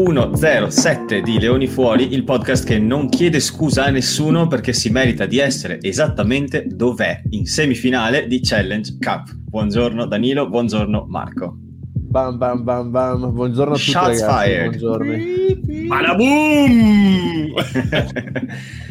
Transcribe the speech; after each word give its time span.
Puntata 0.00 0.36
107 0.36 1.22
di 1.22 1.40
Leoni 1.40 1.66
Fuori, 1.66 2.14
il 2.14 2.22
podcast 2.22 2.64
che 2.64 2.78
non 2.78 3.08
chiede 3.08 3.40
scusa 3.40 3.86
a 3.86 3.90
nessuno 3.90 4.46
perché 4.46 4.72
si 4.72 4.90
merita 4.90 5.26
di 5.26 5.38
essere 5.38 5.80
esattamente 5.82 6.66
dov'è, 6.68 7.20
in 7.30 7.46
semifinale 7.46 8.28
di 8.28 8.38
Challenge 8.40 8.96
Cup. 9.00 9.34
Buongiorno 9.34 10.06
Danilo, 10.06 10.48
buongiorno 10.48 11.06
Marco. 11.08 11.56
Bam 11.58 12.38
bam 12.38 12.62
bam 12.62 12.90
bam, 12.92 13.32
buongiorno 13.32 13.74
a 13.74 13.76
tutti 13.76 13.90
Shots 13.90 14.20
ragazzi, 14.20 14.48
fired. 14.48 14.78
buongiorno. 14.78 15.12
Badaboom! 15.88 17.54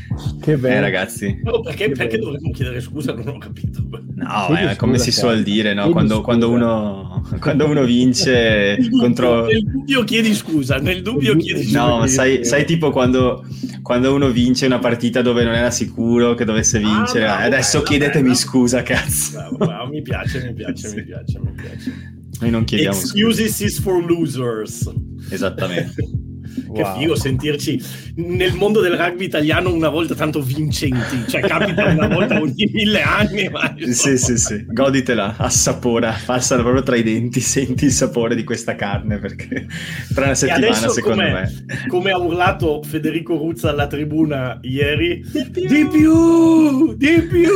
Che 0.42 0.52
Eh 0.54 0.58
bello. 0.58 0.82
ragazzi, 0.82 1.40
No, 1.44 1.62
perché, 1.62 1.86
Che 1.86 1.92
perché 1.92 2.18
bello. 2.18 2.32
dovremmo 2.32 2.52
chiedere 2.52 2.80
scusa? 2.82 3.14
Non 3.14 3.28
ho 3.28 3.38
capito. 3.38 3.84
no, 4.16 4.48
è 4.56 4.76
come 4.76 4.94
scusa, 4.98 5.04
si 5.04 5.12
suol 5.12 5.44
dire, 5.44 5.74
no? 5.74 5.90
Quando, 5.90 6.22
quando 6.22 6.50
uno, 6.50 7.24
quando 7.40 7.66
uno 7.68 7.84
vince 7.84 8.76
Nel 8.78 8.84
dubbio- 8.90 9.00
contro... 9.00 9.46
Nel 9.46 9.64
dubbio 9.64 10.04
chiedi 10.04 10.34
scusa, 10.34 10.78
nel 10.78 11.02
dubbio 11.02 11.36
chiedi 11.36 11.64
scusa. 11.64 11.86
No, 11.86 11.98
ma 12.00 12.08
sai, 12.08 12.44
sai 12.46 12.66
tipo 12.66 12.92
quando, 12.92 13.46
quando 13.82 14.14
uno 14.14 14.30
vince 14.32 14.66
una 14.66 14.80
partita 14.80 15.22
dove 15.22 15.44
non 15.44 15.54
era 15.54 15.72
sicuro 15.72 16.34
che 16.34 16.46
dovesse 16.46 16.80
vincere, 16.80 17.26
Ah, 17.26 17.28
bravo, 17.36 17.42
"Eh, 17.42 17.46
adesso 17.46 17.78
bella, 17.80 17.90
chiedetemi 17.90 18.24
bella. 18.24 18.36
scusa, 18.36 18.84
cazzo. 18.84 19.32
Bravo, 19.34 19.58
bravo, 19.58 19.90
mi 19.90 20.02
piace, 20.02 20.44
mi 20.44 20.54
piace, 20.54 20.88
Sì. 20.88 20.96
mi 20.96 21.04
piace, 21.04 21.40
mi 21.40 21.52
piace. 21.54 22.16
Noi 22.40 22.50
non 22.52 22.64
chiediamo 22.66 22.96
scusa. 22.96 23.14
Excuses 23.18 23.60
is 23.62 23.80
for 23.80 24.04
losers. 24.04 24.92
Esattamente. 25.30 25.96
Che 26.74 26.82
Wow. 26.82 27.00
figo 27.00 27.16
sentirci 27.16 27.82
nel 28.16 28.54
mondo 28.54 28.82
del 28.82 28.94
rugby 28.98 29.26
italiano 29.26 29.72
una 29.72 29.90
volta 29.90 30.16
tanto 30.16 30.42
vincenti. 30.42 31.26
Cioè, 31.28 31.42
capita 31.42 31.86
una 31.86 32.08
volta 32.08 32.40
ogni 32.42 32.70
mille 32.72 33.02
anni. 33.02 33.50
Ma 33.50 33.76
Sì, 33.92 34.18
sì, 34.18 34.38
sì, 34.38 34.66
goditela, 34.68 35.36
assapora, 35.38 36.16
passala 36.26 36.62
proprio 36.62 36.84
tra 36.84 36.96
i 36.96 37.04
denti, 37.04 37.40
senti 37.40 37.86
il 37.86 37.92
sapore 37.92 38.36
di 38.36 38.44
questa 38.44 38.76
carne 38.76 39.18
perché 39.20 39.66
tra 40.14 40.26
una 40.26 40.36
settimana 40.36 40.68
adesso 40.68 40.90
secondo 40.90 41.22
come, 41.24 41.32
me. 41.32 41.88
come 41.88 42.12
ha 42.12 42.18
urlato 42.18 42.82
Federico 42.84 43.38
Ruzza 43.38 43.70
alla 43.70 43.88
tribuna 43.88 44.58
ieri, 44.62 45.24
di 45.52 45.88
più, 45.92 46.96
di 46.96 47.22
più. 47.30 47.50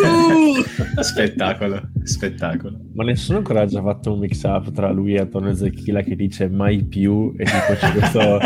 Spettacolo, 1.01 1.89
spettacolo. 2.03 2.79
Ma 2.93 3.03
nessuno 3.03 3.37
ancora 3.39 3.61
ha 3.61 3.65
già 3.65 3.81
fatto 3.81 4.13
un 4.13 4.19
mix 4.19 4.43
up 4.43 4.71
tra 4.71 4.91
lui 4.91 5.13
e 5.15 5.19
Antonio 5.19 5.53
Zecchila 5.53 6.01
che 6.01 6.15
dice 6.15 6.49
mai 6.49 6.83
più 6.83 7.33
e 7.37 7.43
tipo 7.45 7.73
c'è, 7.79 7.91
questo- 7.91 8.37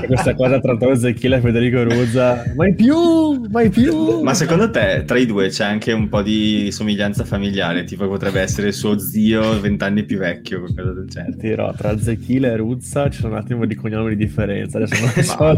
c'è 0.00 0.06
questa 0.06 0.34
cosa 0.34 0.60
tra 0.60 0.72
Antonio 0.72 0.94
Zecchila 0.94 1.36
e 1.36 1.40
Federico 1.40 1.82
Ruzza 1.82 2.42
mai 2.56 2.74
più, 2.74 3.40
mai 3.50 3.68
più 3.70 4.20
Ma 4.22 4.34
secondo 4.34 4.70
te 4.70 5.02
tra 5.06 5.18
i 5.18 5.26
due 5.26 5.48
c'è 5.48 5.64
anche 5.64 5.92
un 5.92 6.08
po' 6.08 6.22
di 6.22 6.68
somiglianza 6.70 7.24
familiare, 7.24 7.84
tipo 7.84 8.06
potrebbe 8.08 8.40
essere 8.40 8.72
suo 8.72 8.98
zio 8.98 9.60
vent'anni 9.60 10.04
più 10.04 10.18
vecchio, 10.18 10.60
qualcosa 10.60 10.92
del 10.92 11.08
genere? 11.08 11.36
Dirò, 11.36 11.72
tra 11.74 11.98
Zecchila 11.98 12.48
e 12.48 12.56
Ruzza 12.56 13.08
c'è 13.08 13.26
un 13.26 13.34
attimo 13.34 13.66
di 13.66 13.74
cognomi 13.74 14.10
di 14.10 14.16
differenza 14.24 14.78
adesso 14.78 14.94
non 15.00 15.24
so 15.24 15.54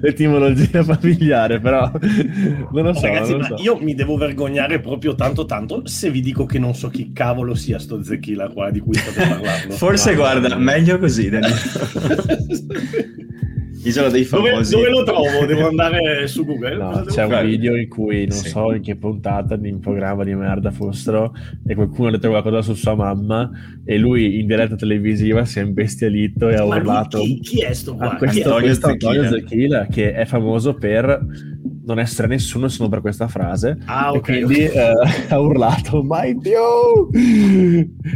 l'etimologia 0.00 0.82
familiare 0.82 1.60
però 1.60 1.90
non 2.72 2.84
lo 2.84 2.92
so, 2.94 3.06
Ragazzi, 3.06 3.30
non 3.32 3.40
lo 3.40 3.46
ma 3.48 3.56
so. 3.56 3.62
io 3.62 3.78
mi 3.80 3.94
devo 3.94 4.16
vergognare 4.16 4.80
proprio 4.80 5.14
tanto 5.14 5.44
tanto 5.46 5.86
se 5.86 6.10
vi 6.10 6.20
dico 6.20 6.44
che 6.46 6.58
non 6.58 6.74
so 6.74 6.88
chi 6.90 7.12
cavolo 7.12 7.54
sia 7.54 7.78
sto 7.78 8.02
Zecchila 8.02 8.48
qua 8.48 8.70
di 8.70 8.80
cui 8.80 8.94
state 8.94 9.28
parlando. 9.28 9.74
Forse 9.74 10.10
Ma- 10.10 10.16
guarda, 10.16 10.56
meglio 10.56 10.98
così, 10.98 11.28
Danilo. 11.30 11.54
Isola 13.82 14.10
dei 14.10 14.26
dove, 14.28 14.50
famosi. 14.50 14.74
dove 14.74 14.90
lo 14.90 15.02
trovo? 15.04 15.46
Devo 15.46 15.66
andare 15.68 16.26
su 16.26 16.44
Google? 16.44 16.76
No, 16.76 17.02
c'è 17.06 17.24
un 17.24 17.30
fare? 17.30 17.46
video 17.46 17.76
in 17.76 17.88
cui 17.88 18.26
non 18.26 18.36
Sì. 18.36 18.50
so 18.50 18.74
in 18.74 18.82
che 18.82 18.94
puntata 18.96 19.56
di 19.56 19.70
un 19.70 19.78
programma 19.80 20.22
di 20.22 20.34
merda 20.34 20.70
fossero 20.70 21.32
e 21.66 21.74
qualcuno 21.74 22.08
ha 22.08 22.10
detto 22.10 22.28
qualcosa 22.28 22.60
su 22.60 22.74
sua 22.74 22.94
mamma 22.94 23.50
e 23.82 23.96
lui 23.96 24.38
in 24.38 24.46
diretta 24.46 24.76
televisiva 24.76 25.46
si 25.46 25.60
è 25.60 25.62
imbestialito 25.62 26.50
e 26.50 26.56
ha 26.56 26.64
urlato 26.64 27.20
chi, 27.20 27.40
chi 27.40 27.60
è 27.62 27.72
sto 27.72 27.94
qua? 27.96 28.10
a 28.10 28.16
questo, 28.16 28.34
Chi 28.34 28.40
è? 28.40 28.42
Antonio 28.44 28.66
questo 28.66 28.86
Antonio. 28.88 29.28
Zecchila 29.30 29.86
che 29.86 30.12
è 30.12 30.24
famoso 30.26 30.74
per 30.74 31.26
non 31.90 31.98
essere 31.98 32.28
nessuno 32.28 32.68
se 32.68 32.76
non 32.80 32.88
per 32.88 33.00
questa 33.00 33.26
frase 33.28 33.76
Ah, 33.86 34.10
e 34.14 34.18
ok. 34.18 34.22
quindi 34.22 34.64
ok. 34.64 34.74
eh, 34.74 34.92
ha 35.34 35.38
urlato 35.40 36.02
mai 36.02 36.36
più 36.38 37.10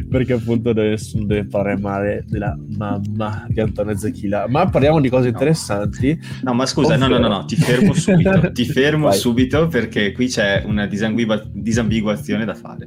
perché 0.08 0.34
appunto 0.34 0.72
nessuno 0.72 1.24
deve 1.24 1.46
parlare 1.46 1.78
male 1.80 2.24
della 2.28 2.56
mamma 2.76 3.46
di 3.48 3.60
Antonio 3.60 3.96
Zecchila 3.96 4.46
ma 4.48 4.68
parliamo 4.68 5.00
di 5.00 5.08
cose 5.08 5.22
No. 5.24 5.30
interessanti 5.30 6.18
No, 6.42 6.54
ma 6.54 6.66
scusa, 6.66 6.96
no, 6.96 7.06
no, 7.08 7.18
no, 7.18 7.28
no, 7.28 7.44
ti 7.44 7.56
fermo 7.56 7.92
subito, 7.94 8.52
ti 8.52 8.64
fermo 8.64 9.08
Vai. 9.08 9.16
subito 9.18 9.66
perché 9.68 10.12
qui 10.12 10.26
c'è 10.28 10.62
una 10.66 10.86
disambigua- 10.86 11.42
disambiguazione 11.52 12.44
da 12.44 12.54
fare. 12.54 12.86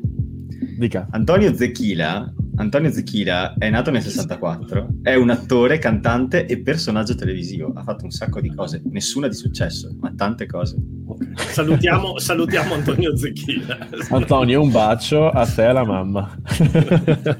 dica 0.78 1.08
Antonio 1.12 1.54
Zecchila, 1.54 2.32
Antonio 2.60 2.92
Zecchila 2.92 3.54
è 3.54 3.70
nato 3.70 3.92
nel 3.92 4.02
64, 4.02 4.88
è 5.04 5.14
un 5.14 5.30
attore, 5.30 5.78
cantante 5.78 6.48
e 6.48 6.60
personaggio 6.60 7.14
televisivo, 7.14 7.72
ha 7.76 7.84
fatto 7.84 8.06
un 8.06 8.10
sacco 8.10 8.42
di 8.42 8.52
cose, 8.54 8.82
nessuna 8.86 9.28
di 9.28 9.36
successo, 9.36 9.96
ma 10.00 10.12
tante 10.16 10.48
cose. 10.48 10.76
Salutiamo, 11.36 12.20
salutiamo 12.20 12.74
Antonio 12.74 13.16
Zecchina. 13.18 13.78
Antonio, 14.10 14.62
un 14.62 14.72
bacio 14.72 15.30
a 15.30 15.46
te 15.46 15.64
e 15.64 15.66
alla 15.66 15.84
mamma. 15.86 16.36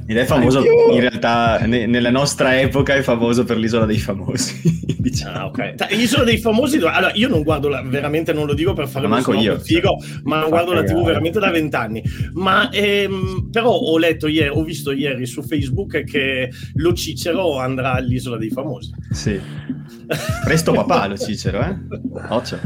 Ed 0.08 0.18
è 0.18 0.26
famoso, 0.26 0.60
Anch'io. 0.60 0.94
in 0.94 1.00
realtà, 1.00 1.60
ne- 1.66 1.86
nella 1.86 2.10
nostra 2.10 2.60
epoca 2.60 2.96
è 2.96 3.02
famoso 3.02 3.44
per 3.44 3.58
l'isola 3.58 3.86
dei 3.86 3.98
famosi, 3.98 4.60
diciamo. 4.98 5.38
Ah, 5.38 5.46
ok. 5.46 5.76
Ta- 5.76 5.88
Isola 5.90 6.24
dei 6.24 6.38
famosi. 6.40 6.78
Allora, 6.78 7.12
io 7.14 7.28
non 7.28 7.44
guardo 7.44 7.68
la- 7.70 7.82
veramente, 7.84 8.34
non 8.34 8.46
lo 8.46 8.54
dico 8.54 8.74
per 8.74 8.88
fare 8.88 9.08
Ma 9.08 9.20
snob 9.22 9.40
io, 9.40 9.60
figo, 9.60 9.98
ma 10.24 10.40
non 10.40 10.50
guardo 10.50 10.74
la 10.74 10.84
TV 10.84 11.04
veramente 11.04 11.40
da 11.40 11.50
vent'anni. 11.52 12.02
Ma 12.34 12.70
ehm, 12.72 13.50
però 13.52 13.72
ho 13.72 13.98
letto 13.98 14.28
ieri, 14.28 14.50
ho 14.50 14.64
visto 14.64 14.92
ieri 14.92 15.26
su 15.26 15.42
Facebook 15.44 16.04
che 16.04 16.50
lo 16.76 16.94
Cicero 16.94 17.58
andrà 17.60 17.94
all'isola 17.94 18.38
dei 18.38 18.50
famosi. 18.50 18.92
Sì. 19.12 19.40
Presto 20.44 20.72
papà 20.72 21.08
lo 21.08 21.18
Cicero, 21.18 21.62
eh? 21.62 21.76
Occhio. 22.30 22.60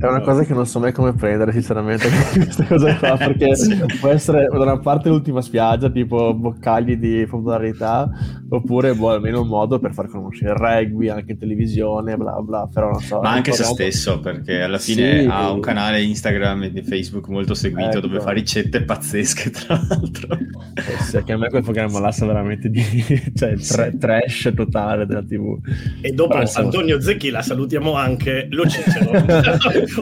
È 0.00 0.06
una 0.06 0.20
cosa 0.20 0.44
che 0.44 0.54
non 0.54 0.66
so 0.66 0.78
mai 0.78 0.92
come 0.92 1.12
prendere, 1.12 1.52
sinceramente, 1.52 2.08
questa 2.34 2.64
cosa 2.64 2.96
qua, 2.96 3.16
perché 3.16 3.48
può 4.00 4.10
essere 4.10 4.46
da 4.46 4.58
una 4.58 4.78
parte 4.78 5.08
l'ultima 5.08 5.40
spiaggia, 5.40 5.90
tipo 5.90 6.32
boccagli 6.34 6.96
di 6.96 7.26
popolarità, 7.28 8.08
oppure 8.48 8.94
boh, 8.94 9.10
almeno 9.10 9.40
un 9.42 9.48
modo 9.48 9.78
per 9.78 9.92
far 9.94 10.08
conoscere 10.08 10.50
il 10.52 10.56
rugby 10.56 11.08
anche 11.08 11.32
in 11.32 11.38
televisione, 11.38 12.16
bla 12.16 12.40
bla, 12.40 12.68
però 12.72 12.90
non 12.90 13.00
so. 13.00 13.20
Ma 13.20 13.30
anche 13.32 13.52
se 13.52 13.62
Parliamo- 13.64 13.74
stesso, 13.90 14.20
perché 14.20 14.60
alla 14.62 14.78
fine 14.78 15.22
Sì. 15.22 15.28
ha 15.28 15.50
un 15.50 15.60
canale 15.60 16.02
Instagram 16.02 16.62
e 16.64 16.70
di 16.72 16.82
Facebook 16.82 17.26
molto 17.28 17.54
seguito 17.54 17.98
Ecco. 17.98 18.00
dove 18.06 18.20
fa 18.20 18.30
ricette 18.30 18.82
pazzesche, 18.84 19.50
tra 19.50 19.80
l'altro. 19.88 20.36
Eh 20.74 21.02
sì, 21.02 21.22
che 21.24 21.32
a 21.32 21.36
me 21.38 21.48
quel 21.48 21.62
programma 21.62 21.98
là 21.98 22.12
sa 22.12 22.24
veramente 22.24 22.68
di 22.70 22.82
cioè, 23.34 23.56
tra- 23.56 23.90
Sì. 23.90 23.98
trash 23.98 24.52
totale 24.54 25.06
della 25.06 25.22
TV. 25.24 25.58
E 26.00 26.10
dopo 26.12 26.36
Però, 26.38 26.48
Antonio 26.54 27.00
Zecchi 27.00 27.30
la 27.30 27.42
salutiamo 27.42 27.94
anche 27.94 28.46
lo 28.50 28.66
Cicero. 28.68 29.10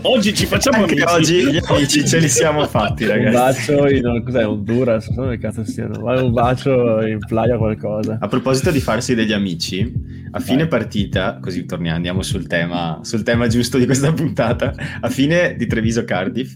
Oggi 0.02 0.34
ci 0.34 0.46
facciamo 0.46 0.82
Anche 0.84 1.02
amici. 1.02 1.34
oggi 1.34 1.50
gli 1.52 1.60
amici 1.64 2.06
ce 2.06 2.18
li 2.18 2.28
siamo 2.28 2.66
fatti, 2.66 3.04
Un 3.04 3.10
ragazzi. 3.10 3.72
bacio 3.72 3.88
in 3.88 4.22
cos'è, 4.24 4.46
Honduras, 4.46 5.06
non 5.08 5.14
so 5.14 5.20
dove 5.22 5.38
cazzo 5.38 5.64
siano, 5.64 6.00
ma 6.02 6.20
un 6.20 6.32
bacio 6.32 7.00
in 7.06 7.18
playa 7.18 7.56
qualcosa. 7.56 8.18
A 8.20 8.28
proposito 8.28 8.70
di 8.70 8.80
farsi 8.80 9.14
degli 9.14 9.32
amici, 9.32 9.92
a 10.32 10.40
fine 10.40 10.58
Vai. 10.60 10.68
partita, 10.68 11.38
così 11.40 11.64
torniamo, 11.64 11.96
andiamo 11.96 12.22
sul 12.22 12.46
tema, 12.46 12.98
sul 13.02 13.22
tema 13.22 13.46
giusto 13.46 13.78
di 13.78 13.84
questa 13.84 14.12
puntata, 14.12 14.72
a 15.00 15.08
fine 15.08 15.54
di 15.56 15.66
Treviso 15.66 16.04
Cardiff, 16.04 16.54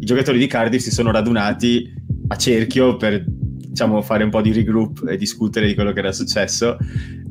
i 0.00 0.04
giocatori 0.04 0.38
di 0.38 0.46
Cardiff 0.46 0.82
si 0.82 0.90
sono 0.90 1.10
radunati 1.10 1.90
a 2.28 2.36
cerchio 2.36 2.96
per 2.96 3.24
diciamo 3.26 4.02
fare 4.02 4.22
un 4.24 4.30
po' 4.30 4.40
di 4.40 4.52
regroup 4.52 5.04
e 5.08 5.16
discutere 5.16 5.66
di 5.66 5.74
quello 5.74 5.92
che 5.92 5.98
era 5.98 6.12
successo 6.12 6.76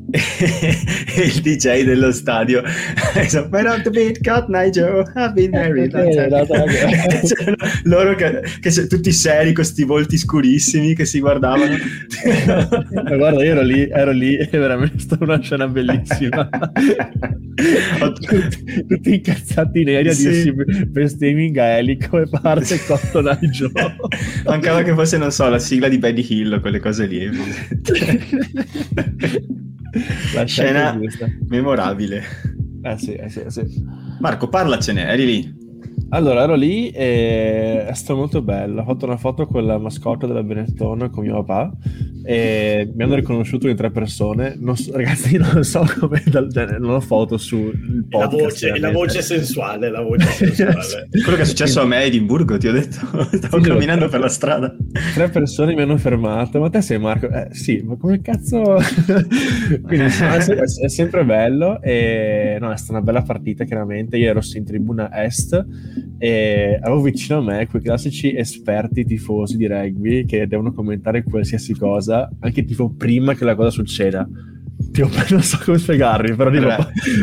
il 0.14 1.40
DJ 1.40 1.82
dello 1.84 2.12
stadio 2.12 2.62
detto 3.14 3.48
But 3.48 3.66
on 3.66 3.82
the 3.82 3.90
beat 3.90 4.20
got 4.20 4.48
Nigel 4.48 5.02
I've 5.16 5.32
been 5.32 5.50
married 5.50 5.94
Eh, 5.94 6.28
no, 6.28 6.38
no. 6.38 6.64
C'erano 7.26 7.56
loro 7.84 8.14
che, 8.14 8.42
che 8.60 8.86
tutti 8.86 9.12
seri 9.12 9.46
con 9.46 9.64
questi 9.64 9.84
volti 9.84 10.18
scurissimi 10.18 10.94
che 10.94 11.04
si 11.04 11.20
guardavano 11.20 11.74
Ma 12.94 13.16
guarda, 13.16 13.42
io 13.42 13.52
ero 13.52 13.62
lì, 13.62 13.88
ero 13.88 14.10
lì 14.12 14.36
e 14.36 14.46
veramente 14.50 14.98
stata 14.98 15.24
una 15.24 15.40
scena 15.40 15.66
bellissima. 15.68 16.48
tutti, 18.14 18.84
tutti 18.86 19.14
incazzati 19.14 19.84
neri 19.84 20.08
a 20.08 20.12
Sì. 20.12 20.28
dirsi 20.28 20.52
bestemmi 20.86 21.46
in 21.46 21.52
gaelico 21.52 22.20
e 22.20 22.28
parte 22.28 22.78
Cotton 22.84 23.28
Eye 23.28 23.50
Joe. 23.50 23.70
Mancava 24.44 24.82
che 24.82 24.92
fosse, 24.94 25.16
non 25.18 25.30
so, 25.32 25.48
la 25.48 25.58
sigla 25.58 25.88
di 25.88 25.98
Benny 25.98 26.24
Hill 26.28 26.60
quelle 26.60 26.80
cose 26.80 27.06
lì. 27.06 27.30
La 30.34 30.44
Scena 30.46 30.98
memorabile. 31.48 32.22
Eh 32.82 32.98
sì, 32.98 33.14
eh 33.14 33.28
sì, 33.28 33.40
eh 33.40 33.50
sì. 33.50 33.84
Marco, 34.20 34.48
parlacene, 34.48 35.06
eri 35.06 35.24
lì. 35.24 35.63
Allora, 36.10 36.42
ero 36.42 36.54
lì 36.54 36.90
e 36.90 37.86
è 37.86 37.92
stato 37.94 38.16
molto 38.16 38.40
bello. 38.40 38.82
Ho 38.82 38.84
fatto 38.84 39.04
una 39.04 39.16
foto 39.16 39.46
con 39.46 39.64
la 39.66 39.78
mascotte 39.78 40.26
della 40.26 40.42
Benetton 40.44 41.10
con 41.10 41.24
mio 41.24 41.42
papà 41.42 41.72
e 42.24 42.90
mi 42.94 43.02
hanno 43.02 43.16
riconosciuto 43.16 43.68
in 43.68 43.74
tre 43.74 43.90
persone. 43.90 44.54
Non 44.58 44.76
so- 44.76 44.92
ragazzi, 44.96 45.36
non 45.38 45.64
so 45.64 45.84
come, 45.98 46.22
dal- 46.26 46.52
cioè, 46.52 46.78
non 46.78 46.90
ho 46.90 47.00
foto 47.00 47.36
sul 47.36 48.06
La 48.10 48.28
podcast. 48.28 48.40
voce, 48.68 48.78
la 48.78 48.90
voce 48.92 49.22
sensuale, 49.22 49.90
la 49.90 50.02
voce 50.02 50.26
sensuale. 50.26 51.08
Quello 51.10 51.36
che 51.36 51.42
è 51.42 51.46
successo 51.46 51.80
a 51.80 51.84
me 51.84 51.96
a 51.96 52.00
Edimburgo, 52.02 52.58
ti 52.58 52.68
ho 52.68 52.72
detto. 52.72 52.98
Stavo 53.36 53.60
Sì, 53.62 53.68
camminando 53.68 54.08
per 54.08 54.20
la 54.20 54.28
strada. 54.28 54.74
tre 55.14 55.28
persone 55.30 55.74
mi 55.74 55.82
hanno 55.82 55.96
fermato, 55.96 56.60
ma 56.60 56.70
te 56.70 56.80
sei 56.80 56.98
Marco? 56.98 57.28
Eh 57.28 57.48
sì, 57.50 57.82
ma 57.84 57.96
come 57.96 58.20
cazzo... 58.20 58.78
Quindi 59.82 60.06
è, 60.06 60.88
sempre 60.88 61.24
bello 61.24 61.80
e 61.82 62.56
no, 62.60 62.70
è 62.70 62.76
stata 62.76 62.92
una 62.92 63.02
bella 63.02 63.22
partita 63.22 63.64
chiaramente, 63.64 64.16
io 64.16 64.30
ero 64.30 64.40
in 64.54 64.64
tribuna 64.64 65.10
est 65.24 65.64
e 66.18 66.78
avevo 66.80 67.02
vicino 67.02 67.38
a 67.38 67.42
me 67.42 67.66
quei 67.66 67.82
classici 67.82 68.34
esperti 68.34 69.04
tifosi 69.04 69.56
di 69.56 69.66
rugby 69.66 70.24
che 70.24 70.46
devono 70.46 70.72
commentare 70.72 71.22
qualsiasi 71.22 71.74
cosa, 71.74 72.30
anche 72.40 72.64
tipo 72.64 72.90
prima 72.90 73.34
che 73.34 73.44
la 73.44 73.54
cosa 73.54 73.70
succeda. 73.70 74.26
Tipo, 74.90 75.08
non 75.30 75.42
so 75.42 75.58
come 75.64 75.78
spiegarvi, 75.78 76.34
però 76.34 76.50
dico, 76.50 76.68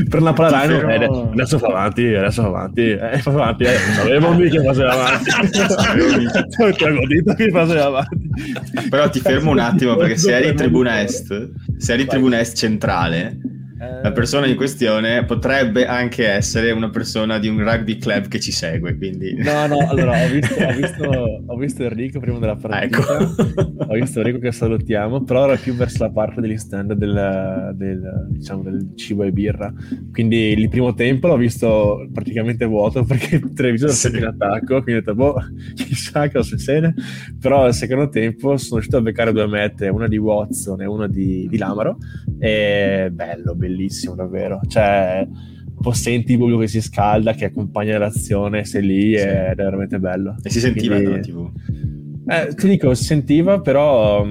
per 0.10 0.22
la 0.22 0.34
palla 0.34 0.66
Rhino, 0.66 0.90
eh, 0.90 1.32
adesso 1.34 1.58
fa 1.58 1.68
avanti, 1.68 2.06
adesso 2.06 2.42
fa 2.42 2.48
avanti, 2.48 2.82
eh, 2.90 3.18
fa 3.20 3.32
avanti, 3.32 3.64
eh, 3.64 3.78
sapevo 3.78 4.36
che 4.38 4.64
faceva 4.64 4.92
avanti, 4.92 5.32
ti 6.78 6.84
avevo 6.84 7.08
detto 7.08 7.34
che 7.34 7.50
faceva 7.50 7.86
avanti. 7.86 8.30
Però 8.90 9.10
ti 9.10 9.20
fermo 9.20 9.52
un 9.52 9.60
attimo, 9.60 9.96
perché 9.96 10.18
se 10.18 10.36
eri 10.36 10.50
in 10.50 10.56
tribuna 10.56 11.02
est, 11.02 11.52
se 11.78 11.94
eri 11.94 12.04
in 12.04 12.08
tribuna 12.08 12.40
est 12.40 12.58
centrale, 12.58 13.38
la 13.82 14.12
persona 14.12 14.46
in 14.46 14.56
questione 14.56 15.26
potrebbe 15.26 15.88
anche 15.88 16.28
essere 16.28 16.70
una 16.70 16.92
persona 16.92 17.40
di 17.40 17.48
un 17.48 17.64
rugby 17.64 17.98
club 17.98 18.28
che 18.28 18.40
ci 18.40 18.52
segue. 18.52 18.96
Quindi... 18.96 19.40
No, 19.52 19.66
no, 19.68 19.90
allora 19.90 20.24
ho 20.24 20.30
visto, 20.30 20.64
ho 20.64 20.74
visto, 20.74 21.44
ho 21.46 21.58
visto 21.58 21.84
Enrico 21.84 22.20
prima 22.20 22.38
della 22.38 22.56
partita. 22.56 23.18
Ecco. 23.20 23.74
ho 23.78 23.94
visto 23.94 24.20
Enrico 24.20 24.40
che 24.40 24.52
salutiamo, 24.52 25.24
però 25.24 25.46
era 25.46 25.56
più 25.56 25.74
verso 25.74 26.04
la 26.04 26.12
parte 26.12 26.42
degli 26.42 26.58
stand 26.58 26.94
del, 26.94 27.74
del, 27.76 28.28
diciamo, 28.30 28.62
del 28.62 28.92
cibo 28.96 29.24
e 29.24 29.32
birra. 29.32 29.74
Quindi 30.12 30.52
il 30.52 30.70
primo 30.70 30.94
tempo 30.94 31.28
l'ho 31.28 31.38
visto 31.38 32.08
praticamente 32.14 32.66
vuoto 32.66 33.04
perché 33.04 33.36
il 33.36 33.52
televisore 33.54 33.94
sì. 33.94 34.16
in 34.16 34.26
attacco. 34.26 34.82
Quindi 34.84 35.02
ho 35.02 35.04
detto, 35.04 35.16
boh, 35.16 35.36
chissà 35.76 36.30
cosa 36.30 36.44
succede. 36.44 36.94
Però 37.40 37.66
al 37.66 37.74
secondo 37.74 38.10
tempo 38.10 38.58
sono 38.58 38.76
riuscito 38.76 38.98
a 38.98 39.02
beccare 39.02 39.34
due 39.34 39.48
mette, 39.48 39.90
una 39.90 40.08
di 40.08 40.18
Watson 40.18 40.82
e 40.82 40.86
una 40.86 41.08
di, 41.08 41.48
di 41.50 41.58
Lamaro. 41.58 41.98
E 42.40 43.10
bello, 43.12 43.56
bellissimo 43.56 43.71
bellissimo 43.72 44.16
davvero. 44.16 44.60
Cioè, 44.68 45.28
senti 45.92 46.34
il 46.34 46.38
pubblico 46.38 46.60
che 46.60 46.68
si 46.68 46.82
scalda, 46.82 47.34
che 47.34 47.46
accompagna 47.46 47.98
l'azione, 47.98 48.66
sei 48.66 48.84
lì 48.84 49.18
sì. 49.18 49.24
ed 49.24 49.28
è 49.28 49.56
veramente 49.56 50.00
bello. 50.00 50.36
E 50.44 50.50
si 50.50 50.60
sentiva 50.60 50.96
Quindi, 50.96 51.22
TV? 51.22 51.50
Eh, 52.28 52.54
ti 52.56 52.68
dico, 52.68 52.94
si 52.94 53.04
sentiva, 53.04 53.60
però 53.62 54.24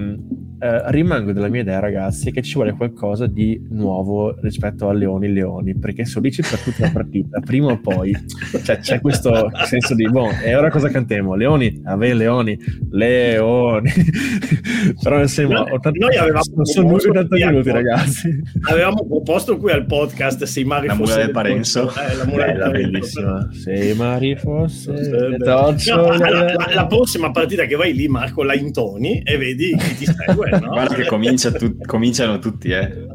eh, 0.61 0.91
rimango 0.91 1.33
della 1.33 1.49
mia 1.49 1.63
idea, 1.63 1.79
ragazzi, 1.79 2.31
che 2.31 2.43
ci 2.43 2.55
vuole 2.55 2.73
qualcosa 2.73 3.27
di 3.27 3.67
nuovo 3.71 4.37
rispetto 4.41 4.89
a 4.89 4.93
Leoni 4.93 5.33
Leoni, 5.33 5.75
perché 5.75 6.05
dici 6.21 6.43
per 6.43 6.59
tutta 6.59 6.83
la 6.83 6.91
partita, 6.93 7.41
prima 7.41 7.73
o 7.73 7.79
poi 7.79 8.15
cioè, 8.63 8.79
c'è 8.79 9.01
questo 9.01 9.51
senso 9.65 9.95
di, 9.95 10.07
boh, 10.07 10.29
e 10.45 10.55
ora 10.55 10.71
cosa 10.71 10.91
cantiamo? 10.91 11.35
Leoni, 11.35 11.81
ave 11.85 12.13
Leoni, 12.13 12.59
Leoni. 12.91 13.91
Però 15.03 15.21
insomma, 15.21 15.61
noi, 15.61 15.73
80, 15.73 15.99
noi 15.99 16.17
avevamo 16.17 16.65
sono 16.65 16.95
80 16.95 17.37
minuti, 17.37 17.71
ragazzi. 17.71 18.43
Avevamo 18.69 19.07
proposto 19.07 19.57
qui 19.57 19.73
al 19.73 19.87
podcast 19.87 20.45
se 20.45 20.61
i 20.61 20.65
mari 20.65 20.89
la 20.89 20.95
fossero... 20.95 21.23
del 21.23 21.31
Parenzo. 21.31 21.91
Eh, 21.95 22.17
la 22.17 22.27
mura 22.27 22.47
Bella, 22.47 22.69
del 22.69 22.91
bellissima. 22.91 23.49
Se 23.53 23.73
i 23.73 23.95
mari 23.95 24.37
fossero... 24.37 25.37
No, 25.39 26.17
la, 26.19 26.31
la, 26.31 26.71
la, 26.75 26.87
prossima 26.87 27.31
partita 27.31 27.65
che 27.65 27.77
vai 27.77 27.95
lì, 27.95 28.09
Marco, 28.09 28.43
la 28.43 28.55
intoni 28.55 29.23
e 29.23 29.39
vedi 29.39 29.75
chi 29.77 29.97
ti 29.97 30.05
segue 30.05 30.50
no? 30.59 30.69
Guarda 30.69 30.95
che 30.95 31.07
comincia 31.07 31.53
tu- 31.53 31.77
cominciano 31.85 32.39
tutti, 32.39 32.71
eh. 32.71 33.07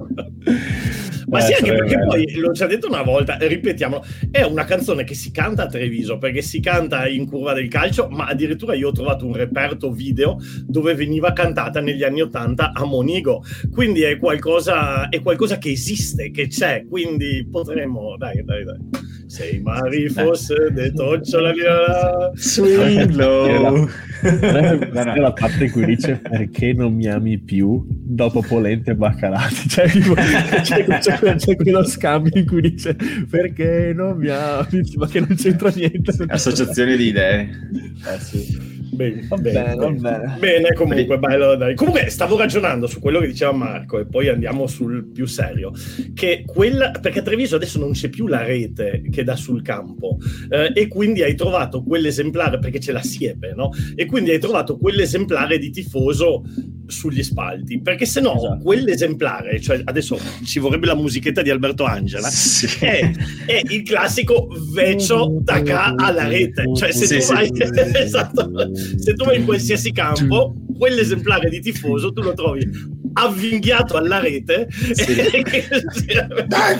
Ma 1.28 1.40
eh, 1.40 1.42
sì, 1.42 1.54
anche 1.54 1.74
perché 1.74 1.96
bello. 1.96 2.10
poi 2.10 2.34
l'ho 2.36 2.52
già 2.52 2.68
detto 2.68 2.88
una 2.88 3.02
volta, 3.02 3.38
ripetiamo, 3.40 4.04
è 4.32 4.44
una 4.44 4.64
canzone 4.64 5.04
che 5.04 5.16
si 5.16 5.32
canta 5.32 5.64
a 5.64 5.68
Treviso 5.68 6.18
perché 6.18 6.42
si 6.42 6.60
canta 6.60 7.08
in 7.08 7.28
curva 7.28 7.54
del 7.54 7.68
calcio, 7.68 8.08
ma 8.10 8.26
addirittura 8.28 8.76
io 8.76 8.90
ho 8.90 8.92
trovato 8.92 9.26
un 9.26 9.34
reperto 9.34 9.92
video 9.92 10.38
dove 10.66 10.94
veniva 10.94 11.34
cantata 11.34 11.82
negli 11.82 12.04
anni 12.04 12.22
Ottanta 12.22 12.72
a 12.74 12.86
Monigo. 12.86 13.44
Quindi 13.72 14.04
è 14.04 14.18
qualcosa, 14.18 15.10
è 15.10 15.22
qualcosa 15.22 15.58
che 15.58 15.72
esiste, 15.72 16.32
che 16.32 16.48
c'è. 16.48 16.86
Quindi 16.88 17.48
potremmo, 17.50 18.16
dai, 18.18 18.44
dai, 18.44 18.64
dai. 18.64 18.78
Se 19.28 19.50
i 19.50 19.60
mari 19.60 20.08
fosse 20.10 20.70
de 20.72 20.92
toccio 20.94 21.40
la 21.40 21.52
mia 21.52 22.32
swing 22.36 23.12
low. 23.12 23.88
È 24.22 25.20
la 25.20 25.34
parte 25.34 25.66
in 25.66 25.72
cui 25.72 25.86
dice 25.86 26.20
perché 26.22 26.74
non 26.74 26.94
mi 26.94 27.08
ami 27.08 27.40
più 27.40 27.86
dopo 27.90 28.42
polente 28.42 28.92
e 28.92 28.96
baccarati. 28.96 29.54
Cioè, 29.76 29.90
tipo, 29.90 30.14
c'è, 30.14 30.86
c'è, 31.00 31.36
c'è, 31.36 31.56
quello 31.56 31.84
scambio 31.84 32.40
in 32.40 32.46
cui 32.46 32.62
dice 32.62 32.96
perché 33.30 33.94
non 33.96 34.18
mi 34.18 34.30
ami, 34.30 34.82
ma 34.96 35.08
che 35.08 35.20
non 35.20 35.36
c'entra 35.36 35.72
niente. 35.76 36.14
Associazione 36.28 36.96
di 36.96 37.08
idee. 37.08 37.50
Eh 38.06 38.20
sì. 38.20 38.75
Bene, 38.96 39.26
va 39.28 39.38
bene, 39.38 39.76
bene. 39.76 39.94
bene. 39.96 40.38
bene 40.40 40.74
comunque, 40.74 41.18
bello, 41.20 41.56
dai. 41.56 41.76
Comunque 41.76 42.10
stavo 42.10 42.38
ragionando 42.38 42.88
su 42.88 43.00
quello 43.00 43.20
che 43.20 43.28
diceva 43.28 43.52
Marco 43.52 44.00
e 44.00 44.06
poi 44.06 44.30
andiamo 44.30 44.68
sul 44.68 45.12
più 45.12 45.26
serio. 45.26 45.72
Che 46.14 46.44
quella, 46.46 46.92
perché 46.92 47.20
a 47.20 47.22
Treviso 47.22 47.56
adesso 47.56 47.80
non 47.80 47.92
c'è 47.92 48.10
più 48.10 48.28
la 48.28 48.44
rete 48.44 49.04
che 49.12 49.24
dà 49.24 49.36
sul 49.36 49.62
campo 49.62 50.18
eh, 50.50 50.72
e 50.74 50.88
quindi 50.88 51.24
hai 51.24 51.36
trovato 51.36 51.84
quell'esemplare, 51.84 52.60
perché 52.60 52.80
c'è 52.80 52.92
la 52.92 53.04
siepe, 53.04 53.54
no? 53.56 53.72
E 53.96 54.06
quindi 54.06 54.32
hai 54.32 54.40
trovato 54.40 54.78
quell'esemplare 54.78 55.58
di 55.58 55.70
tifoso 55.70 56.44
sugli 56.88 57.24
spalti, 57.24 57.82
perché 57.82 58.06
se 58.06 58.22
no 58.22 58.36
esatto. 58.38 58.62
quell'esemplare, 58.62 59.60
cioè 59.60 59.82
adesso 59.84 60.18
ci 60.44 60.60
vorrebbe 60.60 60.86
la 60.86 60.96
musichetta 60.96 61.42
di 61.42 61.50
Alberto 61.50 61.84
Angela, 61.84 62.30
sì. 62.30 62.68
è, 62.80 63.12
è, 63.46 63.62
il 63.68 63.84
classico 63.84 64.48
vecchio 64.72 65.40
da 65.42 65.94
alla 65.96 66.28
rete. 66.28 66.64
Cioè 66.76 66.92
se 66.92 67.06
sì, 67.06 67.20
tu 67.20 67.34
vai... 67.34 67.52
esatto 67.96 68.52
se 68.98 69.14
tu 69.14 69.26
vai 69.26 69.38
in 69.40 69.46
qualsiasi 69.46 69.92
campo, 69.92 70.56
quell'esemplare 70.78 71.50
di 71.50 71.60
tifoso 71.60 72.12
tu 72.12 72.22
lo 72.22 72.34
trovi 72.34 72.70
avvinghiato 73.14 73.98
alla 73.98 74.20
rete. 74.20 74.68
Sì. 74.70 75.14
E... 76.08 76.28
Dai, 76.48 76.78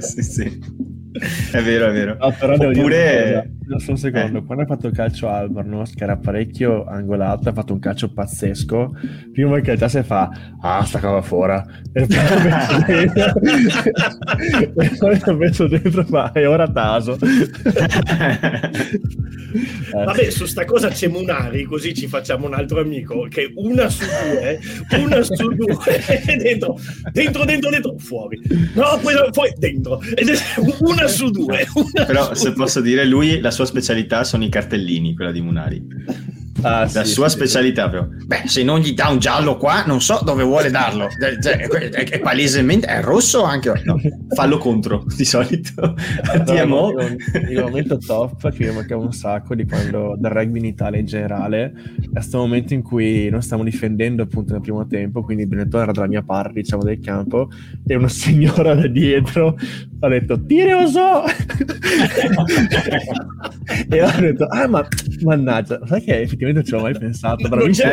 sì, 0.00 0.22
sì. 0.22 0.60
È 1.52 1.62
vero, 1.62 1.88
è 1.88 1.92
vero. 1.92 2.16
No, 2.18 2.34
però 2.38 2.56
Oppure... 3.62 3.90
un 3.90 3.96
secondo, 3.96 4.38
eh. 4.38 4.44
quando 4.44 4.64
ha 4.64 4.66
fatto 4.66 4.88
il 4.88 4.92
calcio 4.92 5.28
Albarnos, 5.28 5.94
che 5.94 6.04
era 6.04 6.16
parecchio 6.16 6.84
angolato, 6.84 7.48
ha 7.48 7.52
fatto 7.52 7.72
un 7.72 7.78
calcio 7.78 8.12
pazzesco. 8.12 8.96
Prima 9.32 9.60
che 9.60 9.76
già 9.76 9.88
si 9.88 10.02
fa, 10.02 10.30
ah, 10.60 10.84
sta 10.84 10.98
cava 10.98 11.22
fuori. 11.22 11.40
E 11.92 12.06
poi 14.98 15.20
l'ho 15.24 15.34
messo 15.36 15.66
dentro, 15.68 16.04
fa, 16.04 16.32
e 16.32 16.46
ora 16.46 16.68
taso. 16.68 17.18
Vabbè, 19.92 20.30
su 20.30 20.46
sta 20.46 20.64
cosa 20.64 20.88
c'è 20.88 21.08
Munari, 21.08 21.64
così 21.64 21.92
ci 21.94 22.06
facciamo 22.06 22.46
un 22.46 22.54
altro 22.54 22.80
amico, 22.80 23.26
che 23.28 23.52
una 23.54 23.88
su 23.88 24.04
due, 24.04 24.58
una 24.98 25.22
su 25.22 25.54
due, 25.54 25.76
dentro, 26.38 26.78
dentro, 27.12 27.44
dentro, 27.44 27.70
dentro, 27.70 27.94
fuori. 27.98 28.40
No, 28.74 28.98
poi, 29.02 29.14
poi 29.30 29.52
dentro. 29.56 30.00
Una 30.80 31.06
su 31.06 31.30
due. 31.30 31.66
Una 31.74 32.04
Però 32.04 32.34
su 32.34 32.34
se 32.34 32.48
due. 32.48 32.64
posso 32.64 32.80
dire, 32.80 33.04
lui, 33.04 33.40
la 33.40 33.50
sua 33.52 33.66
specialità 33.66 34.24
sono 34.24 34.42
i 34.42 34.48
cartellini, 34.48 35.14
quella 35.14 35.30
di 35.30 35.40
Munari. 35.40 35.86
Ah, 36.62 36.88
la 36.92 37.04
sì, 37.04 37.12
sua 37.12 37.28
sì, 37.28 37.36
specialità 37.36 37.88
proprio. 37.88 38.18
Beh, 38.26 38.42
se 38.46 38.62
non 38.62 38.80
gli 38.80 38.94
dà 38.94 39.08
un 39.08 39.18
giallo 39.18 39.56
qua, 39.56 39.84
non 39.86 40.00
so 40.00 40.20
dove 40.24 40.42
vuole 40.42 40.70
darlo. 40.70 41.08
Cioè, 41.42 41.56
è, 41.56 41.68
è, 41.68 42.04
è, 42.04 42.20
palesemente 42.20 42.86
è 42.86 43.00
rosso 43.00 43.42
anche. 43.42 43.72
No, 43.84 43.98
fallo 44.34 44.58
contro 44.58 45.04
di 45.16 45.24
solito. 45.24 45.94
No, 46.66 46.90
il, 47.00 47.18
il 47.50 47.60
momento 47.60 47.98
top 47.98 48.50
che 48.50 48.68
mi 48.68 48.74
mancava 48.74 49.02
un 49.02 49.12
sacco 49.12 49.54
di 49.54 49.64
quando 49.66 50.14
del 50.18 50.30
rugby 50.30 50.58
in 50.58 50.66
Italia 50.66 50.98
in 50.98 51.06
generale 51.06 51.72
è 52.00 52.08
questo 52.08 52.38
momento 52.38 52.74
in 52.74 52.82
cui 52.82 53.28
non 53.28 53.42
stiamo 53.42 53.64
difendendo 53.64 54.22
appunto 54.22 54.52
nel 54.52 54.60
primo 54.62 54.86
tempo. 54.86 55.22
Quindi 55.22 55.46
Benetton 55.46 55.82
era 55.82 55.92
dalla 55.92 56.08
mia 56.08 56.22
parte, 56.22 56.60
diciamo, 56.60 56.82
del 56.82 57.00
campo, 57.00 57.48
e 57.86 57.94
una 57.94 58.08
signora 58.08 58.74
da 58.74 58.86
dietro 58.86 59.56
ha 60.00 60.08
detto: 60.08 60.44
Tire 60.44 60.74
oso! 60.74 61.24
e 63.88 64.02
ho 64.02 64.20
detto: 64.20 64.46
Ah, 64.46 64.66
ma 64.68 64.86
mannaggia, 65.22 65.80
sai 65.86 66.02
che 66.02 66.20
effettivamente 66.20 66.51
effettivamente 66.52 66.64
ci 66.64 66.74
ho 66.74 66.80
mai 66.80 66.96
pensato. 66.96 67.48
Bravissimo. 67.48 67.92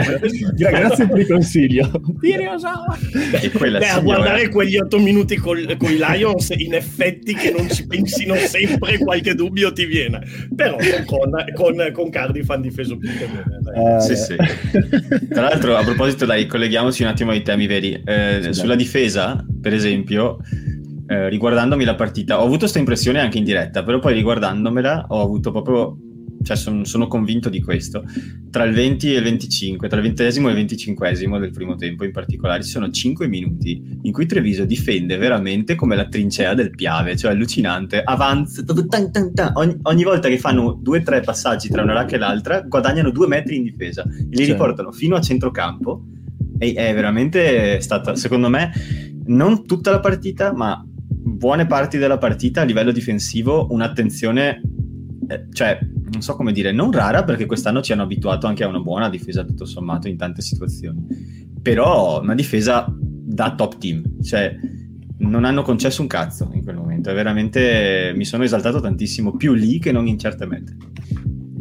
Grazie 0.56 1.08
per 1.08 1.20
il 1.20 1.28
consiglio. 1.28 1.90
Beh, 2.20 3.88
a 3.90 4.00
guardare 4.02 4.50
quegli 4.50 4.78
otto 4.78 5.00
minuti 5.00 5.38
con, 5.38 5.58
con, 5.78 5.92
i 5.92 5.98
Lions, 5.98 6.50
in 6.56 6.74
effetti 6.74 7.34
che 7.34 7.54
non 7.56 7.70
ci 7.70 7.88
pensino 7.88 8.36
sempre, 8.36 8.98
qualche 8.98 9.34
dubbio 9.34 9.72
ti 9.72 9.86
viene. 9.86 10.22
Però 10.56 10.78
con, 11.06 11.32
con, 11.54 11.90
con 11.94 12.10
Cardiff 12.10 12.50
hanno 12.50 12.64
difeso 12.64 12.98
più 12.98 13.10
che 13.10 13.28
bene. 13.28 13.98
Eh, 13.98 14.02
sì, 14.02 14.16
sì. 14.16 14.36
Tra 15.30 15.42
l'altro, 15.42 15.76
a 15.76 15.84
proposito, 15.84 16.26
dai, 16.26 16.46
colleghiamoci 16.46 17.04
un 17.04 17.10
attimo 17.10 17.32
ai 17.32 17.42
temi 17.42 17.68
veri. 17.68 18.02
Eh, 18.06 18.40
sì, 18.42 18.54
sulla 18.54 18.76
difesa, 18.76 19.44
per 19.62 19.74
esempio, 19.74 20.40
eh, 21.08 21.30
riguardandomi 21.30 21.84
la 21.84 21.96
partita, 21.96 22.40
ho 22.40 22.44
avuto 22.44 22.60
questa 22.60 22.80
impressione 22.80 23.20
anche 23.20 23.38
in 23.38 23.44
diretta, 23.44 23.84
però 23.84 24.00
poi 24.00 24.14
riguardandomela 24.14 25.06
ho 25.10 25.22
avuto 25.22 25.52
proprio 25.52 25.98
cioè 26.42 26.56
son, 26.56 26.86
sono 26.86 27.08
convinto 27.08 27.50
di 27.50 27.62
questo, 27.62 28.04
tra 28.50 28.64
il 28.64 28.74
20 28.74 29.14
e 29.14 29.18
il 29.18 29.24
25, 29.24 29.88
tra 29.88 29.98
il 29.98 30.04
ventesimo 30.04 30.48
e 30.48 30.52
il 30.52 30.58
venticinquesimo 30.58 31.38
del 31.38 31.52
primo 31.52 31.76
tempo 31.76 32.04
in 32.06 32.12
particolare, 32.12 32.64
ci 32.64 32.70
sono 32.70 32.90
5 32.90 33.28
minuti 33.28 34.00
in 34.02 34.12
cui 34.12 34.26
Treviso 34.26 34.66
difende 34.66 35.18
veramente 35.18 35.76
come 35.76 35.96
la 35.96 36.08
trincea 36.08 36.54
del 36.54 36.72
Piave, 36.72 37.16
cioè 37.16 37.32
allucinante, 37.32 38.02
avanza, 38.04 38.64
tan, 38.64 39.12
tan, 39.12 39.34
tan. 39.34 39.52
Ogni, 39.56 39.78
ogni, 39.84 40.04
volta 40.04 40.30
che 40.30 40.38
fanno 40.38 40.78
due 40.82 41.00
o 41.00 41.04
tre 41.04 41.22
passaggi 41.22 41.70
tra 41.70 41.84
una 41.84 41.94
racca 41.94 42.16
e 42.16 42.20
l'altra, 42.20 42.62
guadagnano 42.62 43.12
due 43.12 43.28
metri 43.28 43.58
in 43.58 43.64
difesa 43.64 44.04
e 44.04 44.28
li 44.30 44.46
sì. 44.46 44.52
riportano 44.52 44.92
fino 44.92 45.16
a 45.16 45.22
centrocampo. 45.22 46.06
E 46.58 46.74
è 46.74 46.94
veramente 46.94 47.80
stata, 47.80 48.16
secondo 48.16 48.50
me, 48.50 48.72
non 49.28 49.66
tutta 49.66 49.92
la 49.92 50.00
partita, 50.00 50.54
ma 50.54 50.84
buone 51.30 51.66
parti 51.68 51.98
della 51.98 52.18
partita 52.18 52.62
a 52.62 52.64
livello 52.66 52.92
difensivo, 52.92 53.68
un'attenzione, 53.70 54.62
eh, 55.30 55.46
cioè 55.52 55.78
non 56.12 56.22
so 56.22 56.36
come 56.36 56.52
dire, 56.52 56.72
non 56.72 56.92
rara 56.92 57.24
perché 57.24 57.46
quest'anno 57.46 57.82
ci 57.82 57.94
hanno 57.94 58.02
abituato 58.02 58.48
anche 58.48 58.64
a 58.64 58.68
una 58.68 58.80
buona 58.80 59.10
difesa 59.10 59.44
tutto 59.44 59.66
sommato 59.66 60.08
in 60.08 60.18
tante 60.18 60.42
situazioni, 60.42 61.06
però 61.62 62.22
una 62.22 62.34
difesa 62.34 62.92
da 62.92 63.54
top 63.54 63.78
team, 63.78 64.22
cioè 64.24 64.56
non 65.20 65.46
hanno 65.46 65.62
concesso 65.62 66.02
un 66.02 66.08
cazzo 66.08 66.50
in 66.54 66.64
quel 66.64 66.78
momento, 66.78 67.12
è 67.12 67.14
veramente 67.14 68.12
mi 68.16 68.26
sono 68.26 68.44
esaltato 68.44 68.80
tantissimo, 68.80 69.36
più 69.36 69.54
lì 69.54 69.78
che 69.80 69.92
non 69.92 70.08
in 70.08 70.18
certe 70.18 70.48
mete. 70.48 70.76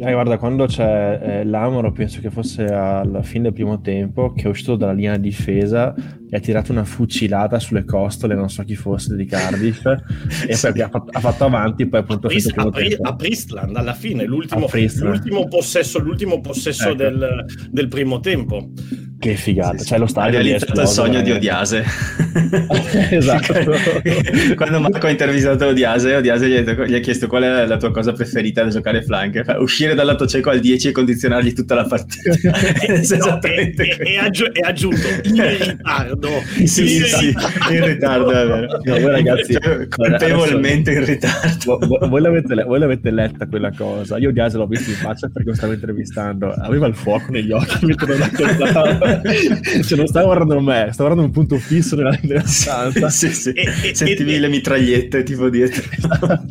Eh, 0.01 0.13
guarda, 0.13 0.37
quando 0.37 0.65
c'è 0.65 1.19
eh, 1.21 1.43
l'Amoro, 1.43 1.91
penso 1.91 2.21
che 2.21 2.29
fosse 2.29 2.63
alla 2.63 3.21
fine 3.21 3.43
del 3.43 3.53
primo 3.53 3.81
tempo, 3.81 4.31
che 4.31 4.43
è 4.43 4.47
uscito 4.47 4.77
dalla 4.77 4.93
linea 4.93 5.17
di 5.17 5.27
difesa 5.27 5.93
e 6.29 6.37
ha 6.37 6.39
tirato 6.39 6.71
una 6.71 6.85
fucilata 6.85 7.59
sulle 7.59 7.83
costole, 7.83 8.33
non 8.33 8.49
so 8.49 8.63
chi 8.63 8.75
fosse, 8.75 9.17
di 9.17 9.25
Cardiff, 9.25 9.85
e 9.85 10.57
poi 10.61 10.81
ha 10.81 10.87
fatto, 10.89 11.11
ha 11.11 11.19
fatto, 11.19 11.43
avanti, 11.43 11.85
poi 11.85 11.99
appunto 11.99 12.27
a, 12.27 12.29
Priest, 12.29 12.53
a, 12.55 12.69
Pri- 12.69 12.97
a 13.01 13.15
Priestland, 13.15 13.75
alla 13.75 13.93
fine, 13.93 14.23
l'ultimo, 14.23 14.67
l'ultimo 14.71 15.47
possesso, 15.49 15.99
l'ultimo 15.99 16.39
possesso 16.39 16.89
ecco. 16.89 16.95
del, 16.95 17.45
del 17.69 17.87
primo 17.89 18.21
tempo. 18.21 18.71
Che 19.19 19.35
figata, 19.35 19.79
sì, 19.79 19.85
cioè 19.85 19.99
lo 19.99 20.07
stadio 20.07 20.39
ha 20.39 20.41
realizzato 20.41 20.79
il 20.79 20.87
sogno 20.87 21.21
di 21.21 21.31
Odiase. 21.31 21.83
esatto. 23.11 23.53
Quando 24.55 24.79
Marco 24.79 25.07
ha 25.07 25.09
intervistato 25.09 25.65
Odiase, 25.65 26.15
Odiase 26.15 26.47
gli, 26.47 26.55
ha, 26.55 26.85
gli 26.85 26.93
ha 26.95 26.99
chiesto 26.99 27.27
qual 27.27 27.43
è 27.43 27.65
la 27.65 27.75
tua 27.75 27.91
cosa 27.91 28.13
preferita 28.13 28.63
da 28.63 28.69
giocare 28.69 29.03
flank. 29.03 29.43
Uscire 29.59 29.93
dal 29.93 30.05
lato 30.05 30.25
cieco 30.25 30.51
al 30.51 30.61
10 30.61 30.87
e 30.87 30.91
condizionargli 30.93 31.51
tutta 31.51 31.75
la 31.75 31.83
partita. 31.83 32.29
no, 32.31 33.41
e, 33.41 33.73
e, 33.75 33.97
e, 33.99 34.17
aggi- 34.17 34.49
e, 34.53 34.61
aggiunto 34.61 35.07
in 35.23 35.57
ritardo. 35.57 36.29
sì, 36.63 36.95
in, 36.95 37.03
sì, 37.03 37.25
ritardo. 37.25 37.73
in 37.73 37.85
ritardo, 37.85 38.29
è 38.31 38.47
vero. 38.47 38.81
No, 38.81 38.99
voi 38.99 39.11
ragazzi, 39.11 39.51
cioè, 39.51 39.87
colpevolmente 39.89 40.93
in 40.93 41.03
ritardo. 41.03 41.77
Voi, 41.85 42.07
voi, 42.07 42.21
l'avete, 42.21 42.63
voi, 42.63 42.79
l'avete, 42.79 43.11
letta 43.11 43.45
quella 43.47 43.73
cosa. 43.75 44.17
Io 44.17 44.29
Odiase 44.29 44.55
l'ho 44.55 44.65
visto 44.65 44.89
in 44.89 44.95
faccia 44.95 45.27
perché 45.27 45.49
lo 45.49 45.55
stavo 45.55 45.73
intervistando. 45.73 46.53
Aveva 46.53 46.87
il 46.87 46.95
fuoco 46.95 47.31
negli 47.31 47.51
occhi 47.51 47.85
mentre 47.85 48.07
lo 48.07 48.17
raccontava. 48.17 49.07
cioè, 49.83 49.97
non 49.97 50.07
stavo 50.07 50.27
guardando 50.27 50.59
me, 50.61 50.89
stavo 50.91 51.09
guardando 51.09 51.23
un 51.23 51.31
punto 51.31 51.57
fisso 51.57 51.95
nella, 51.95 52.17
nella 52.21 52.45
stanza. 52.45 53.09
sì, 53.09 53.33
sì, 53.33 53.49
e, 53.51 53.93
Sentivi 53.93 54.35
e, 54.35 54.39
le 54.39 54.49
mitragliette 54.49 55.23
tipo 55.23 55.49
dietro. 55.49 55.83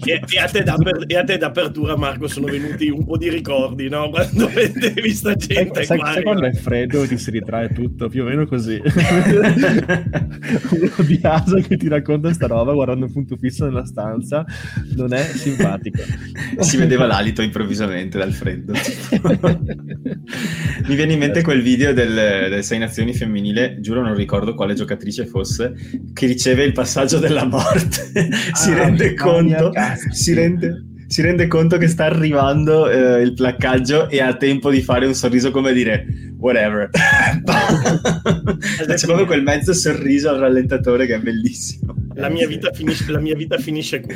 e, 0.05 0.23
e, 0.29 0.39
a 0.39 0.49
e, 0.49 1.25
te 1.25 1.37
d'apertura, 1.37 1.97
Marco, 1.97 2.27
sono 2.29 2.47
venuti 2.47 2.89
un 2.89 3.05
po' 3.05 3.17
di 3.17 3.29
ricordi, 3.29 3.89
no? 3.89 4.11
Quando 4.11 4.49
vedevi 4.49 5.11
sta 5.11 5.35
gente 5.35 5.85
sai, 5.85 5.99
qua. 5.99 6.13
Sai 6.13 6.23
quando 6.23 6.47
è 6.47 6.53
freddo 6.53 7.07
ti 7.07 7.19
si 7.19 7.31
ritrae 7.31 7.73
tutto, 7.73 8.09
più 8.09 8.23
o 8.23 8.27
meno 8.27 8.47
così. 8.47 8.81
Uno 10.71 10.93
di 11.07 11.19
Asa 11.23 11.61
che 11.61 11.77
ti 11.77 11.89
racconta 11.89 12.33
sta 12.33 12.47
roba 12.47 12.73
guardando 12.73 13.07
un 13.07 13.13
punto 13.13 13.37
fisso 13.37 13.65
nella 13.65 13.85
stanza 13.85 14.45
non 14.97 15.13
è 15.13 15.23
simpatico. 15.23 16.03
Si 16.59 16.77
vedeva 16.77 17.07
l'alito 17.07 17.43
improvvisamente 17.43 18.19
dal 18.19 18.33
freddo. 18.33 18.73
Mi 20.87 20.95
viene 20.95 21.13
in 21.13 21.19
mente 21.19 21.43
quel 21.43 21.63
video 21.63 21.93
del 21.93 22.48
delle 22.49 22.63
sei 22.63 22.79
nazioni 22.79 23.15
femminile, 23.15 23.79
giuro 23.81 24.03
non 24.03 24.15
ricordo 24.15 24.55
quale 24.55 24.75
giocatrice 24.75 25.27
fosse, 25.27 25.75
che 26.13 26.27
riceve 26.27 26.65
il 26.65 26.73
passaggio 26.73 27.19
della 27.19 27.45
morte, 27.45 28.29
si, 28.53 28.71
ah, 28.71 28.75
rende 28.75 29.15
conto, 29.15 29.73
si, 29.73 29.79
rende, 29.79 30.15
si 30.15 30.35
rende 30.35 30.85
conto 31.49 31.79
che 31.79 31.89
sta 31.89 32.05
arrivando 32.05 32.89
eh, 32.89 33.23
il 33.23 33.35
placcaggio 33.35 34.09
e 34.09 34.21
ha 34.21 34.35
tempo 34.35 34.71
di 34.71 34.83
fare 34.83 35.07
un 35.07 35.15
sorriso 35.15 35.51
come 35.51 35.73
dire 35.73 36.07
whatever. 36.39 36.91
C'è 38.87 39.07
proprio 39.07 39.27
quel 39.27 39.43
mezzo 39.43 39.73
sorriso 39.73 40.31
al 40.31 40.39
rallentatore 40.39 41.07
che 41.07 41.15
è 41.15 41.21
bellissimo. 41.21 41.97
La 42.19 42.29
mia 42.29 42.49
vita 42.49 42.73
finisce, 42.73 43.13
la 43.13 43.21
mia 43.21 43.37
vita 43.37 43.59
finisce 43.59 44.01
qui. 44.01 44.15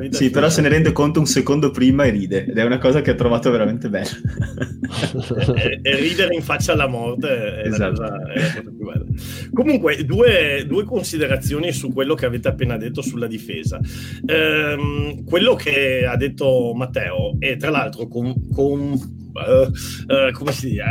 Vita 0.00 0.16
sì, 0.16 0.30
però 0.30 0.48
se 0.50 0.60
ne 0.60 0.68
rende 0.68 0.90
conto 0.90 1.20
un 1.20 1.26
secondo 1.26 1.70
prima 1.70 2.04
e 2.04 2.10
ride, 2.10 2.46
ed 2.46 2.58
è 2.58 2.64
una 2.64 2.78
cosa 2.78 3.00
che 3.00 3.12
ho 3.12 3.14
trovato 3.14 3.48
veramente 3.52 3.88
bella. 3.88 4.08
e, 5.54 5.78
e, 5.80 5.96
ridere 5.96 6.34
in 6.34 6.42
faccia 6.42 6.72
alla 6.72 6.88
morte 6.88 7.62
è, 7.62 7.68
esatto. 7.68 8.02
la, 8.02 8.08
cosa, 8.08 8.32
è 8.32 8.40
la 8.40 8.54
cosa 8.54 8.70
più 8.76 8.84
bella. 8.84 9.04
Comunque, 9.52 10.04
due, 10.04 10.64
due, 10.66 10.82
considerazioni 10.82 11.70
su 11.72 11.92
quello 11.92 12.14
che 12.14 12.26
avete 12.26 12.48
appena 12.48 12.76
detto 12.76 13.02
sulla 13.02 13.28
difesa. 13.28 13.78
Ehm, 14.26 15.24
quello 15.24 15.54
che 15.54 16.04
ha 16.06 16.16
detto 16.16 16.33
Matteo, 16.74 17.36
e 17.38 17.56
tra 17.56 17.70
l'altro 17.70 18.06
con, 18.08 18.48
con 18.50 19.22
Uh, 19.34 19.66
uh, 19.66 20.30
come 20.30 20.52
si 20.52 20.68
dice, 20.68 20.82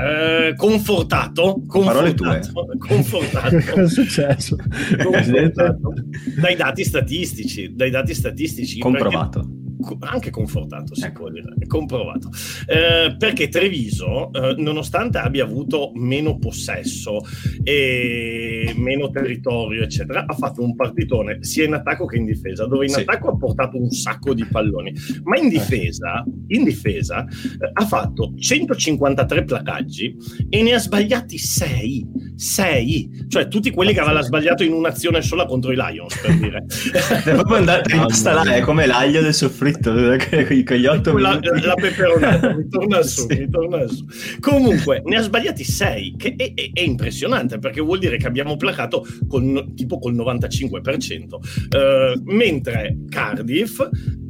uh, 0.51 0.55
confortato, 0.57 1.63
confortato, 1.65 2.65
confortato. 2.77 3.55
Cosa 3.71 3.83
è 3.83 3.88
successo? 3.88 4.57
Confortato 5.01 5.93
dai 6.41 6.57
dati 6.57 6.83
statistici, 6.83 7.73
dai 7.73 7.89
dati 7.89 8.13
statistici. 8.13 8.79
Comprovato. 8.79 9.39
Perché 9.39 9.63
anche 9.99 10.29
confortato, 10.29 10.95
si 10.95 11.05
ecco. 11.05 11.21
può 11.21 11.29
dire, 11.29 11.53
comprovato. 11.67 12.29
Eh, 12.67 13.15
perché 13.17 13.49
Treviso, 13.49 14.31
eh, 14.31 14.55
nonostante 14.57 15.17
abbia 15.17 15.43
avuto 15.43 15.91
meno 15.95 16.37
possesso 16.37 17.21
e 17.63 18.73
meno 18.75 19.09
territorio, 19.09 19.83
eccetera, 19.83 20.25
ha 20.25 20.33
fatto 20.33 20.63
un 20.63 20.75
partitone 20.75 21.43
sia 21.43 21.65
in 21.65 21.73
attacco 21.73 22.05
che 22.05 22.17
in 22.17 22.25
difesa, 22.25 22.65
dove 22.65 22.85
in 22.85 22.91
sì. 22.91 23.01
attacco 23.01 23.29
ha 23.29 23.37
portato 23.37 23.77
un 23.77 23.89
sacco 23.89 24.33
di 24.33 24.45
palloni, 24.45 24.93
ma 25.23 25.37
in 25.37 25.49
difesa, 25.49 26.23
in 26.47 26.63
difesa 26.63 27.25
eh, 27.25 27.69
ha 27.71 27.85
fatto 27.85 28.33
153 28.37 29.43
placaggi 29.43 30.15
e 30.49 30.61
ne 30.61 30.73
ha 30.73 30.79
sbagliati 30.79 31.37
6. 31.37 32.31
6, 32.35 33.25
cioè 33.29 33.47
tutti 33.47 33.71
quelli 33.71 33.93
che 33.93 33.99
aveva 33.99 34.21
sbagliato 34.21 34.63
in 34.63 34.73
un'azione 34.73 35.21
sola 35.21 35.45
contro 35.45 35.71
i 35.71 35.75
Lions, 35.75 36.19
per 36.19 36.37
dire. 36.37 36.65
è 37.25 37.33
proprio 37.33 37.57
andata 37.57 37.81
rimasta 37.85 38.33
là, 38.33 38.55
è 38.55 38.61
come 38.61 38.85
l'aglio 38.85 39.21
del 39.21 39.33
soffritto 39.33 39.72
fritto 39.73 40.63
con 40.65 40.77
gli 40.77 40.85
otto 40.85 41.17
la, 41.17 41.39
la 41.41 41.73
peperonata 41.75 42.55
mi 42.55 42.67
torna 42.69 43.01
su, 43.01 43.27
sì. 43.27 43.39
mi 43.39 43.49
torna 43.49 43.87
su 43.87 44.05
comunque 44.39 45.01
ne 45.05 45.17
ha 45.17 45.21
sbagliati 45.21 45.63
sei 45.63 46.15
che 46.17 46.35
è, 46.35 46.53
è, 46.53 46.71
è, 46.73 46.81
impressionante 46.81 47.59
perché 47.59 47.81
vuol 47.81 47.99
dire 47.99 48.17
che 48.17 48.27
abbiamo 48.27 48.55
placato 48.57 49.05
con, 49.27 49.73
tipo 49.75 49.99
col 49.99 50.15
95% 50.15 51.33
uh, 51.33 52.21
mentre 52.23 52.97
Cardiff 53.09 53.81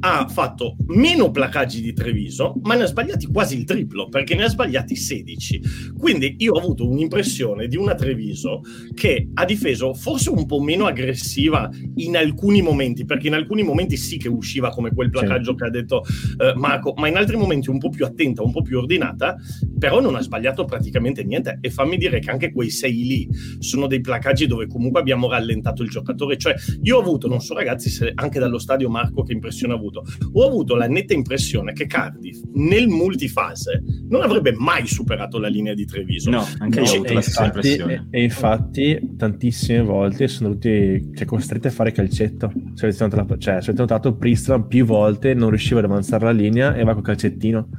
ha 0.05 0.27
fatto 0.27 0.75
meno 0.87 1.31
placaggi 1.31 1.81
di 1.81 1.93
Treviso, 1.93 2.59
ma 2.63 2.75
ne 2.75 2.83
ha 2.83 2.87
sbagliati 2.87 3.25
quasi 3.27 3.57
il 3.57 3.63
triplo, 3.63 4.09
perché 4.09 4.35
ne 4.35 4.43
ha 4.43 4.49
sbagliati 4.49 4.97
16. 4.97 5.61
Quindi 5.97 6.35
io 6.39 6.53
ho 6.53 6.59
avuto 6.59 6.87
un'impressione 6.87 7.67
di 7.67 7.77
una 7.77 7.95
Treviso 7.95 8.61
che 8.93 9.29
ha 9.33 9.45
difeso 9.45 9.93
forse 9.93 10.29
un 10.29 10.45
po' 10.45 10.59
meno 10.59 10.87
aggressiva 10.87 11.69
in 11.95 12.17
alcuni 12.17 12.61
momenti, 12.61 13.05
perché 13.05 13.27
in 13.27 13.33
alcuni 13.33 13.63
momenti 13.63 13.95
sì 13.95 14.17
che 14.17 14.27
usciva 14.27 14.71
come 14.71 14.93
quel 14.93 15.09
placaggio 15.09 15.32
sì. 15.41 15.55
che 15.55 15.65
ha 15.65 15.69
detto 15.69 16.03
eh, 16.37 16.53
Marco, 16.55 16.93
ma 16.97 17.07
in 17.07 17.17
altri 17.17 17.37
momenti 17.37 17.69
un 17.69 17.79
po' 17.79 17.89
più 17.89 18.05
attenta, 18.05 18.43
un 18.43 18.51
po' 18.51 18.61
più 18.61 18.77
ordinata, 18.77 19.35
però 19.77 19.99
non 19.99 20.15
ha 20.15 20.21
sbagliato 20.21 20.65
praticamente 20.65 21.23
niente. 21.23 21.57
E 21.61 21.69
fammi 21.69 21.97
dire 21.97 22.19
che 22.19 22.31
anche 22.31 22.51
quei 22.51 22.69
sei 22.69 23.03
lì 23.03 23.29
sono 23.59 23.87
dei 23.87 24.01
placaggi 24.01 24.47
dove 24.47 24.67
comunque 24.67 24.99
abbiamo 24.99 25.29
rallentato 25.29 25.83
il 25.83 25.89
giocatore. 25.89 26.37
Cioè, 26.37 26.55
io 26.81 26.97
ho 26.97 27.01
avuto, 27.01 27.27
non 27.27 27.41
so 27.41 27.53
ragazzi, 27.53 27.89
se 27.89 28.11
anche 28.15 28.39
dallo 28.39 28.59
stadio 28.59 28.89
Marco 28.89 29.23
che 29.23 29.33
impressione 29.33 29.73
ha 29.73 29.77
avuto, 29.77 30.03
ho 30.33 30.45
avuto 30.45 30.75
la 30.75 30.87
netta 30.87 31.13
impressione 31.13 31.73
che 31.73 31.85
Cardiff 31.85 32.41
nel 32.53 32.87
multifase 32.87 33.83
non 34.09 34.21
avrebbe 34.21 34.53
mai 34.53 34.87
superato 34.87 35.39
la 35.39 35.47
linea 35.47 35.73
di 35.73 35.85
Treviso. 35.85 36.29
No, 36.29 36.45
anche 36.59 36.79
io 36.79 36.91
ho 36.91 36.93
avuto 36.95 37.13
la 37.13 37.21
stessa 37.21 37.45
impressione. 37.45 38.07
E, 38.09 38.23
infatti 38.23 39.15
tantissime 39.17 39.81
volte 39.81 40.27
sono 40.27 40.51
tutti 40.51 41.11
cioè, 41.13 41.25
costretti 41.25 41.67
a 41.67 41.71
fare 41.71 41.91
calcetto. 41.91 42.51
Se 42.73 42.85
avete 42.85 43.03
notato, 43.03 43.37
cioè, 43.37 43.61
se 43.61 43.69
avete 43.69 43.81
notato 43.81 44.15
Pristram 44.15 44.67
più 44.67 44.85
volte 44.85 45.22
non 45.33 45.49
riusciva 45.49 45.79
ad 45.79 45.85
avanzare 45.85 46.25
la 46.25 46.31
linea 46.31 46.75
e 46.75 46.83
va 46.83 46.93
col 46.93 47.03
calcettino. 47.03 47.69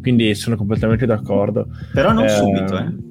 Quindi 0.00 0.34
sono 0.34 0.56
completamente 0.56 1.04
d'accordo. 1.04 1.68
Però 1.92 2.12
non 2.12 2.24
eh, 2.24 2.28
subito, 2.28 2.78
eh. 2.78 3.04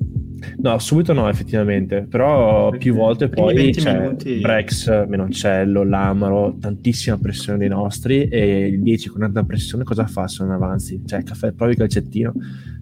No, 0.57 0.77
subito 0.79 1.13
no, 1.13 1.27
effettivamente, 1.29 2.05
però 2.09 2.69
più 2.71 2.95
volte 2.95 3.29
poi 3.29 3.71
c'è 3.71 3.99
minuti... 3.99 4.39
Brex, 4.39 5.07
Menoncello, 5.07 5.83
Lamaro, 5.83 6.57
tantissima 6.59 7.17
pressione 7.17 7.57
dei 7.57 7.67
nostri 7.67 8.27
e 8.27 8.67
il 8.67 8.81
10 8.81 9.09
con 9.09 9.21
tanta 9.21 9.43
pressione 9.43 9.83
cosa 9.83 10.05
fa 10.07 10.27
se 10.27 10.43
non 10.43 10.53
avanzi? 10.53 11.01
Cioè, 11.05 11.23
caffè, 11.23 11.51
provi 11.51 11.73
il 11.73 11.77
calcettino. 11.77 12.33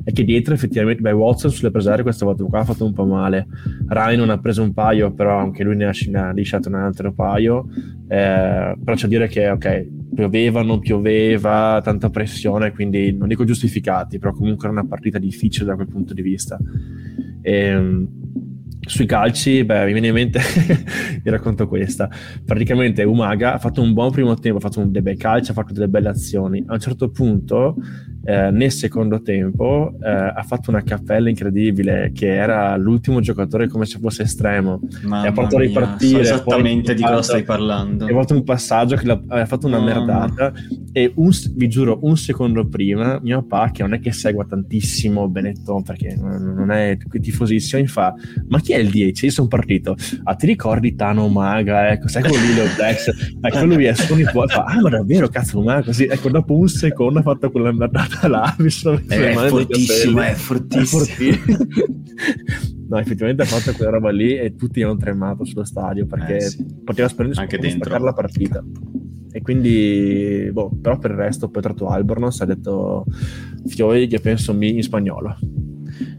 E 0.06 0.12
che 0.12 0.24
dietro 0.24 0.54
effettivamente, 0.54 1.02
beh, 1.02 1.12
Watson 1.12 1.50
sulle 1.50 1.72
preserie 1.72 2.04
questa 2.04 2.26
volta 2.26 2.44
qua 2.44 2.60
ha 2.60 2.66
fatto 2.66 2.86
un 2.86 2.94
po' 2.94 3.06
male. 3.06 3.48
Rai 3.88 4.18
non 4.18 4.30
ha 4.30 4.38
preso 4.38 4.62
un 4.62 4.74
paio, 4.74 5.14
però 5.14 5.38
anche 5.38 5.64
lui 5.64 5.76
ne 5.76 5.86
ha, 5.86 5.92
ne 6.08 6.20
ha 6.20 6.32
lisciato 6.32 6.68
un 6.68 6.76
altro 6.76 7.14
paio. 7.14 7.68
Eh, 8.08 8.76
però 8.84 8.96
c'è 8.96 9.04
da 9.04 9.08
dire 9.08 9.28
che, 9.28 9.50
ok, 9.50 9.88
pioveva, 10.14 10.62
non 10.64 10.80
pioveva, 10.80 11.82
tanta 11.84 12.10
pressione, 12.10 12.72
quindi 12.72 13.16
non 13.16 13.28
dico 13.28 13.44
giustificati, 13.44 14.20
però 14.20 14.32
comunque 14.34 14.68
era 14.68 14.80
una 14.80 14.88
partita 14.88 15.18
difficile 15.18 15.66
da 15.66 15.76
quel 15.76 15.88
punto 15.88 16.14
di 16.14 16.22
vista. 16.22 16.58
E, 17.42 17.54
ehm, 17.54 18.08
sui 18.86 19.06
calci, 19.06 19.64
beh, 19.64 19.86
mi 19.86 19.94
viene 19.94 20.08
in 20.08 20.14
mente, 20.14 20.40
vi 21.24 21.30
racconto 21.30 21.68
questa. 21.68 22.10
Praticamente 22.46 23.04
Umaga 23.04 23.54
ha 23.54 23.58
fatto 23.58 23.82
un 23.82 23.94
buon 23.94 24.12
primo 24.12 24.34
tempo, 24.36 24.58
ha 24.58 24.62
fatto 24.62 24.84
dei 24.86 25.02
bei 25.02 25.16
calci, 25.16 25.52
ha 25.52 25.54
fatto 25.54 25.74
delle 25.74 25.88
belle 25.88 26.10
azioni. 26.10 26.64
A 26.68 26.74
un 26.74 26.80
certo 26.80 27.10
punto 27.10 27.78
eh, 28.26 28.52
nel 28.52 28.72
secondo 28.72 29.22
tempo 29.22 29.94
eh, 30.02 30.10
ha 30.10 30.44
fatto 30.44 30.70
una 30.70 30.82
cappella 30.82 31.28
incredibile 31.28 32.12
che 32.14 32.34
era 32.34 32.76
l'ultimo 32.78 33.20
giocatore 33.20 33.68
come 33.68 33.86
se 33.86 34.00
fosse 34.00 34.24
estremo. 34.24 34.80
Mamma 35.04 35.26
e 35.26 35.28
ha 35.28 35.32
portato 35.34 35.58
a 35.58 35.60
ripartire 35.60 36.24
so 36.24 36.34
esattamente 36.36 36.94
di 36.94 37.02
cosa 37.04 37.22
stai 37.22 37.44
parlando. 37.44 38.06
ha 38.06 38.10
fatto 38.10 38.34
un 38.34 38.44
passaggio 38.44 38.96
che 38.96 39.12
ha 39.12 39.46
fatto 39.46 39.68
una 39.68 39.80
Mamma. 39.80 39.94
merdata. 39.94 40.54
E 40.94 41.12
un, 41.16 41.32
vi 41.56 41.68
giuro 41.68 42.00
un 42.04 42.16
secondo 42.16 42.68
prima 42.68 43.20
mio 43.22 43.44
papà 43.44 43.72
che 43.72 43.82
non 43.82 43.94
è 43.94 44.00
che 44.00 44.12
segua 44.12 44.46
tantissimo 44.46 45.28
Benetton 45.28 45.82
perché 45.84 46.16
non 46.16 46.70
è 46.72 46.98
tifosissimo 47.20 47.82
mi 47.82 47.88
fa 47.88 48.14
ma 48.48 48.60
chi 48.60 48.74
è 48.74 48.78
il 48.78 48.90
10? 48.90 49.26
io 49.26 49.32
sono 49.32 49.48
partito. 49.48 49.96
Ah 50.24 50.36
ti 50.36 50.46
ricordi 50.46 50.96
Tano 50.96 51.28
Maga 51.28 51.90
ecco 51.90 52.08
sai 52.08 52.22
quello 52.22 52.42
lì 52.42 52.54
Leo 52.54 52.68
Dex? 52.78 53.10
Ecco 53.42 53.66
lui 53.66 53.86
è 53.86 53.94
solo 53.94 54.48
fa 54.48 54.64
ah 54.64 54.80
ma 54.82 54.90
davvero 54.90 55.28
cazzo 55.28 55.62
Maga 55.62 55.84
così. 55.84 56.06
Ecco 56.06 56.30
dopo 56.30 56.56
un 56.56 56.70
secondo 56.70 57.20
ha 57.20 57.24
fatto 57.24 57.52
quella 57.52 57.72
merdata 57.72 58.13
là, 58.28 58.56
mi 58.60 58.70
sono 58.70 59.02
messo 59.06 59.22
è, 59.22 59.32
è 59.32 59.48
fortissimo, 59.50 60.22
è 60.22 60.34
fortissimo. 60.36 61.04
È 61.04 61.08
fortissimo. 61.08 61.58
no, 62.90 62.98
effettivamente 63.00 63.42
ha 63.42 63.46
fatto 63.46 63.76
quella 63.76 63.92
roba 63.92 64.12
lì 64.12 64.38
e 64.38 64.56
tutti 64.56 64.82
hanno 64.82 64.98
tremato 64.98 65.46
sullo 65.46 65.64
stadio 65.64 66.06
perché 66.06 66.38
eh, 66.38 66.42
sì. 66.42 66.66
poteva 66.84 67.10
Anche 67.36 67.58
dentro. 67.58 67.98
la 67.98 68.14
partita. 68.14 68.64
E 69.32 69.42
quindi, 69.42 70.50
boh, 70.52 70.72
però 70.80 71.00
per 71.00 71.12
il 71.12 71.18
resto 71.18 71.50
poi 71.50 71.64
tratto 71.64 71.88
Albornoz 71.88 72.42
ha 72.42 72.46
detto 72.46 73.06
Fioi 73.66 74.08
che 74.08 74.20
penso 74.20 74.54
mi 74.54 74.76
in 74.76 74.84
spagnolo. 74.84 75.38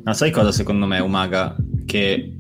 Ma 0.03 0.15
sai 0.15 0.31
cosa 0.31 0.51
secondo 0.51 0.87
me 0.87 0.99
Umaga? 0.99 1.55
Che 1.85 2.39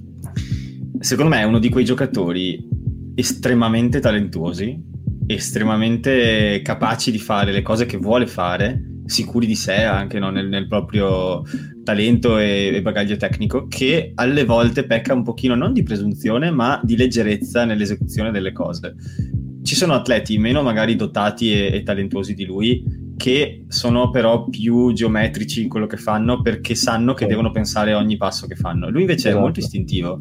secondo 0.98 1.30
me 1.30 1.40
è 1.40 1.44
uno 1.44 1.60
di 1.60 1.68
quei 1.68 1.84
giocatori 1.84 2.68
estremamente 3.14 4.00
talentuosi, 4.00 4.82
estremamente 5.26 6.60
capaci 6.62 7.10
di 7.10 7.18
fare 7.18 7.52
le 7.52 7.62
cose 7.62 7.86
che 7.86 7.96
vuole 7.96 8.26
fare 8.26 8.93
sicuri 9.06 9.46
di 9.46 9.54
sé 9.54 9.82
anche 9.82 10.18
no? 10.18 10.30
nel, 10.30 10.48
nel, 10.48 10.66
proprio 10.66 11.42
talento 11.82 12.38
e, 12.38 12.70
e, 12.74 12.82
bagaglio 12.82 13.16
tecnico 13.16 13.66
che 13.68 14.12
alle 14.14 14.44
volte 14.44 14.84
pecca 14.84 15.14
un 15.14 15.22
pochino 15.22 15.54
non 15.54 15.72
di 15.72 15.82
presunzione 15.82 16.50
ma 16.50 16.80
di 16.82 16.96
leggerezza 16.96 17.64
nell'esecuzione 17.64 18.30
delle 18.30 18.52
cose 18.52 18.94
ci 19.62 19.74
sono 19.74 19.94
atleti 19.94 20.38
meno 20.38 20.62
magari 20.62 20.96
dotati 20.96 21.52
e, 21.52 21.74
e 21.74 21.82
talentuosi 21.82 22.34
di 22.34 22.44
lui 22.44 22.82
che 23.16 23.64
sono 23.68 24.10
però 24.10 24.48
più 24.48 24.92
geometrici 24.92 25.62
in 25.62 25.68
quello 25.68 25.86
che 25.86 25.96
fanno 25.96 26.40
perché 26.40 26.74
sanno 26.74 27.14
che 27.14 27.26
devono 27.26 27.50
pensare 27.50 27.92
a 27.92 27.98
ogni 27.98 28.16
passo 28.16 28.46
che 28.46 28.56
fanno 28.56 28.90
lui 28.90 29.02
invece 29.02 29.28
esatto. 29.28 29.36
è 29.36 29.40
molto 29.40 29.60
istintivo 29.60 30.20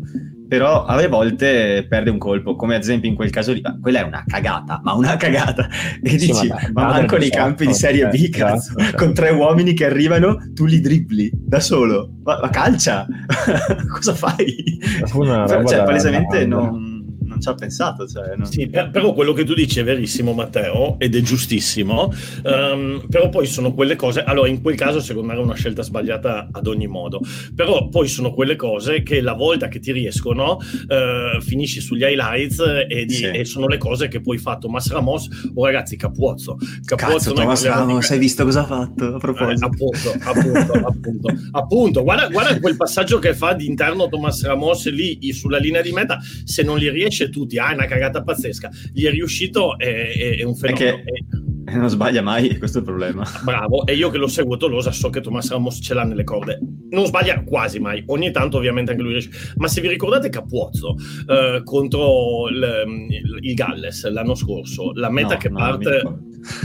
però 0.54 0.86
alle 0.86 1.08
volte 1.08 1.84
perde 1.90 2.12
un 2.12 2.20
colpo, 2.20 2.56
come 2.56 2.76
ad 2.76 2.82
esempio 2.84 3.10
in 3.10 3.16
quel 3.16 3.32
caso 3.32 3.54
lì, 3.54 3.62
quella 3.82 4.02
è 4.02 4.04
una 4.04 4.24
cagata, 4.24 4.82
ma 4.84 4.94
una 4.94 5.18
cagata. 5.18 5.68
E 6.00 6.10
sì, 6.20 6.28
dici, 6.28 6.48
ma, 6.48 6.60
ma 6.74 6.88
manco 6.90 7.18
nei 7.18 7.32
campi 7.32 7.66
di 7.66 7.74
Serie 7.74 8.08
B, 8.10 8.30
cazzo, 8.30 8.78
esatto. 8.78 8.98
con 8.98 9.16
tre 9.16 9.32
uomini 9.32 9.74
che 9.74 9.86
arrivano, 9.86 10.38
tu 10.54 10.66
li 10.66 10.80
dribbli 10.80 11.32
da 11.34 11.60
solo, 11.60 12.12
ma, 12.24 12.38
ma 12.40 12.50
calcia, 12.50 13.08
cosa 13.92 14.14
fai? 14.14 14.80
Cioè, 15.08 15.84
palesemente 15.86 16.46
non 16.46 16.93
non 17.34 17.42
ci 17.42 17.50
ha 17.50 17.54
pensato. 17.56 18.08
Cioè, 18.08 18.36
non... 18.36 18.46
Sì, 18.46 18.68
per, 18.68 18.90
però 18.92 19.14
quello 19.14 19.34
che 19.34 19.44
tu 19.44 19.54
dici 19.54 19.80
è 19.80 19.84
verissimo, 19.84 20.34
Matteo, 20.34 20.96
ed 21.00 21.16
è 21.16 21.22
giustissimo. 21.22 22.14
Um, 22.44 23.06
però 23.10 23.30
poi 23.30 23.46
sono 23.48 23.74
quelle 23.74 23.96
cose. 23.96 24.24
Allora, 24.24 24.48
in 24.48 24.62
quel 24.62 24.76
caso, 24.76 25.00
secondo 25.00 25.28
me, 25.28 25.34
era 25.34 25.42
una 25.42 25.56
scelta 25.56 25.82
sbagliata 25.82 26.50
ad 26.52 26.68
ogni 26.68 26.88
modo. 26.88 27.20
Però 27.56 27.90
poi 27.90 28.08
sono 28.08 28.34
quelle 28.34 28.56
cose 28.56 29.04
che 29.04 29.22
la 29.22 29.34
volta 29.34 29.68
che 29.68 29.80
ti 29.80 29.92
riescono, 29.92 30.58
uh, 30.58 31.42
finisci 31.42 31.82
sugli 31.82 32.04
highlights 32.04 32.60
e, 32.88 33.06
di, 33.06 33.14
sì. 33.14 33.26
e, 33.26 33.46
sono 33.46 33.68
le 33.68 33.78
cose 33.78 34.08
che 34.08 34.22
poi 34.22 34.38
fa 34.38 34.58
Thomas 34.58 34.92
Ramos. 34.92 35.28
Oh, 35.54 35.66
ragazzi, 35.66 35.98
Capuozzo. 35.98 36.58
Capuozzo 36.86 37.12
Cazzo, 37.14 37.34
Thomas 37.34 37.66
Ramos, 37.66 38.12
hai 38.12 38.20
visto 38.20 38.44
cosa 38.44 38.62
ha 38.62 38.66
fatto? 38.66 39.16
A 39.16 39.18
proposito, 39.18 39.66
eh, 39.66 39.70
appunto, 39.70 40.12
appunto, 40.24 40.74
appunto, 40.88 41.34
appunto. 41.52 42.04
Guarda, 42.04 42.28
guarda 42.30 42.60
quel 42.60 42.76
passaggio 42.76 43.20
che 43.20 43.34
fa 43.34 43.54
di 43.54 43.66
interno 43.66 44.08
Thomas 44.08 44.44
Ramos 44.44 44.90
lì 44.90 45.32
sulla 45.34 45.58
linea 45.58 45.82
di 45.82 45.92
meta. 45.92 46.20
Se 46.44 46.64
non 46.64 46.78
li 46.78 46.90
riesce 46.90 47.23
dice 47.24 47.30
tutti, 47.30 47.58
ah, 47.58 47.72
è 47.72 47.74
una 47.74 47.86
cagata 47.86 48.24
pazzesca. 48.24 48.70
Gli 48.92 49.06
è 49.06 49.12
riuscito, 49.12 49.78
è, 49.78 49.86
è, 49.86 50.38
è 50.38 50.44
un 50.44 50.56
fenomeno. 50.56 50.96
È 50.98 51.04
che 51.04 51.74
non 51.78 51.90
sbaglia 51.90 52.22
mai, 52.22 52.58
questo 52.58 52.80
è 52.80 52.82
il 52.82 52.88
problema. 52.88 53.24
Bravo, 53.44 53.86
e 53.86 53.96
io 53.96 54.10
che 54.10 54.18
lo 54.18 54.28
seguo 54.28 54.58
Tolosa 54.58 54.92
so 54.92 55.10
che 55.10 55.22
Thomas 55.22 55.50
Ramos 55.50 55.80
ce 55.82 55.94
l'ha 55.94 56.04
nelle 56.04 56.24
corde. 56.24 56.60
Non 56.90 57.06
sbaglia 57.06 57.44
quasi 57.44 57.80
mai, 57.80 58.04
ogni 58.08 58.32
tanto 58.32 58.58
ovviamente 58.58 58.92
anche 58.92 59.04
lui 59.04 59.14
riesce. 59.14 59.54
Ma 59.56 59.68
se 59.68 59.82
vi 59.82 59.88
ricordate 59.88 60.30
Capuozzo 60.30 60.96
eh, 61.28 61.62
contro 61.64 62.50
il, 62.50 62.98
il, 63.42 63.54
Galles 63.54 64.10
l'anno 64.10 64.36
scorso, 64.36 64.92
la 64.94 65.10
meta 65.10 65.34
no, 65.34 65.40
che 65.40 65.50
parte 65.50 66.02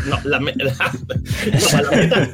No, 0.09 0.21
la, 0.25 0.41
me- 0.41 0.55
la, 0.57 0.73
no, 0.73 1.81
la, 1.81 1.97
meta, 1.97 2.29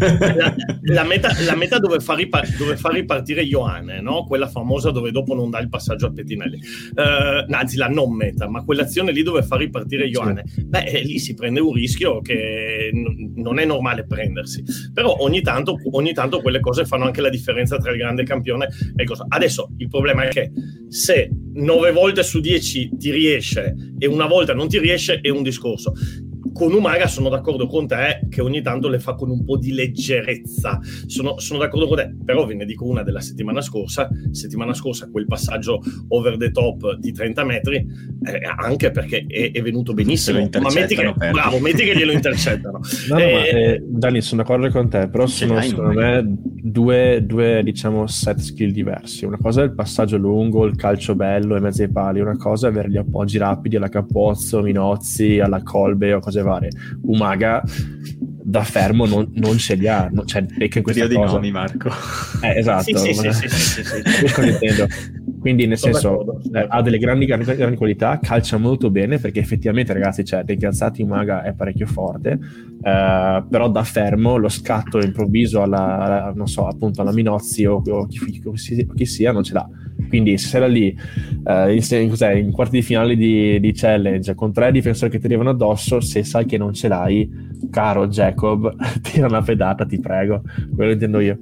la, 0.82 1.04
meta, 1.04 1.36
la, 1.44 1.54
meta, 1.54 1.78
dove 1.78 2.00
fa, 2.00 2.14
ripar- 2.14 2.56
dove 2.56 2.76
fa 2.76 2.88
ripartire 2.90 3.42
Ioane, 3.42 4.00
no? 4.00 4.24
quella 4.24 4.48
famosa 4.48 4.90
dove 4.90 5.10
dopo 5.10 5.34
non 5.34 5.50
dà 5.50 5.58
il 5.60 5.68
passaggio 5.68 6.06
a 6.06 6.12
Pettinelli. 6.12 6.58
Uh, 6.94 7.52
anzi, 7.52 7.76
la 7.76 7.88
non 7.88 8.14
meta, 8.14 8.48
ma 8.48 8.64
quell'azione 8.64 9.12
lì 9.12 9.22
dove 9.22 9.42
fa 9.42 9.56
ripartire 9.56 10.06
Ioane. 10.06 10.44
Sì. 10.46 10.64
Beh, 10.64 10.84
eh, 10.84 11.02
lì 11.02 11.18
si 11.18 11.34
prende 11.34 11.60
un 11.60 11.72
rischio 11.72 12.20
che 12.20 12.90
n- 12.92 13.32
non 13.36 13.58
è 13.58 13.64
normale 13.64 14.06
prendersi. 14.06 14.62
Però 14.92 15.16
ogni 15.18 15.42
tanto, 15.42 15.78
ogni 15.92 16.12
tanto 16.12 16.40
quelle 16.40 16.60
cose 16.60 16.84
fanno 16.86 17.04
anche 17.04 17.20
la 17.20 17.30
differenza 17.30 17.76
tra 17.76 17.90
il 17.90 17.98
grande 17.98 18.24
campione 18.24 18.68
e 18.96 19.04
cosa. 19.04 19.26
Adesso 19.28 19.70
il 19.78 19.88
problema 19.88 20.24
è 20.24 20.28
che 20.28 20.50
se 20.88 21.30
9 21.54 21.92
volte 21.92 22.22
su 22.22 22.40
10 22.40 22.96
ti 22.96 23.10
riesce 23.10 23.74
e 23.98 24.06
una 24.06 24.26
volta 24.26 24.54
non 24.54 24.68
ti 24.68 24.78
riesce 24.78 25.20
è 25.20 25.28
un 25.28 25.42
discorso 25.42 25.92
con 26.52 26.72
Umaga 26.72 27.06
sono 27.06 27.28
d'accordo 27.28 27.66
con 27.66 27.86
te 27.86 28.26
che 28.28 28.40
ogni 28.40 28.62
tanto 28.62 28.88
le 28.88 28.98
fa 28.98 29.14
con 29.14 29.30
un 29.30 29.44
po' 29.44 29.56
di 29.56 29.72
leggerezza. 29.72 30.78
Sono, 31.06 31.38
sono, 31.38 31.58
d'accordo 31.58 31.86
con 31.86 31.96
te, 31.96 32.14
però 32.24 32.44
ve 32.46 32.54
ne 32.54 32.64
dico 32.64 32.84
una 32.86 33.02
della 33.02 33.20
settimana 33.20 33.60
scorsa. 33.60 34.08
Settimana 34.30 34.74
scorsa 34.74 35.08
quel 35.10 35.26
passaggio 35.26 35.80
over 36.08 36.36
the 36.36 36.50
top 36.50 36.96
di 36.96 37.12
30 37.12 37.44
metri, 37.44 37.76
eh, 37.76 38.40
anche 38.56 38.90
perché 38.90 39.24
è, 39.26 39.52
è, 39.52 39.62
venuto 39.62 39.94
benissimo. 39.94 40.38
Ma 40.38 40.70
metti 40.72 40.94
che, 40.94 41.12
bravo, 41.12 41.58
metti 41.58 41.84
che 41.84 41.96
glielo 41.96 42.12
intercettano. 42.12 42.80
no, 43.08 43.18
eh, 43.18 43.32
ma, 43.32 43.44
eh, 43.44 43.82
Dani, 43.86 44.20
sono 44.20 44.42
d'accordo 44.42 44.68
con 44.70 44.88
te, 44.88 45.08
però 45.08 45.26
sono 45.26 45.60
secondo 45.60 45.92
me 45.92 46.22
due, 46.26 47.24
due, 47.24 47.62
diciamo, 47.62 48.06
set 48.06 48.38
skill 48.38 48.70
diversi. 48.70 49.24
Una 49.24 49.38
cosa 49.38 49.62
è 49.62 49.64
il 49.64 49.74
passaggio 49.74 50.16
lungo, 50.16 50.64
il 50.64 50.76
calcio 50.76 51.14
bello 51.14 51.56
e 51.56 51.60
mezzo 51.60 51.82
ai 51.82 51.90
pali, 51.90 52.20
una 52.20 52.36
cosa 52.36 52.66
è 52.66 52.70
avere 52.70 52.90
gli 52.90 52.96
appoggi 52.96 53.38
rapidi 53.38 53.76
alla 53.76 53.88
Capozzo, 53.88 54.62
Minozzi, 54.62 55.40
alla 55.40 55.62
Colbe 55.62 56.14
o 56.14 56.20
cose 56.20 56.33
varie. 56.42 56.70
Umaga 57.02 57.62
da 58.46 58.62
fermo 58.62 59.06
non, 59.06 59.30
non 59.34 59.58
ce 59.58 59.74
li 59.74 59.88
ha, 59.88 60.08
non, 60.12 60.26
cioè 60.26 60.42
becca 60.42 60.78
in 60.78 60.84
questa 60.84 61.06
Dio 61.06 61.18
cosa. 61.18 61.28
di 61.28 61.34
nomi, 61.34 61.50
Marco. 61.50 61.90
Eh, 62.42 62.58
esatto. 62.58 62.96
sì, 62.96 63.14
sì, 63.14 63.26
ma... 63.26 63.32
sì, 63.32 63.48
sì, 63.48 63.58
sì, 63.58 63.84
sì. 63.84 64.02
Quindi 65.44 65.66
nel 65.66 65.76
senso 65.76 66.40
eh, 66.54 66.64
ha 66.66 66.80
delle 66.80 66.96
grandi, 66.96 67.26
grandi, 67.26 67.44
grandi, 67.44 67.76
qualità, 67.76 68.18
calcia 68.18 68.56
molto 68.56 68.90
bene 68.90 69.18
perché 69.18 69.40
effettivamente 69.40 69.92
ragazzi, 69.92 70.24
cioè, 70.24 70.42
dei 70.42 70.56
calzati 70.56 71.02
Umaga 71.02 71.42
è 71.42 71.52
parecchio 71.52 71.84
forte, 71.84 72.30
eh, 72.82 73.44
però 73.50 73.68
da 73.68 73.82
fermo 73.84 74.38
lo 74.38 74.48
scatto 74.48 75.00
improvviso 75.00 75.60
alla, 75.60 75.98
alla 75.98 76.32
non 76.34 76.46
so, 76.46 76.66
appunto 76.66 77.02
alla 77.02 77.12
Minozzi 77.12 77.66
o, 77.66 77.82
o 77.86 78.06
chi, 78.06 78.40
chi, 78.40 78.88
chi 78.94 79.04
sia 79.04 79.32
non 79.32 79.42
ce 79.42 79.52
l'ha 79.52 79.68
quindi 80.08 80.38
se 80.38 80.56
era 80.56 80.66
lì 80.66 80.96
eh, 81.44 81.74
in, 81.74 82.14
in, 82.36 82.50
quarti 82.50 82.76
di 82.76 82.82
finale 82.82 83.14
di, 83.14 83.60
di, 83.60 83.72
challenge 83.74 84.34
con 84.34 84.50
tre 84.50 84.72
difensori 84.72 85.10
che 85.10 85.18
ti 85.18 85.26
arrivano 85.26 85.50
addosso, 85.50 86.00
se 86.00 86.24
sai 86.24 86.46
che 86.46 86.56
non 86.56 86.72
ce 86.72 86.88
l'hai, 86.88 87.30
caro 87.70 88.08
Jacob, 88.08 88.74
tira 89.02 89.26
una 89.26 89.42
pedata, 89.42 89.84
ti 89.84 90.00
prego. 90.00 90.42
Quello 90.74 90.92
intendo 90.92 91.20
io. 91.20 91.38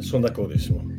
Sono 0.00 0.26
d'accordissimo. 0.26 0.95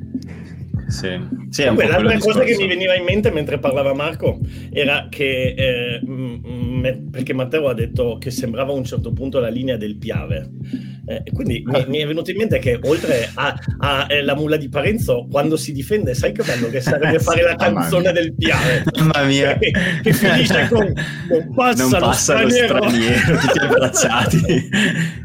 Sì, 0.88 1.20
sì 1.50 1.70
Beh, 1.70 1.88
l'altra 1.88 2.18
cosa 2.18 2.44
che 2.44 2.56
mi 2.56 2.68
veniva 2.68 2.96
in 2.96 3.04
mente 3.04 3.30
mentre 3.30 3.60
parlava 3.60 3.94
Marco 3.94 4.40
era 4.72 5.08
che 5.10 5.54
eh, 5.58 6.00
m- 6.02 7.10
perché 7.12 7.34
Matteo 7.34 7.68
ha 7.68 7.74
detto 7.74 8.18
che 8.18 8.32
sembrava 8.32 8.72
a 8.72 8.76
un 8.76 8.86
certo 8.86 9.12
punto 9.12 9.40
la 9.40 9.50
linea 9.50 9.76
del 9.76 9.98
Piave 9.98 10.50
eh, 11.10 11.24
quindi 11.32 11.64
mi, 11.66 11.86
mi, 11.88 11.98
è 12.00 12.06
venuto 12.06 12.32
in 12.32 12.38
mente 12.38 12.60
che 12.60 12.78
oltre 12.84 13.32
alla 13.34 14.08
eh, 14.08 14.36
mulla 14.36 14.58
di 14.58 14.68
Parenzo, 14.68 15.26
quando 15.32 15.56
si 15.56 15.72
difende, 15.72 16.14
sai 16.14 16.34
che 16.34 16.44
bello 16.44 16.68
che 16.68 16.82
sarebbe 16.82 17.18
fare 17.20 17.44
la 17.44 17.56
canzone 17.56 18.12
del 18.12 18.36
Piave. 18.36 18.84
Mamma 18.98 19.24
mia. 19.24 19.58
Che, 19.68 19.72
che 20.04 20.14
finisce 20.14 20.68
con 20.70 20.94
non 21.30 21.54
passa, 21.56 21.82
non 21.82 22.00
passa 22.00 22.42
lo 22.42 22.50
straniero. 22.50 22.78
Lo 22.78 22.90
straniero 22.90 23.40
tutti 23.40 23.60
abbracciati. 23.60 24.70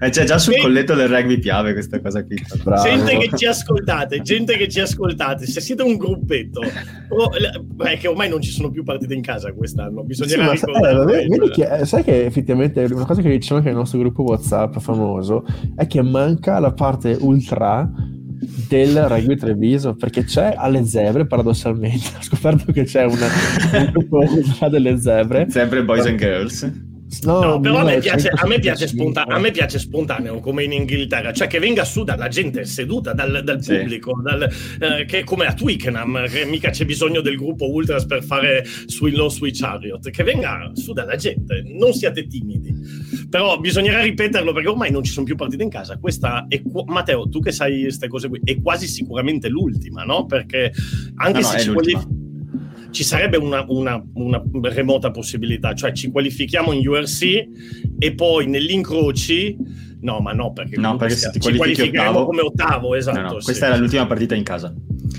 eh, 0.01 0.11
c'è 0.11 0.25
già 0.25 0.39
sul 0.39 0.57
colletto 0.59 0.95
del 0.95 1.09
rugby 1.09 1.39
Piave 1.39 1.73
questa 1.73 2.01
cosa 2.01 2.25
qui. 2.25 2.41
Bravo. 2.63 2.83
Gente 2.83 3.19
che 3.19 3.37
ci 3.37 3.47
ascoltate, 3.47 4.21
gente 4.21 4.57
che 4.57 4.69
ci 4.69 4.81
ascoltate, 4.81 5.47
se 5.53 5.61
siete 5.61 5.83
un 5.83 5.97
gruppetto, 5.97 6.61
oh, 6.61 7.31
è 7.85 7.99
che 7.99 8.09
ormai 8.09 8.29
non 8.29 8.41
ci 8.41 8.51
sono 8.51 8.71
più 8.71 8.83
partite 8.83 9.15
in 9.15 9.23
casa 9.23 9.53
quest'anno, 9.53 10.03
bisognerà 10.03 10.57
sì, 10.57 10.65
ricordare. 10.67 11.23
Eh, 11.23 11.27
vedi 11.29 11.51
che 11.51 11.67
Beh, 11.67 11.85
sai 11.85 12.03
che 12.03 12.25
effettivamente 12.25 12.83
una 12.85 13.07
cosa 13.07 13.23
che 13.23 13.29
diciamo 13.29 13.61
che 13.61 13.67
nel 13.67 13.77
nostro 13.77 13.99
gruppo 13.99 14.23
WhatsApp 14.23 14.79
famoso 14.79 15.45
è 15.77 15.87
che 15.87 16.03
manca 16.03 16.59
la 16.59 16.73
parte 16.73 17.17
ultra 17.21 17.91
del 18.69 19.07
rugby 19.07 19.37
Treviso 19.37 19.95
perché 19.95 20.25
c'è 20.25 20.55
alle 20.57 20.85
zebre 20.85 21.27
paradossalmente 21.27 22.09
ho 22.19 22.23
scoperto 22.23 22.73
che 22.73 22.85
c'è 22.85 23.05
una, 23.05 23.27
un 23.73 23.91
gruppo 23.93 24.25
delle 24.69 24.99
zebre. 24.99 25.47
Zebre 25.49 25.85
boys 25.85 26.07
and 26.07 26.19
girls 26.19 26.91
No, 27.23 27.41
no 27.41 27.61
però 27.61 27.79
a 27.79 27.85
me, 27.85 27.99
piace, 27.99 28.29
a, 28.29 28.47
me 28.47 28.59
piace 28.59 28.87
sponta- 28.87 29.27
a 29.27 29.39
me, 29.39 29.51
piace, 29.51 29.79
spontaneo 29.79 30.41
come 30.41 30.65
in 30.65 30.73
Inghilterra, 30.73 31.33
cioè 31.33 31.47
che 31.47 31.59
venga 31.59 31.85
su 31.85 32.05
dalla 32.05 32.29
gente 32.29 32.65
seduta, 32.65 33.13
dal, 33.13 33.43
dal 33.45 33.63
pubblico, 33.63 34.17
sì. 34.17 34.23
dal, 34.23 34.43
eh, 34.81 35.05
che 35.05 35.23
come 35.23 35.47
a 35.47 35.55
Twickenham, 35.55 36.27
che 36.29 36.45
mica 36.47 36.71
c'è 36.71 36.85
bisogno 36.85 37.21
del 37.21 37.37
gruppo 37.37 37.71
Ultras 37.71 38.07
per 38.07 38.25
fare 38.25 38.65
sui 38.87 39.13
Low 39.13 39.29
Sui 39.29 39.53
Chariot, 39.53 40.11
che 40.11 40.23
venga 40.23 40.71
su 40.75 40.93
dalla 40.93 41.17
gente, 41.17 41.63
non 41.67 41.93
siate 41.93 42.27
timidi. 42.27 42.75
Però 43.29 43.59
bisognerà 43.59 44.03
ripeterlo 44.03 44.53
perché 44.53 44.69
ormai 44.69 44.91
non 44.91 45.03
ci 45.03 45.13
sono 45.13 45.25
più 45.25 45.37
partite 45.37 45.63
in 45.63 45.71
casa. 45.71 45.99
Questa 45.99 46.47
è, 46.49 46.61
Matteo, 46.87 47.29
tu 47.29 47.41
che 47.41 47.53
sai 47.53 47.83
queste 47.83 48.09
cose 48.09 48.29
qui, 48.29 48.41
è 48.43 48.61
quasi 48.61 48.87
sicuramente 48.87 49.49
l'ultima, 49.49 50.03
no? 50.05 50.27
Perché 50.27 50.73
anche 51.17 51.41
no, 51.41 51.47
se 51.47 51.61
ci 51.61 51.73
qualifichiamo 51.73 52.22
ci 52.93 53.03
sarebbe 53.03 53.37
una, 53.39 53.65
una, 53.69 54.03
una, 54.15 54.43
remota 54.63 55.11
possibilità, 55.11 55.75
cioè 55.75 55.93
ci 55.93 56.11
qualifichiamo 56.11 56.73
in 56.73 56.87
URC 56.87 57.49
e 57.99 58.15
poi 58.15 58.47
negli 58.47 58.71
incroci, 58.71 59.57
no, 60.03 60.21
ma 60.21 60.33
no, 60.33 60.53
perché, 60.53 60.77
no, 60.77 60.97
perché 60.97 61.15
se 61.15 61.31
ti 61.31 61.41
ci 61.41 61.57
qualifichiamo 61.57 62.11
ottavo, 62.11 62.27
come 62.27 62.43
ottavo, 62.43 62.95
esatto. 62.95 63.21
No, 63.21 63.27
no, 63.27 63.33
questa 63.33 63.53
sì. 63.53 63.65
era 63.65 63.77
l'ultima 63.77 64.07
partita 64.07 64.35
in 64.35 64.43
casa. 64.43 64.73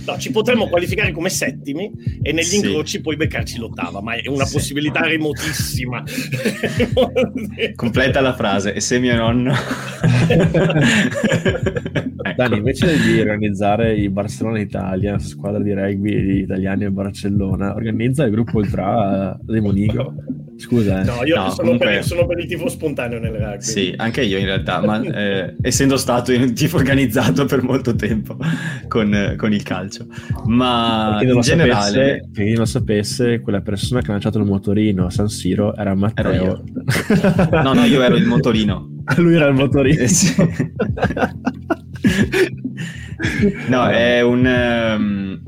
No, 0.05 0.17
ci 0.17 0.31
potremmo 0.31 0.67
qualificare 0.67 1.11
come 1.11 1.29
settimi 1.29 1.91
e 2.21 2.31
negli 2.33 2.43
sì. 2.43 2.57
incroci 2.57 3.01
poi 3.01 3.15
beccarci 3.15 3.57
l'ottava, 3.57 4.01
ma 4.01 4.15
è 4.15 4.27
una 4.27 4.45
sì. 4.45 4.53
possibilità 4.53 5.01
remotissima. 5.01 6.03
Completa 7.75 8.21
la 8.21 8.33
frase, 8.33 8.73
e 8.73 8.81
se 8.81 8.99
mio 8.99 9.15
nonno... 9.15 9.53
ecco. 12.23 12.35
Dani, 12.35 12.57
invece 12.57 12.97
di 12.99 13.19
organizzare 13.19 13.93
il 13.93 14.09
Barcellona 14.09 14.59
Italia, 14.59 15.19
squadra 15.19 15.61
di 15.61 15.73
rugby 15.73 16.23
di 16.23 16.39
italiani 16.39 16.85
a 16.85 16.91
Barcellona, 16.91 17.75
organizza 17.75 18.23
il 18.23 18.31
gruppo 18.31 18.57
Ultra 18.57 19.37
di 19.41 19.59
Monigo. 19.59 20.13
Scusa, 20.55 21.01
eh. 21.01 21.03
No, 21.03 21.23
io 21.23 21.35
no, 21.35 21.49
sono, 21.49 21.63
comunque... 21.63 21.87
per, 21.87 22.03
sono, 22.03 22.25
per, 22.25 22.39
il 22.39 22.45
tifo 22.45 22.69
spontaneo 22.69 23.19
nel 23.19 23.33
rugby. 23.33 23.61
Sì, 23.61 23.93
anche 23.97 24.23
io 24.23 24.37
in 24.37 24.45
realtà, 24.45 24.72
ma 24.81 25.01
eh, 25.03 25.55
essendo 25.61 25.97
stato 25.97 26.31
in 26.31 26.41
un 26.41 26.53
tifo 26.53 26.77
organizzato 26.77 27.45
per 27.45 27.61
molto 27.63 27.95
tempo 27.95 28.37
con, 28.87 29.35
con 29.37 29.53
il 29.53 29.63
calcio. 29.63 30.07
Ma 30.45 31.17
in 31.21 31.39
generale... 31.41 31.81
Sapesse, 31.81 32.29
per 32.33 32.43
chi 32.43 32.49
non 32.49 32.59
lo 32.59 32.65
sapesse, 32.65 33.39
quella 33.41 33.61
persona 33.61 34.01
che 34.01 34.07
ha 34.07 34.11
lanciato 34.11 34.37
il 34.39 34.45
motorino 34.45 35.05
a 35.05 35.09
San 35.09 35.29
Siro 35.29 35.75
era 35.75 35.93
Matteo. 35.95 36.31
Era 36.31 36.43
io. 36.43 36.63
no, 37.61 37.73
no, 37.73 37.83
io 37.85 38.01
ero 38.01 38.15
il 38.15 38.25
motorino. 38.25 38.89
Lui 39.17 39.35
era 39.35 39.47
il 39.47 39.53
motorino. 39.53 40.01
Eh, 40.01 40.07
sì. 40.07 40.35
no, 43.67 43.87
è 43.87 44.21
un... 44.21 44.45
Um, 44.45 45.41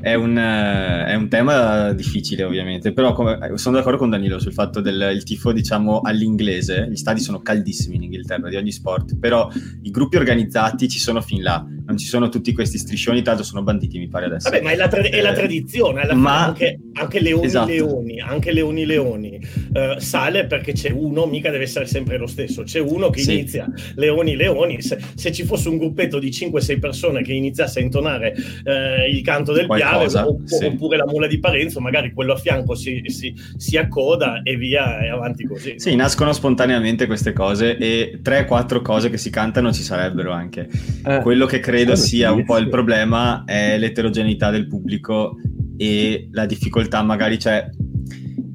è 0.00 0.14
un, 0.14 0.36
è 0.36 1.14
un, 1.14 1.28
tema 1.28 1.92
difficile 1.92 2.44
ovviamente, 2.44 2.92
però 2.92 3.12
come, 3.12 3.38
sono 3.54 3.76
d'accordo 3.76 3.98
con 3.98 4.10
Danilo 4.10 4.38
sul 4.38 4.52
fatto 4.52 4.80
del 4.80 5.22
tifo 5.24 5.52
diciamo 5.52 6.00
all'inglese, 6.00 6.88
gli 6.90 6.96
stadi 6.96 7.20
sono 7.20 7.40
caldissimi 7.40 7.96
in 7.96 8.04
Inghilterra 8.04 8.48
di 8.48 8.56
ogni 8.56 8.72
sport, 8.72 9.18
però 9.18 9.48
i 9.82 9.90
gruppi 9.90 10.16
organizzati 10.16 10.88
ci 10.88 10.98
sono 10.98 11.20
fin 11.20 11.42
là, 11.42 11.64
non 11.86 11.96
ci 11.98 12.06
sono 12.06 12.28
tutti 12.28 12.52
questi 12.52 12.78
striscioni, 12.78 13.22
tanto 13.22 13.42
sono 13.42 13.62
banditi 13.62 13.98
mi 13.98 14.08
pare 14.08 14.26
adesso. 14.26 14.48
Vabbè, 14.48 14.62
ma 14.62 14.70
è 14.70 14.76
la, 14.76 14.88
tra- 14.88 15.02
è 15.02 15.20
la 15.20 15.32
eh, 15.32 15.34
tradizione, 15.34 16.02
alla 16.02 16.14
ma... 16.14 16.46
anche, 16.46 16.78
anche 16.94 17.20
Leoni 17.20 17.46
esatto. 17.46 17.68
Leoni, 17.68 18.20
anche 18.20 18.52
Leoni 18.52 18.86
Leoni 18.86 19.40
uh, 19.72 19.98
sale 19.98 20.46
perché 20.46 20.72
c'è 20.72 20.90
uno, 20.90 21.26
mica 21.26 21.50
deve 21.50 21.64
essere 21.64 21.86
sempre 21.86 22.16
lo 22.16 22.26
stesso, 22.26 22.62
c'è 22.62 22.78
uno 22.78 23.10
che 23.10 23.20
sì. 23.20 23.32
inizia 23.32 23.70
Leoni 23.96 24.36
Leoni, 24.36 24.80
se, 24.80 24.98
se, 25.14 25.32
ci 25.32 25.44
fosse 25.44 25.68
un 25.68 25.78
gruppetto 25.78 26.18
di 26.18 26.28
5-6 26.28 26.78
persone 26.78 27.22
che 27.22 27.32
iniziasse 27.32 27.80
a 27.80 27.82
intonare 27.82 28.34
uh, 28.36 29.10
il 29.10 29.22
canto 29.22 29.52
del 29.52 29.66
piano, 29.66 29.89
cosa, 29.98 30.28
opp- 30.28 30.46
sì. 30.46 30.64
oppure 30.64 30.96
la 30.96 31.06
mula 31.06 31.26
di 31.26 31.38
Parenzo, 31.38 31.80
magari 31.80 32.12
quello 32.12 32.32
a 32.32 32.36
fianco 32.36 32.74
si, 32.74 33.02
si, 33.06 33.34
si, 33.56 33.76
accoda 33.76 34.42
e 34.42 34.56
via 34.56 35.00
e 35.00 35.08
avanti 35.08 35.44
così. 35.44 35.74
Sì, 35.76 35.94
nascono 35.94 36.32
spontaneamente 36.32 37.06
queste 37.06 37.32
cose 37.32 37.76
e 37.76 38.20
3-4 38.22 38.82
cose 38.82 39.10
che 39.10 39.18
si 39.18 39.30
cantano 39.30 39.72
ci 39.72 39.82
sarebbero 39.82 40.32
anche. 40.32 40.68
Eh, 41.04 41.20
quello 41.20 41.46
che 41.46 41.60
credo 41.60 41.96
sia 41.96 42.32
un 42.32 42.44
po' 42.44 42.58
il 42.58 42.68
problema 42.68 43.44
è 43.44 43.78
l'eterogeneità 43.78 44.50
del 44.50 44.66
pubblico 44.66 45.36
e 45.76 46.28
la 46.32 46.46
difficoltà 46.46 47.02
magari 47.02 47.36
c'è 47.36 47.68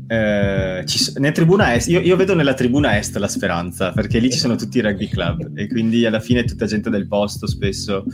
eh, 0.08 0.84
ci, 0.86 1.14
nella 1.16 1.32
tribuna 1.32 1.74
est, 1.74 1.88
io, 1.88 2.00
io, 2.00 2.16
vedo 2.16 2.36
nella 2.36 2.54
tribuna 2.54 2.96
est 2.96 3.16
la 3.18 3.28
speranza 3.28 3.92
perché 3.92 4.20
lì 4.20 4.32
ci 4.32 4.38
sono 4.38 4.56
tutti 4.56 4.78
i 4.78 4.82
rugby 4.82 5.08
club 5.08 5.52
e 5.56 5.68
quindi 5.68 6.06
alla 6.06 6.20
fine 6.20 6.42
è 6.42 6.44
tutta 6.44 6.68
gente 6.68 6.92
del 6.92 7.08
posto 7.08 7.48
spesso 7.48 8.06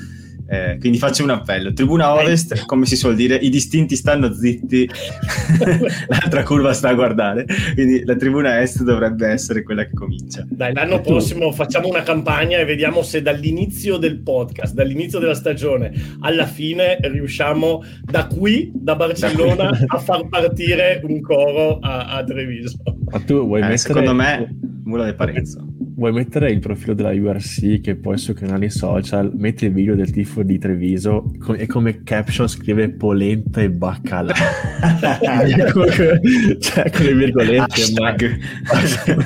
eh, 0.51 0.75
quindi 0.81 0.97
faccio 0.97 1.23
un 1.23 1.29
appello. 1.29 1.71
Tribuna 1.71 2.13
Ovest, 2.13 2.65
come 2.65 2.85
si 2.85 2.97
suol 2.97 3.15
dire, 3.15 3.35
i 3.35 3.49
distinti 3.49 3.95
stanno 3.95 4.33
zitti, 4.33 4.85
l'altra 6.09 6.43
curva 6.43 6.73
sta 6.73 6.89
a 6.89 6.93
guardare. 6.93 7.45
Quindi 7.73 8.03
la 8.03 8.17
tribuna 8.17 8.59
Est 8.59 8.83
dovrebbe 8.83 9.27
essere 9.27 9.63
quella 9.63 9.85
che 9.85 9.93
comincia. 9.93 10.45
Dai, 10.49 10.73
l'anno 10.73 10.99
prossimo 10.99 11.53
facciamo 11.53 11.87
una 11.87 12.03
campagna 12.03 12.57
e 12.57 12.65
vediamo 12.65 13.01
se 13.01 13.21
dall'inizio 13.21 13.95
del 13.95 14.19
podcast, 14.19 14.73
dall'inizio 14.73 15.19
della 15.19 15.35
stagione 15.35 15.93
alla 16.19 16.47
fine, 16.47 16.97
riusciamo 16.99 17.81
da 18.01 18.27
qui, 18.27 18.73
da 18.75 18.97
Barcellona, 18.97 19.69
da 19.69 19.77
qui. 19.77 19.85
a 19.87 19.97
far 19.99 20.27
partire 20.27 20.99
un 21.05 21.21
coro 21.21 21.79
a, 21.79 22.07
a 22.17 22.23
Treviso. 22.25 22.75
Ma 23.09 23.19
tu 23.21 23.45
vuoi 23.45 23.59
eh, 23.59 23.63
mettere... 23.63 23.77
Secondo 23.77 24.13
me, 24.13 24.53
Mula 24.83 25.05
di 25.05 25.13
Parenzo 25.13 25.65
vuoi 26.01 26.13
mettere 26.13 26.49
il 26.49 26.57
profilo 26.57 26.95
della 26.95 27.11
URC 27.11 27.79
che 27.79 27.95
poi 27.95 28.17
sui 28.17 28.33
canali 28.33 28.71
social 28.71 29.31
metti 29.35 29.65
il 29.65 29.71
video 29.71 29.93
del 29.93 30.09
tifo 30.09 30.41
di 30.41 30.57
Treviso 30.57 31.31
e 31.55 31.67
come 31.67 32.01
caption 32.01 32.47
scrive 32.47 32.89
polenta 32.89 33.61
e 33.61 33.69
baccalà 33.69 34.33
cioè 36.59 36.89
con 36.89 37.05
le 37.05 37.13
virgolette 37.13 37.91
ma 37.99 38.15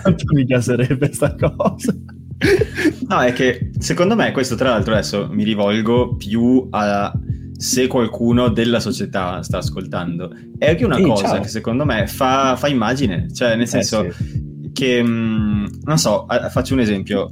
quanto 0.01 0.25
mi 0.35 0.45
piacerebbe 0.45 1.07
questa 1.07 1.33
cosa. 1.35 1.95
No 3.07 3.21
è 3.21 3.31
che 3.31 3.71
secondo 3.79 4.17
me 4.17 4.33
questo 4.33 4.55
tra 4.55 4.71
l'altro 4.71 4.91
adesso 4.91 5.29
mi 5.31 5.45
rivolgo 5.45 6.17
più 6.17 6.67
a 6.71 7.13
se 7.55 7.87
qualcuno 7.87 8.49
della 8.49 8.81
società 8.81 9.41
sta 9.43 9.59
ascoltando. 9.59 10.29
È 10.57 10.71
anche 10.71 10.83
una 10.83 10.97
Ehi, 10.97 11.03
cosa 11.03 11.27
ciao. 11.27 11.39
che 11.39 11.47
secondo 11.47 11.85
me 11.85 12.05
fa, 12.07 12.57
fa, 12.57 12.67
immagine. 12.67 13.33
Cioè 13.33 13.55
nel 13.55 13.69
senso 13.69 14.03
eh, 14.03 14.11
sì 14.11 14.53
che, 14.75 15.01
mm, 15.01 15.65
non 15.83 15.97
so, 15.97 16.25
faccio 16.49 16.73
un 16.73 16.81
esempio. 16.81 17.31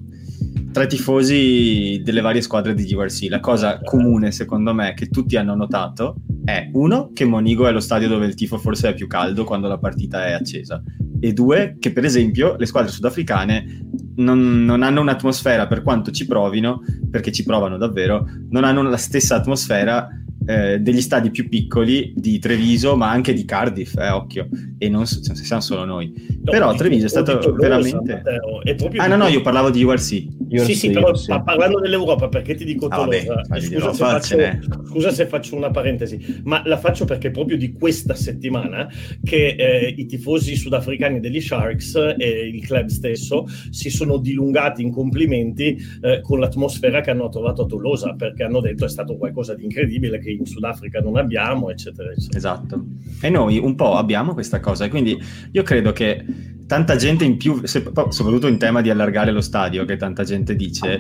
Tra 0.71 0.83
i 0.83 0.87
tifosi 0.87 2.01
delle 2.03 2.21
varie 2.21 2.41
squadre 2.41 2.73
di 2.73 2.85
GRC, 2.85 3.27
la 3.29 3.41
cosa 3.41 3.79
comune 3.83 4.31
secondo 4.31 4.73
me 4.73 4.93
che 4.95 5.09
tutti 5.09 5.35
hanno 5.35 5.53
notato 5.53 6.15
è 6.43 6.69
uno, 6.73 7.11
che 7.13 7.25
Monigo 7.25 7.67
è 7.67 7.71
lo 7.71 7.79
stadio 7.79 8.07
dove 8.07 8.25
il 8.25 8.33
tifo 8.33 8.57
forse 8.57 8.89
è 8.89 8.93
più 8.95 9.05
caldo 9.05 9.43
quando 9.43 9.67
la 9.67 9.77
partita 9.77 10.25
è 10.25 10.31
accesa 10.31 10.81
e 11.19 11.31
due, 11.31 11.77
che 11.79 11.93
per 11.93 12.05
esempio 12.05 12.55
le 12.57 12.65
squadre 12.65 12.91
sudafricane 12.91 13.81
non, 14.15 14.65
non, 14.65 14.83
hanno 14.83 14.99
un'atmosfera, 14.99 15.67
per 15.67 15.81
quanto 15.81 16.11
ci 16.11 16.25
provino, 16.25 16.81
perché 17.09 17.31
ci 17.31 17.43
provano 17.43 17.77
davvero, 17.77 18.25
non 18.49 18.63
hanno 18.63 18.81
la 18.81 18.97
stessa 18.97 19.35
atmosfera 19.35 20.07
eh, 20.45 20.79
degli 20.79 21.01
stadi 21.01 21.31
più 21.31 21.47
piccoli 21.47 22.13
di 22.15 22.39
Treviso, 22.39 22.95
ma 22.95 23.09
anche 23.09 23.33
di 23.33 23.45
Cardiff, 23.45 23.95
eh, 23.97 24.09
occhio, 24.09 24.47
e 24.77 24.89
non 24.89 25.05
cioè, 25.05 25.35
siamo 25.35 25.61
solo 25.61 25.85
noi. 25.85 26.13
No, 26.43 26.51
però 26.51 26.73
Treviso 26.73 27.05
è 27.05 27.09
stato 27.09 27.37
Tolosa, 27.37 27.61
veramente... 27.61 28.21
Matteo, 28.23 28.61
ah 28.97 29.07
no, 29.07 29.15
no, 29.15 29.27
io 29.27 29.41
parlavo 29.41 29.69
di 29.69 29.83
URC. 29.83 30.27
URC 30.49 30.65
sì, 30.65 30.75
sì, 30.75 30.89
però 30.91 31.13
sì. 31.13 31.33
parlando 31.43 31.79
dell'europa, 31.79 32.27
perché 32.27 32.55
ti 32.55 32.65
dico 32.65 32.87
ah, 32.87 32.97
Tolosa? 32.97 33.41
Vabbè, 33.47 33.61
scusa, 33.61 33.93
se 33.93 34.03
faccio, 34.03 34.85
scusa, 34.87 35.11
se 35.11 35.25
faccio, 35.27 35.55
una 35.55 35.71
parentesi, 35.71 36.41
ma 36.43 36.61
la 36.65 36.77
faccio 36.77 37.05
perché 37.05 37.31
proprio 37.31 37.57
di 37.57 37.71
questa 37.73 38.13
settimana 38.13 38.89
che 39.23 39.55
eh, 39.57 39.93
i 39.95 40.05
tifosi 40.05 40.55
sudafricani 40.55 41.19
degli 41.19 41.39
Sharks 41.39 42.15
e 42.17 42.49
il 42.53 42.65
club 42.65 42.87
stesso 42.87 43.45
si 43.69 43.89
sono 43.89 44.17
dilungati 44.17 44.81
in 44.81 44.91
complimenti 44.91 45.77
eh, 46.01 46.21
con 46.21 46.39
l'atmosfera 46.39 47.01
che 47.01 47.11
hanno 47.11 47.29
trovato 47.29 47.63
a 47.63 47.65
Tolosa, 47.65 48.13
perché 48.13 48.43
hanno 48.43 48.59
detto 48.59 48.85
è 48.85 48.89
stato 48.89 49.15
qualcosa 49.15 49.53
di 49.55 49.63
incredibile 49.63 50.19
che 50.19 50.32
in 50.37 50.45
Sudafrica 50.45 50.99
non 50.99 51.17
abbiamo, 51.17 51.69
eccetera, 51.69 52.11
eccetera. 52.11 52.37
Esatto. 52.37 52.85
E 53.21 53.29
noi 53.29 53.57
un 53.57 53.75
po' 53.75 53.95
abbiamo 53.95 54.33
questa 54.33 54.59
cosa, 54.59 54.85
e 54.85 54.89
quindi 54.89 55.17
io 55.51 55.63
credo 55.63 55.91
che 55.91 56.23
tanta 56.67 56.95
gente 56.95 57.23
in 57.23 57.37
più, 57.37 57.61
soprattutto 57.65 58.47
in 58.47 58.57
tema 58.57 58.81
di 58.81 58.89
allargare 58.89 59.31
lo 59.31 59.41
stadio, 59.41 59.85
che 59.85 59.97
tanta 59.97 60.23
gente 60.23 60.55
dice, 60.55 60.97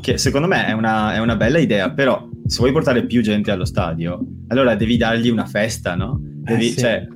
che 0.00 0.18
secondo 0.18 0.46
me 0.46 0.66
è 0.66 0.72
una, 0.72 1.14
è 1.14 1.18
una 1.18 1.36
bella 1.36 1.58
idea, 1.58 1.90
però 1.90 2.28
se 2.46 2.58
vuoi 2.58 2.72
portare 2.72 3.06
più 3.06 3.22
gente 3.22 3.50
allo 3.50 3.64
stadio, 3.64 4.20
allora 4.48 4.74
devi 4.74 4.96
dargli 4.96 5.30
una 5.30 5.46
festa, 5.46 5.94
no? 5.94 6.20
Devi, 6.20 6.66
eh, 6.66 6.70
sì. 6.70 6.78
cioè, 6.78 7.06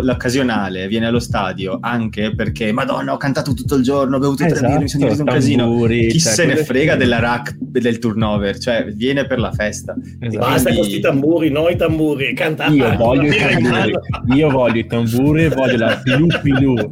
l'occasionale 0.00 0.88
viene 0.88 1.06
allo 1.06 1.18
stadio 1.18 1.78
anche 1.82 2.34
perché 2.34 2.72
Madonna 2.72 3.12
ho 3.12 3.18
cantato 3.18 3.52
tutto 3.52 3.74
il 3.74 3.82
giorno 3.82 4.16
ho 4.16 4.18
bevuto 4.18 4.42
esatto, 4.42 4.60
tre 4.60 4.68
birre 4.68 4.82
mi 4.82 4.88
sono 4.88 5.02
divertito 5.02 5.30
un 5.30 5.36
casino 5.36 5.82
chi 5.86 6.18
cioè, 6.18 6.32
se 6.32 6.46
ne 6.46 6.56
frega 6.56 6.92
che... 6.92 6.98
della 6.98 7.18
rack 7.18 7.56
del 7.58 7.98
turnover 7.98 8.58
cioè 8.58 8.86
viene 8.90 9.26
per 9.26 9.38
la 9.38 9.52
festa. 9.52 9.94
Esatto. 10.18 10.46
basta 10.46 10.70
quindi... 10.70 10.78
questi 10.80 11.00
tamburi 11.00 11.50
noi 11.50 11.76
tamburi 11.76 12.32
cantate 12.32 12.72
io 12.72 12.96
voglio 12.96 13.30
i 13.30 13.36
tamburi 13.36 13.92
io 14.34 14.48
voglio 14.50 14.78
i 14.78 14.86
tamburi 14.86 15.48
voglio 15.48 15.76
la 15.76 16.00
pilu 16.02 16.26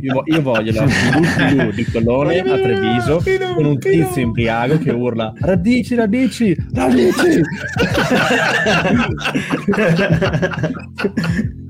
io, 0.00 0.22
io 0.26 0.42
voglio 0.42 0.72
la 0.72 0.84
pilu 0.84 1.26
pilu 1.48 1.70
di 1.70 1.84
Colone 1.84 2.40
a 2.40 2.58
Treviso 2.58 3.22
con 3.54 3.64
un 3.64 3.78
tizio 3.78 4.20
imbriaco 4.20 4.76
che 4.78 4.90
urla 4.90 5.32
radici 5.40 5.94
radici 5.94 6.54
radici 6.72 7.40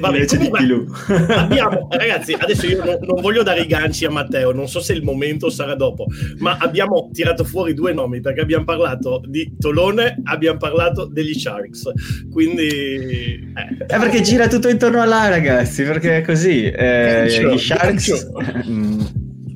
Vabbè, 0.00 0.14
invece 0.14 0.38
di 0.38 0.50
Pilù. 0.50 0.86
abbiamo, 1.28 1.88
ragazzi, 1.90 2.34
adesso 2.38 2.66
io 2.66 2.84
non, 2.84 2.98
non, 3.00 3.20
voglio 3.20 3.42
dare 3.42 3.60
i 3.60 3.66
ganci 3.66 4.04
a 4.04 4.10
Matteo, 4.10 4.52
non 4.52 4.68
so 4.68 4.80
se 4.80 4.92
il 4.92 5.02
momento 5.02 5.50
sarà 5.50 5.74
dopo, 5.74 6.06
ma 6.38 6.56
abbiamo 6.58 7.10
tirato 7.12 7.44
fuori 7.44 7.74
due 7.74 7.92
nomi 7.92 8.20
perché 8.20 8.40
abbiamo 8.40 8.64
parlato 8.64 9.22
di 9.26 9.56
Tolone, 9.58 10.20
abbiamo 10.24 10.58
parlato 10.58 11.06
degli 11.06 11.34
Sharks. 11.34 11.90
Quindi... 12.30 12.66
Eh. 12.68 13.86
È 13.86 13.98
perché 13.98 14.20
gira 14.20 14.48
tutto 14.48 14.68
intorno 14.68 15.00
a 15.00 15.04
là, 15.04 15.28
ragazzi, 15.28 15.82
perché 15.82 16.18
è 16.18 16.22
così. 16.22 16.64
Eh, 16.64 17.26
gancio, 17.26 17.50
gli 17.50 17.58
Sharks... 17.58 18.26
Mm, 18.68 19.00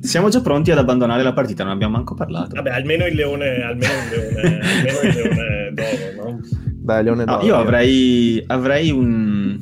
siamo 0.03 0.27
già 0.27 0.41
pronti 0.41 0.69
ad 0.69 0.77
abbandonare 0.77 1.23
la 1.23 1.33
partita, 1.33 1.63
non 1.63 1.71
abbiamo 1.71 1.95
manco 1.95 2.13
parlato. 2.13 2.55
Vabbè, 2.55 2.71
almeno 2.71 3.05
il 3.05 3.15
leone, 3.15 3.63
almeno 3.63 3.93
il 3.93 4.09
leone, 4.09 4.59
almeno 4.59 4.99
il 5.01 5.13
leone 5.15 5.71
d'oro, 5.73 6.29
no? 6.29 6.39
Beh, 6.83 7.01
leone 7.03 7.25
d'oro. 7.25 7.37
No, 7.37 7.45
io 7.45 7.55
avrei, 7.55 8.43
avrei 8.47 8.91
un 8.91 9.57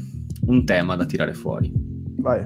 un 0.52 0.66
tema 0.66 0.96
da 0.96 1.06
tirare 1.06 1.34
fuori. 1.34 1.72
Vai. 1.74 2.46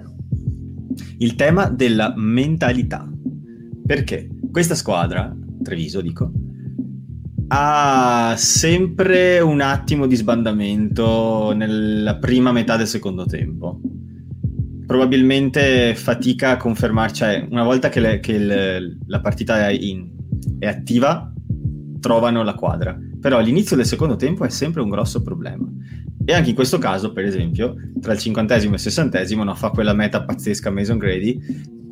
Il 1.18 1.36
tema 1.36 1.70
della 1.70 2.14
mentalità. 2.16 3.10
Perché 3.86 4.30
questa 4.52 4.76
squadra, 4.76 5.36
Treviso 5.62 6.02
dico, 6.02 6.32
ha 7.48 8.34
sempre 8.38 9.40
un 9.40 9.62
attimo 9.62 10.08
di 10.08 10.16
sbandamento 10.16 11.54
nella 11.54 12.18
prima 12.18 12.52
metà 12.52 12.78
del 12.78 12.88
secondo 12.88 13.26
tempo. 13.26 13.80
Probabilmente 14.86 15.96
fatica 15.96 16.52
a 16.52 16.58
confermarci, 16.58 17.16
cioè 17.16 17.48
una 17.50 17.64
volta 17.64 17.90
che, 17.90 18.00
le, 18.00 18.20
che 18.20 18.38
le, 18.38 18.98
la 19.08 19.20
partita 19.20 19.68
è, 19.68 19.72
in, 19.72 20.10
è 20.60 20.68
attiva, 20.68 21.32
trovano 22.00 22.44
la 22.44 22.54
quadra. 22.54 22.98
Però 23.20 23.38
all'inizio 23.38 23.76
del 23.76 23.86
secondo 23.86 24.16
tempo 24.16 24.46
è 24.46 24.50
sempre 24.50 24.82
un 24.82 24.90
grosso 24.90 25.22
problema. 25.22 25.68
E 26.28 26.34
anche 26.34 26.50
in 26.50 26.56
questo 26.56 26.80
caso, 26.80 27.14
per 27.14 27.24
esempio, 27.24 27.76
tra 28.02 28.14
il 28.14 28.20
cinquantesimo 28.20 28.74
e 28.74 28.76
il 28.76 28.82
sessantesimo 28.82 29.44
no, 29.44 29.54
fa 29.54 29.70
quella 29.70 29.94
meta 29.94 30.24
pazzesca 30.24 30.72
Mason 30.72 30.98
Grady 30.98 31.40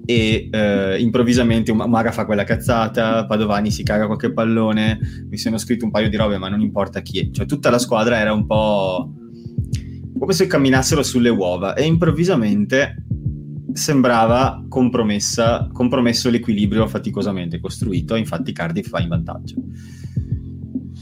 e 0.06 0.50
eh, 0.52 1.00
improvvisamente 1.00 1.72
un 1.72 1.78
Maga 1.88 2.12
fa 2.12 2.26
quella 2.26 2.43
cazzata, 2.43 3.26
Padovani 3.28 3.72
si 3.72 3.84
caga 3.84 4.08
qualche 4.08 4.34
pallone, 4.34 5.00
mi 5.30 5.38
sono 5.38 5.58
scritto 5.58 5.86
un 5.86 5.91
paio 5.91 6.10
di 6.10 6.17
robe 6.17 6.39
ma 6.39 6.50
non 6.50 6.62
importa 6.62 7.02
chi 7.02 7.19
è, 7.19 7.30
cioè 7.32 7.46
tutta 7.46 7.69
la 7.69 7.78
squadra 7.78 8.17
era 8.17 8.34
un 8.34 8.46
po' 8.46 9.13
come 10.17 10.34
se 10.34 10.48
camminassero 10.48 11.04
sulle 11.04 11.30
uova 11.30 11.76
e 11.76 11.86
improvvisamente 11.86 13.06
sembrava 13.72 14.63
compromesso 14.67 16.30
l'equilibrio 16.30 16.88
faticosamente 16.88 17.60
costruito, 17.60 18.15
infatti 18.15 18.52
Cardiff 18.52 18.89
va 18.89 19.00
in 19.00 19.10
vantaggio. 19.10 19.56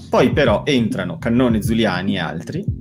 Poi 0.09 0.31
però 0.33 0.63
entrano 0.65 1.17
Cannone, 1.17 1.61
Zuliani 1.61 2.15
e 2.15 2.19
altri 2.19 2.80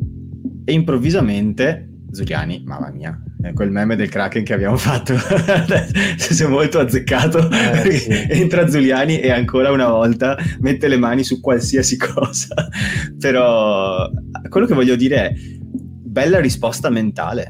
e 0.70 0.72
improvvisamente 0.72 1.88
Zuliani, 2.12 2.62
mamma 2.64 2.90
mia, 2.90 3.20
è 3.40 3.52
quel 3.52 3.70
meme 3.70 3.94
del 3.94 4.08
Kraken 4.08 4.42
che 4.42 4.54
abbiamo 4.54 4.76
fatto, 4.76 5.14
si 6.16 6.42
è 6.42 6.46
molto 6.46 6.80
azzeccato, 6.80 7.48
eh, 7.50 7.92
sì. 7.92 8.10
entra 8.30 8.68
Zuliani 8.68 9.20
e 9.20 9.30
ancora 9.30 9.70
una 9.70 9.88
volta 9.88 10.36
mette 10.60 10.88
le 10.88 10.96
mani 10.96 11.22
su 11.22 11.40
qualsiasi 11.40 11.96
cosa, 11.96 12.68
però 13.18 14.10
quello 14.48 14.66
che 14.66 14.74
voglio 14.74 14.96
dire 14.96 15.16
è 15.28 15.34
bella 15.34 16.40
risposta 16.40 16.90
mentale, 16.90 17.48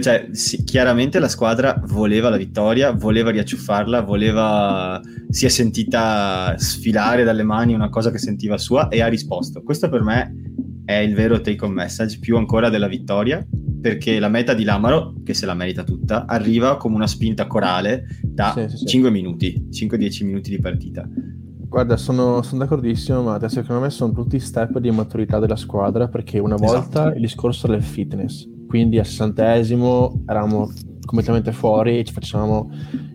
cioè, 0.00 0.28
sì, 0.32 0.64
chiaramente 0.64 1.18
la 1.18 1.28
squadra 1.28 1.82
voleva 1.88 2.30
la 2.30 2.38
vittoria, 2.38 2.92
voleva 2.92 3.30
riacciuffarla, 3.30 4.00
voleva, 4.00 5.00
si 5.28 5.44
è 5.44 5.48
sentita 5.48 6.54
sfilare 6.56 7.24
dalle 7.24 7.42
mani 7.42 7.74
una 7.74 7.90
cosa 7.90 8.10
che 8.10 8.18
sentiva 8.18 8.56
sua 8.56 8.88
e 8.88 9.02
ha 9.02 9.08
risposto. 9.08 9.62
Questo 9.62 9.88
per 9.88 10.02
me 10.02 10.32
è 10.84 10.94
il 10.94 11.14
vero 11.14 11.40
take 11.40 11.64
home 11.64 11.74
message, 11.74 12.18
più 12.18 12.36
ancora 12.36 12.68
della 12.68 12.88
vittoria, 12.88 13.44
perché 13.80 14.18
la 14.18 14.28
meta 14.28 14.54
di 14.54 14.64
Lamaro, 14.64 15.14
che 15.24 15.34
se 15.34 15.46
la 15.46 15.54
merita 15.54 15.84
tutta, 15.84 16.26
arriva 16.26 16.76
come 16.76 16.96
una 16.96 17.06
spinta 17.06 17.46
corale 17.46 18.04
da 18.22 18.52
sì, 18.68 18.76
sì, 18.76 18.86
5 18.86 19.10
minuti, 19.10 19.68
5-10 19.70 20.24
minuti 20.24 20.50
di 20.50 20.60
partita. 20.60 21.08
Guarda, 21.70 21.96
sono, 21.96 22.42
sono 22.42 22.64
d'accordissimo, 22.64 23.22
ma 23.22 23.48
secondo 23.48 23.80
me 23.80 23.90
sono 23.90 24.12
tutti 24.12 24.38
step 24.40 24.78
di 24.78 24.90
maturità 24.90 25.38
della 25.38 25.56
squadra, 25.56 26.08
perché 26.08 26.38
una 26.38 26.56
volta 26.56 27.02
esatto. 27.02 27.14
il 27.14 27.20
discorso 27.20 27.66
era 27.68 27.76
il 27.76 27.82
fitness, 27.82 28.46
quindi 28.66 28.98
al 28.98 29.06
sessantesimo 29.06 30.24
eravamo 30.26 30.70
completamente 31.04 31.52
fuori 31.52 31.98
e 31.98 32.04
ci 32.04 32.12
facevamo 32.12 32.70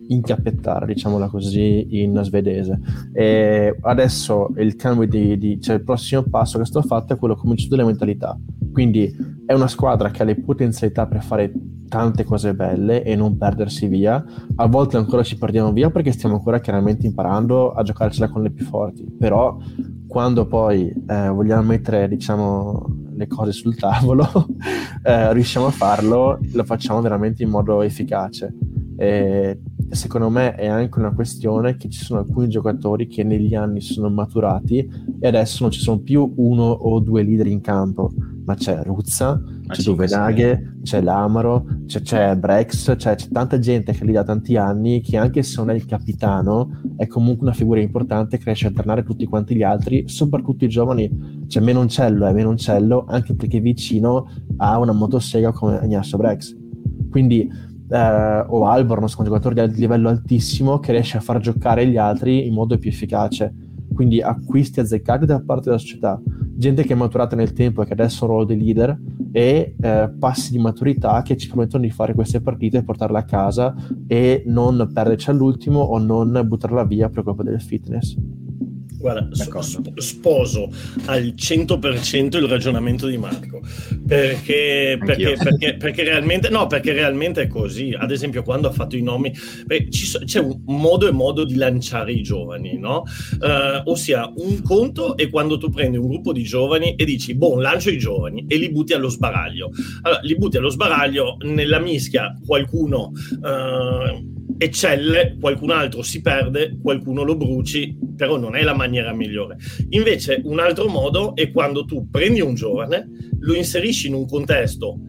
inchiappettare, 0.08 0.86
diciamola 0.86 1.28
così, 1.28 2.02
in 2.02 2.20
svedese. 2.24 2.80
E 3.14 3.76
adesso 3.82 4.50
il 4.58 4.76
cambio 4.76 5.08
di, 5.08 5.38
di 5.38 5.62
cioè 5.62 5.76
il 5.76 5.84
prossimo 5.84 6.24
passo 6.24 6.58
che 6.58 6.66
sto 6.66 6.82
fatto 6.82 7.14
è 7.14 7.18
quello 7.18 7.36
come 7.36 7.56
delle 7.68 7.84
mentalità. 7.84 8.38
Quindi 8.72 9.35
è 9.46 9.54
una 9.54 9.68
squadra 9.68 10.10
che 10.10 10.22
ha 10.22 10.26
le 10.26 10.40
potenzialità 10.40 11.06
per 11.08 11.24
fare 11.24 11.52
tante 11.88 12.24
cose 12.24 12.56
belle 12.56 13.04
e 13.04 13.16
non 13.16 13.38
perdersi 13.38 13.88
via. 13.88 14.24
A 14.56 14.68
volte 14.68 14.98
ancora 14.98 15.24
ci 15.24 15.38
perdiamo 15.38 15.72
via 15.72 15.90
perché 15.92 16.12
stiamo 16.12 16.36
ancora 16.36 16.60
chiaramente 16.60 17.06
imparando 17.06 17.72
a 17.72 17.84
giocarcela 17.84 18.30
con 18.30 18.42
le 18.42 18.52
più 18.52 18.66
forti. 18.66 19.06
Però 19.18 19.58
quando 20.08 20.48
poi 20.48 20.92
eh, 21.08 21.30
vogliamo 21.30 21.64
mettere, 21.64 22.08
diciamo, 22.08 23.04
le 23.16 23.28
cose 23.28 23.52
sul 23.52 23.76
tavolo, 23.76 24.26
eh, 25.04 25.34
riusciamo 25.34 25.68
a 25.68 25.72
farlo, 25.72 26.40
lo 26.54 26.64
facciamo 26.64 27.02
veramente 27.02 27.44
in 27.44 27.50
modo 27.50 27.82
efficace. 27.82 28.54
E 28.98 29.60
secondo 29.90 30.30
me 30.30 30.56
è 30.56 30.68
anche 30.68 31.00
una 31.00 31.14
questione 31.14 31.76
che 31.76 31.90
ci 31.90 32.04
sono 32.04 32.22
alcuni 32.22 32.48
giocatori 32.48 33.08
che 33.08 33.24
negli 33.24 33.54
anni 33.54 33.82
sono 33.82 34.10
maturati 34.10 34.90
e 35.20 35.28
adesso 35.28 35.64
non 35.64 35.72
ci 35.72 35.82
sono 35.82 36.00
più 36.00 36.34
uno 36.38 36.64
o 36.64 37.00
due 37.00 37.22
leader 37.22 37.48
in 37.48 37.62
campo, 37.62 38.12
ma 38.46 38.56
c'è 38.56 38.84
Ruzza, 38.84 39.42
ma 39.66 39.74
c'è 39.74 39.82
Duvenaghe, 39.82 40.78
c'è 40.84 41.02
Lamaro, 41.02 41.66
c'è, 41.86 42.02
c'è 42.02 42.36
Brex, 42.36 42.96
c'è, 42.96 43.16
c'è, 43.16 43.28
tanta 43.30 43.60
gente 43.60 43.92
che 43.92 44.06
lì 44.06 44.12
da 44.12 44.24
tanti 44.24 44.56
anni 44.56 45.02
che 45.02 45.18
anche 45.18 45.44
se 45.44 45.56
non 45.58 45.72
è 45.72 45.74
il 45.74 45.86
capitano 45.86 46.82
è 46.96 47.08
comunque 47.08 47.48
una 47.48 47.56
figura 47.56 47.80
importante 47.82 48.38
che 48.38 48.44
riesce 48.46 48.66
a 48.66 48.70
alternare 48.70 49.04
tutti 49.04 49.26
quanti 49.26 49.56
gli 49.56 49.64
altri, 49.64 50.08
soprattutto 50.08 50.66
i 50.66 50.70
giovani. 50.70 51.44
C'è 51.48 51.60
Menoncello, 51.60 52.26
è 52.26 52.34
Menoncello 52.34 53.06
anche 53.08 53.36
perché 53.36 53.60
vicino 53.60 54.30
ha 54.58 54.78
una 54.80 54.94
motosega 54.94 55.52
come 55.52 55.80
Agnasso 55.80 56.18
Brex. 56.18 56.56
Quindi 57.10 57.50
eh, 57.90 58.46
o 58.48 58.66
Albornoz, 58.66 59.16
un 59.16 59.26
giocatore 59.26 59.68
di 59.70 59.80
livello 59.80 60.10
altissimo 60.10 60.80
che 60.80 60.92
riesce 60.92 61.18
a 61.18 61.22
far 61.22 61.40
giocare 61.40 61.88
gli 61.88 61.98
altri 61.98 62.48
in 62.48 62.54
modo 62.54 62.78
più 62.78 62.90
efficace. 62.90 63.54
Quindi 63.96 64.22
acquisti 64.22 64.82
azzeccati 64.82 65.26
da 65.26 65.42
parte 65.42 65.70
della 65.70 65.78
società, 65.78 66.22
gente 66.54 66.84
che 66.84 66.94
è 66.94 66.96
maturata 66.96 67.36
nel 67.36 67.54
tempo 67.54 67.82
e 67.82 67.86
che 67.86 67.94
adesso 67.94 68.20
è 68.20 68.28
un 68.28 68.30
ruolo 68.30 68.46
di 68.46 68.58
leader 68.58 69.00
e 69.32 69.76
eh, 69.80 70.12
passi 70.20 70.52
di 70.52 70.60
maturità 70.60 71.22
che 71.22 71.38
ci 71.38 71.48
permettono 71.48 71.84
di 71.84 71.90
fare 71.90 72.14
queste 72.14 72.42
partite 72.42 72.78
e 72.78 72.84
portarle 72.84 73.18
a 73.18 73.24
casa 73.24 73.74
e 74.06 74.44
non 74.46 74.90
perderci 74.94 75.30
all'ultimo 75.30 75.80
o 75.80 75.98
non 75.98 76.42
buttarla 76.46 76.84
via 76.84 77.10
per 77.10 77.24
colpa 77.24 77.44
del 77.44 77.62
fitness. 77.62 78.16
Guarda, 79.06 79.30
sp- 79.62 80.00
sposo 80.00 80.72
al 81.06 81.36
100% 81.38 82.38
il 82.38 82.48
ragionamento 82.48 83.06
di 83.06 83.18
Marco, 83.18 83.62
perché, 84.08 84.98
perché, 85.00 85.38
perché, 85.38 85.76
perché, 85.76 86.04
realmente, 86.04 86.50
no, 86.50 86.66
perché 86.66 86.92
realmente 86.92 87.44
è 87.44 87.48
così. 87.48 87.96
Ad 87.96 88.10
esempio, 88.10 88.42
quando 88.42 88.68
ha 88.68 88.72
fatto 88.72 88.96
i 88.96 89.04
nomi, 89.04 89.32
beh, 89.64 89.90
so, 89.92 90.18
c'è 90.26 90.40
un 90.40 90.60
modo 90.66 91.08
e 91.08 91.12
modo 91.12 91.46
di 91.46 91.54
lanciare 91.54 92.14
i 92.14 92.24
giovani, 92.24 92.80
no? 92.80 93.04
Uh, 93.40 93.88
ossia, 93.92 94.34
un 94.38 94.64
conto 94.64 95.16
è 95.16 95.30
quando 95.30 95.60
tu 95.60 95.70
prendi 95.70 95.98
un 95.98 96.08
gruppo 96.08 96.34
di 96.34 96.42
giovani 96.42 96.96
e 96.96 97.06
dici, 97.06 97.36
boh, 97.36 97.60
lancio 97.60 97.92
i 97.92 98.00
giovani 98.00 98.46
e 98.48 98.58
li 98.58 98.72
butti 98.72 98.94
allo 98.94 99.10
sbaraglio. 99.10 99.70
Allora, 100.02 100.20
li 100.24 100.36
butti 100.36 100.58
allo 100.58 100.70
sbaraglio, 100.70 101.38
nella 101.42 101.78
mischia 101.78 102.36
qualcuno... 102.44 103.12
Uh, 103.40 104.34
eccelle, 104.58 105.38
qualcun 105.40 105.72
altro 105.72 106.02
si 106.02 106.22
perde, 106.22 106.78
qualcuno 106.82 107.24
lo 107.24 107.36
bruci, 107.36 107.98
però 108.16 108.38
non 108.38 108.56
è 108.56 108.64
la 108.64 108.76
maniera 108.76 109.14
migliore. 109.14 109.58
Invece 109.90 110.42
un 110.44 110.60
altro 110.60 110.88
modo 110.88 111.36
è 111.36 111.52
quando 111.52 111.86
tu 111.86 112.10
prendi 112.10 112.42
un 112.42 112.56
giovane, 112.56 113.08
lo 113.40 113.54
inserisci 113.54 114.08
in 114.08 114.14
un 114.14 114.28
contesto 114.28 115.00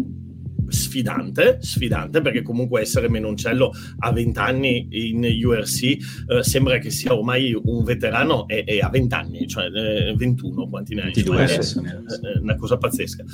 sfidante, 0.68 1.58
sfidante 1.60 2.20
perché 2.20 2.42
comunque 2.42 2.80
essere 2.80 3.08
Menoncello 3.08 3.72
a 3.98 4.12
20 4.12 4.38
anni 4.38 4.88
in 4.90 5.24
URC 5.44 5.82
eh, 5.82 6.42
sembra 6.42 6.78
che 6.78 6.90
sia 6.90 7.14
ormai 7.14 7.56
un 7.60 7.84
veterano 7.84 8.48
e, 8.48 8.64
e 8.66 8.80
a 8.80 8.88
20 8.88 9.14
anni, 9.14 9.46
cioè 9.46 9.66
eh, 9.66 10.14
21 10.16 10.68
quanti 10.68 10.94
ne 10.94 11.02
hai? 11.02 11.12
22, 11.12 11.46
cioè, 11.46 11.58
è, 11.58 12.34
è, 12.34 12.38
una 12.40 12.56
cosa 12.56 12.76
pazzesca. 12.76 13.24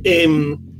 E, 0.00 0.22
ehm, 0.22 0.71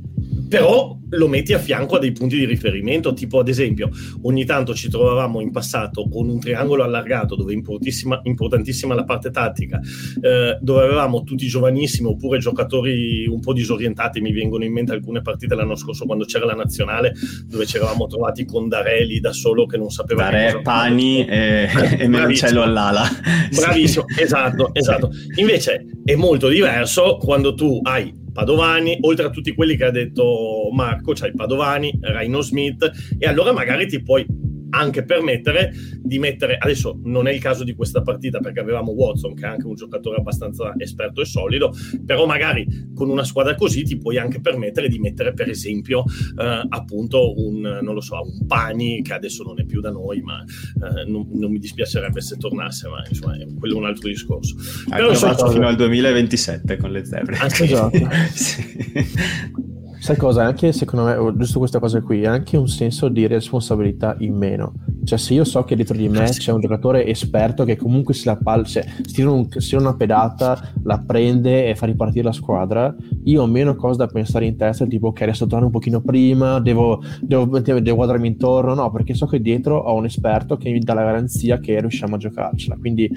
però 0.53 0.95
lo 1.09 1.27
metti 1.27 1.53
a 1.53 1.57
fianco 1.57 1.95
a 1.95 1.99
dei 1.99 2.11
punti 2.11 2.37
di 2.37 2.45
riferimento, 2.45 3.13
tipo 3.13 3.39
ad 3.39 3.47
esempio 3.47 3.89
ogni 4.21 4.45
tanto 4.45 4.75
ci 4.75 4.87
trovavamo 4.87 5.41
in 5.41 5.49
passato 5.49 6.07
con 6.07 6.29
un 6.29 6.39
triangolo 6.39 6.83
allargato 6.83 7.35
dove 7.35 7.53
importantissima, 7.53 8.19
importantissima 8.21 8.93
la 8.93 9.03
parte 9.03 9.31
tattica, 9.31 9.79
eh, 10.21 10.59
dove 10.61 10.83
avevamo 10.83 11.23
tutti 11.23 11.47
giovanissimi 11.47 12.09
oppure 12.09 12.37
giocatori 12.37 13.25
un 13.25 13.39
po' 13.39 13.51
disorientati, 13.51 14.21
mi 14.21 14.31
vengono 14.31 14.63
in 14.63 14.73
mente 14.73 14.91
alcune 14.91 15.23
partite 15.23 15.55
l'anno 15.55 15.75
scorso 15.75 16.05
quando 16.05 16.25
c'era 16.25 16.45
la 16.45 16.53
nazionale 16.53 17.13
dove 17.47 17.65
ci 17.65 17.77
eravamo 17.77 18.05
trovati 18.05 18.45
con 18.45 18.67
Darelli 18.67 19.19
da 19.19 19.33
solo 19.33 19.65
che 19.65 19.77
non 19.77 19.89
sapeva 19.89 20.29
Dare, 20.29 20.61
Pani 20.61 21.25
e, 21.25 21.67
e 21.97 22.07
Mencello 22.07 22.61
all'ala. 22.61 23.07
Bravissimo, 23.49 24.05
esatto, 24.19 24.69
esatto. 24.71 25.09
Invece 25.37 25.87
è 26.03 26.13
molto 26.13 26.47
diverso 26.47 27.17
quando 27.17 27.55
tu 27.55 27.79
hai 27.81 28.21
Padovani, 28.33 28.97
oltre 29.01 29.27
a 29.27 29.29
tutti 29.29 29.53
quelli 29.53 29.77
che 29.77 29.85
ha 29.85 29.91
detto 29.91 30.69
Marco, 30.73 31.13
c'hai 31.13 31.31
Padovani, 31.33 31.97
Raino 32.01 32.41
Smith, 32.41 32.91
e 33.17 33.27
allora 33.27 33.53
magari 33.53 33.87
ti 33.87 34.01
puoi 34.01 34.25
anche 34.73 35.03
permettere 35.03 35.71
di 36.01 36.19
mettere, 36.19 36.57
adesso 36.57 36.99
non 37.03 37.27
è 37.27 37.31
il 37.31 37.39
caso 37.39 37.63
di 37.63 37.73
questa 37.73 38.01
partita 38.01 38.39
perché 38.39 38.59
avevamo 38.59 38.91
Watson 38.91 39.35
che 39.35 39.45
è 39.45 39.49
anche 39.49 39.67
un 39.67 39.75
giocatore 39.75 40.17
abbastanza 40.17 40.73
esperto 40.77 41.21
e 41.21 41.25
solido, 41.25 41.73
però 42.05 42.25
magari 42.25 42.65
con 42.93 43.09
una 43.09 43.23
squadra 43.23 43.55
così 43.55 43.83
ti 43.83 43.97
puoi 43.97 44.17
anche 44.17 44.41
permettere 44.41 44.87
di 44.89 44.99
mettere 44.99 45.33
per 45.33 45.49
esempio 45.49 46.03
eh, 46.37 46.61
appunto 46.67 47.33
un, 47.39 47.79
non 47.81 47.93
lo 47.93 48.01
so, 48.01 48.19
un 48.21 48.45
Pani 48.47 49.01
che 49.01 49.13
adesso 49.13 49.43
non 49.43 49.59
è 49.59 49.65
più 49.65 49.79
da 49.79 49.91
noi, 49.91 50.21
ma 50.21 50.43
eh, 50.43 51.05
non, 51.05 51.27
non, 51.33 51.51
mi 51.51 51.59
dispiacerebbe 51.59 52.21
se 52.21 52.37
tornasse, 52.37 52.87
ma 52.87 53.03
insomma 53.07 53.37
quello 53.57 53.75
è 53.75 53.77
un 53.77 53.85
altro 53.85 54.07
discorso. 54.09 54.55
Però 54.89 55.13
fatto 55.13 55.49
fino 55.49 55.67
al 55.67 55.75
2027 55.75 56.77
con 56.77 56.91
le 56.91 57.05
zebre. 57.05 57.37
Anche 57.37 57.63
esatto. 57.65 57.97
sì. 58.33 59.71
Sai 60.03 60.17
cosa? 60.17 60.43
Anche 60.43 60.73
secondo 60.73 61.05
me, 61.05 61.15
oh, 61.15 61.33
giusto 61.33 61.59
questa 61.59 61.79
cosa 61.79 62.01
qui, 62.01 62.23
è 62.23 62.27
anche 62.27 62.57
un 62.57 62.67
senso 62.67 63.07
di 63.07 63.25
responsabilità 63.25 64.17
in 64.19 64.35
meno. 64.35 64.73
Cioè, 65.05 65.17
se 65.17 65.33
io 65.33 65.45
so 65.45 65.63
che 65.63 65.77
dietro 65.77 65.95
di 65.95 66.09
me 66.09 66.25
c'è 66.25 66.51
un 66.51 66.59
giocatore 66.59 67.05
esperto 67.05 67.63
che 67.63 67.77
comunque 67.77 68.13
si 68.13 68.25
la 68.25 68.35
palla, 68.35 68.65
cioè, 68.65 68.83
si 69.01 69.13
tira, 69.13 69.31
un, 69.31 69.47
una 69.79 69.95
pedata, 69.95 70.73
la 70.83 70.99
prende 70.99 71.69
e 71.69 71.75
fa 71.75 71.85
ripartire 71.85 72.25
la 72.25 72.33
squadra, 72.33 72.93
io 73.23 73.43
ho 73.43 73.47
meno 73.47 73.75
cose 73.75 73.99
da 73.99 74.07
pensare 74.07 74.45
in 74.45 74.57
testa, 74.57 74.85
tipo, 74.85 75.07
ok, 75.07 75.21
adesso 75.21 75.47
torno 75.47 75.67
un 75.67 75.71
pochino 75.71 76.01
prima, 76.01 76.59
devo, 76.59 77.01
devo, 77.21 77.59
devo 77.61 77.95
guardarmi 77.95 78.27
intorno, 78.27 78.73
no, 78.73 78.91
perché 78.91 79.13
so 79.13 79.25
che 79.25 79.39
dietro 79.39 79.77
ho 79.77 79.95
un 79.95 80.03
esperto 80.03 80.57
che 80.57 80.69
mi 80.69 80.79
dà 80.79 80.95
la 80.95 81.03
garanzia 81.05 81.59
che 81.59 81.79
riusciamo 81.79 82.15
a 82.15 82.17
giocarcela. 82.17 82.75
Quindi 82.75 83.09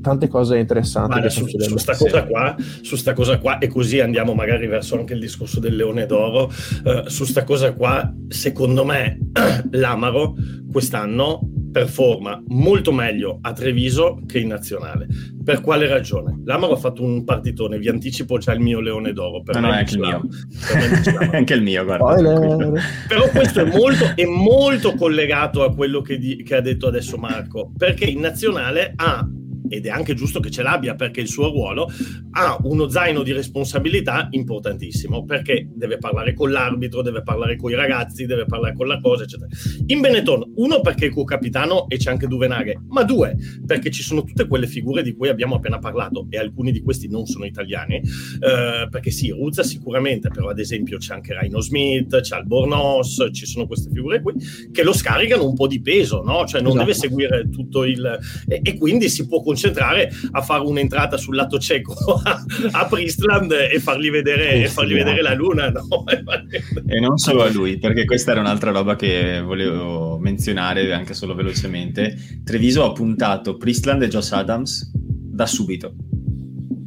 tante 0.00 0.28
cose 0.28 0.58
interessanti 0.58 1.10
Guarda, 1.10 1.30
su, 1.30 1.46
su, 1.46 1.76
sta 1.76 1.96
cosa 1.96 2.24
qua, 2.24 2.56
su 2.82 2.96
sta 2.96 3.12
cosa 3.12 3.38
qua, 3.38 3.58
e 3.58 3.68
così 3.68 4.00
andiamo 4.00 4.34
magari 4.34 4.66
verso 4.66 4.98
anche 4.98 5.14
il 5.14 5.20
discorso 5.20 5.60
del 5.60 5.76
leone 5.76 6.06
d'oro. 6.06 6.50
Uh, 6.84 7.08
su 7.08 7.24
sta 7.24 7.44
cosa 7.44 7.72
qua, 7.72 8.12
secondo 8.28 8.84
me, 8.84 9.18
l'Amaro 9.70 10.34
quest'anno 10.70 11.40
performa 11.70 12.42
molto 12.48 12.92
meglio 12.92 13.38
a 13.40 13.52
Treviso 13.52 14.20
che 14.26 14.38
in 14.38 14.48
nazionale. 14.48 15.06
Per 15.44 15.60
quale 15.60 15.86
ragione? 15.86 16.40
L'Amaro 16.44 16.74
ha 16.74 16.76
fatto 16.76 17.02
un 17.02 17.24
partitone, 17.24 17.78
vi 17.78 17.88
anticipo 17.88 18.38
già 18.38 18.52
il 18.52 18.60
mio 18.60 18.80
leone 18.80 19.12
d'oro. 19.12 19.42
Per 19.42 19.54
no, 19.54 19.68
no, 19.68 19.72
è 19.72 19.78
anche 19.78 19.94
il 19.94 20.00
mio. 20.00 20.22
anche 21.32 21.54
il 21.54 21.62
mio, 21.62 21.84
guarda. 21.84 22.72
Però 23.08 23.28
questo 23.30 23.60
è 23.60 23.64
molto, 23.64 24.04
è 24.14 24.24
molto 24.24 24.94
collegato 24.94 25.62
a 25.62 25.74
quello 25.74 26.00
che, 26.00 26.18
di, 26.18 26.42
che 26.42 26.56
ha 26.56 26.60
detto 26.60 26.86
adesso 26.86 27.16
Marco, 27.16 27.70
perché 27.76 28.04
in 28.04 28.20
nazionale 28.20 28.92
ha 28.96 29.26
ed 29.68 29.86
è 29.86 29.90
anche 29.90 30.14
giusto 30.14 30.40
che 30.40 30.50
ce 30.50 30.62
l'abbia 30.62 30.94
perché 30.94 31.20
il 31.20 31.28
suo 31.28 31.50
ruolo 31.50 31.90
ha 32.32 32.58
uno 32.62 32.88
zaino 32.88 33.22
di 33.22 33.32
responsabilità 33.32 34.28
importantissimo 34.30 35.24
perché 35.24 35.68
deve 35.72 35.98
parlare 35.98 36.34
con 36.34 36.50
l'arbitro, 36.50 37.02
deve 37.02 37.22
parlare 37.22 37.56
con 37.56 37.70
i 37.70 37.74
ragazzi, 37.74 38.26
deve 38.26 38.44
parlare 38.46 38.74
con 38.74 38.86
la 38.86 38.98
cosa, 39.00 39.24
eccetera. 39.24 39.48
In 39.86 40.00
Benetton, 40.00 40.52
uno 40.56 40.80
perché 40.80 41.06
è 41.06 41.10
co-capitano 41.10 41.88
e 41.88 41.96
c'è 41.96 42.10
anche 42.10 42.26
Duvenaghe, 42.26 42.80
ma 42.88 43.02
due 43.02 43.36
perché 43.66 43.90
ci 43.90 44.02
sono 44.02 44.24
tutte 44.24 44.46
quelle 44.46 44.66
figure 44.66 45.02
di 45.02 45.14
cui 45.14 45.28
abbiamo 45.28 45.56
appena 45.56 45.78
parlato 45.78 46.26
e 46.30 46.38
alcuni 46.38 46.72
di 46.72 46.82
questi 46.82 47.08
non 47.08 47.26
sono 47.26 47.44
italiani, 47.44 47.96
eh, 47.96 48.88
perché 48.90 49.10
sì, 49.10 49.30
Ruzza 49.30 49.62
sicuramente, 49.62 50.28
però 50.28 50.48
ad 50.48 50.58
esempio 50.58 50.98
c'è 50.98 51.14
anche 51.14 51.36
Rhino 51.38 51.60
Smith, 51.60 52.20
c'è 52.20 52.36
Albornoz, 52.36 53.28
ci 53.32 53.46
sono 53.46 53.66
queste 53.66 53.90
figure 53.90 54.20
qui 54.20 54.34
che 54.72 54.82
lo 54.82 54.92
scaricano 54.92 55.46
un 55.46 55.54
po' 55.54 55.66
di 55.66 55.80
peso, 55.80 56.22
no? 56.22 56.46
Cioè 56.46 56.60
non 56.60 56.72
esatto. 56.72 56.84
deve 56.84 56.94
seguire 56.94 57.48
tutto 57.50 57.84
il... 57.84 58.18
E, 58.46 58.60
e 58.62 58.76
quindi 58.76 59.08
si 59.08 59.26
può 59.26 59.42
concentrare 59.58 60.10
a 60.30 60.42
fare 60.42 60.62
un'entrata 60.62 61.16
sul 61.16 61.34
lato 61.34 61.58
cieco 61.58 61.94
a, 62.22 62.44
a 62.70 62.86
Priestland 62.86 63.50
e 63.50 63.80
fargli 63.80 64.10
vedere, 64.10 64.62
e 64.62 64.68
fargli 64.68 64.94
vedere 64.94 65.20
la 65.20 65.34
luna. 65.34 65.68
No? 65.70 66.04
e 66.86 67.00
non 67.00 67.18
solo 67.18 67.42
a 67.42 67.50
lui, 67.50 67.78
perché 67.78 68.04
questa 68.04 68.30
era 68.30 68.40
un'altra 68.40 68.70
roba 68.70 68.94
che 68.94 69.40
volevo 69.40 70.18
menzionare 70.18 70.92
anche 70.92 71.14
solo 71.14 71.34
velocemente. 71.34 72.40
Treviso 72.44 72.84
ha 72.84 72.92
puntato 72.92 73.56
Priestland 73.56 74.02
e 74.02 74.08
Josh 74.08 74.32
Adams 74.32 74.90
da 74.94 75.46
subito. 75.46 75.94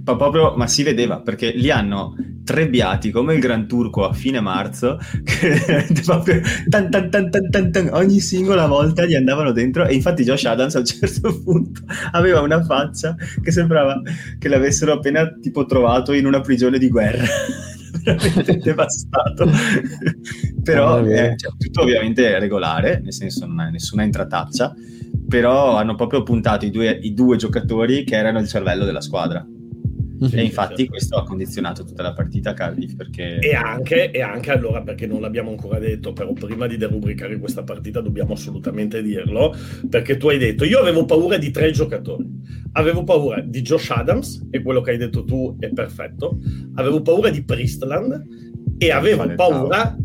Ma 0.03 0.15
proprio, 0.15 0.55
ma 0.55 0.67
si 0.67 0.83
vedeva 0.83 1.21
perché 1.21 1.51
li 1.51 1.69
hanno 1.69 2.15
trebbiati 2.43 3.11
come 3.11 3.35
il 3.35 3.39
Gran 3.39 3.67
Turco 3.67 4.03
a 4.03 4.13
fine 4.13 4.39
marzo, 4.39 4.97
che 5.23 5.87
proprio 6.03 6.41
tan, 6.69 6.89
tan, 6.89 7.09
tan, 7.09 7.89
ogni 7.93 8.19
singola 8.19 8.65
volta 8.67 9.05
gli 9.05 9.15
andavano 9.15 9.51
dentro 9.51 9.85
e 9.85 9.93
infatti 9.93 10.23
Josh 10.23 10.45
Adams 10.45 10.75
a 10.75 10.79
un 10.79 10.85
certo 10.85 11.41
punto 11.43 11.81
aveva 12.11 12.41
una 12.41 12.63
faccia 12.63 13.15
che 13.41 13.51
sembrava 13.51 14.01
che 14.37 14.47
l'avessero 14.47 14.93
appena 14.93 15.27
tipo 15.41 15.65
trovato 15.65 16.13
in 16.13 16.25
una 16.25 16.41
prigione 16.41 16.77
di 16.77 16.89
guerra. 16.89 17.25
veramente 18.03 18.57
devastato. 18.57 19.49
Però 20.63 21.03
è 21.03 21.31
eh, 21.31 21.37
cioè, 21.37 21.51
tutto 21.57 21.81
ovviamente 21.81 22.39
regolare 22.39 22.99
nel 23.03 23.13
senso 23.13 23.45
non 23.45 23.59
ha 23.59 23.69
nessuna 23.69 24.03
intrataccia 24.03 24.73
però 25.27 25.77
hanno 25.77 25.95
proprio 25.95 26.23
puntato 26.23 26.65
i 26.65 26.71
due, 26.71 26.89
i 26.89 27.13
due 27.13 27.37
giocatori 27.37 28.03
che 28.03 28.15
erano 28.15 28.39
il 28.39 28.47
cervello 28.47 28.83
della 28.83 29.01
squadra 29.01 29.45
e 30.29 30.43
infatti 30.43 30.75
certo. 30.75 30.91
questo 30.91 31.15
ha 31.17 31.23
condizionato 31.23 31.83
tutta 31.83 32.03
la 32.03 32.13
partita 32.13 32.51
a 32.51 32.53
Cardiff 32.53 32.95
perché... 32.95 33.39
E 33.39 33.55
anche, 33.55 34.11
e 34.11 34.21
anche 34.21 34.51
allora, 34.51 34.81
perché 34.81 35.07
non 35.07 35.21
l'abbiamo 35.21 35.49
ancora 35.49 35.79
detto, 35.79 36.13
però 36.13 36.31
prima 36.33 36.67
di 36.67 36.77
derubricare 36.77 37.39
questa 37.39 37.63
partita 37.63 38.01
dobbiamo 38.01 38.33
assolutamente 38.33 39.01
dirlo, 39.01 39.55
perché 39.89 40.17
tu 40.17 40.29
hai 40.29 40.37
detto, 40.37 40.63
io 40.63 40.79
avevo 40.79 41.05
paura 41.05 41.37
di 41.37 41.49
tre 41.49 41.71
giocatori, 41.71 42.29
avevo 42.73 43.03
paura 43.03 43.41
di 43.41 43.61
Josh 43.61 43.89
Adams, 43.89 44.47
e 44.51 44.61
quello 44.61 44.81
che 44.81 44.91
hai 44.91 44.97
detto 44.97 45.23
tu 45.23 45.55
è 45.59 45.69
perfetto, 45.69 46.37
avevo 46.75 47.01
paura 47.01 47.29
di 47.29 47.43
Priestland 47.43 48.23
e 48.77 48.91
avevo 48.91 49.33
paura 49.33 49.97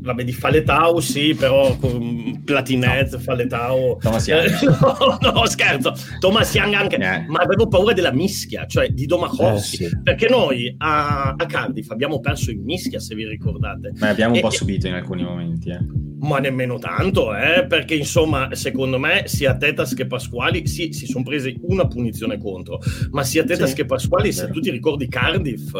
vabbè, 0.00 0.24
di 0.24 0.32
Faletau 0.32 0.98
sì, 1.00 1.34
però 1.34 1.76
con 1.76 2.42
Platinez, 2.44 3.12
no. 3.12 3.18
Faletau... 3.18 3.98
Thomas 4.00 4.26
Young. 4.26 4.50
no, 5.20 5.32
no, 5.32 5.46
scherzo. 5.46 5.94
Thomas 6.18 6.54
Young 6.54 6.74
anche. 6.74 6.96
Yeah. 6.96 7.24
Ma 7.28 7.40
avevo 7.40 7.68
paura 7.68 7.92
della 7.92 8.12
mischia, 8.12 8.66
cioè 8.66 8.88
di 8.88 9.06
Domachowski. 9.06 9.84
Eh, 9.84 9.88
sì. 9.88 10.00
Perché 10.02 10.28
noi 10.28 10.74
a, 10.78 11.34
a, 11.36 11.46
Cardiff 11.46 11.90
abbiamo 11.90 12.20
perso 12.20 12.50
in 12.50 12.62
mischia, 12.62 13.00
se 13.00 13.14
vi 13.14 13.26
ricordate. 13.26 13.92
Ma 13.98 14.08
abbiamo 14.08 14.34
un 14.34 14.40
po' 14.40 14.50
subito 14.50 14.86
in 14.86 14.94
alcuni 14.94 15.22
momenti, 15.22 15.70
eh 15.70 16.08
ma 16.20 16.38
nemmeno 16.38 16.78
tanto, 16.78 17.34
eh? 17.34 17.66
perché 17.66 17.94
insomma, 17.94 18.54
secondo 18.54 18.98
me, 18.98 19.22
sia 19.26 19.56
Tetas 19.56 19.94
che 19.94 20.06
Pasquali 20.06 20.66
sì, 20.66 20.92
si 20.92 21.06
sono 21.06 21.24
presi 21.24 21.58
una 21.62 21.86
punizione 21.86 22.38
contro, 22.38 22.78
ma 23.10 23.24
sia 23.24 23.44
Tetas 23.44 23.70
sì, 23.70 23.76
che 23.76 23.84
Pasquali, 23.86 24.32
se 24.32 24.50
tu 24.50 24.60
ti 24.60 24.70
ricordi 24.70 25.08
Cardiff, 25.08 25.72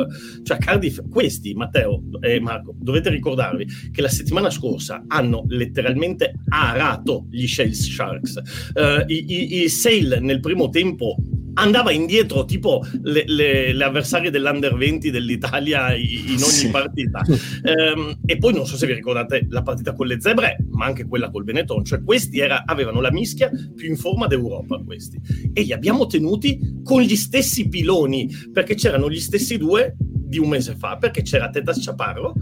cioè 0.42 0.56
Cardiff, 0.58 1.00
questi, 1.10 1.52
Matteo 1.52 2.02
e 2.20 2.40
Marco, 2.40 2.74
dovete 2.78 3.10
ricordarvi 3.10 3.66
che 3.92 4.00
la 4.00 4.08
settimana 4.10 4.50
scorsa 4.50 5.04
hanno 5.06 5.44
letteralmente 5.48 6.34
arato 6.48 7.26
gli 7.30 7.46
Shales 7.46 7.90
Sharks. 7.90 8.42
Uh, 8.74 9.04
i, 9.06 9.62
i, 9.62 9.68
Sale 9.68 10.20
nel 10.20 10.40
primo 10.40 10.68
tempo 10.68 11.16
andava 11.54 11.90
indietro 11.90 12.44
tipo 12.44 12.84
le, 13.02 13.24
le, 13.26 13.72
le 13.72 13.84
avversarie 13.84 14.30
dell'Under 14.30 14.74
20 14.74 15.10
dell'Italia 15.10 15.94
in 15.94 16.36
ogni 16.36 16.38
sì. 16.38 16.70
partita. 16.70 17.24
ehm, 17.62 18.20
e 18.24 18.36
poi 18.38 18.54
non 18.54 18.66
so 18.66 18.76
se 18.76 18.86
vi 18.86 18.94
ricordate 18.94 19.46
la 19.48 19.62
partita 19.62 19.92
con 19.92 20.06
le 20.06 20.20
zebre, 20.20 20.64
ma 20.70 20.86
anche 20.86 21.06
quella 21.06 21.30
col 21.30 21.44
Benetton, 21.44 21.84
cioè 21.84 22.02
questi 22.02 22.38
era, 22.38 22.64
avevano 22.66 23.00
la 23.00 23.10
mischia 23.10 23.50
più 23.74 23.88
in 23.88 23.96
forma 23.96 24.26
d'Europa 24.26 24.82
questi. 24.84 25.20
E 25.52 25.62
li 25.62 25.72
abbiamo 25.72 26.06
tenuti 26.06 26.80
con 26.82 27.02
gli 27.02 27.16
stessi 27.16 27.68
piloni, 27.68 28.28
perché 28.52 28.74
c'erano 28.74 29.10
gli 29.10 29.20
stessi 29.20 29.56
due 29.58 29.96
di 29.98 30.38
un 30.38 30.48
mese 30.48 30.76
fa, 30.76 30.96
perché 30.96 31.22
c'era 31.22 31.50
Tetas 31.50 31.84
Chaparro, 31.84 32.34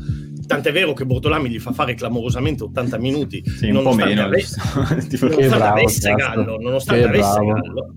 tant'è 0.49 0.73
vero 0.73 0.95
che 0.95 1.07
Bortolami 1.07 1.49
gli 1.49 1.61
fa 1.61 1.73
fare 1.73 1.95
clamorosamente 1.95 2.65
80 2.65 2.99
minuti, 2.99 3.43
sì, 3.45 3.71
un 3.71 3.83
po' 3.83 3.93
meno, 3.93 4.25
ave- 4.25 4.43
nonostante 5.21 5.55
avesse 5.55 6.13
Gallo, 6.15 6.59
nonostante 6.59 7.05
avesse 7.05 7.45
Gallo 7.45 7.95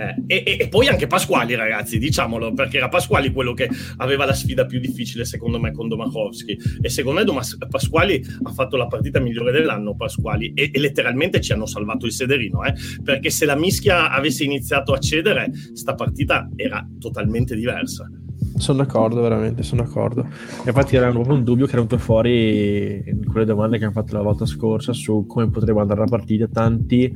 eh, 0.00 0.42
e, 0.42 0.56
e, 0.60 0.68
poi 0.68 0.88
anche 0.88 1.06
Pasquali, 1.06 1.54
ragazzi, 1.54 1.98
diciamolo, 1.98 2.54
perché 2.54 2.78
era 2.78 2.88
Pasquali 2.88 3.30
quello 3.32 3.52
che 3.52 3.68
aveva 3.98 4.24
la 4.24 4.32
sfida 4.32 4.64
più 4.64 4.80
difficile, 4.80 5.26
secondo 5.26 5.60
me, 5.60 5.72
con 5.72 5.88
Domachowski. 5.88 6.58
E 6.80 6.88
secondo 6.88 7.18
me 7.18 7.26
Domas- 7.26 7.58
Pasquali 7.68 8.24
ha 8.42 8.52
fatto 8.52 8.76
la 8.76 8.86
partita 8.86 9.20
migliore 9.20 9.52
dell'anno, 9.52 9.94
Pasquali, 9.94 10.52
e, 10.54 10.70
e 10.72 10.78
letteralmente 10.78 11.40
ci 11.40 11.52
hanno 11.52 11.66
salvato 11.66 12.06
il 12.06 12.12
sederino, 12.12 12.64
eh? 12.64 12.72
perché 13.04 13.28
se 13.28 13.44
la 13.44 13.56
mischia 13.56 14.10
avesse 14.10 14.44
iniziato 14.44 14.94
a 14.94 14.98
cedere, 14.98 15.50
sta 15.74 15.94
partita 15.94 16.48
era 16.56 16.86
totalmente 16.98 17.54
diversa. 17.54 18.08
Sono 18.56 18.78
d'accordo, 18.78 19.20
veramente, 19.20 19.62
sono 19.62 19.82
d'accordo. 19.82 20.26
Infatti 20.66 20.96
era 20.96 21.10
proprio 21.10 21.34
un 21.34 21.44
dubbio 21.44 21.66
che 21.66 21.72
era 21.72 21.82
venuto 21.82 21.98
fuori 21.98 23.02
in 23.06 23.24
quelle 23.26 23.46
domande 23.46 23.78
che 23.78 23.84
hanno 23.84 23.92
fatto 23.92 24.14
la 24.14 24.22
volta 24.22 24.46
scorsa 24.46 24.92
su 24.92 25.24
come 25.26 25.48
potrebbe 25.48 25.80
andare 25.80 26.00
la 26.00 26.06
partita. 26.06 26.46
Tanti 26.46 27.12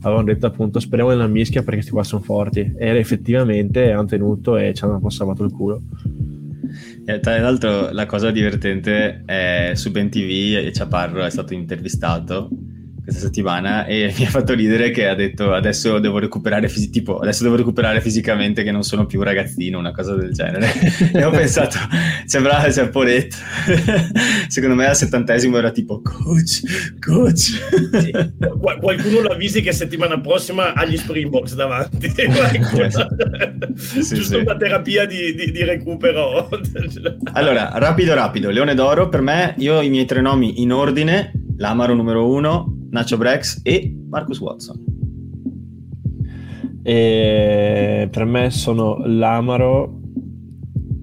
avevano 0.00 0.24
detto 0.24 0.46
appunto 0.46 0.80
speriamo 0.80 1.10
nella 1.10 1.26
mischia 1.26 1.60
perché 1.60 1.76
questi 1.76 1.92
qua 1.92 2.04
sono 2.04 2.22
forti. 2.22 2.74
E 2.76 2.88
effettivamente 2.96 3.90
hanno 3.90 4.06
tenuto 4.06 4.56
e 4.56 4.72
ci 4.74 4.84
hanno 4.84 4.94
un 4.94 5.00
po' 5.00 5.10
salvato 5.10 5.44
il 5.44 5.52
culo. 5.52 5.82
Eh, 7.06 7.20
tra 7.20 7.38
l'altro 7.38 7.90
la 7.90 8.06
cosa 8.06 8.30
divertente 8.30 9.22
è 9.24 9.72
su 9.74 9.90
Ben 9.90 10.08
TV 10.08 10.56
e 10.56 10.72
Ciaparro 10.72 11.22
è 11.22 11.30
stato 11.30 11.54
intervistato 11.54 12.48
questa 13.04 13.20
settimana 13.20 13.84
e 13.84 14.12
mi 14.16 14.24
ha 14.24 14.30
fatto 14.30 14.54
ridere 14.54 14.90
che 14.90 15.06
ha 15.06 15.14
detto 15.14 15.52
adesso 15.52 15.98
devo 15.98 16.18
recuperare, 16.18 16.68
fisi- 16.68 16.88
tipo, 16.90 17.18
adesso 17.18 17.42
devo 17.42 17.54
recuperare 17.56 18.00
fisicamente 18.00 18.62
che 18.62 18.72
non 18.72 18.82
sono 18.82 19.04
più 19.04 19.22
ragazzino, 19.22 19.78
una 19.78 19.92
cosa 19.92 20.14
del 20.14 20.32
genere. 20.32 20.72
e 21.12 21.22
ho 21.22 21.30
pensato, 21.30 21.76
sembrava 22.24 22.70
cioè, 22.72 22.88
poretto. 22.88 23.36
Secondo 24.48 24.74
me 24.74 24.86
al 24.86 24.96
settantesimo 24.96 25.58
era 25.58 25.70
tipo 25.70 26.00
coach, 26.00 26.62
coach. 26.98 27.36
Sì. 27.36 28.10
Qualcuno 28.80 29.20
l'ha 29.20 29.34
visto 29.34 29.60
che 29.60 29.72
settimana 29.72 30.18
prossima 30.18 30.72
ha 30.72 30.84
gli 30.86 30.96
Springboks 30.96 31.54
davanti. 31.54 32.08
sì, 33.76 34.14
Giusto 34.14 34.22
sì. 34.22 34.34
una 34.36 34.56
terapia 34.56 35.04
di, 35.04 35.34
di, 35.34 35.52
di 35.52 35.62
recupero. 35.62 36.48
allora, 37.32 37.72
rapido 37.74 38.14
rapido, 38.14 38.50
Leone 38.50 38.74
d'Oro 38.74 39.08
per 39.10 39.20
me, 39.20 39.54
io 39.58 39.82
i 39.82 39.90
miei 39.90 40.06
tre 40.06 40.22
nomi 40.22 40.62
in 40.62 40.72
ordine, 40.72 41.32
l'Amaro 41.58 41.94
numero 41.94 42.30
uno, 42.30 42.83
Nacho 42.94 43.16
Brex 43.16 43.60
e 43.64 43.92
Marcus 44.08 44.38
Watson. 44.38 44.84
E 46.84 48.08
per 48.10 48.24
me 48.24 48.50
sono 48.50 49.02
l'Amaro. 49.04 50.00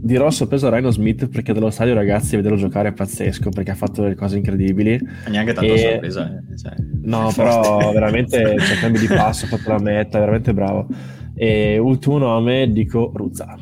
Dirò 0.03 0.29
soppeso 0.31 0.73
Rhino 0.73 0.89
Smith 0.89 1.27
perché 1.27 1.53
dallo 1.53 1.69
stadio, 1.69 1.93
ragazzi, 1.93 2.37
vederlo 2.37 2.57
giocare 2.57 2.89
è 2.89 2.93
pazzesco 2.93 3.49
perché 3.49 3.71
ha 3.71 3.75
fatto 3.75 4.01
delle 4.01 4.15
cose 4.15 4.37
incredibili. 4.37 4.99
Neanche 5.29 5.53
tanto 5.53 5.73
e... 5.73 5.77
sorpresa. 5.77 6.31
Eh. 6.31 6.57
Cioè, 6.57 6.73
no, 7.01 7.29
però 7.35 7.91
veramente 7.91 8.55
c'è 8.57 8.79
cambio 8.79 9.01
di 9.01 9.07
passo, 9.07 9.45
ha 9.45 9.49
fatto 9.49 9.69
la 9.69 9.79
meta, 9.79 10.17
è 10.17 10.21
veramente 10.21 10.53
bravo. 10.53 10.87
E 11.35 11.77
ultimo 11.77 12.17
nome 12.17 12.71
dico 12.71 13.11
Ruzza. 13.13 13.57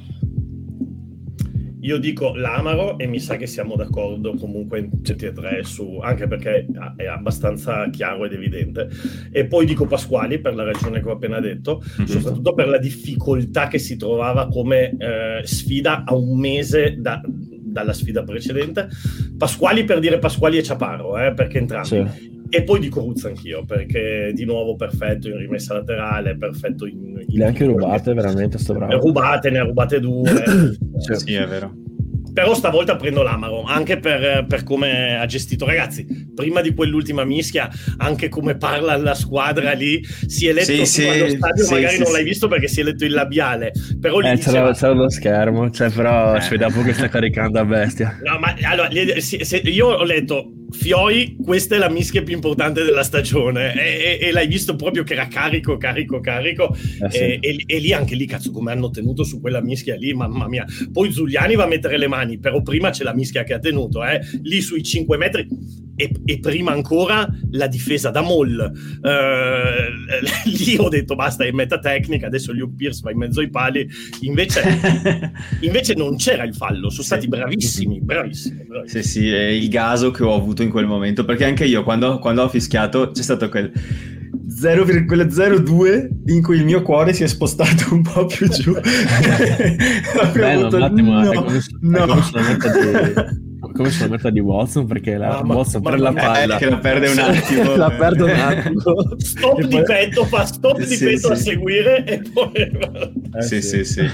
Io 1.81 1.97
dico 1.97 2.33
l'Amaro 2.35 2.97
e 2.97 3.07
mi 3.07 3.19
sa 3.19 3.37
che 3.37 3.47
siamo 3.47 3.75
d'accordo 3.75 4.33
comunque 4.35 4.79
in 4.79 5.01
tutti 5.01 5.25
e 5.25 5.31
tre 5.31 5.63
su, 5.63 5.99
anche 6.01 6.27
perché 6.27 6.65
è 6.97 7.05
abbastanza 7.05 7.89
chiaro 7.89 8.25
ed 8.25 8.33
evidente. 8.33 8.89
E 9.31 9.45
poi 9.45 9.65
dico 9.65 9.85
Pasquali 9.85 10.39
per 10.39 10.55
la 10.55 10.63
ragione 10.63 11.01
che 11.01 11.07
ho 11.07 11.13
appena 11.13 11.39
detto, 11.39 11.81
mm-hmm. 11.81 12.09
soprattutto 12.09 12.53
per 12.53 12.67
la 12.67 12.77
difficoltà 12.77 13.67
che 13.67 13.79
si 13.79 13.95
trovava 13.95 14.47
come 14.49 14.95
eh, 14.97 15.41
sfida 15.43 16.03
a 16.05 16.15
un 16.15 16.37
mese 16.37 16.97
da, 16.99 17.21
dalla 17.25 17.93
sfida 17.93 18.23
precedente. 18.23 18.89
Pasquali 19.37 19.85
per 19.85 19.99
dire 19.99 20.19
Pasquali 20.19 20.57
e 20.57 20.63
Ciaparo, 20.63 21.17
eh, 21.17 21.33
perché 21.33 21.59
entrambi. 21.59 21.87
Sì. 21.87 22.37
E 22.51 22.63
poi 22.63 22.79
dico 22.79 23.01
Ruzza 23.01 23.27
anch'io, 23.27 23.63
perché 23.63 24.31
di 24.33 24.43
nuovo 24.43 24.75
perfetto 24.75 25.29
in 25.29 25.37
rimessa 25.37 25.75
laterale, 25.75 26.35
perfetto 26.35 26.87
in... 26.87 27.18
Le 27.31 27.45
anche 27.45 27.65
rubate, 27.65 28.13
veramente, 28.13 28.57
sto 28.57 28.73
bravo. 28.73 28.91
Ne 28.91 28.99
rubate, 28.99 29.49
ne 29.49 29.59
ha 29.59 29.63
rubate 29.63 29.99
due. 29.99 30.29
cioè, 31.05 31.17
sì, 31.17 31.33
è 31.33 31.47
vero 31.47 31.73
però 32.31 32.53
stavolta 32.53 32.95
prendo 32.95 33.21
l'Amaro 33.21 33.63
anche 33.63 33.99
per, 33.99 34.45
per, 34.47 34.63
come 34.63 35.19
ha 35.19 35.25
gestito 35.25 35.65
ragazzi 35.65 36.28
prima 36.39 36.61
di 36.61 36.73
quell'ultima 36.73 37.25
mischia 37.25 37.69
anche 37.97 38.29
come 38.29 38.55
parla 38.55 38.95
la 38.95 39.13
squadra 39.13 39.73
lì 39.73 40.01
si 40.25 40.47
è 40.47 40.53
letto 40.53 40.71
sì, 40.71 40.85
sì, 40.85 41.35
stadio 41.35 41.65
sì, 41.65 41.73
magari 41.73 41.95
sì, 41.95 42.01
non 42.01 42.11
l'hai 42.13 42.23
visto 42.23 42.47
perché 42.47 42.69
si 42.69 42.79
è 42.79 42.83
letto 42.83 43.03
il 43.03 43.11
labiale 43.11 43.73
però 43.99 44.19
lì 44.19 44.29
eh, 44.29 44.35
diceva... 44.35 44.71
c'era, 44.71 44.93
lo 44.93 45.09
schermo 45.09 45.69
cioè, 45.69 45.89
però 45.89 46.35
eh. 46.35 46.41
si 46.41 46.51
vede 46.51 46.71
che 46.71 46.93
sta 46.93 47.09
caricando 47.09 47.59
a 47.59 47.65
bestia 47.65 48.17
no 48.23 48.39
ma 48.39 48.55
allora 48.63 48.87
io 48.89 49.87
ho 49.87 50.03
letto 50.03 50.53
Fioi, 50.71 51.35
questa 51.43 51.75
è 51.75 51.77
la 51.79 51.89
mischia 51.89 52.21
più 52.21 52.35
importante 52.35 52.83
della 52.83 53.01
stagione 53.01 53.73
e, 53.73 54.19
e, 54.21 54.27
e 54.27 54.31
l'hai 54.31 54.47
visto 54.47 54.75
proprio 54.75 55.03
che 55.03 55.13
era 55.13 55.27
carico, 55.27 55.77
carico, 55.77 56.19
carico 56.19 56.75
eh 56.75 57.09
sì. 57.09 57.17
e, 57.17 57.63
e, 57.65 57.79
lì 57.79 57.91
anche 57.91 58.15
lì, 58.15 58.27
cazzo, 58.27 58.51
come 58.51 58.71
hanno 58.71 58.91
tenuto 58.91 59.23
su 59.23 59.41
quella 59.41 59.61
mischia 59.61 59.95
lì, 59.95 60.13
mamma 60.13 60.47
mia. 60.47 60.65
Poi 60.91 61.11
Zuliani 61.11 61.55
va 61.55 61.63
a 61.63 61.67
mettere 61.67 61.97
le 61.97 62.07
mani, 62.07 62.37
però 62.37 62.61
prima 62.61 62.91
c'è 62.91 63.03
la 63.03 63.15
mischia 63.15 63.43
che 63.43 63.53
ha 63.53 63.59
tenuto, 63.59 64.03
eh. 64.05 64.19
lì 64.43 64.61
sui 64.61 64.83
5 64.83 65.17
metri 65.17 65.47
e, 65.99 66.11
e, 66.23 66.39
prima 66.39 66.71
ancora 66.71 67.27
la 67.51 67.67
difesa 67.67 68.09
da 68.09 68.21
Moll. 68.21 68.71
Uh, 69.01 70.47
lì 70.49 70.77
ho 70.77 70.87
detto 70.87 71.15
basta, 71.15 71.43
è 71.43 71.51
meta 71.51 71.77
tecnica, 71.77 72.27
adesso 72.27 72.53
Luke 72.53 72.75
Pierce 72.77 73.01
va 73.03 73.11
in 73.11 73.17
mezzo 73.17 73.41
ai 73.41 73.49
pali. 73.49 73.85
Invece, 74.21 74.63
invece 75.59 75.95
non 75.95 76.15
c'era 76.15 76.45
il 76.45 76.55
fallo, 76.55 76.89
sono 76.89 77.03
stati 77.03 77.27
bravissimi, 77.27 77.99
bravissimi, 77.99 78.63
bravissimi. 78.65 79.03
Sì, 79.03 79.09
sì, 79.09 79.29
è 79.29 79.47
il 79.47 79.67
gaso 79.67 80.11
che 80.11 80.23
ho 80.23 80.33
avuto 80.33 80.63
in 80.63 80.69
quel 80.69 80.85
momento, 80.85 81.25
perché 81.25 81.43
anche 81.43 81.65
io 81.65 81.83
quando, 81.83 82.19
quando 82.19 82.43
ho 82.43 82.49
fischiato 82.49 83.11
c'è 83.11 83.21
stato 83.21 83.49
quel... 83.49 83.69
0,02 84.49 86.07
in 86.27 86.41
cui 86.41 86.57
il 86.57 86.65
mio 86.65 86.81
cuore 86.81 87.13
si 87.13 87.23
è 87.23 87.27
spostato 87.27 87.93
un 87.93 88.01
po' 88.01 88.25
più 88.25 88.47
giù. 88.47 88.73
Beh, 90.33 90.53
avuto... 90.53 90.75
un 90.77 90.81
attimo, 90.81 91.21
no, 91.21 91.31
è 91.31 91.35
come, 91.35 91.59
no. 91.81 92.03
È 92.05 92.57
come 92.57 93.48
come 93.79 93.91
sulla 93.91 94.09
meta 94.09 94.29
di 94.29 94.41
Watson? 94.41 94.85
Perché 94.85 95.15
la 95.15 95.39
no, 95.41 95.53
Watson 95.53 95.81
per 95.81 96.01
la 96.01 96.11
palla. 96.11 96.57
Che 96.57 96.69
la 96.69 96.79
perde 96.79 97.07
un 97.07 97.19
attimo. 97.19 97.75
La 97.79 97.89
perde 97.91 98.23
un 98.23 98.29
attimo. 98.31 98.81
Stop 99.17 99.63
di 99.63 99.81
petto 99.83 100.25
fa 100.25 100.45
stop 100.45 100.83
di 100.83 100.97
petto 100.97 101.27
sì. 101.27 101.31
a 101.31 101.35
seguire 101.35 102.03
e 102.03 102.21
poi 102.33 102.51
eh, 102.53 103.41
sì, 103.41 103.61
sì. 103.61 103.85
sì 103.85 104.05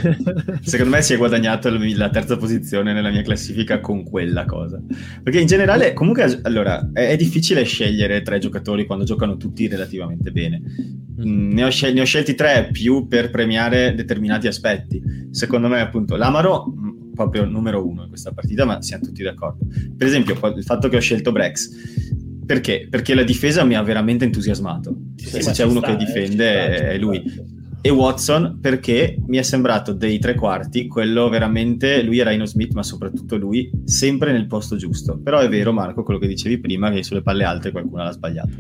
secondo 0.61 0.95
me 0.95 1.01
si 1.01 1.13
è 1.13 1.18
guadagnato 1.18 1.76
la 1.95 2.09
terza 2.09 2.38
posizione 2.38 2.93
nella 2.93 3.09
mia 3.09 3.24
classifica 3.24 3.80
con 3.80 4.03
quella 4.03 4.45
cosa. 4.45 4.80
Perché 5.24 5.39
in 5.39 5.47
generale 5.47 5.93
comunque 5.93 6.41
allora 6.43 6.91
è, 6.93 7.07
è 7.07 7.16
difficile 7.16 7.63
scegliere 7.63 8.22
tre 8.22 8.38
giocatori 8.38 8.86
quando 8.86 9.03
giocano 9.03 9.36
tutti 9.36 9.68
relativamente 9.68 10.30
bene. 10.30 10.61
Mm, 11.26 11.53
ne, 11.53 11.63
ho 11.63 11.70
scel- 11.72 11.93
ne 11.93 12.01
ho 12.01 12.05
scelti 12.05 12.36
tre 12.36 12.70
più 12.72 13.07
per 13.07 13.32
premiare 13.32 13.95
determinati 13.95 14.45
aspetti. 14.45 15.01
Secondo 15.32 15.68
me 15.70 15.80
appunto 15.80 16.16
l'Amaro 16.16 16.72
proprio 17.16 17.45
numero 17.45 17.88
uno 17.88 18.03
in 18.03 18.09
questa 18.09 18.32
partita, 18.32 18.66
ma 18.66 18.82
siamo 18.84 19.05
tutti 19.05 19.24
d'accordo. 19.24 19.66
Per 19.97 20.05
esempio, 20.05 20.38
il 20.55 20.63
fatto 20.63 20.88
che 20.88 20.97
ho 20.97 21.01
scelto 21.01 21.32
Brex, 21.32 21.70
perché? 22.45 22.88
Perché 22.88 23.16
la 23.16 23.24
difesa 23.24 23.63
mi 23.63 23.76
ha 23.76 23.82
veramente 23.82 24.26
entusiasmato. 24.26 24.95
Sì, 25.16 25.41
Se 25.41 25.51
c'è 25.51 25.63
uno 25.63 25.80
sta, 25.80 25.88
che 25.88 25.93
eh, 25.93 26.05
difende 26.05 26.68
eh, 26.68 26.89
è 26.91 26.97
lui 26.97 27.24
e 27.86 27.91
Watson 27.91 28.57
perché 28.59 29.16
mi 29.28 29.38
è 29.38 29.43
sembrato 29.43 29.93
dei 29.93 30.18
tre 30.18 30.34
quarti 30.34 30.88
quello 30.88 31.30
veramente 31.30 32.01
lui 32.01 32.18
e 32.18 32.24
Rhino 32.24 32.45
Smith 32.45 32.74
ma 32.74 32.82
soprattutto 32.82 33.38
lui 33.38 33.70
sempre 33.84 34.32
nel 34.32 34.47
posto 34.47 34.76
giusto 34.76 35.20
però 35.20 35.38
è 35.38 35.47
vero 35.47 35.72
Marco 35.72 36.01
quello 36.01 36.20
che 36.20 36.26
dicevi 36.26 36.57
prima 36.57 36.89
che 36.89 37.03
sulle 37.03 37.22
palle 37.22 37.43
alte 37.43 37.70
qualcuno 37.70 38.01
l'ha 38.01 38.11
sbagliato 38.11 38.55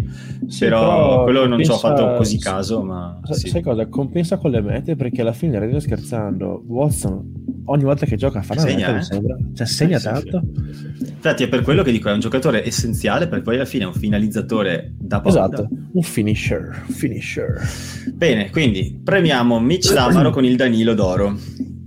sì, 0.45 0.59
però, 0.59 0.79
però, 0.79 1.23
quello 1.23 1.47
non 1.47 1.63
ci 1.63 1.71
ho 1.71 1.77
fatto 1.77 2.13
così 2.17 2.37
caso 2.37 2.83
ma 2.83 3.19
sai, 3.23 3.35
sì. 3.35 3.47
sai 3.49 3.63
cosa 3.63 3.87
compensa 3.87 4.37
con 4.37 4.51
le 4.51 4.61
mete 4.61 4.95
perché 4.95 5.21
alla 5.21 5.33
fine 5.33 5.57
Rhino 5.57 5.79
scherzando 5.79 6.63
Watson 6.67 7.44
ogni 7.65 7.83
volta 7.83 8.05
che 8.05 8.15
gioca 8.15 8.41
fa 8.41 8.53
una 8.53 8.61
segna, 8.61 8.87
meta, 8.87 8.99
eh? 8.99 9.03
sembra. 9.03 9.37
Cioè, 9.53 9.67
segna 9.67 9.97
sì, 9.97 10.03
tanto. 10.05 10.41
Sì. 10.71 11.09
Infatti, 11.09 11.43
è 11.43 11.47
per 11.47 11.61
quello 11.61 11.83
che 11.83 11.91
dico: 11.91 12.09
è 12.09 12.13
un 12.13 12.19
giocatore 12.19 12.65
essenziale, 12.65 13.27
perché 13.27 13.43
poi 13.43 13.55
alla 13.55 13.65
fine 13.65 13.83
è 13.83 13.87
un 13.87 13.93
finalizzatore 13.93 14.93
da 14.97 15.21
porta. 15.21 15.39
Esatto, 15.39 15.67
un 15.91 16.03
finisher. 16.03 16.83
finisher. 16.87 17.61
Bene, 18.13 18.49
quindi 18.49 18.99
premiamo 19.03 19.59
Mitch 19.59 19.93
Damaro 19.93 20.31
con 20.31 20.45
il 20.45 20.55
Danilo 20.55 20.93
d'oro. 20.93 21.37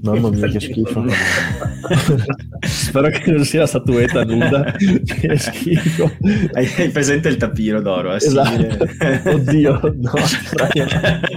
Mamma 0.01 0.31
mia, 0.31 0.47
che 0.47 0.61
schifo. 0.61 1.05
Spero 2.63 3.09
che 3.09 3.31
non 3.33 3.45
sia 3.45 3.61
la 3.61 3.67
statuetta 3.67 4.25
nuda. 4.25 4.73
che 4.79 5.37
schifo. 5.37 6.11
Hai, 6.53 6.69
hai, 6.77 6.91
presente 6.91 7.29
il 7.29 7.37
tapiro 7.37 7.81
d'oro? 7.81 8.13
Eh? 8.13 8.17
Esatto. 8.17 8.89
Oddio, 9.25 9.95
no. 9.97 10.13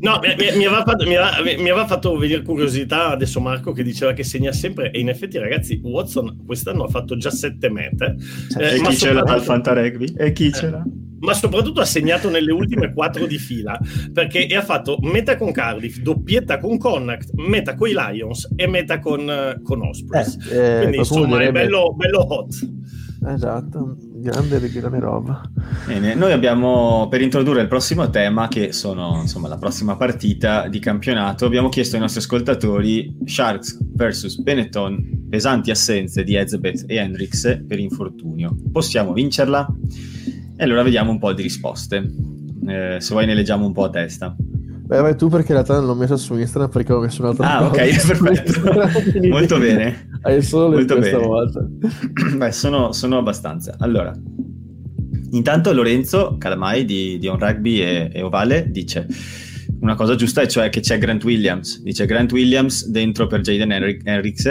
no, 0.00 0.20
mi, 0.20 0.34
mi, 0.36 0.56
mi, 0.56 0.64
aveva 0.64 0.84
fatto, 0.84 1.06
mi, 1.06 1.16
aveva, 1.16 1.42
mi, 1.42 1.70
aveva 1.70 1.86
fatto, 1.86 2.16
venire 2.16 2.42
curiosità 2.42 3.08
adesso 3.08 3.40
Marco 3.40 3.72
che 3.72 3.82
diceva 3.82 4.12
che 4.12 4.24
segna 4.24 4.52
sempre 4.52 4.90
e 4.90 5.00
in 5.00 5.08
effetti 5.08 5.38
ragazzi 5.38 5.80
Watson 5.82 6.44
quest'anno 6.44 6.84
ha 6.84 6.88
fatto 6.88 7.16
già 7.16 7.30
sette 7.30 7.70
mete. 7.70 8.16
Eh, 8.58 8.76
e 8.76 8.80
chi 8.80 8.96
ce 8.96 9.12
l'ha 9.12 9.22
al 9.22 9.42
Fantarugby? 9.42 10.14
E 10.16 10.32
chi 10.32 10.52
ce 10.52 10.70
l'ha? 10.70 10.84
ma 11.20 11.34
soprattutto 11.34 11.80
ha 11.80 11.84
segnato 11.84 12.30
nelle 12.30 12.52
ultime 12.52 12.92
quattro 12.92 13.26
di 13.26 13.38
fila 13.38 13.78
perché 14.12 14.46
ha 14.54 14.62
fatto 14.62 14.98
meta 15.00 15.36
con 15.36 15.52
Cardiff, 15.52 15.98
doppietta 15.98 16.58
con 16.58 16.78
Connacht, 16.78 17.30
meta 17.34 17.74
con 17.74 17.88
i 17.88 17.94
Lions 17.94 18.52
e 18.54 18.66
meta 18.66 18.98
con, 18.98 19.20
uh, 19.20 19.62
con 19.62 19.82
Ospreys. 19.82 20.36
Eh, 20.50 20.56
eh, 20.56 20.78
Quindi 20.78 20.96
insomma 20.98 21.38
direbbe... 21.38 21.60
è 21.60 21.64
bello, 21.64 21.94
bello 21.94 22.34
hot. 22.34 22.54
Esatto, 23.26 23.96
grande, 24.20 24.70
grande 24.70 24.98
roba. 24.98 25.40
Bene, 25.86 26.14
noi 26.14 26.32
abbiamo 26.32 27.08
per 27.08 27.20
introdurre 27.20 27.62
il 27.62 27.68
prossimo 27.68 28.08
tema, 28.10 28.48
che 28.48 28.72
sono 28.72 29.18
insomma 29.20 29.48
la 29.48 29.58
prossima 29.58 29.96
partita 29.96 30.68
di 30.68 30.78
campionato, 30.78 31.46
abbiamo 31.46 31.68
chiesto 31.68 31.96
ai 31.96 32.02
nostri 32.02 32.20
ascoltatori 32.20 33.16
Sharks 33.24 33.78
vs 33.94 34.36
Benetton, 34.42 35.26
pesanti 35.28 35.70
assenze 35.70 36.24
di 36.24 36.36
Ezebeth 36.36 36.84
e 36.86 36.96
Hendrix 36.96 37.64
per 37.66 37.78
infortunio. 37.78 38.56
Possiamo 38.70 39.12
vincerla? 39.12 39.66
E 40.56 40.64
allora 40.64 40.82
vediamo 40.82 41.10
un 41.10 41.18
po' 41.18 41.32
di 41.32 41.42
risposte. 41.42 42.10
Eh, 42.66 42.96
se 42.98 43.12
vuoi 43.12 43.26
ne 43.26 43.34
leggiamo 43.34 43.64
un 43.64 43.72
po' 43.72 43.84
a 43.84 43.90
testa. 43.90 44.34
Beh, 44.88 45.02
vai 45.02 45.16
tu 45.16 45.28
perché 45.28 45.48
in 45.52 45.62
realtà 45.62 45.74
non 45.74 45.84
l'ho 45.84 45.94
messo 45.94 46.16
su 46.16 46.34
Instagram 46.34 46.70
perché 46.70 46.94
ho 46.94 47.00
messo 47.00 47.20
un'altra 47.20 47.46
ah, 47.46 47.68
cosa. 47.68 47.82
Ah, 47.82 47.84
ok, 47.84 48.06
perfetto. 48.08 49.20
Molto 49.28 49.58
bene. 49.58 50.07
Hai 50.22 50.42
solo 50.42 50.76
Molto 50.76 50.96
questa 50.96 51.18
volta. 51.18 51.60
Beh, 52.36 52.52
sono, 52.52 52.92
sono, 52.92 53.18
abbastanza. 53.18 53.74
Allora, 53.78 54.12
intanto 55.30 55.72
Lorenzo 55.72 56.36
Calamai 56.38 56.84
di, 56.84 57.18
di 57.18 57.28
On 57.28 57.38
Rugby 57.38 57.80
e, 57.80 58.10
e 58.12 58.22
Ovale 58.22 58.70
dice 58.70 59.06
una 59.80 59.94
cosa 59.94 60.14
giusta, 60.14 60.46
cioè 60.46 60.68
che 60.70 60.80
c'è 60.80 60.98
Grant 60.98 61.22
Williams. 61.24 61.82
Dice 61.82 62.06
Grant 62.06 62.32
Williams 62.32 62.86
dentro 62.86 63.26
per 63.26 63.40
Jaden 63.40 63.72
Henricks. 64.04 64.46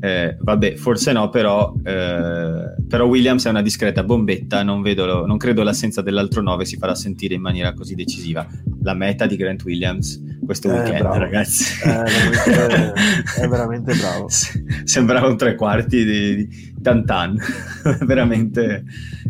Eh, 0.00 0.36
vabbè, 0.40 0.74
forse 0.76 1.12
no, 1.12 1.28
però, 1.28 1.74
eh, 1.82 2.74
però, 2.88 3.06
Williams 3.06 3.46
è 3.46 3.50
una 3.50 3.62
discreta 3.62 4.02
bombetta. 4.02 4.62
Non, 4.62 4.82
vedo, 4.82 5.26
non 5.26 5.36
credo 5.36 5.62
l'assenza 5.62 6.02
dell'altro 6.02 6.42
9 6.42 6.64
si 6.64 6.76
farà 6.76 6.94
sentire 6.94 7.34
in 7.34 7.40
maniera 7.40 7.72
così 7.72 7.94
decisiva. 7.94 8.46
La 8.82 8.94
meta 8.94 9.26
di 9.26 9.36
Grant 9.36 9.64
Williams 9.64 10.20
questo 10.44 10.68
eh, 10.68 10.72
weekend, 10.72 10.98
bravo. 10.98 11.18
ragazzi. 11.18 11.82
È 11.82 11.86
veramente, 11.86 12.92
è 13.40 13.48
veramente 13.48 13.94
bravo. 13.94 14.26
Sembrava 14.84 15.26
un 15.26 15.36
tre 15.36 15.54
quarti 15.54 16.04
di, 16.04 16.34
di 16.36 16.74
Tantan, 16.82 17.36
veramente 18.04 18.84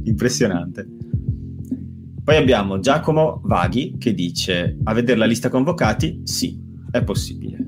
impressionante. 0.05 0.87
Poi 2.25 2.37
abbiamo 2.37 2.81
Giacomo 2.81 3.43
Vaghi 3.45 3.97
che 3.99 4.15
dice: 4.15 4.79
A 4.85 4.95
vedere 4.95 5.19
la 5.19 5.27
lista 5.27 5.51
convocati? 5.51 6.23
Sì, 6.25 6.59
è 6.91 7.05
possibile. 7.05 7.59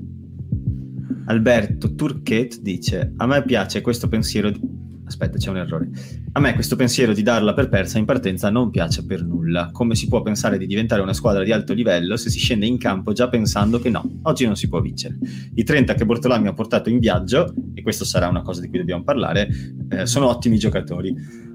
Alberto 1.27 1.93
Turchet 1.93 2.59
dice: 2.61 3.13
A 3.17 3.27
me 3.27 3.43
piace 3.43 3.81
questo 3.81 4.07
pensiero. 4.07 4.49
Di... 4.49 4.59
Aspetta, 5.05 5.37
c'è 5.37 5.51
un 5.51 5.57
errore. 5.57 5.89
A 6.31 6.39
me 6.39 6.55
questo 6.55 6.75
pensiero 6.75 7.13
di 7.13 7.21
darla 7.21 7.53
per 7.53 7.69
persa 7.69 7.99
in 7.99 8.05
partenza 8.05 8.49
non 8.49 8.71
piace 8.71 9.05
per 9.05 9.23
nulla. 9.23 9.69
Come 9.71 9.93
si 9.93 10.07
può 10.07 10.23
pensare 10.23 10.57
di 10.57 10.65
diventare 10.65 11.03
una 11.03 11.13
squadra 11.13 11.43
di 11.43 11.51
alto 11.51 11.73
livello 11.73 12.17
se 12.17 12.31
si 12.31 12.39
scende 12.39 12.65
in 12.65 12.79
campo 12.79 13.13
già 13.13 13.29
pensando 13.29 13.77
che 13.77 13.91
no, 13.91 14.21
oggi 14.23 14.47
non 14.47 14.55
si 14.55 14.67
può 14.67 14.81
vincere? 14.81 15.19
I 15.53 15.63
30 15.63 15.93
che 15.93 16.03
Bortolami 16.03 16.47
ha 16.47 16.53
portato 16.53 16.89
in 16.89 16.97
viaggio, 16.97 17.53
e 17.75 17.83
questo 17.83 18.05
sarà 18.05 18.27
una 18.27 18.41
cosa 18.41 18.61
di 18.61 18.69
cui 18.69 18.79
dobbiamo 18.79 19.03
parlare, 19.03 19.47
eh, 19.89 20.07
sono 20.07 20.27
ottimi 20.27 20.57
giocatori 20.57 21.45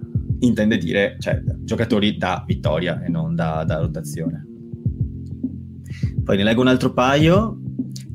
intende 0.42 0.78
dire 0.78 1.16
cioè, 1.18 1.40
giocatori 1.60 2.16
da 2.16 2.44
vittoria 2.46 3.02
e 3.02 3.08
non 3.08 3.34
da, 3.34 3.64
da 3.64 3.78
rotazione. 3.78 4.46
Poi 6.24 6.36
ne 6.36 6.44
leggo 6.44 6.60
un 6.60 6.68
altro 6.68 6.92
paio. 6.92 7.58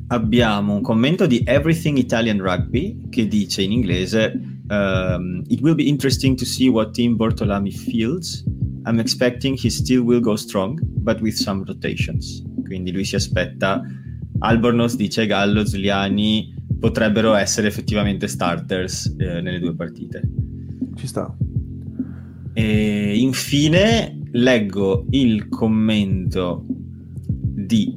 Abbiamo 0.07 0.75
un 0.75 0.81
commento 0.81 1.25
di 1.25 1.41
Everything 1.45 1.97
Italian 1.97 2.39
Rugby 2.39 3.09
che 3.09 3.27
dice 3.27 3.61
in 3.61 3.73
inglese 3.73 4.31
um, 4.69 5.43
It 5.47 5.59
will 5.61 5.75
be 5.75 5.83
interesting 5.83 6.37
to 6.37 6.45
see 6.45 6.69
what 6.69 6.91
team 6.91 7.17
Bortolami 7.17 7.71
feels. 7.71 8.43
I'm 8.85 8.99
expecting 8.99 9.57
he 9.61 9.69
still 9.69 10.01
will 10.01 10.21
go 10.21 10.35
strong, 10.35 10.79
but 10.81 11.19
with 11.19 11.35
some 11.35 11.63
rotations. 11.65 12.41
Quindi 12.63 12.91
lui 12.91 13.03
si 13.03 13.15
aspetta 13.15 13.81
Albornoz 14.39 14.95
dice 14.95 15.25
Gallo, 15.25 15.65
Zuliani 15.65 16.53
potrebbero 16.79 17.33
essere 17.33 17.67
effettivamente 17.67 18.27
starters 18.27 19.13
eh, 19.17 19.41
nelle 19.41 19.59
due 19.59 19.75
partite. 19.75 20.21
Ci 20.95 21.07
sta. 21.07 21.35
E 22.59 23.15
infine 23.15 24.19
leggo 24.31 25.05
il 25.11 25.47
commento 25.47 26.65
di 26.65 27.95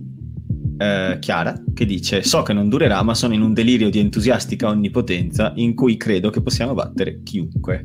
eh, 0.77 1.17
Chiara 1.19 1.63
che 1.73 1.87
dice 1.87 2.23
so 2.23 2.43
che 2.43 2.53
non 2.53 2.69
durerà 2.69 3.03
ma 3.03 3.15
sono 3.15 3.33
in 3.33 3.41
un 3.41 3.55
delirio 3.55 3.89
di 3.89 4.01
entusiastica 4.01 4.69
onnipotenza 4.69 5.55
in 5.57 5.75
cui 5.75 5.97
credo 5.97 6.29
che 6.29 6.43
possiamo 6.43 6.75
battere 6.75 7.23
chiunque. 7.23 7.85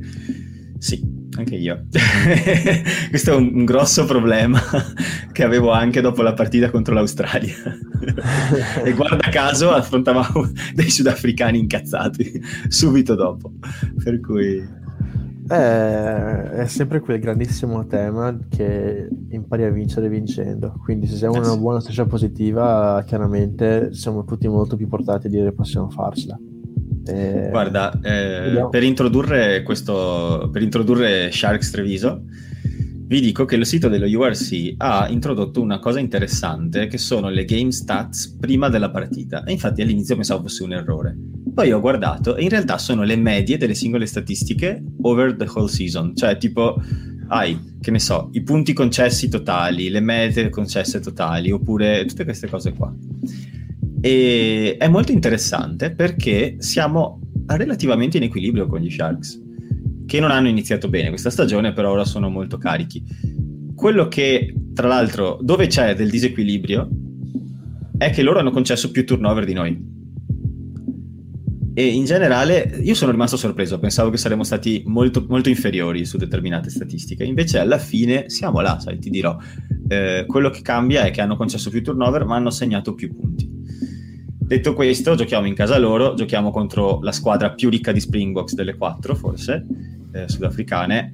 Sì, 0.78 1.02
anche 1.38 1.56
io. 1.56 1.86
Questo 3.10 3.32
è 3.32 3.36
un, 3.36 3.52
un, 3.54 3.64
grosso 3.64 4.04
problema 4.04 4.62
che 5.32 5.44
avevo 5.46 5.72
anche 5.72 6.02
dopo 6.02 6.24
la 6.24 6.34
partita 6.34 6.70
contro 6.72 6.94
l'Australia. 6.94 7.56
e 8.84 8.92
guarda 8.92 9.30
caso 9.30 9.72
affrontavamo 9.72 10.52
dei 10.74 10.90
sudafricani 10.90 11.58
incazzati 11.58 12.44
subito 12.68 13.16
dopo. 13.16 13.54
Per 14.04 14.20
cui 14.20 14.84
eh, 15.48 16.52
è 16.52 16.66
sempre 16.68 17.00
quel 17.00 17.20
grandissimo 17.20 17.86
tema 17.86 18.38
che 18.50 19.08
impari 19.30 19.64
a 19.64 19.70
vincere 19.70 20.10
vincendo. 20.10 20.74
Quindi, 20.84 21.08
se 21.08 21.16
siamo 21.16 21.36
in 21.36 21.44
una 21.44 21.58
buona 21.58 21.80
striscia 21.80 22.06
positiva, 22.06 23.04
chiaramente 23.06 23.94
siamo 23.94 24.24
tutti 24.24 24.48
molto 24.48 24.76
più 24.76 24.88
portati 24.88 25.28
a 25.28 25.30
dire 25.30 25.52
possiamo 25.52 25.90
farcela. 25.90 26.38
Eh, 27.08 27.50
Guarda, 27.52 28.00
eh, 28.02 28.68
per, 28.72 28.84
introdurre 28.84 29.62
questo, 29.62 30.50
per 30.52 30.64
introdurre 30.64 31.30
Sharks 31.32 31.70
Treviso, 31.70 32.24
vi 33.08 33.22
dico 33.22 33.46
che 33.46 33.56
il 33.56 33.66
sito 33.68 33.88
dello 33.88 34.08
URC 34.08 34.74
ha 34.78 35.08
introdotto 35.10 35.62
una 35.62 35.78
cosa 35.78 36.00
interessante 36.00 36.88
che 36.88 36.98
sono 36.98 37.30
le 37.30 37.46
game 37.46 37.72
stats 37.72 38.36
prima 38.40 38.68
della 38.68 38.90
partita. 38.90 39.44
E 39.44 39.52
infatti 39.52 39.84
all'inizio 39.84 40.16
pensavo 40.16 40.42
fosse 40.42 40.64
un 40.64 40.74
errore. 40.74 41.16
Poi 41.54 41.72
ho 41.72 41.80
guardato 41.80 42.36
e 42.36 42.42
in 42.42 42.50
realtà 42.50 42.80
sono 42.80 43.04
le 43.04 43.16
medie 43.16 43.58
delle 43.58 43.76
singole 43.76 44.08
statistiche 44.08 44.84
over 45.04 45.36
the 45.36 45.48
whole 45.48 45.70
season. 45.70 46.16
Cioè, 46.16 46.38
tipo, 46.38 46.82
hai, 47.28 47.76
che 47.80 47.92
ne 47.92 48.00
so, 48.00 48.30
i 48.32 48.42
punti 48.42 48.74
concessi 48.74 49.30
totali, 49.30 49.90
le 49.90 50.00
medie 50.00 50.50
concesse 50.50 51.00
totali, 51.00 51.52
oppure 51.52 52.06
tutte 52.06 52.24
queste 52.24 52.50
cose 52.50 52.74
qua. 52.74 52.92
E 54.02 54.78
è 54.80 54.88
molto 54.88 55.12
interessante 55.12 55.92
perché 55.92 56.56
siamo 56.58 57.22
relativamente 57.46 58.18
in 58.18 58.24
equilibrio 58.24 58.66
con 58.66 58.80
gli 58.80 58.90
Sharks 58.90 59.44
che 60.16 60.22
non 60.22 60.32
hanno 60.32 60.48
iniziato 60.48 60.88
bene 60.88 61.10
questa 61.10 61.30
stagione, 61.30 61.74
però 61.74 61.92
ora 61.92 62.06
sono 62.06 62.30
molto 62.30 62.58
carichi. 62.58 63.04
Quello 63.76 64.08
che, 64.08 64.54
tra 64.74 64.88
l'altro, 64.88 65.38
dove 65.42 65.68
c'è 65.68 65.94
del 65.94 66.10
disequilibrio 66.10 66.90
è 67.98 68.10
che 68.10 68.24
loro 68.24 68.40
hanno 68.40 68.52
concesso 68.52 68.92
più 68.92 69.06
turnover 69.06 69.46
di 69.46 69.54
noi. 69.54 69.94
E 71.78 71.86
in 71.86 72.06
generale 72.06 72.80
io 72.82 72.94
sono 72.94 73.12
rimasto 73.12 73.36
sorpreso, 73.36 73.80
pensavo 73.80 74.10
che 74.10 74.16
saremmo 74.16 74.46
stati 74.46 74.84
molto, 74.86 75.26
molto 75.28 75.50
inferiori 75.50 76.06
su 76.06 76.16
determinate 76.16 76.70
statistiche, 76.70 77.26
invece 77.26 77.60
alla 77.60 77.78
fine 77.78 78.30
siamo 78.30 78.62
là, 78.62 78.80
sai, 78.80 78.98
ti 78.98 79.10
dirò. 79.10 79.38
Eh, 79.90 80.24
quello 80.26 80.50
che 80.50 80.62
cambia 80.62 81.04
è 81.04 81.12
che 81.12 81.20
hanno 81.20 81.36
concesso 81.36 81.70
più 81.70 81.84
turnover 81.84 82.24
ma 82.24 82.38
hanno 82.38 82.50
segnato 82.50 82.94
più 82.94 83.14
punti. 83.14 83.52
Detto 84.46 84.74
questo, 84.74 85.16
giochiamo 85.16 85.48
in 85.48 85.56
casa 85.56 85.78
loro, 85.78 86.14
giochiamo 86.14 86.52
contro 86.52 87.00
la 87.02 87.12
squadra 87.12 87.52
più 87.52 87.70
ricca 87.70 87.92
di 87.92 88.00
Springboks 88.00 88.54
delle 88.54 88.76
quattro, 88.76 89.16
forse, 89.16 89.66
eh, 90.16 90.30
sudafricane. 90.30 91.14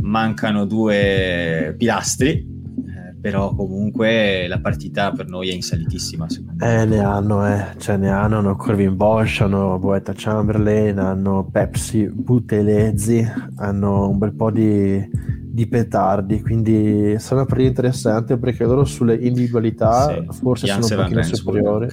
Mancano 0.00 0.64
due 0.66 1.74
pilastri, 1.78 2.30
eh, 2.30 3.16
però 3.20 3.54
comunque 3.54 4.46
la 4.46 4.60
partita 4.60 5.12
per 5.12 5.28
noi 5.28 5.48
è 5.50 5.54
insalitissima. 5.54 6.26
Eh, 6.60 6.84
ne 6.84 6.98
hanno, 6.98 7.46
eh. 7.46 7.66
Cioè, 7.78 7.96
ne 7.96 8.10
hanno, 8.10 8.38
hanno 8.38 8.56
Corvin 8.56 8.96
Bosch, 8.96 9.40
hanno 9.40 9.78
Boetta 9.78 10.12
Chamberlain, 10.14 10.98
hanno 10.98 11.48
Pepsi 11.50 12.10
Butelezzi, 12.12 13.26
hanno 13.56 14.08
un 14.08 14.18
bel 14.18 14.34
po' 14.34 14.50
di 14.50 15.08
di 15.52 15.66
petardi, 15.66 16.40
quindi 16.40 17.14
sarà 17.18 17.44
pretty 17.44 17.66
interessante 17.66 18.38
perché 18.38 18.64
loro 18.64 18.86
sulle 18.86 19.14
individualità 19.16 20.08
sì. 20.08 20.26
forse 20.30 20.64
Jan 20.64 20.82
sono 20.82 21.02
un 21.02 21.08
pochino 21.08 21.34
superiori. 21.34 21.88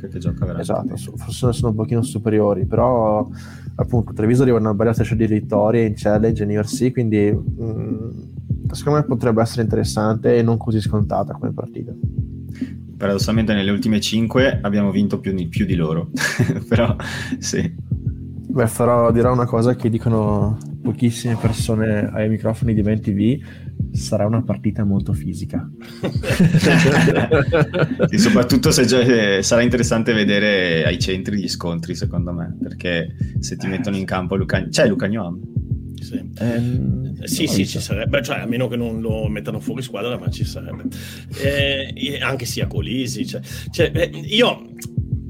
Esatto, 0.57 0.95
forse 0.95 1.51
sono 1.51 1.69
un 1.71 1.75
pochino 1.75 2.01
superiori, 2.01 2.65
però 2.65 3.27
appunto 3.75 4.13
Treviso 4.13 4.43
arriva 4.43 4.55
a 4.55 4.61
una 4.61 4.73
bella 4.73 4.93
striscia 4.93 5.15
di 5.15 5.27
vittorie 5.27 5.85
in 5.85 5.93
challenge 5.93 6.41
in 6.43 6.51
URC, 6.51 6.93
quindi 6.93 7.31
mh, 7.31 7.63
mm, 7.63 8.09
secondo 8.71 8.99
me 8.99 9.05
potrebbe 9.05 9.41
essere 9.41 9.63
interessante 9.63 10.37
e 10.37 10.41
non 10.41 10.55
così 10.55 10.79
scontata 10.79 11.33
come 11.33 11.51
partita. 11.51 11.91
Paradossalmente 12.95 13.53
nelle 13.53 13.71
ultime 13.71 13.99
5 13.99 14.59
abbiamo 14.61 14.89
vinto 14.89 15.19
più, 15.19 15.35
più 15.49 15.65
di 15.65 15.75
loro, 15.75 16.11
però 16.65 16.95
sì. 17.39 17.75
Beh, 18.51 18.67
farò, 18.67 19.11
dirò 19.11 19.33
una 19.33 19.45
cosa 19.45 19.75
che 19.75 19.89
dicono 19.89 20.57
pochissime 20.81 21.35
persone 21.35 22.09
ai 22.11 22.29
microfoni 22.29 22.73
di 22.73 22.81
MTV, 22.81 23.39
sarà 23.91 24.25
una 24.25 24.41
partita 24.41 24.83
molto 24.83 25.13
fisica. 25.13 25.69
sì, 28.09 28.17
soprattutto 28.17 28.71
se 28.71 29.37
eh, 29.37 29.43
sarà 29.43 29.61
interessante 29.61 30.13
vedere 30.13 30.85
ai 30.85 30.99
centri 30.99 31.37
gli 31.37 31.47
scontri, 31.47 31.95
secondo 31.95 32.31
me, 32.31 32.55
perché 32.61 33.15
se 33.39 33.55
ti 33.57 33.65
eh, 33.65 33.69
mettono 33.69 33.97
in 33.97 34.05
campo 34.05 34.35
Luca... 34.35 34.67
c'è 34.67 34.87
Luca 34.87 35.07
Gnon. 35.07 35.57
Sì, 36.01 36.31
eh, 36.39 37.27
sì, 37.27 37.45
sì 37.45 37.67
ci 37.67 37.79
sarebbe, 37.79 38.23
cioè, 38.23 38.39
a 38.39 38.45
meno 38.45 38.67
che 38.67 38.77
non 38.77 39.01
lo 39.01 39.27
mettano 39.27 39.59
fuori 39.59 39.81
squadra, 39.81 40.17
ma 40.17 40.29
ci 40.29 40.45
sarebbe. 40.45 40.83
Eh, 41.41 42.19
anche 42.21 42.45
sia 42.45 42.67
Colisi. 42.67 43.27
Cioè, 43.27 43.41
cioè, 43.69 43.91
eh, 43.93 44.09
io 44.13 44.69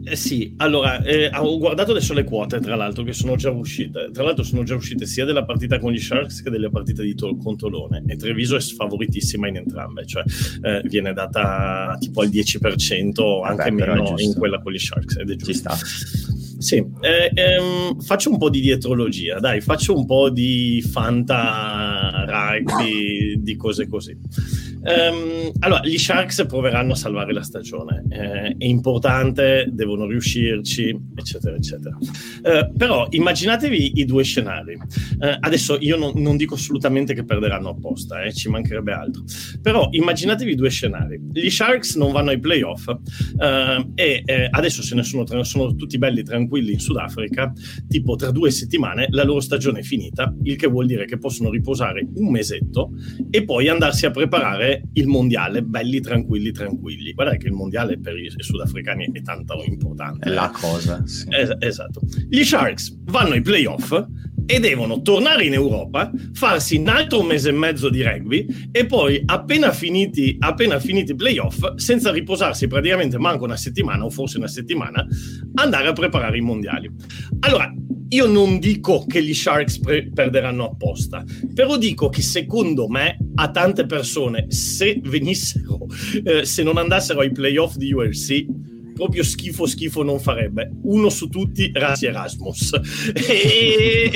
eh 0.04 0.16
sì, 0.16 0.54
allora, 0.58 1.02
eh, 1.04 1.30
ho 1.34 1.58
guardato 1.58 1.92
adesso 1.92 2.14
le 2.14 2.24
quote, 2.24 2.60
tra 2.60 2.76
l'altro, 2.76 3.04
che 3.04 3.14
sono 3.14 3.36
già 3.36 3.52
uscite. 3.52 4.10
Tra 4.12 4.24
l'altro 4.24 4.44
sono 4.44 4.64
già 4.64 4.76
uscite 4.76 5.06
sia 5.06 5.26
della 5.26 5.46
partita 5.46 5.80
con 5.80 5.92
gli 5.92 6.00
Sharks 6.00 6.42
che 6.42 6.50
delle 6.50 6.70
partite 6.70 7.04
di 7.04 7.16
Tol- 7.16 7.38
con 7.38 7.58
Tolone. 7.58 8.04
E 8.08 8.16
Treviso 8.16 8.56
è 8.56 8.62
sfavoritissima 8.62 9.48
in 9.48 9.58
entrambe, 9.58 10.06
cioè 10.06 10.24
eh, 10.62 10.82
viene 10.86 11.14
data 11.14 11.96
tipo 12.00 12.22
al 12.22 12.30
10%, 12.30 13.44
anche 13.44 13.70
Vabbè, 13.70 13.72
meno 13.72 14.14
in 14.18 14.34
quella 14.34 14.60
con 14.62 14.72
gli 14.72 14.80
Sharks. 14.80 15.18
Ed 15.18 15.30
è 15.32 15.36
giusto. 15.36 15.52
Ci 15.52 15.58
sta. 15.58 15.78
Sì, 16.60 16.86
eh, 17.00 17.32
ehm, 17.34 18.02
faccio 18.02 18.30
un 18.30 18.38
po' 18.38 18.50
di 18.50 18.60
dietrologia, 18.60 19.40
dai, 19.40 19.62
faccio 19.62 19.96
un 19.96 20.06
po' 20.06 20.30
di 20.30 20.86
fanta 20.86 22.26
rugby, 22.28 23.42
di 23.42 23.56
cose 23.56 23.88
così. 23.88 24.18
Um, 24.82 25.52
allora, 25.60 25.82
gli 25.84 25.98
Sharks 25.98 26.46
proveranno 26.48 26.94
a 26.94 26.96
salvare 26.96 27.34
la 27.34 27.44
stagione, 27.44 28.06
eh, 28.10 28.56
è 28.58 28.66
importante, 28.66 29.68
devono 29.72 30.06
riuscirci, 30.06 30.98
eccetera, 31.16 31.56
eccetera. 31.56 31.98
Uh, 31.98 32.76
però 32.76 33.08
immaginatevi 33.10 34.00
i 34.00 34.06
due 34.06 34.24
scenari. 34.24 34.76
Uh, 34.76 35.38
adesso 35.40 35.78
io 35.80 35.98
non, 35.98 36.14
non, 36.16 36.38
dico 36.38 36.56
assolutamente 36.56 37.14
che 37.14 37.26
perderanno 37.26 37.70
apposta, 37.70 38.24
eh, 38.24 38.34
ci 38.34 38.50
mancherebbe 38.50 38.94
altro. 38.94 39.24
Però 39.62 39.90
immaginatevi 39.92 40.52
i 40.52 40.56
due 40.56 40.70
scenari. 40.70 41.20
Gli 41.32 41.50
Sharks 41.50 41.96
non 41.96 42.12
vanno 42.12 42.30
ai 42.30 42.40
playoff 42.40 42.88
uh, 42.88 43.92
e 43.96 44.24
eh, 44.26 44.48
adesso 44.50 44.82
se 44.82 44.96
ne 44.96 45.04
sono, 45.04 45.26
sono 45.44 45.76
tutti 45.76 45.98
belli 45.98 46.24
tranquilli 46.24 46.72
in 46.72 46.80
Sudafrica, 46.80 47.52
tipo 47.88 48.16
tra 48.16 48.32
due 48.32 48.52
settimane 48.52 49.08
la 49.10 49.24
loro 49.24 49.42
stagione 49.42 49.80
è 49.80 49.84
finita, 49.84 50.34
il 50.44 50.56
che 50.56 50.68
vuol 50.68 50.86
dire 50.86 51.06
che 51.06 51.18
possono 51.18 51.50
riposare 51.50 52.08
un 52.16 52.32
mesetto 52.32 52.92
e 53.30 53.44
poi 53.44 53.68
andarsi 53.68 54.06
a 54.06 54.12
preparare 54.12 54.69
il 54.94 55.08
mondiale 55.08 55.64
belli 55.64 56.00
tranquilli 56.00 56.52
tranquilli. 56.52 57.14
Guardate 57.14 57.38
che 57.38 57.48
il 57.48 57.54
mondiale 57.54 58.00
per 58.00 58.18
i 58.18 58.32
sudafricani 58.36 59.10
è 59.12 59.22
tanto 59.22 59.62
importante. 59.66 60.30
È 60.30 60.34
la 60.34 60.52
cosa. 60.54 61.06
Sì. 61.06 61.28
Es- 61.30 61.56
esatto. 61.60 62.02
Gli 62.28 62.44
Sharks 62.44 62.98
vanno 63.06 63.34
ai 63.34 63.42
playoff 63.42 63.92
e 64.52 64.60
devono 64.60 65.04
tornare 65.04 65.46
in 65.46 65.54
Europa, 65.54 66.12
farsi 66.34 66.78
un 66.78 66.88
altro 66.88 67.22
mese 67.22 67.50
e 67.50 67.52
mezzo 67.52 67.88
di 67.88 68.02
rugby 68.02 68.48
e 68.72 68.88
poi 68.88 69.22
appena 69.24 69.72
finiti, 69.72 70.38
appena 70.40 70.80
finiti 70.80 71.12
i 71.12 71.16
playoff, 71.16 71.76
senza 71.76 72.12
riposarsi 72.12 72.66
praticamente 72.66 73.20
manco 73.20 73.44
una 73.44 73.56
settimana 73.56 74.06
o 74.06 74.10
forse 74.10 74.40
una 74.40 74.48
settimana, 74.48 75.06
andare 75.54 75.90
a 75.90 75.94
preparare 75.94 76.38
i 76.38 76.42
mondiali. 76.42 76.90
Allora, 77.42 77.72
io 78.08 78.26
non 78.26 78.58
dico 78.58 79.06
che 79.06 79.24
gli 79.24 79.36
Sharks 79.36 79.82
pre- 79.82 80.10
perderanno 80.12 80.66
apposta, 80.66 81.24
però 81.54 81.78
dico 81.78 82.10
che 82.10 82.24
secondo 82.24 82.88
me 82.88 83.18
a 83.36 83.52
tante 83.52 83.86
persone, 83.86 84.50
se 84.50 85.00
venissero, 85.04 85.86
eh, 86.24 86.44
se 86.44 86.64
non 86.64 86.78
andassero 86.78 87.20
ai 87.20 87.32
playoff 87.32 87.76
di 87.76 87.94
URC, 87.94 88.46
proprio 89.00 89.24
schifo 89.24 89.66
schifo 89.66 90.04
non 90.04 90.20
farebbe. 90.20 90.70
Uno 90.84 91.08
su 91.10 91.30
tutti, 91.30 91.72
Rassi 91.74 92.06
Erasmus. 92.08 92.74
e, 93.16 94.12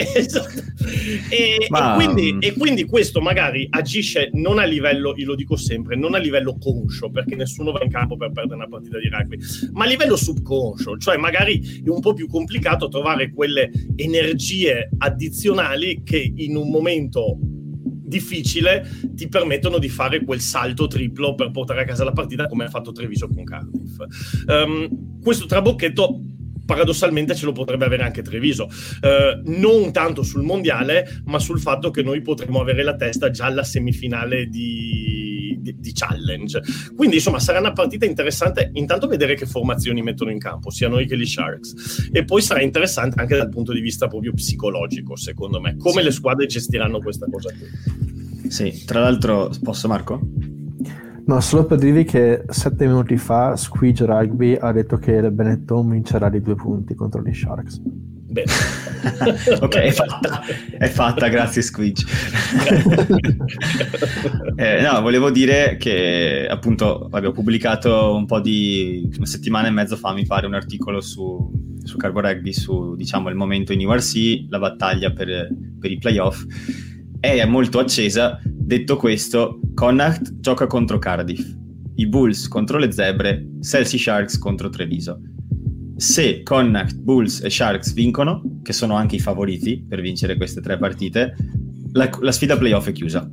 e, 1.30 1.68
Ma... 1.70 1.94
e, 1.94 1.96
quindi, 1.96 2.38
e, 2.46 2.52
quindi, 2.52 2.84
questo 2.84 3.22
magari 3.22 3.66
agisce 3.70 4.30
non 4.34 4.60
a 4.60 4.66
livello, 4.66 5.14
io 5.16 5.28
lo 5.28 5.36
dico 5.36 5.56
sempre, 5.56 5.96
non 5.96 6.16
a 6.16 6.18
livello 6.18 6.58
conscio, 6.58 7.10
perché 7.10 7.36
nessuno 7.36 7.72
va 7.72 7.82
in 7.82 7.90
campo 7.90 8.18
per 8.18 8.34
perdere 8.34 8.56
una 8.56 8.68
partita 8.68 9.00
di 9.00 9.08
rugby, 9.08 9.38
ma 9.72 9.86
a 9.86 9.88
livello 9.88 10.18
subconscio, 10.18 10.98
cioè 10.98 11.16
magari 11.16 11.82
è 11.82 11.88
un 11.88 12.02
po' 12.02 12.14
più 12.14 12.28
complicato 12.28 12.90
trovare 12.90 13.32
quelle 13.32 13.72
energie 13.96 14.90
addizionali 14.98 16.02
che 16.04 16.34
in 16.36 16.58
un 16.58 16.70
momento 16.70 17.38
difficile 18.14 18.88
ti 19.16 19.28
permettono 19.28 19.80
di 19.80 19.89
fare 19.89 20.24
quel 20.24 20.39
salto 20.39 20.88
triplo 20.88 21.34
per 21.34 21.51
portare 21.51 21.82
a 21.82 21.86
casa 21.86 22.03
la 22.03 22.11
partita 22.11 22.47
come 22.47 22.66
ha 22.66 22.70
fatto 22.70 22.91
Treviso 22.91 23.28
con 23.28 23.43
Cardiff. 23.43 23.97
Um, 24.45 25.20
questo 25.22 25.45
trabocchetto 25.45 26.22
paradossalmente 26.66 27.36
ce 27.36 27.45
lo 27.45 27.51
potrebbe 27.51 27.86
avere 27.86 28.03
anche 28.03 28.22
Treviso, 28.22 28.66
uh, 28.66 29.51
non 29.59 29.91
tanto 29.91 30.24
sul 30.24 30.43
mondiale, 30.43 31.22
ma 31.26 31.39
sul 31.39 31.59
fatto 31.59 31.91
che 31.91 32.03
noi 32.03 32.22
potremmo 32.22 32.61
avere 32.61 32.84
la 32.84 32.95
testa 32.95 33.30
già 33.30 33.45
alla 33.45 33.64
semifinale 33.64 34.47
di, 34.47 35.12
di, 35.64 35.76
di, 35.80 35.91
challenge. 35.93 36.61
Quindi, 36.95 37.16
insomma, 37.16 37.39
sarà 37.39 37.57
una 37.57 37.72
partita 37.72 38.05
interessante. 38.05 38.70
Intanto 38.74 39.07
vedere 39.07 39.34
che 39.36 39.47
formazioni 39.47 40.03
mettono 40.03 40.30
in 40.30 40.38
campo, 40.38 40.70
sia 40.70 40.88
noi 40.88 41.07
che 41.07 41.18
gli 41.18 41.26
Sharks, 41.26 42.09
e 42.11 42.24
poi 42.24 42.43
sarà 42.43 42.61
interessante 42.61 43.20
anche 43.20 43.36
dal 43.36 43.49
punto 43.49 43.74
di 43.74 43.82
vista 43.82 44.07
proprio 44.07 44.34
psicologico, 44.34 45.16
secondo 45.16 45.59
me, 45.59 45.76
come 45.78 46.01
sì. 46.01 46.03
le 46.03 46.11
squadre 46.11 46.45
gestiranno 46.45 46.99
questa 46.99 47.26
cosa 47.28 47.49
qui. 47.49 48.49
Sì, 48.49 48.84
tra 48.86 48.99
l'altro, 48.99 49.49
posso 49.64 49.88
Marco? 49.88 50.20
No, 51.26 51.39
solo 51.39 51.66
per 51.66 51.78
dirvi 51.78 52.03
che 52.03 52.43
sette 52.49 52.86
minuti 52.86 53.16
fa 53.16 53.55
Squidge 53.55 54.05
Rugby 54.05 54.55
ha 54.59 54.74
detto 54.74 54.97
che 54.97 55.14
il 55.14 55.32
Benetton 55.32 55.89
vincerà 55.89 56.30
di 56.30 56.41
due 56.41 56.55
punti 56.55 56.95
contro 56.95 57.24
gli 57.24 57.34
Sharks. 57.34 57.82
Bene. 58.34 58.50
ok, 59.62 59.76
è 59.76 59.92
fatta, 59.92 60.42
è 60.80 60.88
fatta 60.88 61.28
grazie 61.28 61.62
Squidge. 61.62 62.04
eh, 64.56 64.82
no, 64.82 65.02
volevo 65.02 65.30
dire 65.30 65.78
che 65.78 66.48
appunto 66.50 67.10
abbiamo 67.12 67.32
pubblicato 67.32 68.16
un 68.16 68.26
po' 68.26 68.40
di 68.40 69.08
una 69.18 69.28
settimana 69.28 69.68
e 69.68 69.72
mezzo 69.72 69.96
fa, 69.98 70.14
mi 70.14 70.26
pare, 70.26 70.48
un 70.48 70.56
articolo 70.56 71.00
su, 71.00 71.48
su 71.84 71.96
Carbo 71.96 72.22
Rugby 72.22 72.54
su 72.54 72.96
diciamo 72.96 73.30
il 73.30 73.36
momento 73.36 73.72
in 73.72 73.86
URC, 73.86 74.46
la 74.50 74.58
battaglia 74.58 75.12
per, 75.12 75.50
per 75.80 75.92
i 75.92 76.00
playoff 76.00 76.44
è 77.20 77.46
molto 77.46 77.78
accesa. 77.78 78.42
Detto 78.44 78.98
questo, 78.98 79.60
Connacht 79.76 80.40
gioca 80.40 80.66
contro 80.66 80.98
Cardiff, 80.98 81.56
i 81.98 82.08
Bulls 82.08 82.48
contro 82.48 82.80
le 82.80 82.92
Zebre, 82.92 83.46
Chelsea 83.62 84.00
Sharks 84.00 84.40
contro 84.40 84.70
Treviso. 84.70 85.20
Se 85.96 86.44
Connacht, 86.44 86.96
Bulls 86.98 87.41
e 87.41 87.50
Sharks 87.50 87.94
vincono, 87.94 88.60
che 88.64 88.74
sono 88.74 88.96
anche 88.96 89.16
i 89.16 89.20
favoriti 89.20 89.84
per 89.88 90.02
vincere 90.02 90.36
queste 90.36 90.62
tre 90.62 90.78
partite, 90.78 91.36
la, 91.94 92.10
la 92.22 92.32
sfida 92.32 92.58
playoff 92.58 92.88
è 92.88 92.91
chiusa. 92.91 93.30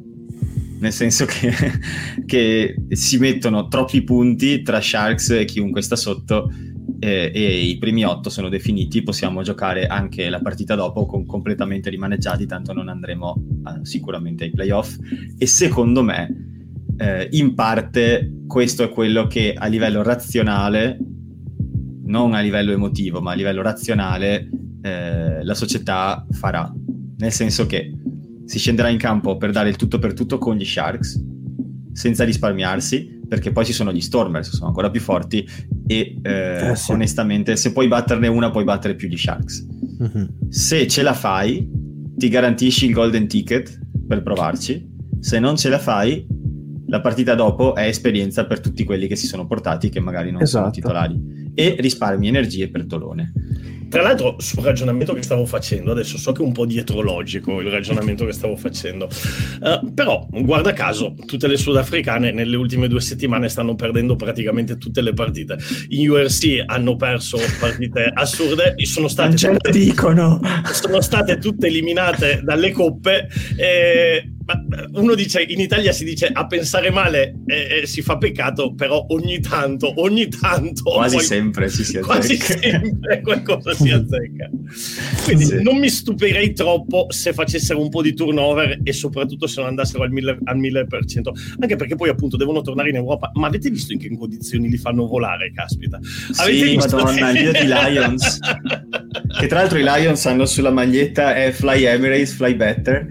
Nel 0.80 0.92
senso 0.92 1.26
che, 1.26 1.52
che 2.26 2.74
si 2.90 3.18
mettono 3.18 3.68
troppi 3.68 4.02
punti 4.02 4.62
tra 4.62 4.80
Sharks 4.80 5.30
e 5.30 5.44
chiunque 5.44 5.82
sta 5.82 5.96
sotto 5.96 6.50
eh, 6.98 7.30
e 7.34 7.60
i 7.60 7.78
primi 7.78 8.04
otto 8.04 8.30
sono 8.30 8.48
definiti, 8.48 9.02
possiamo 9.02 9.42
giocare 9.42 9.86
anche 9.86 10.28
la 10.28 10.40
partita 10.40 10.74
dopo 10.74 11.06
con 11.06 11.26
completamente 11.26 11.90
rimaneggiati, 11.90 12.46
tanto 12.46 12.72
non 12.72 12.88
andremo 12.88 13.34
uh, 13.64 13.84
sicuramente 13.84 14.44
ai 14.44 14.50
playoff. 14.50 14.96
E 15.38 15.46
secondo 15.46 16.02
me, 16.02 16.50
eh, 16.98 17.28
in 17.32 17.54
parte, 17.54 18.42
questo 18.46 18.82
è 18.82 18.90
quello 18.90 19.26
che 19.26 19.54
a 19.56 19.66
livello 19.66 20.02
razionale, 20.02 20.98
non 22.04 22.34
a 22.34 22.40
livello 22.40 22.72
emotivo, 22.72 23.20
ma 23.20 23.32
a 23.32 23.34
livello 23.34 23.62
razionale, 23.62 24.48
eh, 24.82 25.44
la 25.44 25.54
società 25.54 26.26
farà. 26.30 26.72
Nel 27.18 27.32
senso 27.32 27.66
che 27.66 27.94
si 28.44 28.58
scenderà 28.58 28.88
in 28.88 28.98
campo 28.98 29.36
per 29.36 29.52
dare 29.52 29.68
il 29.68 29.76
tutto 29.76 29.98
per 29.98 30.12
tutto 30.12 30.38
con 30.38 30.56
gli 30.56 30.64
Sharks, 30.64 31.22
senza 31.92 32.24
risparmiarsi, 32.24 33.20
perché 33.28 33.52
poi 33.52 33.64
ci 33.64 33.72
sono 33.72 33.92
gli 33.92 34.00
Stormers, 34.00 34.50
sono 34.50 34.68
ancora 34.68 34.90
più 34.90 35.00
forti 35.00 35.46
e 35.86 36.16
eh, 36.22 36.70
eh, 36.70 36.76
sì. 36.76 36.90
onestamente 36.90 37.54
se 37.56 37.72
puoi 37.72 37.86
batterne 37.86 38.26
una 38.26 38.50
puoi 38.50 38.64
battere 38.64 38.96
più 38.96 39.08
gli 39.08 39.16
Sharks. 39.16 39.66
Mm-hmm. 40.02 40.26
Se 40.48 40.86
ce 40.88 41.02
la 41.02 41.14
fai 41.14 41.68
ti 42.16 42.28
garantisci 42.28 42.86
il 42.86 42.92
golden 42.92 43.28
ticket 43.28 43.78
per 44.06 44.22
provarci, 44.22 44.88
se 45.20 45.38
non 45.38 45.56
ce 45.56 45.68
la 45.68 45.78
fai 45.78 46.26
la 46.86 47.00
partita 47.00 47.36
dopo 47.36 47.76
è 47.76 47.86
esperienza 47.86 48.46
per 48.46 48.58
tutti 48.58 48.82
quelli 48.82 49.06
che 49.06 49.14
si 49.14 49.28
sono 49.28 49.46
portati 49.46 49.90
che 49.90 50.00
magari 50.00 50.32
non 50.32 50.42
esatto. 50.42 50.58
sono 50.58 50.72
titolari 50.72 51.49
e 51.60 51.76
risparmi 51.78 52.28
energie 52.28 52.68
per 52.70 52.86
Tolone. 52.86 53.32
Tra 53.90 54.02
l'altro, 54.02 54.36
sul 54.38 54.62
ragionamento 54.62 55.14
che 55.14 55.22
stavo 55.22 55.44
facendo, 55.44 55.90
adesso 55.90 56.16
so 56.16 56.30
che 56.30 56.42
è 56.42 56.46
un 56.46 56.52
po' 56.52 56.64
dietrologico 56.64 57.60
il 57.60 57.72
ragionamento 57.72 58.24
che 58.24 58.30
stavo 58.30 58.54
facendo, 58.54 59.08
uh, 59.62 59.92
però 59.92 60.28
guarda 60.30 60.72
caso, 60.72 61.16
tutte 61.26 61.48
le 61.48 61.56
sudafricane 61.56 62.30
nelle 62.30 62.56
ultime 62.56 62.86
due 62.86 63.00
settimane 63.00 63.48
stanno 63.48 63.74
perdendo 63.74 64.14
praticamente 64.14 64.78
tutte 64.78 65.00
le 65.00 65.12
partite. 65.12 65.58
In 65.88 66.08
URC 66.08 66.62
hanno 66.66 66.94
perso 66.94 67.38
partite 67.58 68.08
assurde, 68.14 68.74
sono 68.84 69.08
state, 69.08 69.34
tutte, 69.34 69.70
dicono. 69.72 70.40
sono 70.70 71.00
state 71.00 71.38
tutte 71.38 71.66
eliminate 71.66 72.42
dalle 72.44 72.70
coppe. 72.70 73.26
E 73.56 74.34
uno 74.92 75.14
dice 75.14 75.42
in 75.42 75.60
Italia 75.60 75.92
si 75.92 76.04
dice 76.04 76.28
a 76.32 76.46
pensare 76.46 76.90
male 76.90 77.40
eh, 77.46 77.80
eh, 77.82 77.86
si 77.86 78.02
fa 78.02 78.18
peccato, 78.18 78.74
però 78.74 79.06
ogni 79.10 79.40
tanto, 79.40 79.92
ogni 80.00 80.28
tanto 80.28 80.90
quasi 80.90 81.16
poi, 81.16 81.24
sempre 81.24 81.68
si 81.68 81.82
azzecca. 81.82 82.06
Quasi 82.06 82.36
sempre 82.36 83.20
qualcosa 83.20 83.74
si 83.74 83.90
azzecca. 83.90 84.50
Quindi 85.24 85.44
sì. 85.44 85.62
non 85.62 85.78
mi 85.78 85.88
stupirei 85.88 86.52
troppo 86.52 87.06
se 87.10 87.32
facessero 87.32 87.80
un 87.80 87.88
po' 87.88 88.02
di 88.02 88.14
turnover 88.14 88.80
e 88.82 88.92
soprattutto 88.92 89.46
se 89.46 89.60
non 89.60 89.68
andassero 89.70 90.02
al 90.04 90.12
1000%, 90.12 90.38
al 90.44 90.58
1000%. 90.58 91.56
Anche 91.60 91.76
perché 91.76 91.96
poi 91.96 92.08
appunto 92.08 92.36
devono 92.36 92.60
tornare 92.60 92.90
in 92.90 92.96
Europa. 92.96 93.30
Ma 93.34 93.46
avete 93.46 93.70
visto 93.70 93.92
in 93.92 93.98
che 93.98 94.08
condizioni 94.16 94.68
li 94.68 94.78
fanno 94.78 95.06
volare, 95.06 95.52
caspita? 95.52 95.98
Avete 96.36 96.66
sì, 96.66 96.74
visto? 96.76 96.96
madonna, 96.96 97.30
il 97.30 97.50
di 97.52 97.66
Lions. 97.66 98.38
che 99.38 99.46
tra 99.46 99.60
l'altro 99.60 99.78
i 99.78 99.82
Lions 99.82 100.24
hanno 100.26 100.46
sulla 100.46 100.70
maglietta 100.70 101.34
è 101.34 101.50
Fly 101.50 101.84
Emirates, 101.84 102.34
Fly 102.34 102.54
Better. 102.54 103.08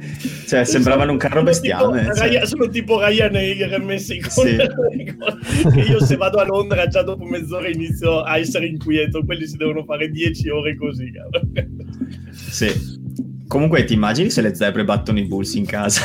Cioè 0.48 0.64
sembravano 0.64 1.12
un 1.12 1.18
carro 1.30 1.44
bestiame. 1.44 2.02
Tipo, 2.02 2.16
cioè. 2.16 2.46
Sono 2.46 2.68
tipo 2.68 3.06
Ryanair 3.06 3.80
messi 3.82 4.20
con 4.20 4.46
sì. 4.46 4.58
che 5.74 5.80
io 5.80 6.04
se 6.04 6.16
vado 6.16 6.40
a 6.40 6.46
Londra 6.46 6.88
già 6.88 7.04
dopo 7.04 7.24
mezz'ora 7.26 7.70
inizio 7.70 8.22
a 8.22 8.38
essere 8.38 8.66
inquieto, 8.66 9.24
quelli 9.24 9.48
si 9.48 9.58
devono 9.58 9.84
fare 9.84 10.10
10 10.10 10.50
ore 10.50 10.76
così. 10.76 11.12
sì. 12.32 12.98
Comunque 13.48 13.84
ti 13.84 13.96
immagini 13.96 14.30
se 14.30 14.42
le 14.42 14.54
zebre 14.54 14.84
battono 14.84 15.18
i 15.18 15.26
bulls 15.26 15.56
in 15.56 15.66
casa 15.66 16.02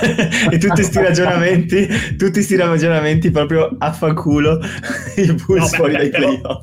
e 0.50 0.56
tutti 0.56 0.68
questi 0.68 0.98
ragionamenti, 0.98 1.86
tutti 2.16 2.30
questi 2.30 2.56
ragionamenti 2.56 3.30
proprio 3.30 3.76
a 3.78 3.92
fanculo 3.92 4.58
i 5.16 5.30
bulls 5.30 5.72
no, 5.72 5.76
fuori 5.76 5.92
dai 5.92 6.08
playoff. 6.08 6.62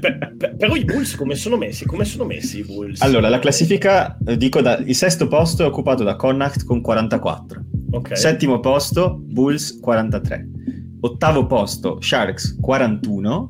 Per, 0.00 0.34
per, 0.36 0.56
però 0.56 0.74
i 0.74 0.84
Bulls 0.84 1.14
come 1.14 1.34
sono 1.34 1.56
messi? 1.56 1.84
Come 1.86 2.04
sono 2.04 2.24
messi 2.24 2.58
i 2.58 2.64
Bulls? 2.64 3.00
Allora, 3.00 3.28
la 3.28 3.38
classifica, 3.38 4.16
eh, 4.26 4.36
dico, 4.36 4.60
da, 4.60 4.78
il 4.78 4.94
sesto 4.94 5.28
posto 5.28 5.62
è 5.62 5.66
occupato 5.66 6.02
da 6.02 6.16
Connacht 6.16 6.64
con 6.64 6.80
44 6.80 7.64
Okay. 7.92 8.16
Settimo 8.16 8.60
posto, 8.60 9.20
Bulls 9.20 9.80
43. 9.80 10.48
Ottavo 11.00 11.46
posto, 11.46 12.00
Sharks 12.00 12.56
41. 12.60 13.48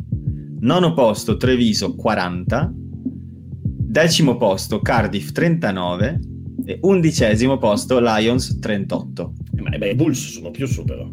Nono 0.61 0.95
posto, 0.95 1.37
Treviso 1.37 1.95
40. 1.95 2.73
Decimo 2.73 4.37
posto, 4.37 4.81
Cardiff 4.81 5.33
39. 5.33 6.21
E 6.65 6.79
undicesimo 6.81 7.59
posto, 7.59 7.99
Lions 8.01 8.59
38. 8.59 9.33
Ma 9.63 9.77
beh, 9.77 9.91
i 9.91 9.95
Bulls 9.95 10.33
sono 10.33 10.51
più 10.51 10.67
su 10.67 10.85
però. 10.85 11.07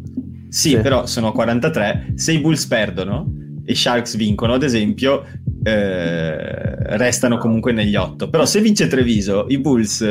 Sì, 0.48 0.70
sì, 0.70 0.76
però 0.78 1.04
sono 1.04 1.32
43. 1.32 2.12
Se 2.14 2.32
i 2.32 2.40
Bulls 2.40 2.66
perdono 2.66 3.30
i 3.68 3.74
Sharks 3.74 4.16
vincono, 4.16 4.54
ad 4.54 4.62
esempio, 4.62 5.24
eh, 5.62 6.96
restano 6.96 7.36
comunque 7.36 7.72
negli 7.72 7.94
8. 7.94 8.28
Però 8.30 8.46
se 8.46 8.60
vince 8.60 8.86
Treviso, 8.86 9.46
i 9.48 9.58
Bulls 9.58 10.04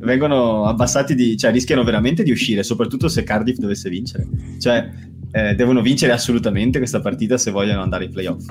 vengono 0.00 0.64
abbassati 0.66 1.14
di... 1.14 1.36
cioè 1.36 1.52
rischiano 1.52 1.84
veramente 1.84 2.22
di 2.22 2.30
uscire, 2.30 2.62
soprattutto 2.62 3.08
se 3.08 3.22
Cardiff 3.22 3.58
dovesse 3.58 3.88
vincere. 3.88 4.26
Cioè, 4.58 4.90
eh, 5.30 5.54
devono 5.54 5.80
vincere 5.80 6.12
assolutamente 6.12 6.78
questa 6.78 7.00
partita 7.00 7.38
se 7.38 7.50
vogliono 7.50 7.82
andare 7.82 8.04
ai 8.04 8.10
playoff. 8.10 8.46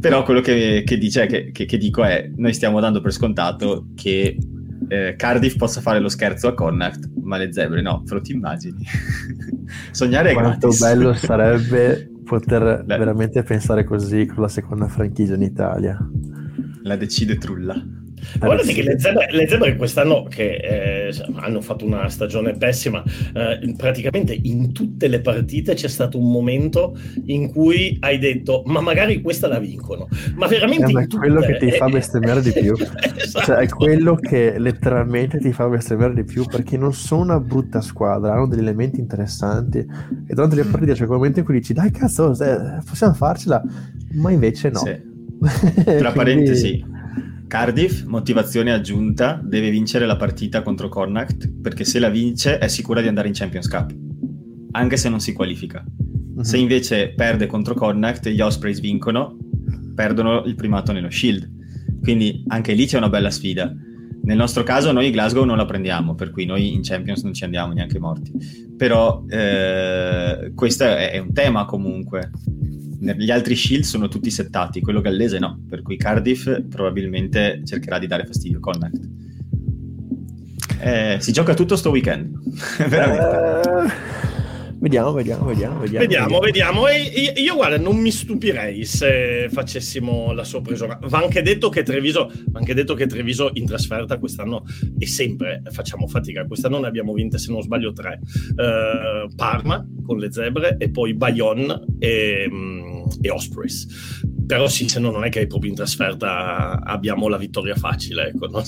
Però 0.00 0.24
quello 0.24 0.40
che, 0.40 0.82
che, 0.84 0.98
dice, 0.98 1.26
che, 1.26 1.52
che, 1.52 1.78
dico 1.78 2.02
è, 2.02 2.28
noi 2.36 2.52
stiamo 2.52 2.80
dando 2.80 3.00
per 3.00 3.12
scontato 3.12 3.86
che 3.94 4.36
eh, 4.88 5.14
Cardiff 5.16 5.56
possa 5.56 5.80
fare 5.80 6.00
lo 6.00 6.08
scherzo 6.08 6.48
a 6.48 6.54
Connacht, 6.54 7.08
ma 7.22 7.36
le 7.36 7.52
zebre 7.52 7.82
no, 7.82 8.02
però 8.04 8.20
ti 8.20 8.32
immagini. 8.32 8.84
Sognare 9.92 10.30
è 10.30 10.32
Quanto 10.32 10.70
gratis. 10.70 10.80
bello 10.80 11.12
sarebbe 11.14 12.11
poter 12.24 12.82
Beh. 12.86 12.96
veramente 12.96 13.42
pensare 13.42 13.84
così 13.84 14.26
con 14.26 14.42
la 14.42 14.48
seconda 14.48 14.88
franchigia 14.88 15.34
in 15.34 15.42
Italia. 15.42 15.98
La 16.82 16.96
decide 16.96 17.36
Trulla. 17.36 17.74
Guardate 18.38 18.72
che 18.72 18.82
le 18.82 18.98
zebre, 18.98 19.28
le 19.30 19.48
zebre 19.48 19.76
quest'anno 19.76 20.24
che 20.24 21.08
eh, 21.08 21.14
hanno 21.34 21.60
fatto 21.60 21.84
una 21.84 22.08
stagione 22.08 22.52
pessima, 22.52 23.02
eh, 23.34 23.74
praticamente 23.76 24.38
in 24.42 24.72
tutte 24.72 25.08
le 25.08 25.20
partite 25.20 25.74
c'è 25.74 25.88
stato 25.88 26.18
un 26.18 26.30
momento 26.30 26.96
in 27.24 27.50
cui 27.52 27.96
hai 28.00 28.18
detto 28.18 28.62
ma 28.66 28.80
magari 28.80 29.20
questa 29.20 29.48
la 29.48 29.58
vincono. 29.58 30.08
Ma 30.34 30.46
veramente... 30.46 30.90
Eh, 30.90 30.92
ma 30.92 31.02
è 31.02 31.06
quello 31.06 31.40
che 31.40 31.58
ti 31.58 31.70
fa 31.72 31.88
bestemmiare 31.88 32.42
di 32.42 32.52
più. 32.52 32.74
esatto. 33.16 33.44
Cioè 33.44 33.56
è 33.56 33.68
quello 33.68 34.14
che 34.14 34.58
letteralmente 34.58 35.38
ti 35.38 35.52
fa 35.52 35.68
bestemmiare 35.68 36.14
di 36.14 36.24
più 36.24 36.44
perché 36.44 36.76
non 36.76 36.92
sono 36.92 37.22
una 37.22 37.40
brutta 37.40 37.80
squadra, 37.80 38.32
hanno 38.32 38.46
degli 38.46 38.60
elementi 38.60 39.00
interessanti 39.00 39.78
e 39.78 40.34
durante 40.34 40.56
le 40.56 40.64
partite 40.64 40.92
c'è 40.92 41.06
quel 41.06 41.18
momento 41.18 41.40
in 41.40 41.44
cui 41.44 41.54
dici 41.54 41.72
dai 41.72 41.90
cazzo 41.90 42.30
possiamo 42.86 43.14
farcela, 43.14 43.62
ma 44.14 44.30
invece 44.30 44.70
no. 44.70 44.78
Sì. 44.78 45.10
Tra 45.82 45.82
Quindi... 45.82 46.12
parentesi 46.14 46.84
Cardiff, 47.52 48.04
motivazione 48.04 48.72
aggiunta, 48.72 49.38
deve 49.44 49.68
vincere 49.68 50.06
la 50.06 50.16
partita 50.16 50.62
contro 50.62 50.88
Connacht 50.88 51.52
perché 51.60 51.84
se 51.84 51.98
la 51.98 52.08
vince 52.08 52.56
è 52.56 52.66
sicura 52.66 53.02
di 53.02 53.08
andare 53.08 53.28
in 53.28 53.34
Champions 53.34 53.68
Cup, 53.68 53.94
anche 54.70 54.96
se 54.96 55.10
non 55.10 55.20
si 55.20 55.34
qualifica. 55.34 55.84
Uh-huh. 55.86 56.42
Se 56.42 56.56
invece 56.56 57.12
perde 57.14 57.46
contro 57.46 57.74
Connacht 57.74 58.26
gli 58.30 58.40
Ospreys 58.40 58.80
vincono, 58.80 59.36
perdono 59.94 60.44
il 60.44 60.54
primato 60.54 60.92
nello 60.92 61.10
Shield. 61.10 61.46
Quindi 62.00 62.42
anche 62.46 62.72
lì 62.72 62.86
c'è 62.86 62.96
una 62.96 63.10
bella 63.10 63.30
sfida. 63.30 63.70
Nel 64.22 64.36
nostro 64.38 64.62
caso 64.62 64.90
noi 64.90 65.10
Glasgow 65.10 65.44
non 65.44 65.58
la 65.58 65.66
prendiamo, 65.66 66.14
per 66.14 66.30
cui 66.30 66.46
noi 66.46 66.72
in 66.72 66.80
Champions 66.80 67.22
non 67.22 67.34
ci 67.34 67.44
andiamo 67.44 67.74
neanche 67.74 67.98
morti. 67.98 68.32
Però 68.74 69.26
eh, 69.28 70.52
questo 70.54 70.84
è, 70.84 71.10
è 71.10 71.18
un 71.18 71.34
tema 71.34 71.66
comunque 71.66 72.30
gli 73.02 73.30
altri 73.30 73.56
shield 73.56 73.82
sono 73.82 74.06
tutti 74.08 74.30
settati, 74.30 74.80
quello 74.80 75.00
gallese 75.00 75.38
no, 75.38 75.60
per 75.68 75.82
cui 75.82 75.96
Cardiff 75.96 76.48
probabilmente 76.68 77.62
cercherà 77.64 77.98
di 77.98 78.06
dare 78.06 78.24
fastidio 78.24 78.58
a 78.58 78.60
Connacht. 78.60 79.08
Eh, 80.80 81.16
si 81.20 81.32
gioca 81.32 81.54
tutto 81.54 81.76
sto 81.76 81.90
weekend, 81.90 82.38
veramente. 82.88 83.68
Uh... 83.68 84.30
Vediamo, 84.82 85.12
vediamo, 85.12 85.44
vediamo. 85.44 85.78
Vediamo, 85.78 86.00
vediamo. 86.00 86.38
vediamo. 86.40 86.88
E 86.88 87.32
io, 87.36 87.54
guarda, 87.54 87.78
non 87.78 87.98
mi 87.98 88.10
stupirei 88.10 88.84
se 88.84 89.48
facessimo 89.48 90.32
la 90.32 90.42
sorpresa. 90.42 90.98
Va 91.00 91.18
anche 91.18 91.40
detto 91.40 91.68
che 91.68 91.84
Treviso, 91.84 92.28
anche 92.54 92.74
detto 92.74 92.94
che 92.94 93.06
Treviso 93.06 93.50
in 93.52 93.64
trasferta 93.64 94.18
quest'anno 94.18 94.64
e 94.98 95.06
sempre 95.06 95.62
facciamo 95.70 96.08
fatica. 96.08 96.44
Quest'anno 96.46 96.80
ne 96.80 96.88
abbiamo 96.88 97.12
vinte, 97.12 97.38
se 97.38 97.52
non 97.52 97.62
sbaglio, 97.62 97.92
tre. 97.92 98.18
Uh, 98.56 99.32
Parma 99.36 99.86
con 100.04 100.18
le 100.18 100.32
zebre 100.32 100.74
e 100.78 100.90
poi 100.90 101.14
Bayonne 101.14 101.80
e, 102.00 102.48
um, 102.50 102.91
e 103.20 103.30
Ospreys. 103.30 104.20
Però 104.46 104.68
sì, 104.68 104.88
se 104.88 105.00
no 105.00 105.10
non 105.10 105.24
è 105.24 105.28
che 105.28 105.46
proprio 105.46 105.70
in 105.70 105.76
trasferta 105.76 106.80
abbiamo 106.82 107.28
la 107.28 107.36
vittoria 107.36 107.74
facile. 107.74 108.28
Ecco, 108.28 108.46
no? 108.46 108.62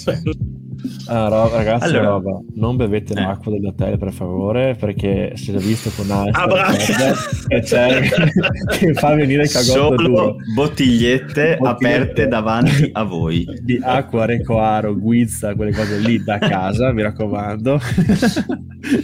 Ah, 1.07 1.28
roba, 1.28 1.57
ragazzi, 1.57 1.84
allora, 1.84 2.09
roba. 2.09 2.40
non 2.55 2.76
bevete 2.76 3.14
eh. 3.14 3.20
l'acqua 3.20 3.53
dell'hotel 3.53 3.99
per 3.99 4.12
favore, 4.12 4.74
perché 4.74 5.32
si 5.34 5.53
è 5.53 5.59
visto 5.59 5.90
con 5.97 6.11
Alster 6.11 7.16
che, 7.47 7.61
c'è, 7.61 8.01
che 8.78 8.95
fa 8.95 9.14
venire 9.14 9.45
il 9.45 9.51
cagotto 9.51 9.72
Solo 9.72 9.97
duro. 9.97 10.36
bottigliette, 10.55 11.57
bottigliette 11.59 11.66
aperte 11.66 12.28
davanti 12.28 12.90
a 12.92 13.03
voi. 13.05 13.47
Di 13.62 13.78
acqua, 13.82 14.24
recoaro, 14.24 14.97
guizza, 14.97 15.55
quelle 15.55 15.72
cose 15.72 15.99
lì 15.99 16.22
da 16.22 16.38
casa, 16.38 16.92
mi 16.92 17.03
raccomando. 17.03 17.78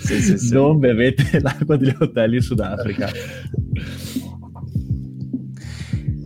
sì, 0.01 0.21
sì, 0.21 0.39
sì. 0.39 0.53
Non 0.53 0.79
bevete 0.79 1.41
l'acqua 1.41 1.77
degli 1.77 1.95
hotel 1.99 2.35
in 2.35 2.41
Sudafrica. 2.41 3.09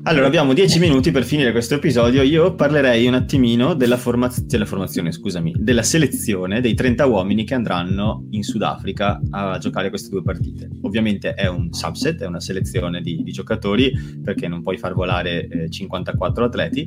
Allora, 0.07 0.27
abbiamo 0.27 0.53
dieci 0.53 0.79
minuti 0.79 1.11
per 1.11 1.25
finire 1.25 1.51
questo 1.51 1.77
episodio. 1.77 2.21
Io 2.21 2.55
parlerei 2.55 3.07
un 3.07 3.15
attimino 3.15 3.73
della, 3.73 3.97
formaz- 3.97 4.45
della, 4.45 4.67
formazione, 4.67 5.11
scusami, 5.11 5.55
della 5.57 5.83
selezione 5.83 6.61
dei 6.61 6.75
30 6.75 7.07
uomini 7.07 7.45
che 7.45 7.55
andranno 7.55 8.27
in 8.33 8.43
Sudafrica 8.43 9.19
a 9.31 9.57
giocare 9.57 9.89
queste 9.89 10.11
due 10.11 10.23
partite. 10.23 10.69
Ovviamente 10.83 11.33
è 11.33 11.47
un 11.47 11.73
subset, 11.73 12.21
è 12.21 12.27
una 12.27 12.41
selezione 12.41 13.01
di, 13.01 13.23
di 13.23 13.33
giocatori 13.33 14.21
perché 14.23 14.47
non 14.47 14.61
puoi 14.61 14.77
far 14.77 14.93
volare 14.93 15.49
eh, 15.49 15.71
54 15.71 16.45
atleti, 16.45 16.87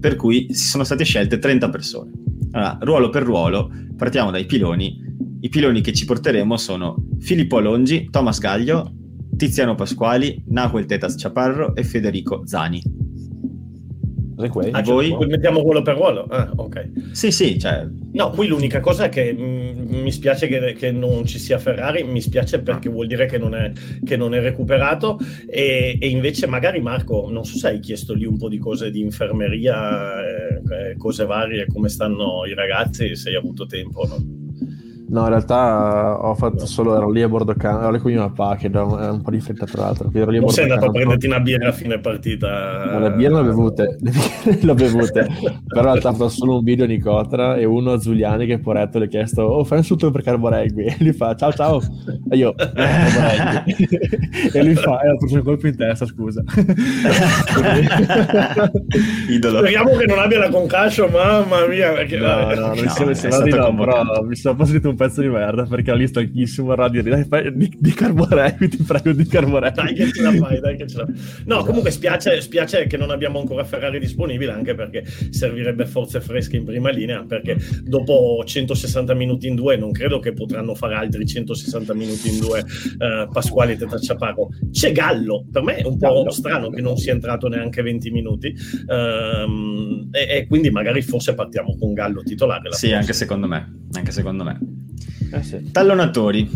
per 0.00 0.16
cui 0.16 0.46
si 0.48 0.66
sono 0.66 0.84
state 0.84 1.04
scelte 1.04 1.38
30 1.38 1.68
persone. 1.68 2.12
Allora, 2.52 2.78
ruolo 2.80 3.10
per 3.10 3.24
ruolo, 3.24 3.70
partiamo 3.94 4.30
dai 4.30 4.46
piloni. 4.46 5.02
I 5.38 5.50
piloni 5.50 5.82
che 5.82 5.92
ci 5.92 6.06
porteremo 6.06 6.56
sono 6.56 6.96
Filippo 7.18 7.58
Alongi, 7.58 8.08
Thomas 8.10 8.38
Gaglio, 8.38 8.90
Tiziano 9.36 9.74
Pasquali, 9.74 10.42
Nahuel 10.48 10.86
Tetas 10.86 11.16
Chaparro 11.16 11.74
e 11.74 11.84
Federico 11.84 12.46
Zani. 12.46 12.82
Ah, 14.36 14.82
cioè, 14.82 14.82
voi? 14.82 15.26
mettiamo 15.26 15.60
ruolo 15.60 15.82
per 15.82 15.94
ruolo? 15.94 16.24
Ah, 16.24 16.50
ok. 16.56 17.12
Sì, 17.12 17.30
sì, 17.30 17.58
cioè... 17.58 17.86
No, 18.12 18.30
qui 18.30 18.48
l'unica 18.48 18.80
cosa 18.80 19.04
è 19.04 19.08
che 19.08 19.32
mh, 19.32 19.40
mm, 19.40 20.02
mi 20.02 20.10
spiace 20.10 20.48
che, 20.48 20.72
che, 20.72 20.90
non 20.90 21.24
ci 21.24 21.38
sia 21.38 21.58
Ferrari, 21.58 22.02
mi 22.02 22.20
spiace 22.20 22.60
perché 22.60 22.88
vuol 22.88 23.06
dire 23.06 23.26
che 23.26 23.38
non 23.38 23.54
è, 23.54 23.70
che 24.04 24.16
non 24.16 24.34
è 24.34 24.40
recuperato 24.40 25.18
e, 25.46 25.96
e, 26.00 26.08
invece 26.08 26.46
magari 26.46 26.80
Marco, 26.80 27.28
non 27.30 27.44
so 27.44 27.56
se 27.56 27.68
hai 27.68 27.80
chiesto 27.80 28.12
lì 28.12 28.24
un 28.24 28.36
po' 28.36 28.48
di 28.48 28.58
cose 28.58 28.90
di 28.90 29.00
infermeria, 29.00 30.20
eh, 30.20 30.96
cose 30.96 31.24
varie, 31.24 31.66
come 31.66 31.88
stanno 31.88 32.44
i 32.46 32.54
ragazzi, 32.54 33.14
se 33.14 33.30
hai 33.30 33.36
avuto 33.36 33.66
tempo 33.66 34.04
no? 34.06 34.43
No, 35.14 35.20
in 35.20 35.28
realtà 35.28 36.18
ho 36.20 36.34
fatto 36.34 36.66
solo, 36.66 36.96
ero 36.96 37.08
lì 37.08 37.22
a 37.22 37.28
bordo 37.28 37.54
campo, 37.54 37.82
ero 37.82 37.92
lì 37.92 38.00
con 38.00 38.10
mio 38.10 38.28
papà 38.32 38.56
che 38.56 38.66
era 38.66 38.82
un 38.82 39.22
po' 39.22 39.30
di 39.30 39.38
fretta 39.38 39.64
tra 39.64 39.82
l'altro. 39.82 40.10
Ero 40.12 40.28
lì 40.32 40.38
a 40.38 40.40
bordo 40.40 40.54
sei 40.54 40.64
andato 40.64 40.80
campo. 40.80 40.96
a 40.96 40.98
prenderti 40.98 41.26
una 41.26 41.38
birra 41.38 41.68
a 41.68 41.72
fine 41.72 42.00
partita? 42.00 42.84
No, 42.90 42.98
le 42.98 43.12
birre 43.12 43.34
l'ho 43.34 43.44
bevute, 43.44 43.96
le 44.60 44.70
ho 44.72 44.74
bevute, 44.74 45.28
però 45.68 45.82
in 45.82 45.86
realtà 45.86 46.08
ho 46.08 46.12
fatto 46.14 46.28
solo 46.30 46.58
un 46.58 46.64
video 46.64 46.86
di 46.86 46.98
Cotra 46.98 47.54
e 47.54 47.64
uno 47.64 47.92
a 47.92 47.96
Giuliani 47.96 48.44
che 48.44 48.58
poretto 48.58 48.98
le 48.98 49.04
ha 49.04 49.08
chiesto, 49.08 49.42
oh 49.42 49.62
fai 49.62 49.78
un 49.78 49.86
tutto 49.86 50.10
per 50.10 50.22
Carboregui, 50.22 50.86
e 50.86 50.96
lui 50.98 51.12
fa 51.12 51.36
ciao 51.36 51.52
ciao, 51.52 51.80
e 52.28 52.36
io, 52.36 52.52
e 54.52 54.64
lui 54.64 54.74
fa, 54.74 54.98
e 54.98 55.10
ho 55.10 55.16
preso 55.16 55.36
un 55.36 55.42
colpo 55.44 55.68
in 55.68 55.76
testa, 55.76 56.06
scusa. 56.06 56.42
Idolo. 59.30 59.58
Speriamo 59.58 59.96
che 59.96 60.06
non 60.06 60.18
abbia 60.18 60.40
la 60.40 60.48
concussion, 60.48 61.08
mamma 61.12 61.66
mia. 61.68 61.92
Perché, 61.92 62.16
no, 62.16 62.52
no, 62.52 62.54
non 62.54 62.78
no, 62.82 63.14
si 63.14 63.26
è 63.26 63.42
di 63.42 63.50
no, 63.50 63.74
però 63.74 64.02
mi 64.22 64.34
sono 64.34 64.64
scritto 64.64 64.88
un 64.88 64.96
pezzo 65.04 65.20
di 65.20 65.28
merda 65.28 65.64
perché 65.64 65.90
ero 65.90 65.98
lì 65.98 66.06
stanchissimo 66.06 66.72
a 66.72 66.74
radio 66.74 67.02
dai, 67.02 67.24
fai, 67.24 67.54
di, 67.54 67.70
di 67.78 67.92
Carboregui 67.92 68.68
ti 68.68 68.82
prego 68.82 69.12
di 69.12 69.26
Carboregui 69.26 69.82
dai 69.82 69.94
che 69.94 70.10
ce 70.10 70.22
la 70.22 70.32
fai 70.32 70.60
dai 70.60 70.76
che 70.76 70.86
ce 70.86 70.96
la 70.96 71.06
fai. 71.06 71.14
No 71.44 71.64
comunque 71.64 71.90
spiace, 71.90 72.40
spiace 72.40 72.86
che 72.86 72.96
non 72.96 73.10
abbiamo 73.10 73.38
ancora 73.38 73.64
Ferrari 73.64 73.98
disponibile 73.98 74.52
anche 74.52 74.74
perché 74.74 75.04
servirebbe 75.30 75.86
forze 75.86 76.20
fresche 76.20 76.56
in 76.56 76.64
prima 76.64 76.90
linea 76.90 77.24
perché 77.24 77.56
dopo 77.82 78.42
160 78.44 79.14
minuti 79.14 79.46
in 79.46 79.54
due 79.54 79.76
non 79.76 79.92
credo 79.92 80.18
che 80.18 80.32
potranno 80.32 80.74
fare 80.74 80.94
altri 80.94 81.26
160 81.26 81.94
minuti 81.94 82.28
in 82.28 82.40
due 82.40 82.60
uh, 82.60 83.30
Pasquale 83.30 83.72
e 83.72 83.76
Tetacciapago 83.76 84.48
c'è 84.70 84.92
Gallo 84.92 85.46
per 85.50 85.62
me 85.62 85.76
è 85.76 85.86
un 85.86 85.98
po' 85.98 86.14
Gallo. 86.14 86.30
strano 86.30 86.70
che 86.70 86.80
non 86.80 86.96
sia 86.96 87.12
entrato 87.12 87.48
neanche 87.48 87.82
20 87.82 88.10
minuti 88.10 88.54
um, 88.86 90.08
e, 90.10 90.26
e, 90.38 90.46
quindi 90.46 90.70
magari 90.70 91.02
forse 91.02 91.34
partiamo 91.34 91.76
con 91.78 91.92
Gallo 91.92 92.22
titolare 92.22 92.62
sì 92.62 92.68
prossima. 92.68 92.98
anche 92.98 93.12
secondo 93.12 93.46
me 93.46 93.82
anche 93.92 94.10
secondo 94.10 94.44
me 94.44 94.58
eh 95.32 95.42
sì. 95.42 95.70
Tallonatori. 95.70 96.48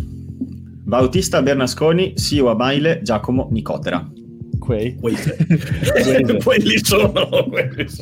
Bautista 0.89 1.43
Bernasconi, 1.43 2.12
Sio 2.16 2.49
Abaile, 2.49 3.01
Giacomo 3.03 3.49
Nicotera. 3.51 4.11
Quei. 4.59 4.97
quelli 4.97 5.16
sono. 6.16 6.39
Quelli 6.39 6.79
sono. 6.79 7.49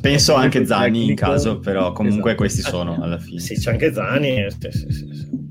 Penso 0.01 0.35
anche 0.35 0.64
Zani 0.64 1.07
in 1.07 1.14
caso, 1.14 1.59
però 1.59 1.93
comunque 1.93 2.31
esatto. 2.31 2.37
questi 2.37 2.62
sono 2.62 2.99
alla 3.03 3.19
fine. 3.19 3.41
Sì, 3.41 3.55
c'è 3.55 3.73
anche 3.73 3.93
Zani. 3.93 4.47
Sì, 4.51 4.71
sì, 4.71 4.87
sì, 4.91 5.45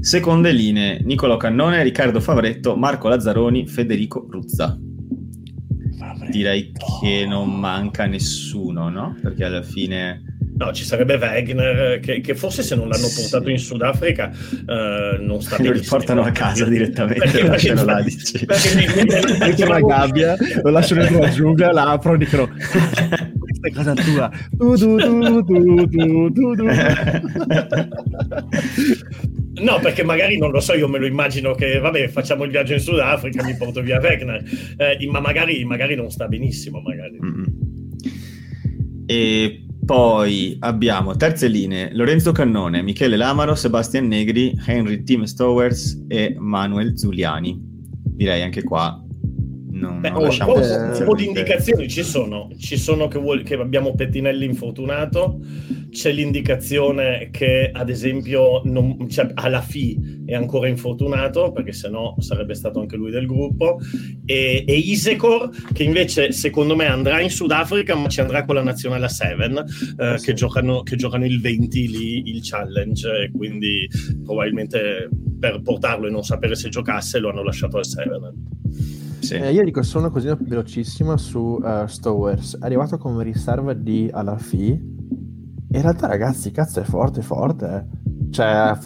Seconde 0.00 0.52
linee, 0.52 1.00
Nicolo 1.02 1.36
Cannone, 1.36 1.82
Riccardo 1.82 2.20
Favretto, 2.20 2.76
Marco 2.76 3.08
Lazzaroni, 3.08 3.66
Federico 3.66 4.26
Ruzza. 4.30 4.78
Direi 6.30 6.72
che 7.00 7.24
non 7.26 7.58
manca 7.58 8.06
nessuno, 8.06 8.88
no? 8.88 9.16
Perché 9.20 9.44
alla 9.44 9.62
fine... 9.62 10.35
No, 10.58 10.72
ci 10.72 10.84
sarebbe 10.84 11.16
Wagner, 11.16 12.00
che, 12.00 12.20
che 12.22 12.34
forse 12.34 12.62
se 12.62 12.74
non 12.74 12.88
l'hanno 12.88 13.08
portato 13.14 13.44
sì. 13.44 13.50
in 13.50 13.58
Sudafrica 13.58 14.32
uh, 14.66 15.22
non 15.22 15.42
sta 15.42 15.56
bene. 15.56 15.68
Lo 15.68 15.74
riportano 15.74 16.22
a 16.22 16.30
casa 16.30 16.64
direttamente, 16.64 17.26
perché, 17.26 17.46
lasciano 17.46 17.84
là, 17.84 18.00
dici. 18.00 18.46
Perché 18.46 19.64
una 19.64 19.80
gabbia, 19.84 20.34
lo 20.62 20.70
lasciano 20.70 21.02
dentro 21.02 21.20
la 21.20 21.28
giungla, 21.28 21.72
la 21.72 21.90
aprono 21.90 22.16
e 22.16 22.18
dicono 22.24 22.48
questa 22.48 23.68
è 23.68 23.70
casa 23.70 23.92
tua. 23.92 24.30
Du, 24.50 24.76
du, 24.76 24.96
du, 24.96 25.42
du, 25.42 26.30
du, 26.30 26.54
du, 26.54 26.64
No, 29.60 29.78
perché 29.80 30.04
magari 30.04 30.38
non 30.38 30.50
lo 30.50 30.60
so, 30.60 30.72
io 30.72 30.88
me 30.88 30.98
lo 30.98 31.06
immagino 31.06 31.54
che 31.54 31.78
vabbè, 31.78 32.08
facciamo 32.08 32.44
il 32.44 32.50
viaggio 32.50 32.72
in 32.72 32.80
Sudafrica, 32.80 33.44
mi 33.44 33.56
porto 33.56 33.82
via 33.82 33.98
Wegner, 34.00 34.42
eh, 34.78 35.06
ma 35.10 35.20
magari, 35.20 35.62
magari, 35.64 35.94
non 35.94 36.10
sta 36.10 36.26
benissimo. 36.28 36.80
Magari. 36.80 37.18
Mm-hmm. 37.22 37.44
E 39.04 39.65
poi 39.86 40.56
abbiamo 40.60 41.16
terze 41.16 41.46
linee: 41.46 41.94
Lorenzo 41.94 42.32
Cannone, 42.32 42.82
Michele 42.82 43.16
Lamaro, 43.16 43.54
Sebastian 43.54 44.08
Negri, 44.08 44.54
Henry 44.66 45.04
Tim 45.04 45.22
Stowers 45.22 46.04
e 46.08 46.34
Manuel 46.38 46.98
Zuliani. 46.98 47.56
Direi 47.58 48.42
anche 48.42 48.62
qua 48.62 49.05
non, 49.76 50.00
Beh, 50.00 50.10
non 50.10 50.20
oh, 50.20 50.24
lasciamo 50.24 50.54
un 50.54 51.02
po' 51.04 51.14
di 51.14 51.26
indicazioni 51.26 51.88
ci 51.88 52.02
sono. 52.02 52.48
Ci 52.58 52.76
sono 52.76 53.08
che, 53.08 53.18
vuol, 53.18 53.42
che, 53.42 53.54
abbiamo 53.54 53.94
Pettinelli 53.94 54.44
infortunato, 54.44 55.40
c'è 55.90 56.12
l'indicazione 56.12 57.28
che 57.30 57.70
ad 57.72 57.90
esempio 57.90 58.62
non, 58.64 59.08
cioè, 59.08 59.30
alla 59.34 59.60
FI 59.60 60.24
è 60.26 60.34
ancora 60.34 60.68
infortunato 60.68 61.52
perché 61.52 61.72
sennò 61.72 62.14
sarebbe 62.18 62.54
stato 62.54 62.80
anche 62.80 62.96
lui 62.96 63.10
del 63.10 63.26
gruppo 63.26 63.78
e, 64.24 64.64
e 64.66 64.74
Isecor 64.74 65.50
che 65.72 65.84
invece 65.84 66.32
secondo 66.32 66.74
me 66.74 66.86
andrà 66.86 67.20
in 67.20 67.30
Sudafrica 67.30 67.94
ma 67.94 68.08
ci 68.08 68.20
andrà 68.20 68.44
con 68.44 68.56
la 68.56 68.62
nazionale 68.62 69.04
a 69.04 69.08
7 69.08 69.64
eh, 69.98 70.18
sì. 70.18 70.24
che, 70.24 70.32
giocano, 70.34 70.82
che 70.82 70.96
giocano 70.96 71.24
il 71.24 71.40
20 71.40 71.88
lì 71.88 72.28
il 72.28 72.40
challenge 72.42 73.08
e 73.08 73.30
quindi 73.30 73.88
probabilmente 74.24 75.08
per 75.38 75.60
portarlo 75.62 76.08
e 76.08 76.10
non 76.10 76.24
sapere 76.24 76.56
se 76.56 76.68
giocasse 76.68 77.18
lo 77.18 77.30
hanno 77.30 77.42
lasciato 77.42 77.78
al 77.78 77.86
7 77.86 78.10
sì. 79.20 79.34
Eh, 79.34 79.52
io 79.52 79.64
dico 79.64 79.82
solo 79.82 80.04
una 80.04 80.12
cosina 80.12 80.36
velocissima 80.40 81.16
su 81.16 81.38
uh, 81.38 81.86
Stowers. 81.86 82.58
È 82.60 82.64
arrivato 82.64 82.98
come 82.98 83.24
riserva 83.24 83.72
di 83.72 84.08
Alafi. 84.12 84.94
In 85.68 85.82
realtà, 85.82 86.06
ragazzi, 86.06 86.50
cazzo, 86.50 86.80
è 86.80 86.84
forte, 86.84 87.22
forte. 87.22 87.66
Eh. 87.66 88.04
Cioè, 88.30 88.76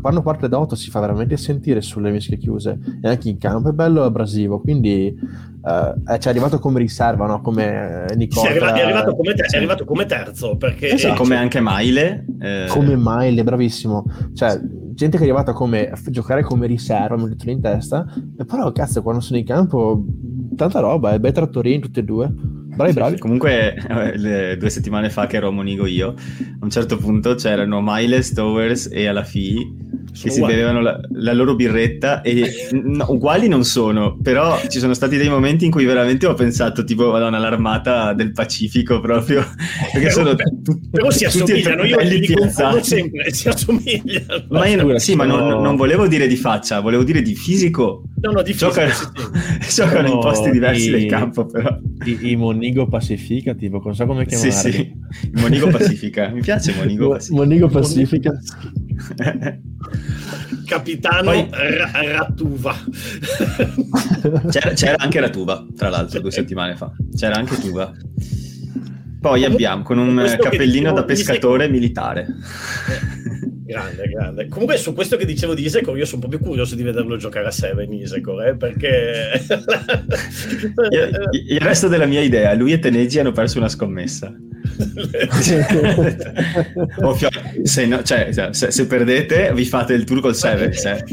quando 0.00 0.22
parte 0.22 0.48
da 0.48 0.58
8 0.58 0.74
si 0.74 0.90
fa 0.90 1.00
veramente 1.00 1.36
sentire 1.36 1.80
sulle 1.80 2.10
mischie 2.10 2.36
chiuse. 2.36 2.78
E 3.02 3.08
anche 3.08 3.28
in 3.28 3.38
campo 3.38 3.68
è 3.70 3.72
bello 3.72 4.02
abrasivo. 4.04 4.60
Quindi 4.60 5.16
uh, 5.18 5.60
cioè, 5.60 6.18
è 6.18 6.28
arrivato 6.28 6.58
come 6.58 6.78
riserva, 6.78 7.26
no? 7.26 7.40
Come 7.40 8.06
Nicola. 8.16 8.46
Sì, 8.46 8.46
è, 8.46 8.50
arrivato, 8.50 8.76
è, 8.76 8.82
arrivato 8.82 9.16
come 9.16 9.34
ter- 9.34 9.48
sì. 9.48 9.54
è 9.54 9.58
arrivato 9.58 9.84
come 9.84 10.06
terzo. 10.06 10.56
Perché 10.56 10.92
esatto. 10.92 11.22
come 11.22 11.36
anche 11.36 11.60
Maile. 11.60 12.24
Eh... 12.40 12.66
Come 12.68 12.96
Maile, 12.96 13.44
bravissimo. 13.44 14.04
Cioè, 14.34 14.60
gente 14.96 15.18
che 15.18 15.22
è 15.22 15.26
arrivata 15.26 15.52
come, 15.52 15.88
a 15.90 15.98
giocare 16.08 16.42
come 16.42 16.66
riserva, 16.66 17.16
mi 17.16 17.28
mettono 17.28 17.50
in 17.52 17.60
testa, 17.60 18.04
e 18.36 18.44
però 18.44 18.72
cazzo 18.72 19.02
quando 19.02 19.20
sono 19.20 19.38
in 19.38 19.44
campo 19.44 20.04
tanta 20.56 20.80
roba, 20.80 21.12
è 21.12 21.20
bei 21.20 21.32
trattorini 21.32 21.78
tutti 21.78 22.00
e 22.00 22.04
due. 22.04 22.28
Bravi, 22.28 22.92
bravi. 22.92 23.14
Sì, 23.14 23.20
comunque, 23.20 23.74
le 24.16 24.56
due 24.58 24.70
settimane 24.70 25.08
fa 25.08 25.26
che 25.26 25.36
ero 25.36 25.48
a 25.48 25.50
Monigo 25.50 25.86
io, 25.86 26.08
a 26.08 26.64
un 26.64 26.70
certo 26.70 26.96
punto 26.96 27.34
c'erano 27.34 27.80
Miles, 27.82 28.32
Towers 28.32 28.90
e 28.92 29.06
Alafi 29.06 29.95
che 30.20 30.30
si 30.30 30.40
bevevano 30.40 30.80
la, 30.80 30.98
la, 31.12 31.32
loro 31.32 31.54
birretta 31.54 32.22
e 32.22 32.68
no, 32.72 33.06
uguali 33.08 33.48
non 33.48 33.64
sono, 33.64 34.16
però 34.22 34.60
ci 34.68 34.78
sono 34.78 34.94
stati 34.94 35.16
dei 35.16 35.28
momenti 35.28 35.64
in 35.64 35.70
cui 35.70 35.84
veramente 35.84 36.26
ho 36.26 36.34
pensato 36.34 36.84
tipo 36.84 37.10
madonna 37.10 37.38
l'armata 37.38 38.12
del 38.12 38.32
Pacifico 38.32 39.00
proprio. 39.00 39.44
Perché 39.92 40.10
sono 40.10 40.34
tut, 40.34 40.90
però 40.90 41.10
si 41.10 41.24
assomigliano 41.24 41.84
io 41.84 41.98
li 42.00 42.32
confondo 42.32 42.82
sempre 42.82 43.32
si 43.32 43.48
assomigliano. 43.48 44.46
Ma 44.48 44.66
io, 44.66 44.98
sì 44.98 45.14
ma 45.14 45.24
non, 45.24 45.60
non, 45.60 45.76
volevo 45.76 46.06
dire 46.06 46.26
di 46.26 46.36
faccia 46.36 46.80
volevo 46.80 47.04
dire 47.04 47.22
di 47.22 47.34
fisico. 47.34 48.02
No 48.22 48.32
no 48.32 48.42
di 48.42 48.52
fisico 48.52 48.70
giocano, 48.70 48.92
giocano 49.68 50.08
in 50.08 50.18
posti 50.20 50.50
diversi 50.50 50.88
i, 50.88 50.90
del 50.90 51.06
campo 51.06 51.46
però. 51.46 51.78
i, 52.04 52.30
i 52.30 52.36
Monigo 52.36 52.86
Pacifica 52.86 53.54
tipo 53.54 53.80
non 53.84 53.94
so 53.94 54.06
come 54.06 54.26
chiamarli 54.26 54.52
sì. 54.52 54.70
sì 54.72 54.92
Monigo 55.40 55.68
Pacifica 55.68 56.28
mi 56.28 56.40
piace 56.40 56.74
Monigo 56.74 57.10
Pacifica. 57.10 57.36
Monigo 57.36 57.68
Pacifica 57.68 58.38
Capitano 60.66 61.30
Poi... 61.30 61.48
R- 61.50 61.90
Rattuva. 62.12 62.74
C'era, 64.50 64.70
c'era, 64.72 64.96
anche 64.98 65.20
Ratuva, 65.20 65.64
tra 65.76 65.88
l'altro, 65.88 66.20
due 66.20 66.30
settimane 66.30 66.76
fa. 66.76 66.90
C'era 67.14 67.36
anche 67.36 67.56
Tuva. 67.56 67.92
Poi 69.20 69.44
abbiamo 69.44 69.82
con 69.82 69.98
un 69.98 70.36
cappellino 70.38 70.92
da 70.92 71.04
pescatore 71.04 71.68
militare. 71.68 72.26
Grande, 73.66 74.08
grande. 74.08 74.46
Comunque 74.46 74.76
su 74.76 74.94
questo 74.94 75.16
che 75.16 75.24
dicevo 75.26 75.52
di 75.52 75.64
Isecor, 75.64 75.98
io 75.98 76.04
sono 76.04 76.22
un 76.22 76.30
po' 76.30 76.36
più 76.36 76.46
curioso 76.46 76.76
di 76.76 76.84
vederlo 76.84 77.16
giocare 77.16 77.48
a 77.48 77.50
7 77.50 77.82
Isecor, 77.82 78.46
eh, 78.46 78.56
perché... 78.56 79.42
il 81.48 81.60
resto 81.60 81.88
della 81.88 82.06
mia 82.06 82.20
idea, 82.20 82.54
lui 82.54 82.72
e 82.72 82.78
Teneggi 82.78 83.18
hanno 83.18 83.32
perso 83.32 83.58
una 83.58 83.68
scommessa. 83.68 84.32
Se, 87.62 87.86
no, 87.86 88.02
cioè, 88.02 88.28
se, 88.50 88.70
se, 88.70 88.86
perdete 88.86 89.52
vi 89.54 89.64
fate 89.64 89.94
il 89.94 90.04
tour 90.04 90.20
col 90.20 90.34
7 90.34 90.64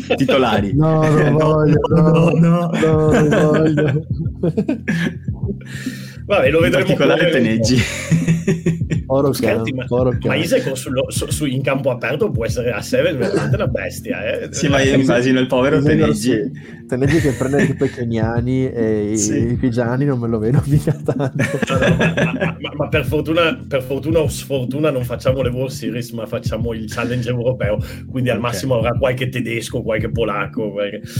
eh, 0.07 0.15
titolari 0.15 0.73
no 0.75 1.01
non 1.07 1.35
voglio 1.37 1.79
no, 1.87 2.29
no, 2.29 2.31
no, 2.31 2.71
no 2.71 3.11
non 3.11 3.29
voglio 3.29 4.05
Vabbè, 6.25 6.49
lo 6.49 6.61
vedremo. 6.61 6.89
In 6.89 6.97
particolare 6.97 7.29
Teneggi. 7.31 7.81
Oro 9.07 9.33
Scherzi, 9.33 9.73
ma, 9.73 9.85
oro 9.89 10.17
ma 10.21 10.35
Isaac 10.35 10.77
sullo, 10.77 11.05
su, 11.09 11.29
su, 11.29 11.45
in 11.45 11.61
campo 11.61 11.89
aperto 11.89 12.29
può 12.31 12.45
essere 12.45 12.71
a 12.71 12.81
7 12.81 13.13
veramente 13.13 13.55
una 13.55 13.67
bestia. 13.67 14.23
Eh? 14.23 14.47
Sì, 14.51 14.67
ma 14.67 14.81
io 14.81 14.95
immagino 14.95 15.39
il 15.39 15.47
povero 15.47 15.81
Teneggi. 15.81 16.51
Teneggi 16.87 17.19
che 17.19 17.31
prende 17.33 17.65
tipo 17.65 17.85
i 17.85 17.89
keniani 17.89 18.71
e 18.71 19.13
sì. 19.15 19.51
i, 19.51 19.55
pigiani 19.55 20.05
non 20.05 20.19
me 20.19 20.27
lo 20.27 20.39
vedo 20.39 20.61
mica 20.65 20.91
tanto. 20.91 21.43
ma, 22.23 22.33
ma, 22.33 22.71
ma 22.75 22.87
per, 22.87 23.05
fortuna, 23.05 23.57
per, 23.67 23.81
fortuna, 23.81 24.19
o 24.19 24.27
sfortuna 24.27 24.91
non 24.91 25.03
facciamo 25.03 25.41
le 25.41 25.49
World 25.49 25.71
Series, 25.71 26.11
ma 26.11 26.25
facciamo 26.25 26.73
il 26.73 26.85
challenge 26.91 27.29
europeo. 27.29 27.77
Quindi 28.09 28.29
al 28.29 28.37
okay. 28.37 28.51
massimo 28.51 28.77
avrà 28.77 28.91
qualche 28.91 29.29
tedesco, 29.29 29.81
qualche 29.81 30.09
polacco. 30.09 30.71
Qualche... 30.71 31.01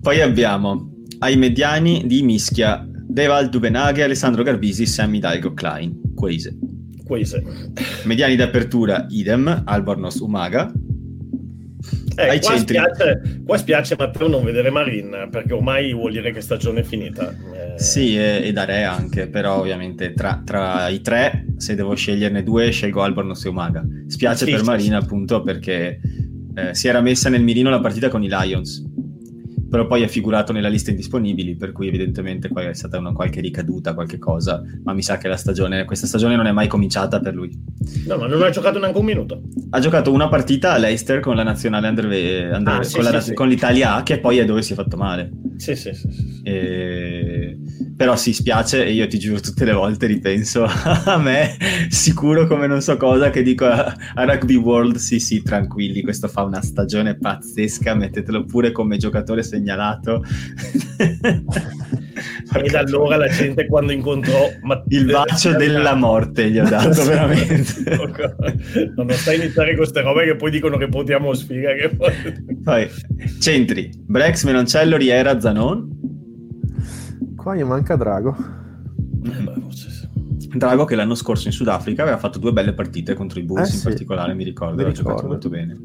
Poi 0.00 0.20
abbiamo 0.20 0.90
ai 1.18 1.36
mediani 1.36 2.04
di 2.06 2.22
Mischia, 2.22 2.86
Deval 3.10 3.48
Dubenaghe, 3.48 4.04
Alessandro 4.04 4.44
Garbisi, 4.44 4.86
Sammy 4.86 5.18
Dalgo 5.18 5.52
Klein, 5.52 6.14
Quese. 6.14 6.56
Quese. 7.04 7.42
Mediani 8.04 8.36
d'apertura 8.36 9.06
idem, 9.08 9.62
Albornoz 9.64 10.20
Umaga. 10.20 10.72
Eh, 12.14 12.28
ai 12.28 12.40
qua, 12.40 12.54
centri... 12.54 12.76
spiace, 12.76 13.42
qua 13.44 13.56
spiace 13.56 13.96
Matteo 13.98 14.28
non 14.28 14.44
vedere 14.44 14.70
Marin 14.70 15.28
perché 15.30 15.54
ormai 15.54 15.92
vuol 15.92 16.12
dire 16.12 16.30
che 16.32 16.40
stagione 16.40 16.80
è 16.80 16.82
finita. 16.84 17.30
Eh... 17.30 17.78
Sì, 17.78 18.16
e, 18.16 18.42
e 18.44 18.64
Re 18.64 18.84
anche, 18.84 19.28
però 19.28 19.58
ovviamente 19.58 20.12
tra, 20.12 20.40
tra, 20.44 20.88
i 20.88 21.00
tre, 21.00 21.46
se 21.56 21.74
devo 21.74 21.94
sceglierne 21.94 22.44
due, 22.44 22.70
scelgo 22.70 23.02
Albornoz 23.02 23.44
e 23.44 23.48
Umaga. 23.48 23.84
Spiace 24.06 24.44
sì, 24.44 24.50
per 24.52 24.60
sì, 24.60 24.66
Marin 24.66 24.86
sì. 24.86 24.94
appunto 24.94 25.42
perché 25.42 26.00
eh, 26.54 26.74
si 26.74 26.86
era 26.86 27.00
messa 27.00 27.28
nel 27.28 27.42
mirino 27.42 27.70
la 27.70 27.80
partita 27.80 28.08
con 28.08 28.22
i 28.22 28.28
Lions 28.28 28.88
però 29.70 29.86
poi 29.86 30.02
è 30.02 30.08
figurato 30.08 30.52
nella 30.52 30.68
lista 30.68 30.90
indisponibili, 30.90 31.56
per 31.56 31.70
cui 31.72 31.86
evidentemente 31.86 32.48
poi 32.48 32.66
è 32.66 32.74
stata 32.74 32.98
una 32.98 33.12
qualche 33.12 33.40
ricaduta, 33.40 33.94
qualche 33.94 34.18
cosa, 34.18 34.62
ma 34.82 34.92
mi 34.92 35.02
sa 35.02 35.16
che 35.16 35.28
la 35.28 35.36
stagione, 35.36 35.84
questa 35.84 36.06
stagione 36.06 36.34
non 36.34 36.46
è 36.46 36.52
mai 36.52 36.66
cominciata 36.66 37.20
per 37.20 37.34
lui. 37.34 37.56
No, 38.06 38.16
ma 38.16 38.26
non 38.26 38.42
ha 38.42 38.50
giocato 38.50 38.78
neanche 38.80 38.98
un 38.98 39.04
minuto. 39.04 39.42
Ha 39.70 39.78
giocato 39.78 40.12
una 40.12 40.28
partita 40.28 40.72
a 40.72 40.78
Leicester 40.78 41.20
con 41.20 41.36
la 41.36 41.44
nazionale 41.44 41.88
under, 41.88 42.04
under, 42.04 42.74
ah, 42.80 42.82
sì, 42.82 42.96
con, 42.96 43.04
la, 43.04 43.20
sì, 43.20 43.32
con, 43.32 43.48
l'Italia 43.48 43.94
A, 43.94 44.02
che 44.02 44.18
poi 44.18 44.38
è 44.38 44.44
dove 44.44 44.62
si 44.62 44.72
è 44.72 44.76
fatto 44.76 44.96
male. 44.96 45.30
Sì, 45.56 45.76
sì, 45.76 45.94
sì. 45.94 46.10
sì. 46.10 46.40
E... 46.42 47.39
Però 48.00 48.16
si 48.16 48.32
spiace 48.32 48.82
e 48.82 48.92
io 48.92 49.06
ti 49.08 49.18
giuro 49.18 49.40
tutte 49.40 49.66
le 49.66 49.74
volte 49.74 50.06
ripenso 50.06 50.64
a 50.64 51.18
me, 51.18 51.54
sicuro 51.90 52.46
come 52.46 52.66
non 52.66 52.80
so 52.80 52.96
cosa, 52.96 53.28
che 53.28 53.42
dico 53.42 53.66
a, 53.66 53.94
a 54.14 54.24
Rugby 54.24 54.54
World, 54.54 54.96
sì 54.96 55.20
sì, 55.20 55.42
tranquilli, 55.42 56.00
questo 56.00 56.26
fa 56.26 56.40
una 56.44 56.62
stagione 56.62 57.18
pazzesca, 57.18 57.94
mettetelo 57.94 58.46
pure 58.46 58.72
come 58.72 58.96
giocatore 58.96 59.42
segnalato. 59.42 60.24
e 62.54 62.70
da 62.70 62.78
allora 62.78 63.18
la 63.18 63.28
gente 63.28 63.66
quando 63.66 63.92
incontrò 63.92 64.48
il 64.88 65.04
bacio 65.04 65.54
della 65.54 65.94
morte 65.94 66.50
gli 66.50 66.58
ho 66.58 66.66
dato 66.66 67.04
veramente. 67.04 67.98
Non 68.96 69.10
stai 69.10 69.36
iniziare 69.36 69.68
con 69.72 69.76
queste 69.80 70.00
robe 70.00 70.24
che 70.24 70.36
poi 70.36 70.50
dicono 70.50 70.78
che 70.78 70.88
potiamo 70.88 71.34
sfiga 71.34 71.74
che 71.74 71.90
poi... 71.90 72.12
poi 72.64 72.88
centri 73.40 73.90
Brex, 73.94 74.44
Menoncello, 74.44 74.96
Riera, 74.96 75.38
Zanon 75.38 75.98
qua 77.40 77.56
gli 77.56 77.62
manca 77.62 77.96
Drago 77.96 78.36
eh, 79.24 80.56
Drago 80.56 80.84
che 80.84 80.94
l'anno 80.94 81.14
scorso 81.14 81.46
in 81.46 81.52
Sudafrica 81.52 82.02
aveva 82.02 82.18
fatto 82.18 82.38
due 82.38 82.52
belle 82.52 82.74
partite 82.74 83.14
contro 83.14 83.38
i 83.38 83.42
Bulls 83.42 83.70
eh, 83.70 83.72
in 83.72 83.78
sì. 83.78 83.84
particolare, 83.84 84.34
mi 84.34 84.44
ricordo, 84.44 84.84
ha 84.84 84.90
giocato 84.90 85.26
molto 85.26 85.48
bene. 85.48 85.78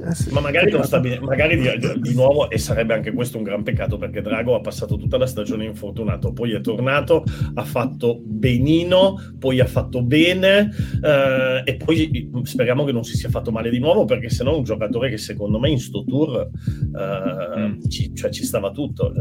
Eh 0.00 0.14
sì. 0.14 0.32
Ma 0.32 0.40
magari, 0.40 0.70
non 0.70 0.84
sta 0.84 1.00
bene, 1.00 1.18
magari 1.18 1.56
di, 1.56 1.68
di, 2.00 2.14
nuovo, 2.14 2.50
e 2.50 2.58
sarebbe 2.58 2.94
anche 2.94 3.12
questo 3.12 3.36
un 3.36 3.42
gran 3.42 3.62
peccato 3.62 3.96
perché 3.96 4.22
Drago 4.22 4.54
ha 4.54 4.60
passato 4.60 4.96
tutta 4.96 5.18
la 5.18 5.26
stagione 5.26 5.64
infortunato, 5.64 6.32
poi 6.32 6.52
è 6.52 6.60
tornato, 6.60 7.24
ha 7.54 7.64
fatto 7.64 8.20
benino, 8.24 9.16
poi 9.38 9.60
ha 9.60 9.66
fatto 9.66 10.02
bene 10.02 10.70
eh, 11.02 11.62
e 11.64 11.76
poi 11.76 12.30
speriamo 12.44 12.84
che 12.84 12.92
non 12.92 13.02
si 13.02 13.16
sia 13.16 13.28
fatto 13.28 13.50
male 13.50 13.70
di 13.70 13.80
nuovo 13.80 14.04
perché 14.04 14.28
sennò 14.28 14.54
è 14.54 14.58
un 14.58 14.64
giocatore 14.64 15.10
che 15.10 15.18
secondo 15.18 15.58
me 15.58 15.70
in 15.70 15.80
sto 15.80 16.04
tour 16.04 16.48
eh, 16.96 17.58
mm. 17.58 17.80
ci, 17.88 18.14
cioè, 18.14 18.30
ci 18.30 18.44
stava 18.44 18.70
tutto. 18.70 19.12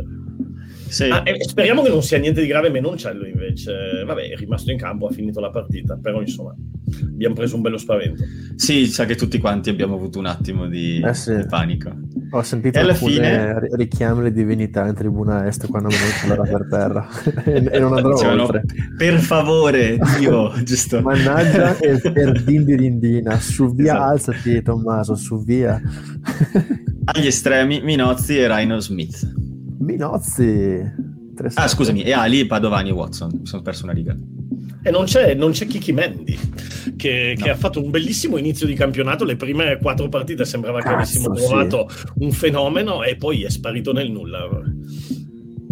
Sì. 0.87 1.05
Ah, 1.05 1.23
speriamo 1.39 1.81
che 1.81 1.89
non 1.89 2.01
sia 2.01 2.17
niente 2.17 2.41
di 2.41 2.47
grave 2.47 2.69
Menoncello 2.69 3.25
invece. 3.25 4.03
Vabbè, 4.05 4.29
è 4.29 4.35
rimasto 4.35 4.71
in 4.71 4.77
campo, 4.77 5.07
ha 5.07 5.11
finito 5.11 5.39
la 5.39 5.49
partita, 5.49 5.97
però 6.01 6.21
insomma 6.21 6.55
abbiamo 7.03 7.35
preso 7.35 7.55
un 7.55 7.61
bello 7.61 7.77
spavento. 7.77 8.23
Sì, 8.55 8.87
sa 8.87 9.05
che 9.05 9.15
tutti 9.15 9.37
quanti 9.39 9.69
abbiamo 9.69 9.95
avuto 9.95 10.19
un 10.19 10.25
attimo 10.25 10.67
di, 10.67 11.01
eh 11.03 11.13
sì. 11.13 11.35
di 11.35 11.45
panico. 11.45 11.91
Ho 12.31 12.41
sentito 12.41 12.77
e 12.77 12.81
alla 12.81 12.93
fine 12.93 13.59
richiami 13.71 14.23
le 14.23 14.31
divinità 14.33 14.85
in 14.85 14.93
tribuna 14.93 15.47
est 15.47 15.67
quando 15.67 15.89
Menoncello 15.89 16.33
era 16.33 16.43
per 16.43 16.67
terra 16.69 17.07
e, 17.45 17.69
e, 17.71 17.79
non 17.79 17.93
andrò 17.93 18.13
dicevano, 18.13 18.43
oltre. 18.43 18.63
Per 18.97 19.19
favore, 19.19 19.97
Dio, 20.17 20.51
giusto. 20.63 21.01
Mannaggia 21.01 21.77
e 21.77 21.99
per 21.99 22.43
dindirindina, 22.43 23.39
su 23.39 23.73
via 23.73 23.93
esatto. 23.93 24.11
alzati 24.11 24.61
Tommaso, 24.61 25.15
su 25.15 25.43
via. 25.43 25.81
Agli 27.05 27.27
estremi 27.27 27.81
Minozzi 27.81 28.37
e 28.37 28.47
Rhino 28.47 28.79
Smith. 28.79 29.46
Minozzi. 29.79 31.15
Ah, 31.53 31.67
scusami, 31.67 32.01
e 32.01 32.13
Ali, 32.13 32.45
Padovani 32.45 32.89
e 32.89 32.93
Watson. 32.93 33.29
Mi 33.39 33.45
sono 33.45 33.61
perso 33.61 33.83
una 33.83 33.93
riga. 33.93 34.15
E 34.81 34.91
non 34.91 35.05
c'è, 35.05 35.33
non 35.33 35.51
c'è 35.51 35.67
Kiki 35.67 35.91
Mendy, 35.91 36.37
che, 36.95 37.35
no. 37.37 37.43
che, 37.43 37.49
ha 37.49 37.55
fatto 37.55 37.83
un 37.83 37.89
bellissimo 37.89 38.37
inizio 38.37 38.65
di 38.65 38.73
campionato. 38.73 39.25
Le 39.25 39.35
prime 39.35 39.77
quattro 39.81 40.07
partite 40.07 40.45
sembrava 40.45 40.79
Cazzo, 40.79 40.89
che 40.89 40.95
avessimo 40.95 41.33
trovato 41.33 41.89
sì. 41.89 42.05
un 42.19 42.31
fenomeno 42.31 43.03
e 43.03 43.15
poi 43.17 43.43
è 43.43 43.49
sparito 43.49 43.91
nel 43.91 44.09
nulla. 44.11 44.47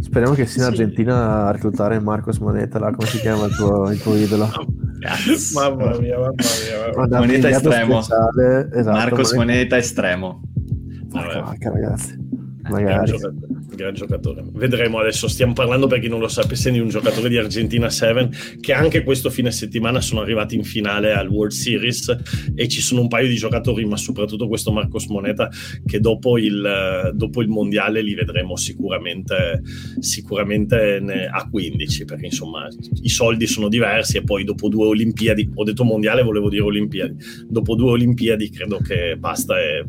Speriamo 0.01 0.35
che 0.35 0.45
sia 0.45 0.63
in 0.63 0.69
Argentina 0.69 1.47
a 1.47 1.51
reclutare 1.51 1.99
Marcos 1.99 2.37
Moneta, 2.37 2.77
là, 2.77 2.91
come 2.91 3.07
si 3.07 3.19
chiama 3.19 3.45
il 3.45 3.55
tuo, 3.55 3.89
il 3.89 4.01
tuo 4.01 4.15
idolo? 4.15 4.49
mamma 5.53 5.97
mia, 5.99 6.17
mamma 6.19 6.31
mia. 6.31 6.91
Mamma. 6.95 7.19
Moneta 7.19 7.49
estremo. 7.49 7.99
Esatto, 7.99 8.91
Marcos 8.91 9.33
Moneta, 9.33 9.37
Moneta 9.37 9.77
estremo. 9.77 10.41
Porca 11.09 11.69
ragazzi. 11.69 12.17
Magari 12.63 13.17
gran 13.75 13.93
giocatore. 13.93 14.43
Vedremo 14.53 14.99
adesso, 14.99 15.27
stiamo 15.27 15.53
parlando 15.53 15.87
per 15.87 15.99
chi 15.99 16.07
non 16.07 16.19
lo 16.19 16.27
sapesse 16.27 16.71
di 16.71 16.79
un 16.79 16.89
giocatore 16.89 17.29
di 17.29 17.37
Argentina 17.37 17.89
7 17.89 18.29
che 18.59 18.73
anche 18.73 19.03
questo 19.03 19.29
fine 19.29 19.51
settimana 19.51 20.01
sono 20.01 20.21
arrivati 20.21 20.55
in 20.55 20.63
finale 20.63 21.13
al 21.13 21.27
World 21.27 21.51
Series 21.51 22.15
e 22.55 22.67
ci 22.67 22.81
sono 22.81 23.01
un 23.01 23.07
paio 23.07 23.27
di 23.27 23.35
giocatori, 23.35 23.85
ma 23.85 23.97
soprattutto 23.97 24.47
questo 24.47 24.71
Marcos 24.71 25.05
Moneta 25.07 25.49
che 25.85 25.99
dopo 25.99 26.37
il, 26.37 27.11
dopo 27.13 27.41
il 27.41 27.47
mondiale 27.47 28.01
li 28.01 28.13
vedremo 28.13 28.55
sicuramente, 28.55 29.61
sicuramente 29.99 31.29
a 31.31 31.47
15 31.49 32.05
perché 32.05 32.25
insomma 32.25 32.67
i 33.01 33.09
soldi 33.09 33.47
sono 33.47 33.69
diversi 33.69 34.17
e 34.17 34.23
poi 34.23 34.43
dopo 34.43 34.69
due 34.69 34.87
Olimpiadi, 34.87 35.51
ho 35.53 35.63
detto 35.63 35.83
mondiale, 35.83 36.23
volevo 36.23 36.49
dire 36.49 36.63
Olimpiadi, 36.63 37.15
dopo 37.47 37.75
due 37.75 37.91
Olimpiadi 37.91 38.49
credo 38.49 38.77
che 38.77 39.15
basta 39.17 39.59
e 39.59 39.85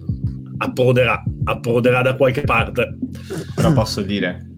approderà, 0.58 1.22
approderà 1.44 2.02
da 2.02 2.16
qualche 2.16 2.42
parte. 2.42 2.98
Però 3.54 3.72
posso 3.72 4.02
dire, 4.02 4.55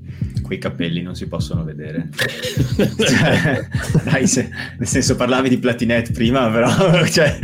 quei 0.49 0.59
capelli 0.59 1.03
non 1.03 1.14
si 1.14 1.28
possono 1.28 1.62
vedere. 1.62 2.09
cioè, 2.16 3.68
dai, 4.03 4.26
se, 4.26 4.49
nel 4.78 4.88
senso 4.88 5.14
parlavi 5.14 5.51
di 5.51 5.59
Platinet 5.59 6.11
prima, 6.12 6.51
però 6.51 6.70
cioè, 7.05 7.38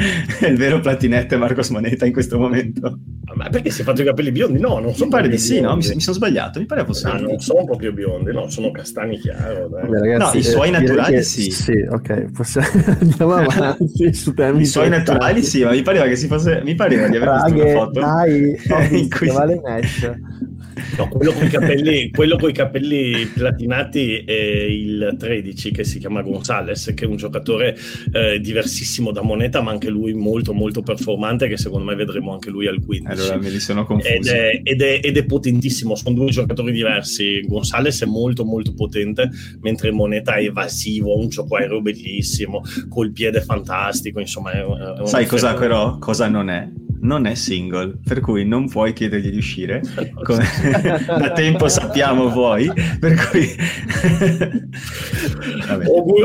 il 0.49 0.57
vero 0.57 0.81
Platinet 0.81 1.31
è 1.31 1.37
Marcos 1.37 1.69
Moneta 1.69 2.07
in 2.07 2.15
questo 2.15 2.39
momento. 2.39 2.99
Ma 3.35 3.51
perché 3.51 3.71
si 3.71 3.83
è 3.83 3.85
fatto 3.85 4.01
i 4.01 4.05
capelli 4.07 4.33
biondi? 4.33 4.59
No, 4.59 4.79
non 4.79 4.95
sono 4.95 5.05
Mi 5.05 5.11
pare 5.11 5.29
di 5.29 5.37
sì, 5.37 5.61
no? 5.61 5.77
Mi, 5.77 5.87
mi, 5.87 6.01
sono 6.01 6.17
sbagliato, 6.17 6.61
mi 6.61 6.67
pare 6.67 6.85
fosse. 6.87 7.13
No, 7.13 7.19
non 7.19 7.39
sono 7.41 7.65
proprio 7.65 7.93
biondi, 7.93 8.33
no, 8.33 8.49
sono 8.49 8.71
castani 8.71 9.19
chiaro. 9.19 9.69
Beh, 9.69 9.99
ragazzi, 9.99 10.37
no, 10.37 10.41
i 10.41 10.43
suoi 10.43 10.69
eh, 10.69 10.71
naturali 10.71 11.23
sì. 11.23 11.51
Sì, 11.51 11.87
ok, 11.87 12.31
possiamo... 12.33 12.69
andiamo 13.01 13.35
avanti 13.35 14.15
su 14.15 14.33
temi. 14.33 14.63
I 14.63 14.67
suoi 14.67 14.89
naturali 14.89 15.43
sì, 15.43 15.63
ma 15.63 15.73
mi 15.73 15.83
pareva 15.83 16.07
che 16.07 16.17
si 16.17 16.27
fosse. 16.27 16.63
Mi 16.65 16.75
pareva 16.75 17.07
di 17.09 17.17
aver 17.17 17.29
Raghe, 17.29 17.53
visto 17.53 17.69
una 17.69 17.85
foto. 17.85 18.01
Dai, 18.01 18.57
in 18.99 19.11
cui... 19.11 19.29
vale 19.29 19.61
match. 19.63 20.13
No, 20.97 21.09
quello 21.09 21.33
con 21.33 21.47
i 21.47 21.51
capelli, 21.51 22.11
capelli 22.53 23.27
platinati 23.27 24.17
è 24.19 24.33
il 24.33 25.15
13 25.19 25.71
che 25.71 25.85
si 25.85 25.99
chiama 25.99 26.23
Gonzales, 26.23 26.93
che 26.95 27.05
è 27.05 27.09
un 27.09 27.17
giocatore 27.17 27.77
eh, 28.13 28.41
diversissimo 28.41 29.13
da 29.13 29.23
Moneta, 29.23 29.61
ma 29.61 29.71
anche 29.71 29.91
lui 29.91 30.15
molto 30.15 30.53
molto 30.53 30.83
performante, 30.83 31.49
che 31.49 31.57
secondo 31.57 31.85
me 31.85 31.95
vedremo 31.95 32.33
anche 32.33 32.51
lui 32.51 32.67
al 32.67 32.81
15. 32.85 33.21
Allora 33.21 33.39
me 33.39 33.51
li 33.51 33.61
sono 33.61 33.85
confusi. 33.85 34.13
Ed 34.13 34.27
è, 34.27 34.61
ed 34.63 34.83
è, 34.83 35.01
ed 35.03 35.17
è 35.17 35.25
potentissimo, 35.25 35.95
sono 35.95 36.15
due 36.15 36.31
giocatori 36.31 36.73
diversi. 36.73 37.43
Gonzales 37.47 38.03
è 38.03 38.07
molto 38.07 38.45
molto 38.45 38.75
potente, 38.75 39.31
mentre 39.61 39.91
Moneta 39.91 40.35
è 40.35 40.45
evasivo, 40.45 41.19
un 41.19 41.29
gioco 41.29 41.57
aereo 41.57 41.81
bellissimo, 41.81 42.63
col 42.89 43.13
piede 43.13 43.41
fantastico, 43.41 44.21
insomma. 44.21 44.53
È, 44.53 44.65
è 44.65 45.07
Sai 45.07 45.27
cosa 45.27 45.55
però? 45.55 45.99
Cosa 45.99 46.29
non 46.29 46.51
è? 46.51 46.69
Non 47.05 47.27
è 47.27 47.35
single, 47.35 47.99
per 48.03 48.21
cui 48.21 48.45
non 48.45 48.69
puoi 48.69 48.93
chiedergli 48.93 49.31
di 49.31 49.37
uscire, 49.37 49.83
come 50.23 50.45
da 51.07 51.33
tempo 51.33 51.69
sappiamo 51.69 52.31
voi, 52.31 52.71
per 52.99 53.29
cui 53.29 53.49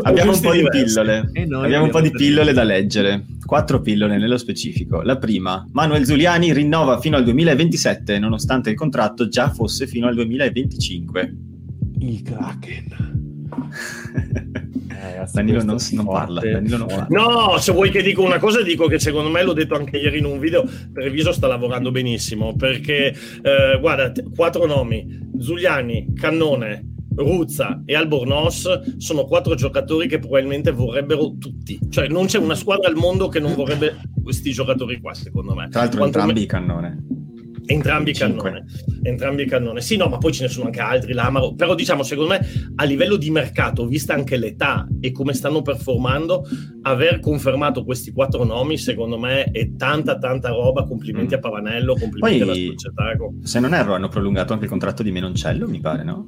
abbiamo 0.03 0.33
un 0.33 0.41
po' 0.41 0.53
di 0.53 0.63
pillole, 0.69 1.31
abbiamo 1.51 1.85
un 1.85 1.91
po' 1.91 2.01
di 2.01 2.11
pillole 2.11 2.53
da 2.53 2.63
leggere, 2.63 3.25
quattro 3.45 3.81
pillole 3.81 4.17
nello 4.17 4.37
specifico. 4.37 5.01
La 5.01 5.17
prima, 5.17 5.65
Manuel 5.71 6.05
Zuliani 6.05 6.53
rinnova 6.53 6.99
fino 6.99 7.17
al 7.17 7.23
2027, 7.23 8.19
nonostante 8.19 8.69
il 8.69 8.75
contratto 8.75 9.27
già 9.27 9.49
fosse 9.49 9.87
fino 9.87 10.07
al 10.07 10.13
2025. 10.15 11.35
Il 11.99 12.21
Kraken. 12.21 13.17
Eh, 15.01 15.25
Danilo 15.31 15.63
non, 15.63 15.77
non, 15.91 16.05
parla, 16.05 16.41
Danilo 16.41 16.77
non 16.77 16.87
parla. 16.87 17.07
No, 17.09 17.57
se 17.57 17.71
vuoi 17.71 17.89
che 17.89 18.01
dico 18.01 18.21
una 18.21 18.37
cosa, 18.37 18.61
dico 18.61 18.87
che 18.87 18.99
secondo 18.99 19.29
me 19.29 19.43
l'ho 19.43 19.53
detto 19.53 19.75
anche 19.75 19.97
ieri 19.97 20.17
in 20.17 20.25
un 20.25 20.39
video. 20.39 20.63
Treviso 20.93 21.31
sta 21.31 21.47
lavorando 21.47 21.91
benissimo 21.91 22.55
perché, 22.55 23.13
eh, 23.41 23.77
guarda, 23.79 24.11
quattro 24.35 24.65
nomi: 24.65 25.31
Zuliani, 25.39 26.13
Cannone, 26.13 26.95
Ruzza 27.15 27.81
e 27.85 27.95
Albornoz 27.95 28.97
sono 28.97 29.25
quattro 29.25 29.55
giocatori 29.55 30.07
che 30.07 30.19
probabilmente 30.19 30.71
vorrebbero 30.71 31.37
tutti. 31.37 31.79
Cioè, 31.89 32.07
non 32.07 32.25
c'è 32.25 32.37
una 32.37 32.55
squadra 32.55 32.89
al 32.89 32.95
mondo 32.95 33.29
che 33.29 33.39
non 33.39 33.55
vorrebbe 33.55 34.01
questi 34.21 34.51
giocatori 34.51 34.99
qua, 34.99 35.13
secondo 35.13 35.53
me. 35.53 35.69
Tra 35.69 35.81
l'altro, 35.81 35.99
Quanto 35.99 36.17
entrambi 36.19 36.41
me... 36.41 36.45
cannone. 36.45 37.18
Entrambi 37.71 38.13
cannone. 38.13 38.65
entrambi 39.03 39.45
cannone. 39.45 39.81
Sì, 39.81 39.95
no, 39.95 40.07
ma 40.07 40.17
poi 40.17 40.31
ce 40.33 40.43
ne 40.43 40.49
sono 40.49 40.65
anche 40.65 40.79
altri, 40.79 41.13
l'Amaro. 41.13 41.53
Però 41.53 41.75
diciamo, 41.75 42.01
secondo 42.01 42.31
me, 42.31 42.39
a 42.75 42.83
livello 42.83 43.15
di 43.15 43.29
mercato, 43.29 43.85
vista 43.85 44.15
anche 44.15 44.37
l'età 44.37 44.87
e 44.99 45.11
come 45.11 45.33
stanno 45.33 45.61
performando, 45.61 46.47
aver 46.81 47.19
confermato 47.19 47.83
questi 47.83 48.11
quattro 48.11 48.43
nomi, 48.43 48.75
secondo 48.79 49.19
me, 49.19 49.43
è 49.43 49.75
tanta, 49.75 50.17
tanta 50.17 50.49
roba. 50.49 50.83
Complimenti 50.85 51.35
mm. 51.35 51.37
a 51.37 51.39
Pavanello, 51.39 51.95
complimenti 51.95 52.39
poi, 52.39 52.41
alla 52.41 52.53
società. 52.53 53.03
Se 53.43 53.59
non 53.59 53.75
erro, 53.75 53.93
hanno 53.93 54.07
prolungato 54.07 54.53
anche 54.53 54.65
il 54.65 54.71
contratto 54.71 55.03
di 55.03 55.11
Menoncello, 55.11 55.67
mi 55.67 55.79
pare, 55.79 56.03
no? 56.03 56.25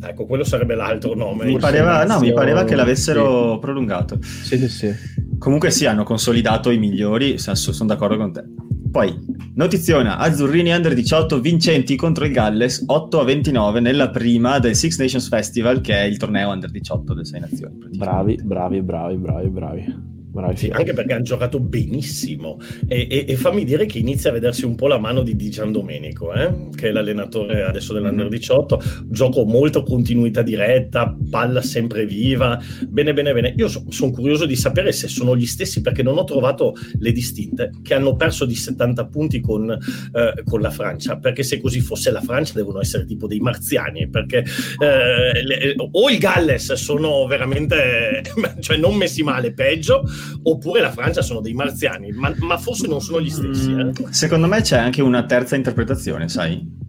Ecco, 0.00 0.26
quello 0.26 0.44
sarebbe 0.44 0.76
l'altro 0.76 1.16
nome. 1.16 1.46
Mi 1.46 1.58
pareva, 1.58 2.04
no, 2.04 2.20
mi 2.20 2.32
pareva 2.32 2.62
che 2.62 2.76
l'avessero 2.76 3.54
sì. 3.54 3.58
prolungato. 3.58 4.18
Sì, 4.22 4.58
sì, 4.58 4.68
sì. 4.68 4.94
Comunque 5.38 5.72
sì, 5.72 5.86
hanno 5.86 6.04
consolidato 6.04 6.70
i 6.70 6.78
migliori, 6.78 7.36
sono 7.38 7.88
d'accordo 7.88 8.16
con 8.16 8.32
te. 8.32 8.44
Poi, 8.96 9.14
notiziona, 9.56 10.16
Azzurrini 10.16 10.70
Under 10.70 10.94
18 10.94 11.38
vincenti 11.38 11.96
contro 11.96 12.24
il 12.24 12.32
Galles 12.32 12.82
8 12.86 13.20
a 13.20 13.24
29 13.24 13.80
nella 13.80 14.08
prima 14.08 14.58
del 14.58 14.74
Six 14.74 14.98
Nations 14.98 15.28
Festival, 15.28 15.82
che 15.82 15.92
è 15.92 16.04
il 16.04 16.16
torneo 16.16 16.50
Under 16.50 16.70
18 16.70 17.12
delle 17.12 17.26
Sei 17.26 17.40
Nazioni. 17.40 17.76
Bravi, 17.94 18.40
bravi, 18.42 18.80
bravi, 18.80 19.16
bravi, 19.16 19.48
bravi. 19.50 20.15
Sì, 20.54 20.68
anche 20.68 20.92
perché 20.92 21.14
hanno 21.14 21.22
giocato 21.22 21.58
benissimo 21.58 22.58
e, 22.86 23.06
e, 23.10 23.24
e, 23.26 23.36
fammi 23.36 23.64
dire 23.64 23.86
che 23.86 23.98
inizia 23.98 24.28
a 24.30 24.32
vedersi 24.34 24.66
un 24.66 24.74
po' 24.74 24.86
la 24.86 24.98
mano 24.98 25.22
di 25.22 25.34
Digian 25.34 25.72
Domenico 25.72 26.32
eh? 26.34 26.68
che 26.74 26.88
è 26.88 26.92
l'allenatore 26.92 27.62
adesso 27.62 27.94
dell'Under 27.94 28.28
18 28.28 28.76
mm-hmm. 28.76 29.10
gioco 29.10 29.44
molto 29.44 29.82
continuità 29.82 30.42
diretta 30.42 31.16
palla 31.30 31.62
sempre 31.62 32.04
viva 32.04 32.60
bene 32.86 33.14
bene 33.14 33.32
bene 33.32 33.54
io 33.56 33.68
so, 33.68 33.84
sono 33.88 34.10
curioso 34.10 34.44
di 34.44 34.56
sapere 34.56 34.92
se 34.92 35.08
sono 35.08 35.34
gli 35.36 35.46
stessi 35.46 35.80
perché 35.80 36.02
non 36.02 36.18
ho 36.18 36.24
trovato 36.24 36.74
le 36.98 37.12
distinte 37.12 37.70
che 37.82 37.94
hanno 37.94 38.16
perso 38.16 38.44
di 38.44 38.54
70 38.54 39.06
punti 39.06 39.40
con, 39.40 39.70
eh, 39.70 40.42
con 40.44 40.60
la 40.60 40.70
Francia 40.70 41.16
perché 41.16 41.42
se 41.44 41.60
così 41.60 41.80
fosse 41.80 42.10
la 42.10 42.20
Francia 42.20 42.52
devono 42.54 42.80
essere 42.80 43.06
tipo 43.06 43.26
dei 43.26 43.40
marziani 43.40 44.08
perché 44.08 44.38
eh, 44.38 45.42
le, 45.42 45.74
o 45.92 46.10
il 46.10 46.18
Galles 46.18 46.74
sono 46.74 47.26
veramente 47.26 48.22
cioè 48.60 48.76
non 48.76 48.96
messi 48.96 49.22
male 49.22 49.52
peggio 49.52 50.04
oppure 50.42 50.80
la 50.80 50.90
Francia 50.90 51.22
sono 51.22 51.40
dei 51.40 51.54
marziani, 51.54 52.10
ma, 52.12 52.32
ma 52.38 52.58
forse 52.58 52.86
non 52.86 53.00
sono 53.00 53.20
gli 53.20 53.30
stessi. 53.30 53.72
Eh? 53.72 53.92
Secondo 54.10 54.46
me 54.46 54.60
c'è 54.60 54.78
anche 54.78 55.02
una 55.02 55.24
terza 55.24 55.56
interpretazione, 55.56 56.28
sai? 56.28 56.84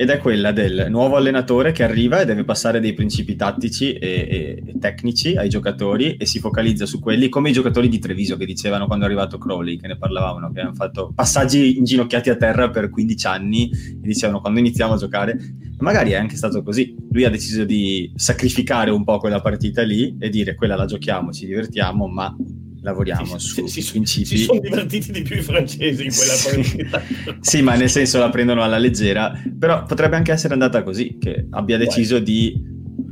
ed 0.00 0.10
è 0.10 0.18
quella 0.18 0.52
del 0.52 0.86
nuovo 0.90 1.16
allenatore 1.16 1.72
che 1.72 1.82
arriva 1.82 2.20
e 2.20 2.24
deve 2.24 2.44
passare 2.44 2.78
dei 2.78 2.92
principi 2.94 3.34
tattici 3.34 3.94
e, 3.94 4.08
e, 4.08 4.62
e, 4.64 4.78
tecnici 4.78 5.34
ai 5.34 5.48
giocatori 5.48 6.14
e 6.14 6.24
si 6.24 6.38
focalizza 6.38 6.86
su 6.86 7.00
quelli 7.00 7.28
come 7.28 7.50
i 7.50 7.52
giocatori 7.52 7.88
di 7.88 7.98
Treviso 7.98 8.36
che 8.36 8.46
dicevano 8.46 8.86
quando 8.86 9.06
è 9.06 9.08
arrivato 9.08 9.38
Crowley, 9.38 9.76
che 9.76 9.88
ne 9.88 9.98
parlavano, 9.98 10.52
che 10.52 10.60
hanno 10.60 10.74
fatto 10.74 11.10
passaggi 11.12 11.78
inginocchiati 11.78 12.30
a 12.30 12.36
terra 12.36 12.70
per 12.70 12.90
15 12.90 13.26
anni 13.26 13.70
e 13.70 13.98
dicevano 14.00 14.40
quando 14.40 14.60
iniziamo 14.60 14.92
a 14.92 14.98
giocare, 14.98 15.36
magari 15.78 16.12
è 16.12 16.16
anche 16.16 16.36
stato 16.36 16.62
così, 16.62 16.94
lui 17.10 17.24
ha 17.24 17.30
deciso 17.30 17.64
di 17.64 18.12
sacrificare 18.14 18.92
un 18.92 19.02
po' 19.02 19.18
quella 19.18 19.40
partita 19.40 19.82
lì 19.82 20.16
e 20.20 20.28
dire 20.28 20.54
quella 20.54 20.76
la 20.76 20.86
giochiamo, 20.86 21.32
ci 21.32 21.44
divertiamo, 21.44 22.06
ma 22.06 22.36
lavoriamo 22.80 23.38
si, 23.38 23.48
su 23.48 23.66
si, 23.66 23.90
principi. 23.90 24.26
Si 24.26 24.44
sono 24.44 24.60
divertiti 24.60 25.12
di 25.12 25.22
più 25.22 25.36
i 25.36 25.42
francesi 25.42 26.04
in 26.04 26.12
quella 26.14 26.34
partita. 26.44 27.36
sì, 27.40 27.62
ma 27.62 27.74
nel 27.76 27.90
senso 27.90 28.18
la 28.18 28.28
prendono 28.28 28.62
alla 28.62 28.78
leggera, 28.78 29.40
però 29.58 29.84
potrebbe 29.84 30.16
anche 30.16 30.32
essere 30.32 30.52
andata 30.52 30.82
così, 30.82 31.18
che 31.18 31.46
abbia 31.50 31.76
deciso 31.76 32.20
Guai. 32.20 32.24
di 32.24 32.62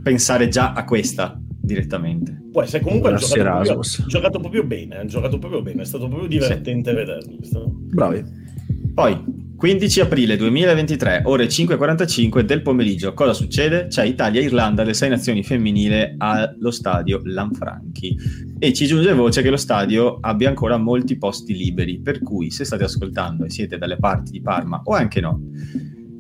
pensare 0.03 0.49
già 0.49 0.73
a 0.73 0.85
questa 0.85 1.41
direttamente. 1.67 2.45
Può 2.53 2.63
essere 2.63 2.83
comunque 2.83 3.11
hanno 3.11 3.19
giocato, 3.19 3.73
proprio, 3.73 4.07
giocato 4.07 4.39
proprio 4.39 4.65
bene, 4.65 4.97
hanno 4.97 5.09
giocato 5.09 5.39
proprio 5.39 5.63
bene, 5.63 5.83
è 5.83 5.85
stato 5.85 6.09
proprio 6.09 6.29
divertente 6.29 6.91
sì. 6.91 6.97
vederli. 6.97 7.39
Bravi. 7.93 8.25
Poi, 8.95 9.46
15 9.57 10.01
aprile 10.01 10.37
2023, 10.37 11.23
ore 11.25 11.47
5.45 11.47 12.41
del 12.41 12.61
pomeriggio. 12.61 13.15
Cosa 13.15 13.33
succede? 13.33 13.87
C'è 13.87 14.05
Italia-Irlanda 14.05 14.83
le 14.83 14.93
sei 14.93 15.09
nazioni 15.09 15.43
femminile 15.43 16.15
allo 16.19 16.71
stadio 16.71 17.23
Lanfranchi 17.25 18.15
e 18.59 18.75
ci 18.75 18.87
giunge 18.87 19.15
voce 19.15 19.41
che 19.41 19.49
lo 19.49 19.57
stadio 19.57 20.19
abbia 20.21 20.51
ancora 20.51 20.77
molti 20.77 21.17
posti 21.17 21.57
liberi, 21.57 22.01
per 22.01 22.23
cui 22.23 22.51
se 22.51 22.67
state 22.67 22.85
ascoltando 22.85 23.47
e 23.47 23.51
siete 23.51 23.79
dalle 23.79 23.97
parti 23.97 24.33
di 24.33 24.43
Parma 24.43 24.83
o 24.85 24.93
anche 24.93 25.23
no, 25.23 25.41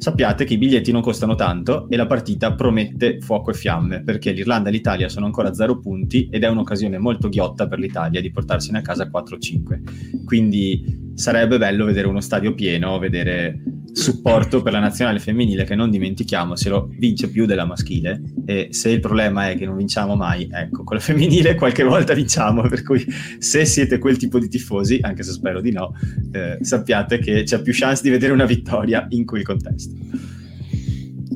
sappiate 0.06 0.44
che 0.44 0.54
i 0.54 0.58
biglietti 0.58 0.92
non 0.92 1.02
costano 1.02 1.34
tanto 1.34 1.88
e 1.88 1.96
la 1.96 2.06
partita 2.06 2.54
promette 2.54 3.18
fuoco 3.20 3.50
e 3.50 3.54
fiamme, 3.54 4.04
perché 4.04 4.30
l'Irlanda 4.30 4.68
e 4.68 4.72
l'Italia 4.72 5.08
sono 5.08 5.26
ancora 5.26 5.48
a 5.48 5.52
zero 5.52 5.80
punti 5.80 6.28
ed 6.30 6.44
è 6.44 6.48
un'occasione 6.48 6.96
molto 6.96 7.28
ghiotta 7.28 7.66
per 7.66 7.80
l'Italia 7.80 8.20
di 8.20 8.30
portarsene 8.30 8.78
a 8.78 8.82
casa 8.82 9.10
4-5. 9.12 10.24
Quindi 10.24 11.10
sarebbe 11.14 11.58
bello 11.58 11.86
vedere 11.86 12.06
uno 12.06 12.20
stadio 12.20 12.54
pieno, 12.54 13.00
vedere 13.00 13.60
supporto 13.96 14.60
per 14.60 14.74
la 14.74 14.78
nazionale 14.78 15.18
femminile 15.18 15.64
che 15.64 15.74
non 15.74 15.88
dimentichiamocelo 15.88 16.90
vince 16.98 17.30
più 17.30 17.46
della 17.46 17.64
maschile 17.64 18.20
e 18.44 18.68
se 18.70 18.90
il 18.90 19.00
problema 19.00 19.48
è 19.48 19.56
che 19.56 19.64
non 19.64 19.74
vinciamo 19.74 20.14
mai 20.16 20.46
ecco 20.52 20.84
con 20.84 20.96
la 20.96 21.02
femminile 21.02 21.54
qualche 21.54 21.82
volta 21.82 22.12
vinciamo 22.12 22.60
per 22.68 22.82
cui 22.82 23.02
se 23.38 23.64
siete 23.64 23.96
quel 23.96 24.18
tipo 24.18 24.38
di 24.38 24.48
tifosi 24.48 24.98
anche 25.00 25.22
se 25.22 25.32
spero 25.32 25.62
di 25.62 25.72
no 25.72 25.94
eh, 26.32 26.58
sappiate 26.60 27.18
che 27.18 27.44
c'è 27.44 27.62
più 27.62 27.72
chance 27.74 28.02
di 28.02 28.10
vedere 28.10 28.34
una 28.34 28.44
vittoria 28.44 29.06
in 29.08 29.24
quel 29.24 29.42
contesto 29.42 29.94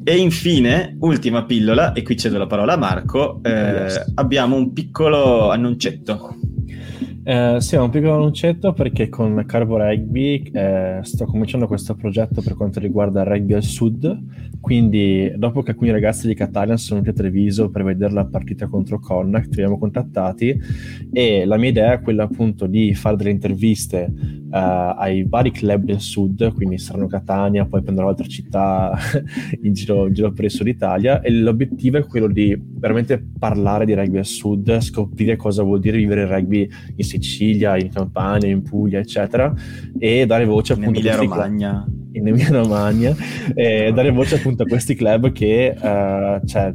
e 0.03 0.17
infine, 0.17 0.97
ultima 1.01 1.45
pillola, 1.45 1.93
e 1.93 2.03
qui 2.03 2.17
cedo 2.17 2.39
la 2.39 2.47
parola 2.47 2.73
a 2.73 2.77
Marco, 2.77 3.39
eh, 3.43 4.03
abbiamo 4.15 4.57
un 4.57 4.73
piccolo 4.73 5.51
annuncetto. 5.51 6.37
Eh, 7.31 7.61
sì, 7.61 7.77
un 7.77 7.91
piccolo 7.91 8.15
annuncetto 8.15 8.73
perché 8.73 9.09
con 9.09 9.45
Carbo 9.47 9.77
Rugby 9.77 10.51
eh, 10.53 10.99
sto 11.03 11.27
cominciando 11.27 11.69
questo 11.69 11.95
progetto 11.95 12.43
per 12.43 12.57
quanto 12.57 12.81
riguarda 12.81 13.21
il 13.21 13.29
rugby 13.29 13.53
al 13.53 13.63
sud, 13.63 14.59
quindi 14.61 15.33
dopo 15.37 15.63
che 15.63 15.71
alcuni 15.71 15.93
ragazzi 15.93 16.27
di 16.27 16.35
Catania 16.35 16.77
sono 16.77 17.01
venuti 17.01 17.17
a 17.17 17.23
Treviso 17.23 17.71
per 17.71 17.85
vedere 17.85 18.13
la 18.13 18.27
partita 18.27 18.67
contro 18.67 18.99
Connacht, 18.99 19.45
ci 19.45 19.61
abbiamo 19.61 19.79
contattati 19.79 20.59
e 21.13 21.45
la 21.45 21.57
mia 21.57 21.69
idea 21.69 21.93
è 21.93 22.01
quella 22.01 22.25
appunto 22.25 22.67
di 22.67 22.95
fare 22.95 23.15
delle 23.15 23.31
interviste 23.31 24.13
uh, 24.51 24.95
ai 24.97 25.25
vari 25.29 25.53
club 25.53 25.85
del 25.85 26.01
sud, 26.01 26.53
quindi 26.55 26.79
saranno 26.79 27.07
Catania, 27.07 27.65
poi 27.65 27.83
prenderò 27.83 28.09
altre 28.09 28.27
città 28.27 28.99
in, 29.63 29.73
giro, 29.73 30.09
in 30.09 30.15
giro 30.15 30.33
per 30.33 30.47
il 30.47 30.51
sud 30.51 30.67
Italia 30.67 31.21
e 31.21 31.31
l'obiettivo 31.31 31.97
è 31.99 32.05
quello 32.05 32.27
di 32.27 32.61
veramente 32.61 33.25
parlare 33.39 33.85
di 33.85 33.95
rugby 33.95 34.19
al 34.19 34.27
sud, 34.27 34.81
scoprire 34.81 35.37
cosa 35.37 35.63
vuol 35.63 35.79
dire 35.79 35.97
vivere 35.97 36.23
il 36.23 36.27
rugby 36.27 36.69
in 36.97 37.05
Sicilia, 37.21 37.77
in 37.77 37.91
Campania, 37.91 38.49
in 38.49 38.63
Puglia, 38.63 38.99
eccetera, 38.99 39.53
e 39.99 40.27
dare 40.27 40.45
voce 40.45 40.73
appunto 40.73 40.99
in 40.99 41.07
Emilia 41.07 41.17
Romagna. 41.17 41.87
In 42.13 42.27
Emilia 42.27 42.51
Romagna, 42.51 43.15
e 43.55 43.93
dare 43.93 44.11
voce 44.11 44.37
appunto 44.37 44.65
a 44.65 44.67
questi 44.67 44.95
club 44.95 45.31
che, 45.33 45.75
uh, 45.77 46.45
cioè, 46.45 46.73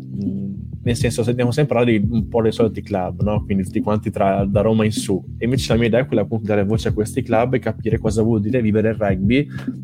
nel 0.86 0.96
senso 0.96 1.24
sentiamo 1.24 1.52
sempre 1.52 1.76
parlare 1.76 2.00
di 2.00 2.08
un 2.10 2.28
po' 2.28 2.42
dei 2.42 2.52
soliti 2.52 2.82
club, 2.82 3.22
no? 3.22 3.44
quindi 3.44 3.64
tutti 3.64 3.82
quanti 3.82 4.12
tra, 4.12 4.46
da 4.46 4.62
Roma 4.62 4.86
in 4.86 4.92
su. 4.92 5.22
E 5.38 5.46
invece 5.46 5.74
la 5.74 5.80
mia 5.80 5.88
idea 5.88 6.00
è 6.02 6.06
quella 6.06 6.22
appunto 6.22 6.44
di 6.44 6.50
dare 6.50 6.64
voce 6.64 6.90
a 6.90 6.94
questi 6.94 7.24
club 7.24 7.56
e 7.56 7.60
capire 7.60 7.98
cosa 7.98 8.22
vuol 8.22 8.40
dire 8.40 8.62
vivere 8.62 8.90
il 8.90 8.96
rugby 8.96 9.40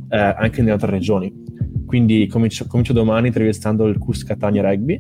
eh, 0.10 0.18
anche 0.18 0.62
nelle 0.62 0.74
altre 0.74 0.92
regioni. 0.92 1.34
Quindi 1.92 2.26
comincio, 2.28 2.68
comincio, 2.68 2.94
domani 2.94 3.28
intervistando 3.28 3.86
il 3.86 3.98
Cus 3.98 4.24
Catania 4.24 4.62
Rugby, 4.62 4.98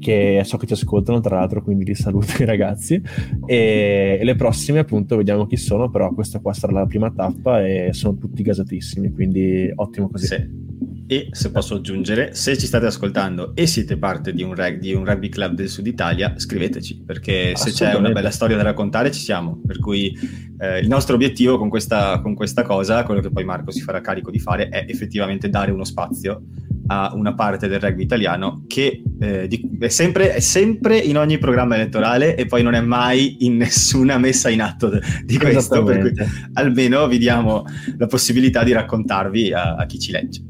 che 0.00 0.42
so 0.44 0.56
che 0.56 0.66
ci 0.66 0.72
ascoltano 0.72 1.20
tra 1.20 1.38
l'altro, 1.38 1.62
quindi 1.62 1.84
li 1.84 1.94
saluto 1.94 2.42
i 2.42 2.44
ragazzi. 2.44 3.00
E, 3.46 4.18
e, 4.20 4.24
le 4.24 4.34
prossime 4.34 4.80
appunto 4.80 5.14
vediamo 5.16 5.46
chi 5.46 5.56
sono, 5.56 5.88
però 5.88 6.12
questa 6.12 6.40
qua 6.40 6.52
sarà 6.52 6.72
la 6.72 6.86
prima 6.86 7.12
tappa 7.12 7.64
e 7.64 7.90
sono 7.92 8.16
tutti 8.16 8.42
gasatissimi, 8.42 9.12
quindi 9.12 9.70
ottimo 9.72 10.08
così. 10.08 10.26
Sì. 10.26 10.71
E 11.12 11.28
se 11.30 11.50
posso 11.50 11.74
aggiungere, 11.74 12.34
se 12.34 12.56
ci 12.56 12.64
state 12.64 12.86
ascoltando 12.86 13.52
e 13.54 13.66
siete 13.66 13.98
parte 13.98 14.32
di 14.32 14.42
un, 14.42 14.54
reg- 14.54 14.80
di 14.80 14.94
un 14.94 15.04
rugby 15.04 15.28
club 15.28 15.52
del 15.52 15.68
sud 15.68 15.86
Italia, 15.86 16.32
scriveteci, 16.34 17.02
perché 17.04 17.52
se 17.54 17.70
c'è 17.70 17.92
una 17.92 18.12
bella 18.12 18.30
storia 18.30 18.56
da 18.56 18.62
raccontare 18.62 19.12
ci 19.12 19.20
siamo. 19.20 19.60
Per 19.62 19.78
cui 19.78 20.18
eh, 20.58 20.78
il 20.78 20.88
nostro 20.88 21.14
obiettivo 21.16 21.58
con 21.58 21.68
questa, 21.68 22.18
con 22.22 22.34
questa 22.34 22.62
cosa, 22.62 23.02
quello 23.02 23.20
che 23.20 23.28
poi 23.28 23.44
Marco 23.44 23.70
si 23.70 23.82
farà 23.82 24.00
carico 24.00 24.30
di 24.30 24.38
fare, 24.38 24.70
è 24.70 24.86
effettivamente 24.88 25.50
dare 25.50 25.70
uno 25.70 25.84
spazio 25.84 26.44
a 26.86 27.12
una 27.14 27.34
parte 27.34 27.68
del 27.68 27.78
rugby 27.78 28.04
italiano 28.04 28.64
che 28.66 29.02
eh, 29.20 29.46
di, 29.48 29.76
è, 29.80 29.88
sempre, 29.88 30.32
è, 30.32 30.40
sempre, 30.40 30.96
in 30.96 31.18
ogni 31.18 31.36
programma 31.36 31.74
elettorale 31.74 32.36
e 32.36 32.46
poi 32.46 32.62
non 32.62 32.72
è 32.72 32.80
mai 32.80 33.44
in 33.44 33.58
nessuna 33.58 34.16
messa 34.16 34.48
in 34.48 34.62
atto 34.62 34.90
di 35.26 35.36
questo, 35.36 35.82
per 35.82 36.00
cui 36.00 36.12
almeno 36.54 37.06
vi 37.06 37.18
diamo 37.18 37.64
la 37.98 38.06
possibilità 38.06 38.64
di 38.64 38.72
raccontarvi 38.72 39.52
a, 39.52 39.74
a 39.74 39.84
chi 39.84 39.98
ci 39.98 40.10
legge. 40.10 40.44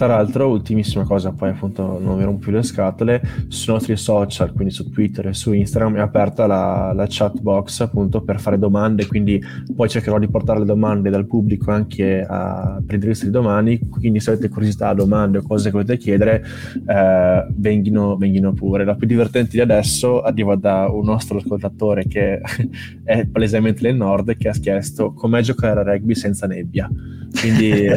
Tra 0.00 0.08
l'altro, 0.08 0.48
ultimissima 0.48 1.04
cosa, 1.04 1.30
poi 1.30 1.50
appunto 1.50 1.98
non 2.00 2.16
mi 2.16 2.24
rompo 2.24 2.44
più 2.44 2.52
le 2.52 2.62
scatole, 2.62 3.20
sui 3.48 3.70
nostri 3.74 3.98
social, 3.98 4.50
quindi 4.50 4.72
su 4.72 4.88
Twitter 4.88 5.26
e 5.26 5.34
su 5.34 5.52
Instagram 5.52 5.96
è 5.96 6.00
aperta 6.00 6.46
la, 6.46 6.94
la 6.94 7.04
chat 7.06 7.38
box 7.38 7.80
appunto 7.80 8.22
per 8.22 8.40
fare 8.40 8.58
domande, 8.58 9.06
quindi 9.06 9.38
poi 9.76 9.90
cercherò 9.90 10.18
di 10.18 10.26
portare 10.30 10.60
le 10.60 10.64
domande 10.64 11.10
dal 11.10 11.26
pubblico 11.26 11.70
anche 11.70 12.24
a, 12.26 12.76
per 12.76 12.92
l'intervista 12.92 13.26
di 13.26 13.30
domani, 13.30 13.78
quindi 13.90 14.20
se 14.20 14.30
avete 14.30 14.48
curiosità, 14.48 14.94
domande 14.94 15.36
o 15.36 15.42
cose 15.42 15.64
che 15.64 15.72
volete 15.72 15.98
chiedere, 15.98 16.42
eh, 16.86 17.46
venghino, 17.56 18.16
venghino 18.16 18.54
pure. 18.54 18.86
La 18.86 18.94
più 18.94 19.06
divertente 19.06 19.50
di 19.50 19.60
adesso 19.60 20.22
arriva 20.22 20.56
da 20.56 20.88
un 20.88 21.04
nostro 21.04 21.36
ascoltatore 21.36 22.06
che 22.06 22.40
è 23.04 23.26
palesemente 23.26 23.82
del 23.82 23.96
nord 23.96 24.34
che 24.38 24.48
ha 24.48 24.52
chiesto 24.52 25.12
com'è 25.12 25.42
giocare 25.42 25.80
a 25.80 25.82
rugby 25.82 26.14
senza 26.14 26.46
nebbia. 26.46 26.88
Quindi 27.38 27.88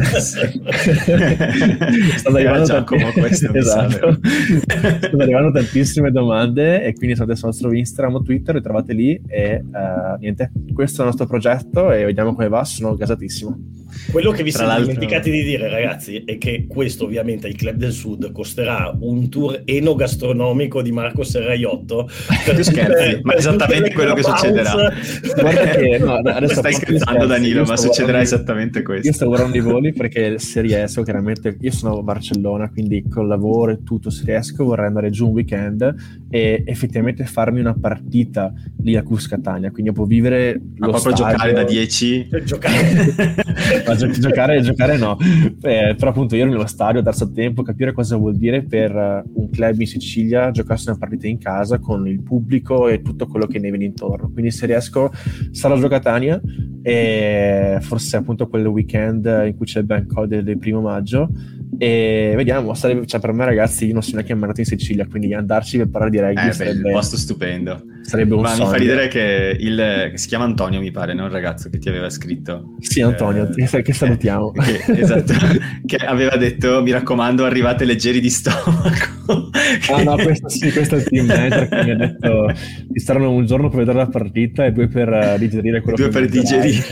stanno 2.18 2.38
arrivando, 2.38 2.66
tanti... 2.66 3.50
esatto. 3.54 4.20
stanno 4.22 5.24
arrivando 5.24 5.52
tantissime 5.52 6.12
domande 6.12 6.84
e 6.84 6.94
quindi 6.94 7.16
state 7.16 7.36
sul 7.36 7.48
nostro 7.48 7.74
Instagram 7.74 8.16
o 8.16 8.22
Twitter, 8.22 8.56
le 8.56 8.62
trovate 8.62 8.94
lì 8.94 9.20
e 9.28 9.64
uh, 9.64 10.18
niente, 10.20 10.52
questo 10.74 10.98
è 10.98 11.02
il 11.02 11.08
nostro 11.08 11.26
progetto 11.26 11.92
e 11.92 12.06
vediamo 12.06 12.34
come 12.34 12.48
va, 12.48 12.64
sono 12.64 12.96
gasatissimo. 12.96 13.83
Quello 14.12 14.32
che 14.32 14.44
vi 14.44 14.52
Tra 14.52 14.66
siete 14.66 14.82
dimenticati 14.82 15.32
di 15.32 15.44
dire, 15.44 15.70
ragazzi, 15.70 16.24
è 16.26 16.38
che 16.38 16.66
questo 16.68 17.06
ovviamente 17.06 17.48
al 17.48 17.56
Club 17.56 17.76
del 17.76 17.92
Sud 17.92 18.32
costerà 18.32 18.96
un 19.00 19.30
tour 19.30 19.62
enogastronomico 19.66 20.82
di 20.82 20.92
Marco 20.92 21.24
Serraiotto. 21.24 22.10
Per, 22.46 22.64
scherzi, 22.64 23.22
ma 23.24 23.36
esattamente 23.36 23.92
quello 23.94 24.14
che 24.14 24.24
succederà. 24.24 24.92
Guarda 25.40 25.66
che 25.66 25.98
no, 25.98 26.16
adesso 26.16 26.56
stai 26.56 26.74
scherzando, 26.74 27.26
Danilo, 27.26 27.64
ma 27.64 27.78
succederà 27.78 28.22
esattamente 28.22 28.82
questo. 28.82 29.08
Io 29.08 29.14
sto 29.14 29.26
guardando 29.26 29.58
i 29.58 29.62
voli 29.62 29.94
perché 29.94 30.38
se 30.40 30.62
riesco, 30.62 31.02
chiaramente, 31.04 31.58
io 31.60 31.72
sono 31.72 31.98
a 31.98 32.02
Barcellona, 32.02 32.70
quindi 32.70 33.08
col 33.08 33.28
lavoro 33.28 33.72
e 33.72 33.84
tutto, 33.84 34.10
se 34.10 34.24
riesco, 34.26 34.64
vorrei 34.64 34.88
andare 34.88 35.10
giù 35.10 35.28
un 35.28 35.34
weekend 35.34 35.96
e 36.34 36.64
effettivamente 36.66 37.26
farmi 37.26 37.60
una 37.60 37.76
partita 37.76 38.52
lì 38.80 38.96
a 38.96 39.04
Cus 39.04 39.28
Catania. 39.28 39.70
Quindi 39.70 39.92
dopo 39.92 40.08
vivere 40.08 40.60
ma 40.78 40.88
lo 40.88 40.94
proprio 40.94 41.16
stadio... 41.16 41.32
giocare 41.32 41.54
da 41.54 41.64
10 41.64 42.30
giocare 42.44 43.36
ma 43.86 43.96
gio- 43.96 44.10
giocare, 44.10 44.62
giocare 44.62 44.98
no. 44.98 45.16
Eh, 45.62 45.94
però 45.96 46.10
appunto 46.10 46.36
io 46.36 46.46
nello 46.46 46.66
stadio, 46.66 47.04
terzo 47.04 47.32
tempo, 47.32 47.62
capire 47.62 47.92
cosa 47.92 48.18
vuol 48.18 48.36
dire 48.36 48.64
per 48.64 48.96
eh, 48.96 49.24
un 49.32 49.52
club 49.52 49.80
in 49.80 49.86
Sicilia 49.86 50.50
giocarsi 50.50 50.90
una 50.90 50.98
partita 50.98 51.28
in 51.28 51.38
casa 51.38 51.78
con 51.78 52.08
il 52.08 52.24
pubblico 52.24 52.88
e 52.88 53.04
tutto 53.04 53.28
quello 53.28 53.46
che 53.46 53.60
ne 53.60 53.70
viene 53.70 53.86
intorno. 53.86 54.32
Quindi 54.32 54.50
se 54.50 54.66
riesco 54.66 55.12
sarò 55.52 55.76
a 55.76 55.88
Catania 55.88 56.42
e 56.82 57.78
forse 57.80 58.18
appunto 58.18 58.48
quel 58.48 58.66
weekend 58.66 59.26
in 59.46 59.56
cui 59.56 59.68
c'è 59.68 59.82
il 59.82 59.86
bank 59.86 60.12
holiday 60.18 60.42
del 60.42 60.58
primo 60.58 60.82
maggio 60.82 61.30
E 61.78 62.34
vediamo, 62.36 62.74
sarebbe, 62.74 63.06
cioè 63.06 63.20
per 63.20 63.32
me 63.34 63.46
ragazzi, 63.46 63.88
io 63.88 63.94
non 63.94 64.02
sono 64.02 64.16
neanche 64.16 64.34
mai 64.34 64.44
andato 64.44 64.62
in 64.62 64.66
Sicilia, 64.66 65.08
quindi 65.08 65.34
andarci 65.34 65.78
per 65.78 65.90
parlare 65.90 66.12
di 66.12 66.20
rugby 66.20 66.48
eh, 66.48 66.52
sarebbe... 66.54 66.88
un 66.88 66.94
posto 66.94 67.18
stupendo. 67.18 67.84
Sarebbe 68.04 68.36
un 68.36 68.42
Ma 68.42 68.50
sogno. 68.50 68.66
mi 68.66 68.72
fa 68.72 68.78
ridere 68.78 69.08
che 69.08 69.56
il... 69.58 70.12
si 70.16 70.28
chiama 70.28 70.44
Antonio, 70.44 70.82
mi 70.82 70.92
pare, 70.92 71.14
no? 71.14 71.26
Il 71.26 71.32
ragazzo 71.32 71.70
che 71.70 71.78
ti 71.78 71.88
aveva 71.88 72.10
scritto. 72.10 72.76
Sì, 72.80 73.02
Antonio, 73.02 73.50
eh, 73.56 73.82
che 73.82 73.94
salutiamo. 73.94 74.54
Eh, 74.56 74.80
che, 74.94 75.00
esatto, 75.00 75.34
che 75.86 75.96
aveva 75.96 76.36
detto, 76.36 76.82
mi 76.84 76.92
raccomando, 76.92 77.46
arrivate 77.46 77.86
leggeri 77.86 78.20
di 78.20 78.30
stomaco. 78.30 79.50
ah 79.94 80.04
no, 80.04 80.16
questo 80.16 80.50
sì, 80.50 80.70
questo 80.72 80.96
è 80.96 80.98
il 80.98 81.04
team 81.06 81.26
manager 81.28 81.70
che 81.70 81.84
mi 81.84 81.92
ha 81.92 81.96
detto 81.96 82.54
ti 82.92 83.00
saranno 83.00 83.32
un 83.32 83.46
giorno 83.46 83.70
per 83.70 83.80
vedere 83.80 83.98
la 84.00 84.08
partita 84.08 84.66
e 84.66 84.74
due 84.74 84.90
per 84.90 85.08
uh, 85.08 85.38
digerire 85.38 85.80
quello 85.80 85.96
due 85.96 86.10
che 86.10 86.12
Due 86.12 86.22
per 86.22 86.30
digerire. 86.30 86.84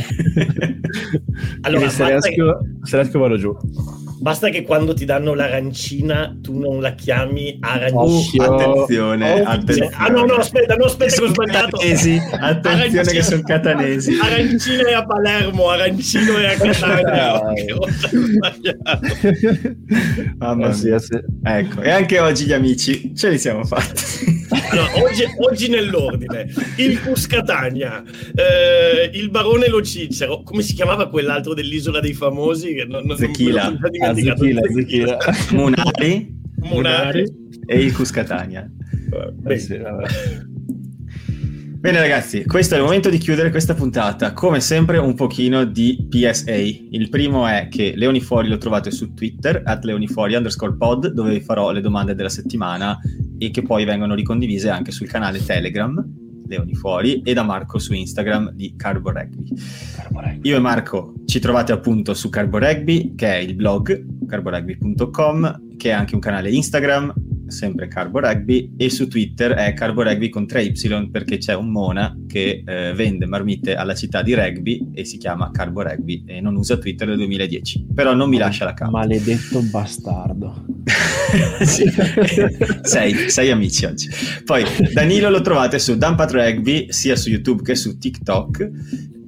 allora, 1.62 1.90
se 1.90 2.06
riesco, 2.06 2.60
se 2.84 2.96
riesco 2.96 3.20
vado 3.20 3.38
giù. 3.38 3.54
Basta 4.22 4.50
che 4.50 4.62
quando 4.62 4.94
ti 4.94 5.04
danno 5.04 5.34
l'arancina 5.34 6.38
tu 6.40 6.60
non 6.60 6.80
la 6.80 6.94
chiami 6.94 7.58
arancina. 7.60 8.52
Oh, 8.52 8.54
attenzione, 8.54 9.42
oh, 9.42 9.44
attenzione. 9.46 9.90
Ah 9.96 10.10
no, 10.10 10.26
no, 10.26 10.36
aspetta, 10.36 10.76
no, 10.76 10.86
aspetta 10.86 11.16
che 11.16 11.24
ho 11.24 11.28
sbagliato. 11.28 11.78
Catanesi. 11.78 12.22
Attenzione 12.32 12.76
arancino, 12.76 13.04
che 13.04 13.24
sono 13.24 13.42
catanesi. 13.42 14.20
Arancino 14.22 14.86
è 14.86 14.94
a 14.94 15.06
Palermo, 15.08 15.70
arancino 15.70 16.38
è 16.38 16.54
a 16.54 16.56
Catania. 16.62 17.42
Mamma 20.38 20.68
mia. 20.68 21.00
Ecco, 21.44 21.82
e 21.82 21.90
anche 21.90 22.20
oggi 22.20 22.46
gli 22.46 22.54
amici 22.54 23.16
ce 23.16 23.30
li 23.30 23.40
siamo 23.40 23.64
fatti. 23.64 24.41
Allora, 24.52 25.02
oggi, 25.02 25.24
oggi, 25.38 25.70
nell'ordine, 25.70 26.52
il 26.78 27.02
Cuscatania, 27.02 28.04
eh, 28.36 29.10
il 29.14 29.30
Barone 29.30 29.70
Lo 29.70 29.82
Cicero, 29.82 30.44
come 30.44 30.62
si 30.62 30.74
chiamava 30.74 31.08
quell'altro 31.08 31.54
dell'Isola 31.54 32.02
dei 32.02 32.14
Famosi? 32.14 32.84
Non, 32.86 33.06
non, 33.06 33.16
Zechila. 33.16 33.74
Ah, 34.02 34.14
Zechila, 34.14 34.62
Zechila. 34.74 35.18
Munari, 35.52 36.36
Munari 36.64 37.24
e 37.66 37.80
il 37.80 37.94
Cuscatania. 37.94 38.70
Eh, 39.48 39.58
sì, 39.58 39.80
Bene 41.82 42.00
ragazzi, 42.00 42.44
questo 42.46 42.76
è 42.76 42.78
il 42.78 42.84
momento 42.84 43.10
di 43.10 43.18
chiudere 43.18 43.50
questa 43.52 43.74
puntata. 43.74 44.34
Come 44.34 44.60
sempre 44.60 44.98
un 44.98 45.16
pochino 45.16 45.64
di 45.64 46.06
PSA. 46.10 46.56
Il 46.56 47.08
primo 47.10 47.48
è 47.48 47.70
che 47.72 47.94
Leoni 47.96 48.20
Fuori 48.20 48.50
lo 48.50 48.58
trovate 48.58 48.92
su 48.92 49.14
Twitter, 49.14 49.64
at 49.66 49.84
leonifuori 49.84 50.36
underscore 50.36 50.76
pod, 50.76 51.08
dove 51.08 51.32
vi 51.32 51.42
farò 51.42 51.72
le 51.72 51.82
domande 51.82 52.14
della 52.14 52.30
settimana 52.30 53.00
e 53.42 53.50
che 53.50 53.64
poi 53.64 53.86
vengono 53.86 54.14
ricondivise 54.14 54.70
anche 54.70 54.92
sul 54.92 55.08
canale 55.08 55.44
Telegram, 55.44 56.06
Leoni 56.46 56.76
Fuori, 56.76 57.24
e 57.24 57.34
da 57.34 57.42
Marco 57.42 57.80
su 57.80 57.94
Instagram 57.94 58.52
di 58.52 58.76
Carbo 58.76 59.12
Rugby. 59.12 59.52
Carbo 59.96 60.20
Rugby. 60.20 60.48
Io 60.48 60.58
e 60.58 60.60
Marco 60.60 61.14
ci 61.26 61.40
trovate 61.40 61.72
appunto 61.72 62.14
su 62.14 62.30
Carbo 62.30 62.60
Rugby, 62.60 63.16
che 63.16 63.34
è 63.34 63.38
il 63.38 63.56
blog 63.56 64.26
carborugby.com, 64.28 65.76
che 65.76 65.90
è 65.90 65.94
anche 65.94 66.14
un 66.14 66.22
canale 66.22 66.52
Instagram 66.52 67.14
sempre 67.52 67.88
Carbo 67.88 68.20
Rugby, 68.20 68.74
e 68.78 68.90
su 68.90 69.08
Twitter 69.08 69.52
è 69.52 69.74
Carbo 69.74 70.04
Rugby 70.04 70.30
con 70.30 70.44
3Y 70.44 71.12
perché 71.12 71.38
c'è 71.38 71.54
un 71.54 71.70
Mona 71.70 72.16
che 72.28 72.64
eh, 72.66 72.94
vende 72.94 73.26
marmitte 73.26 73.76
alla 73.76 73.94
città 73.94 74.22
di 74.22 74.34
rugby 74.34 74.92
e 74.94 75.06
si 75.06 75.18
chiama 75.18 75.52
Carbo 75.52 75.82
Rugby 75.82 76.24
e 76.26 76.42
non 76.42 76.56
usa 76.56 76.78
Twitter 76.78 77.08
dal 77.08 77.18
2010, 77.18 77.88
però 77.94 78.14
non 78.14 78.30
mi 78.30 78.38
lascia 78.38 78.66
la 78.66 78.74
capa. 78.74 78.92
Maledetto 78.92 79.62
bastardo. 79.62 80.66
sei, 82.82 83.30
sei 83.30 83.52
amici 83.52 83.86
oggi. 83.86 84.10
Poi 84.44 84.64
Danilo 84.94 85.30
lo 85.30 85.42
trovate 85.42 85.80
su 85.80 85.98
Dumpat 85.98 86.32
Rugby 86.32 86.88
sia 86.92 87.16
su 87.16 87.30
YouTube 87.30 87.62
che 87.64 87.76
su 87.76 87.98
TikTok 87.98 88.70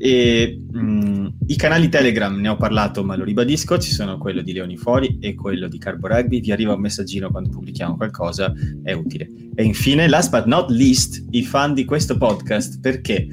e 0.06 0.60
mh, 0.70 0.80
mm, 0.80 1.28
i 1.48 1.56
canali 1.56 1.88
Telegram 1.88 2.38
ne 2.38 2.50
ho 2.50 2.58
parlato, 2.58 3.06
ma 3.06 3.16
lo 3.16 3.24
ribadisco: 3.24 3.78
ci 3.78 3.94
sono 3.94 4.18
quello 4.18 4.42
di 4.42 4.52
Leoni 4.52 4.76
Fuori 4.76 5.18
e 5.22 5.34
quello 5.34 5.70
di 5.70 5.78
Carbo 5.78 6.10
Rugby. 6.10 6.42
Vi 6.42 6.52
arriva 6.52 6.74
un 6.74 6.82
messaggino 6.82 7.32
quando 7.32 7.48
pubblichiamo 7.52 7.96
qualcosa, 7.96 8.52
è 8.84 8.92
utile. 8.92 9.30
E 9.56 9.64
infine, 9.64 10.10
last 10.10 10.30
but 10.30 10.44
not 10.44 10.70
least, 10.72 11.26
i 11.30 11.44
fan 11.44 11.74
di 11.74 11.86
questo 11.86 12.18
podcast, 12.18 12.82
perché 12.82 13.26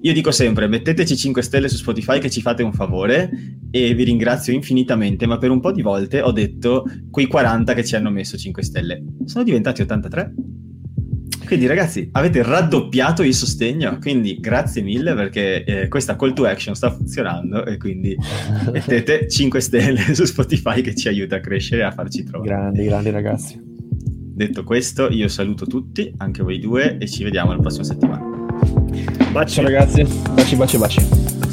io 0.00 0.12
dico 0.12 0.30
sempre: 0.30 0.68
metteteci 0.68 1.16
5 1.16 1.42
stelle 1.42 1.68
su 1.68 1.74
Spotify 1.74 2.20
che 2.20 2.30
ci 2.30 2.40
fate 2.40 2.62
un 2.62 2.72
favore 2.72 3.28
e 3.72 3.92
vi 3.92 4.04
ringrazio 4.04 4.52
infinitamente. 4.52 5.26
Ma 5.26 5.38
per 5.38 5.50
un 5.50 5.58
po' 5.58 5.72
di 5.72 5.82
volte 5.82 6.22
ho 6.22 6.30
detto 6.30 6.84
quei 7.10 7.26
40 7.26 7.74
che 7.74 7.84
ci 7.84 7.96
hanno 7.96 8.10
messo 8.10 8.36
5 8.36 8.62
stelle. 8.62 9.02
Sono 9.24 9.42
diventati 9.42 9.82
83. 9.82 10.34
Quindi 11.46 11.66
ragazzi, 11.66 12.08
avete 12.12 12.42
raddoppiato 12.42 13.22
il 13.22 13.32
sostegno, 13.32 13.98
quindi 14.00 14.38
grazie 14.40 14.82
mille 14.82 15.14
perché 15.14 15.64
eh, 15.64 15.88
questa 15.88 16.16
call 16.16 16.32
to 16.32 16.44
action 16.44 16.74
sta 16.74 16.90
funzionando 16.90 17.64
e 17.64 17.76
quindi 17.76 18.16
mettete 18.72 19.28
5 19.28 19.60
stelle 19.60 20.14
su 20.14 20.24
Spotify 20.24 20.80
che 20.80 20.94
ci 20.94 21.06
aiuta 21.06 21.36
a 21.36 21.40
crescere 21.40 21.82
e 21.82 21.84
a 21.84 21.92
farci 21.92 22.24
trovare. 22.24 22.50
Grandi, 22.50 22.84
grandi 22.84 23.10
ragazzi. 23.10 23.60
Detto 23.62 24.64
questo, 24.64 25.08
io 25.08 25.28
saluto 25.28 25.66
tutti, 25.66 26.12
anche 26.18 26.42
voi 26.42 26.58
due, 26.58 26.98
e 26.98 27.08
ci 27.08 27.24
vediamo 27.24 27.52
la 27.52 27.58
prossima 27.58 27.84
settimana. 27.84 28.22
Baci 29.30 29.62
ragazzi, 29.62 30.04
baci, 30.34 30.56
baci, 30.56 30.76
baci. 30.76 31.45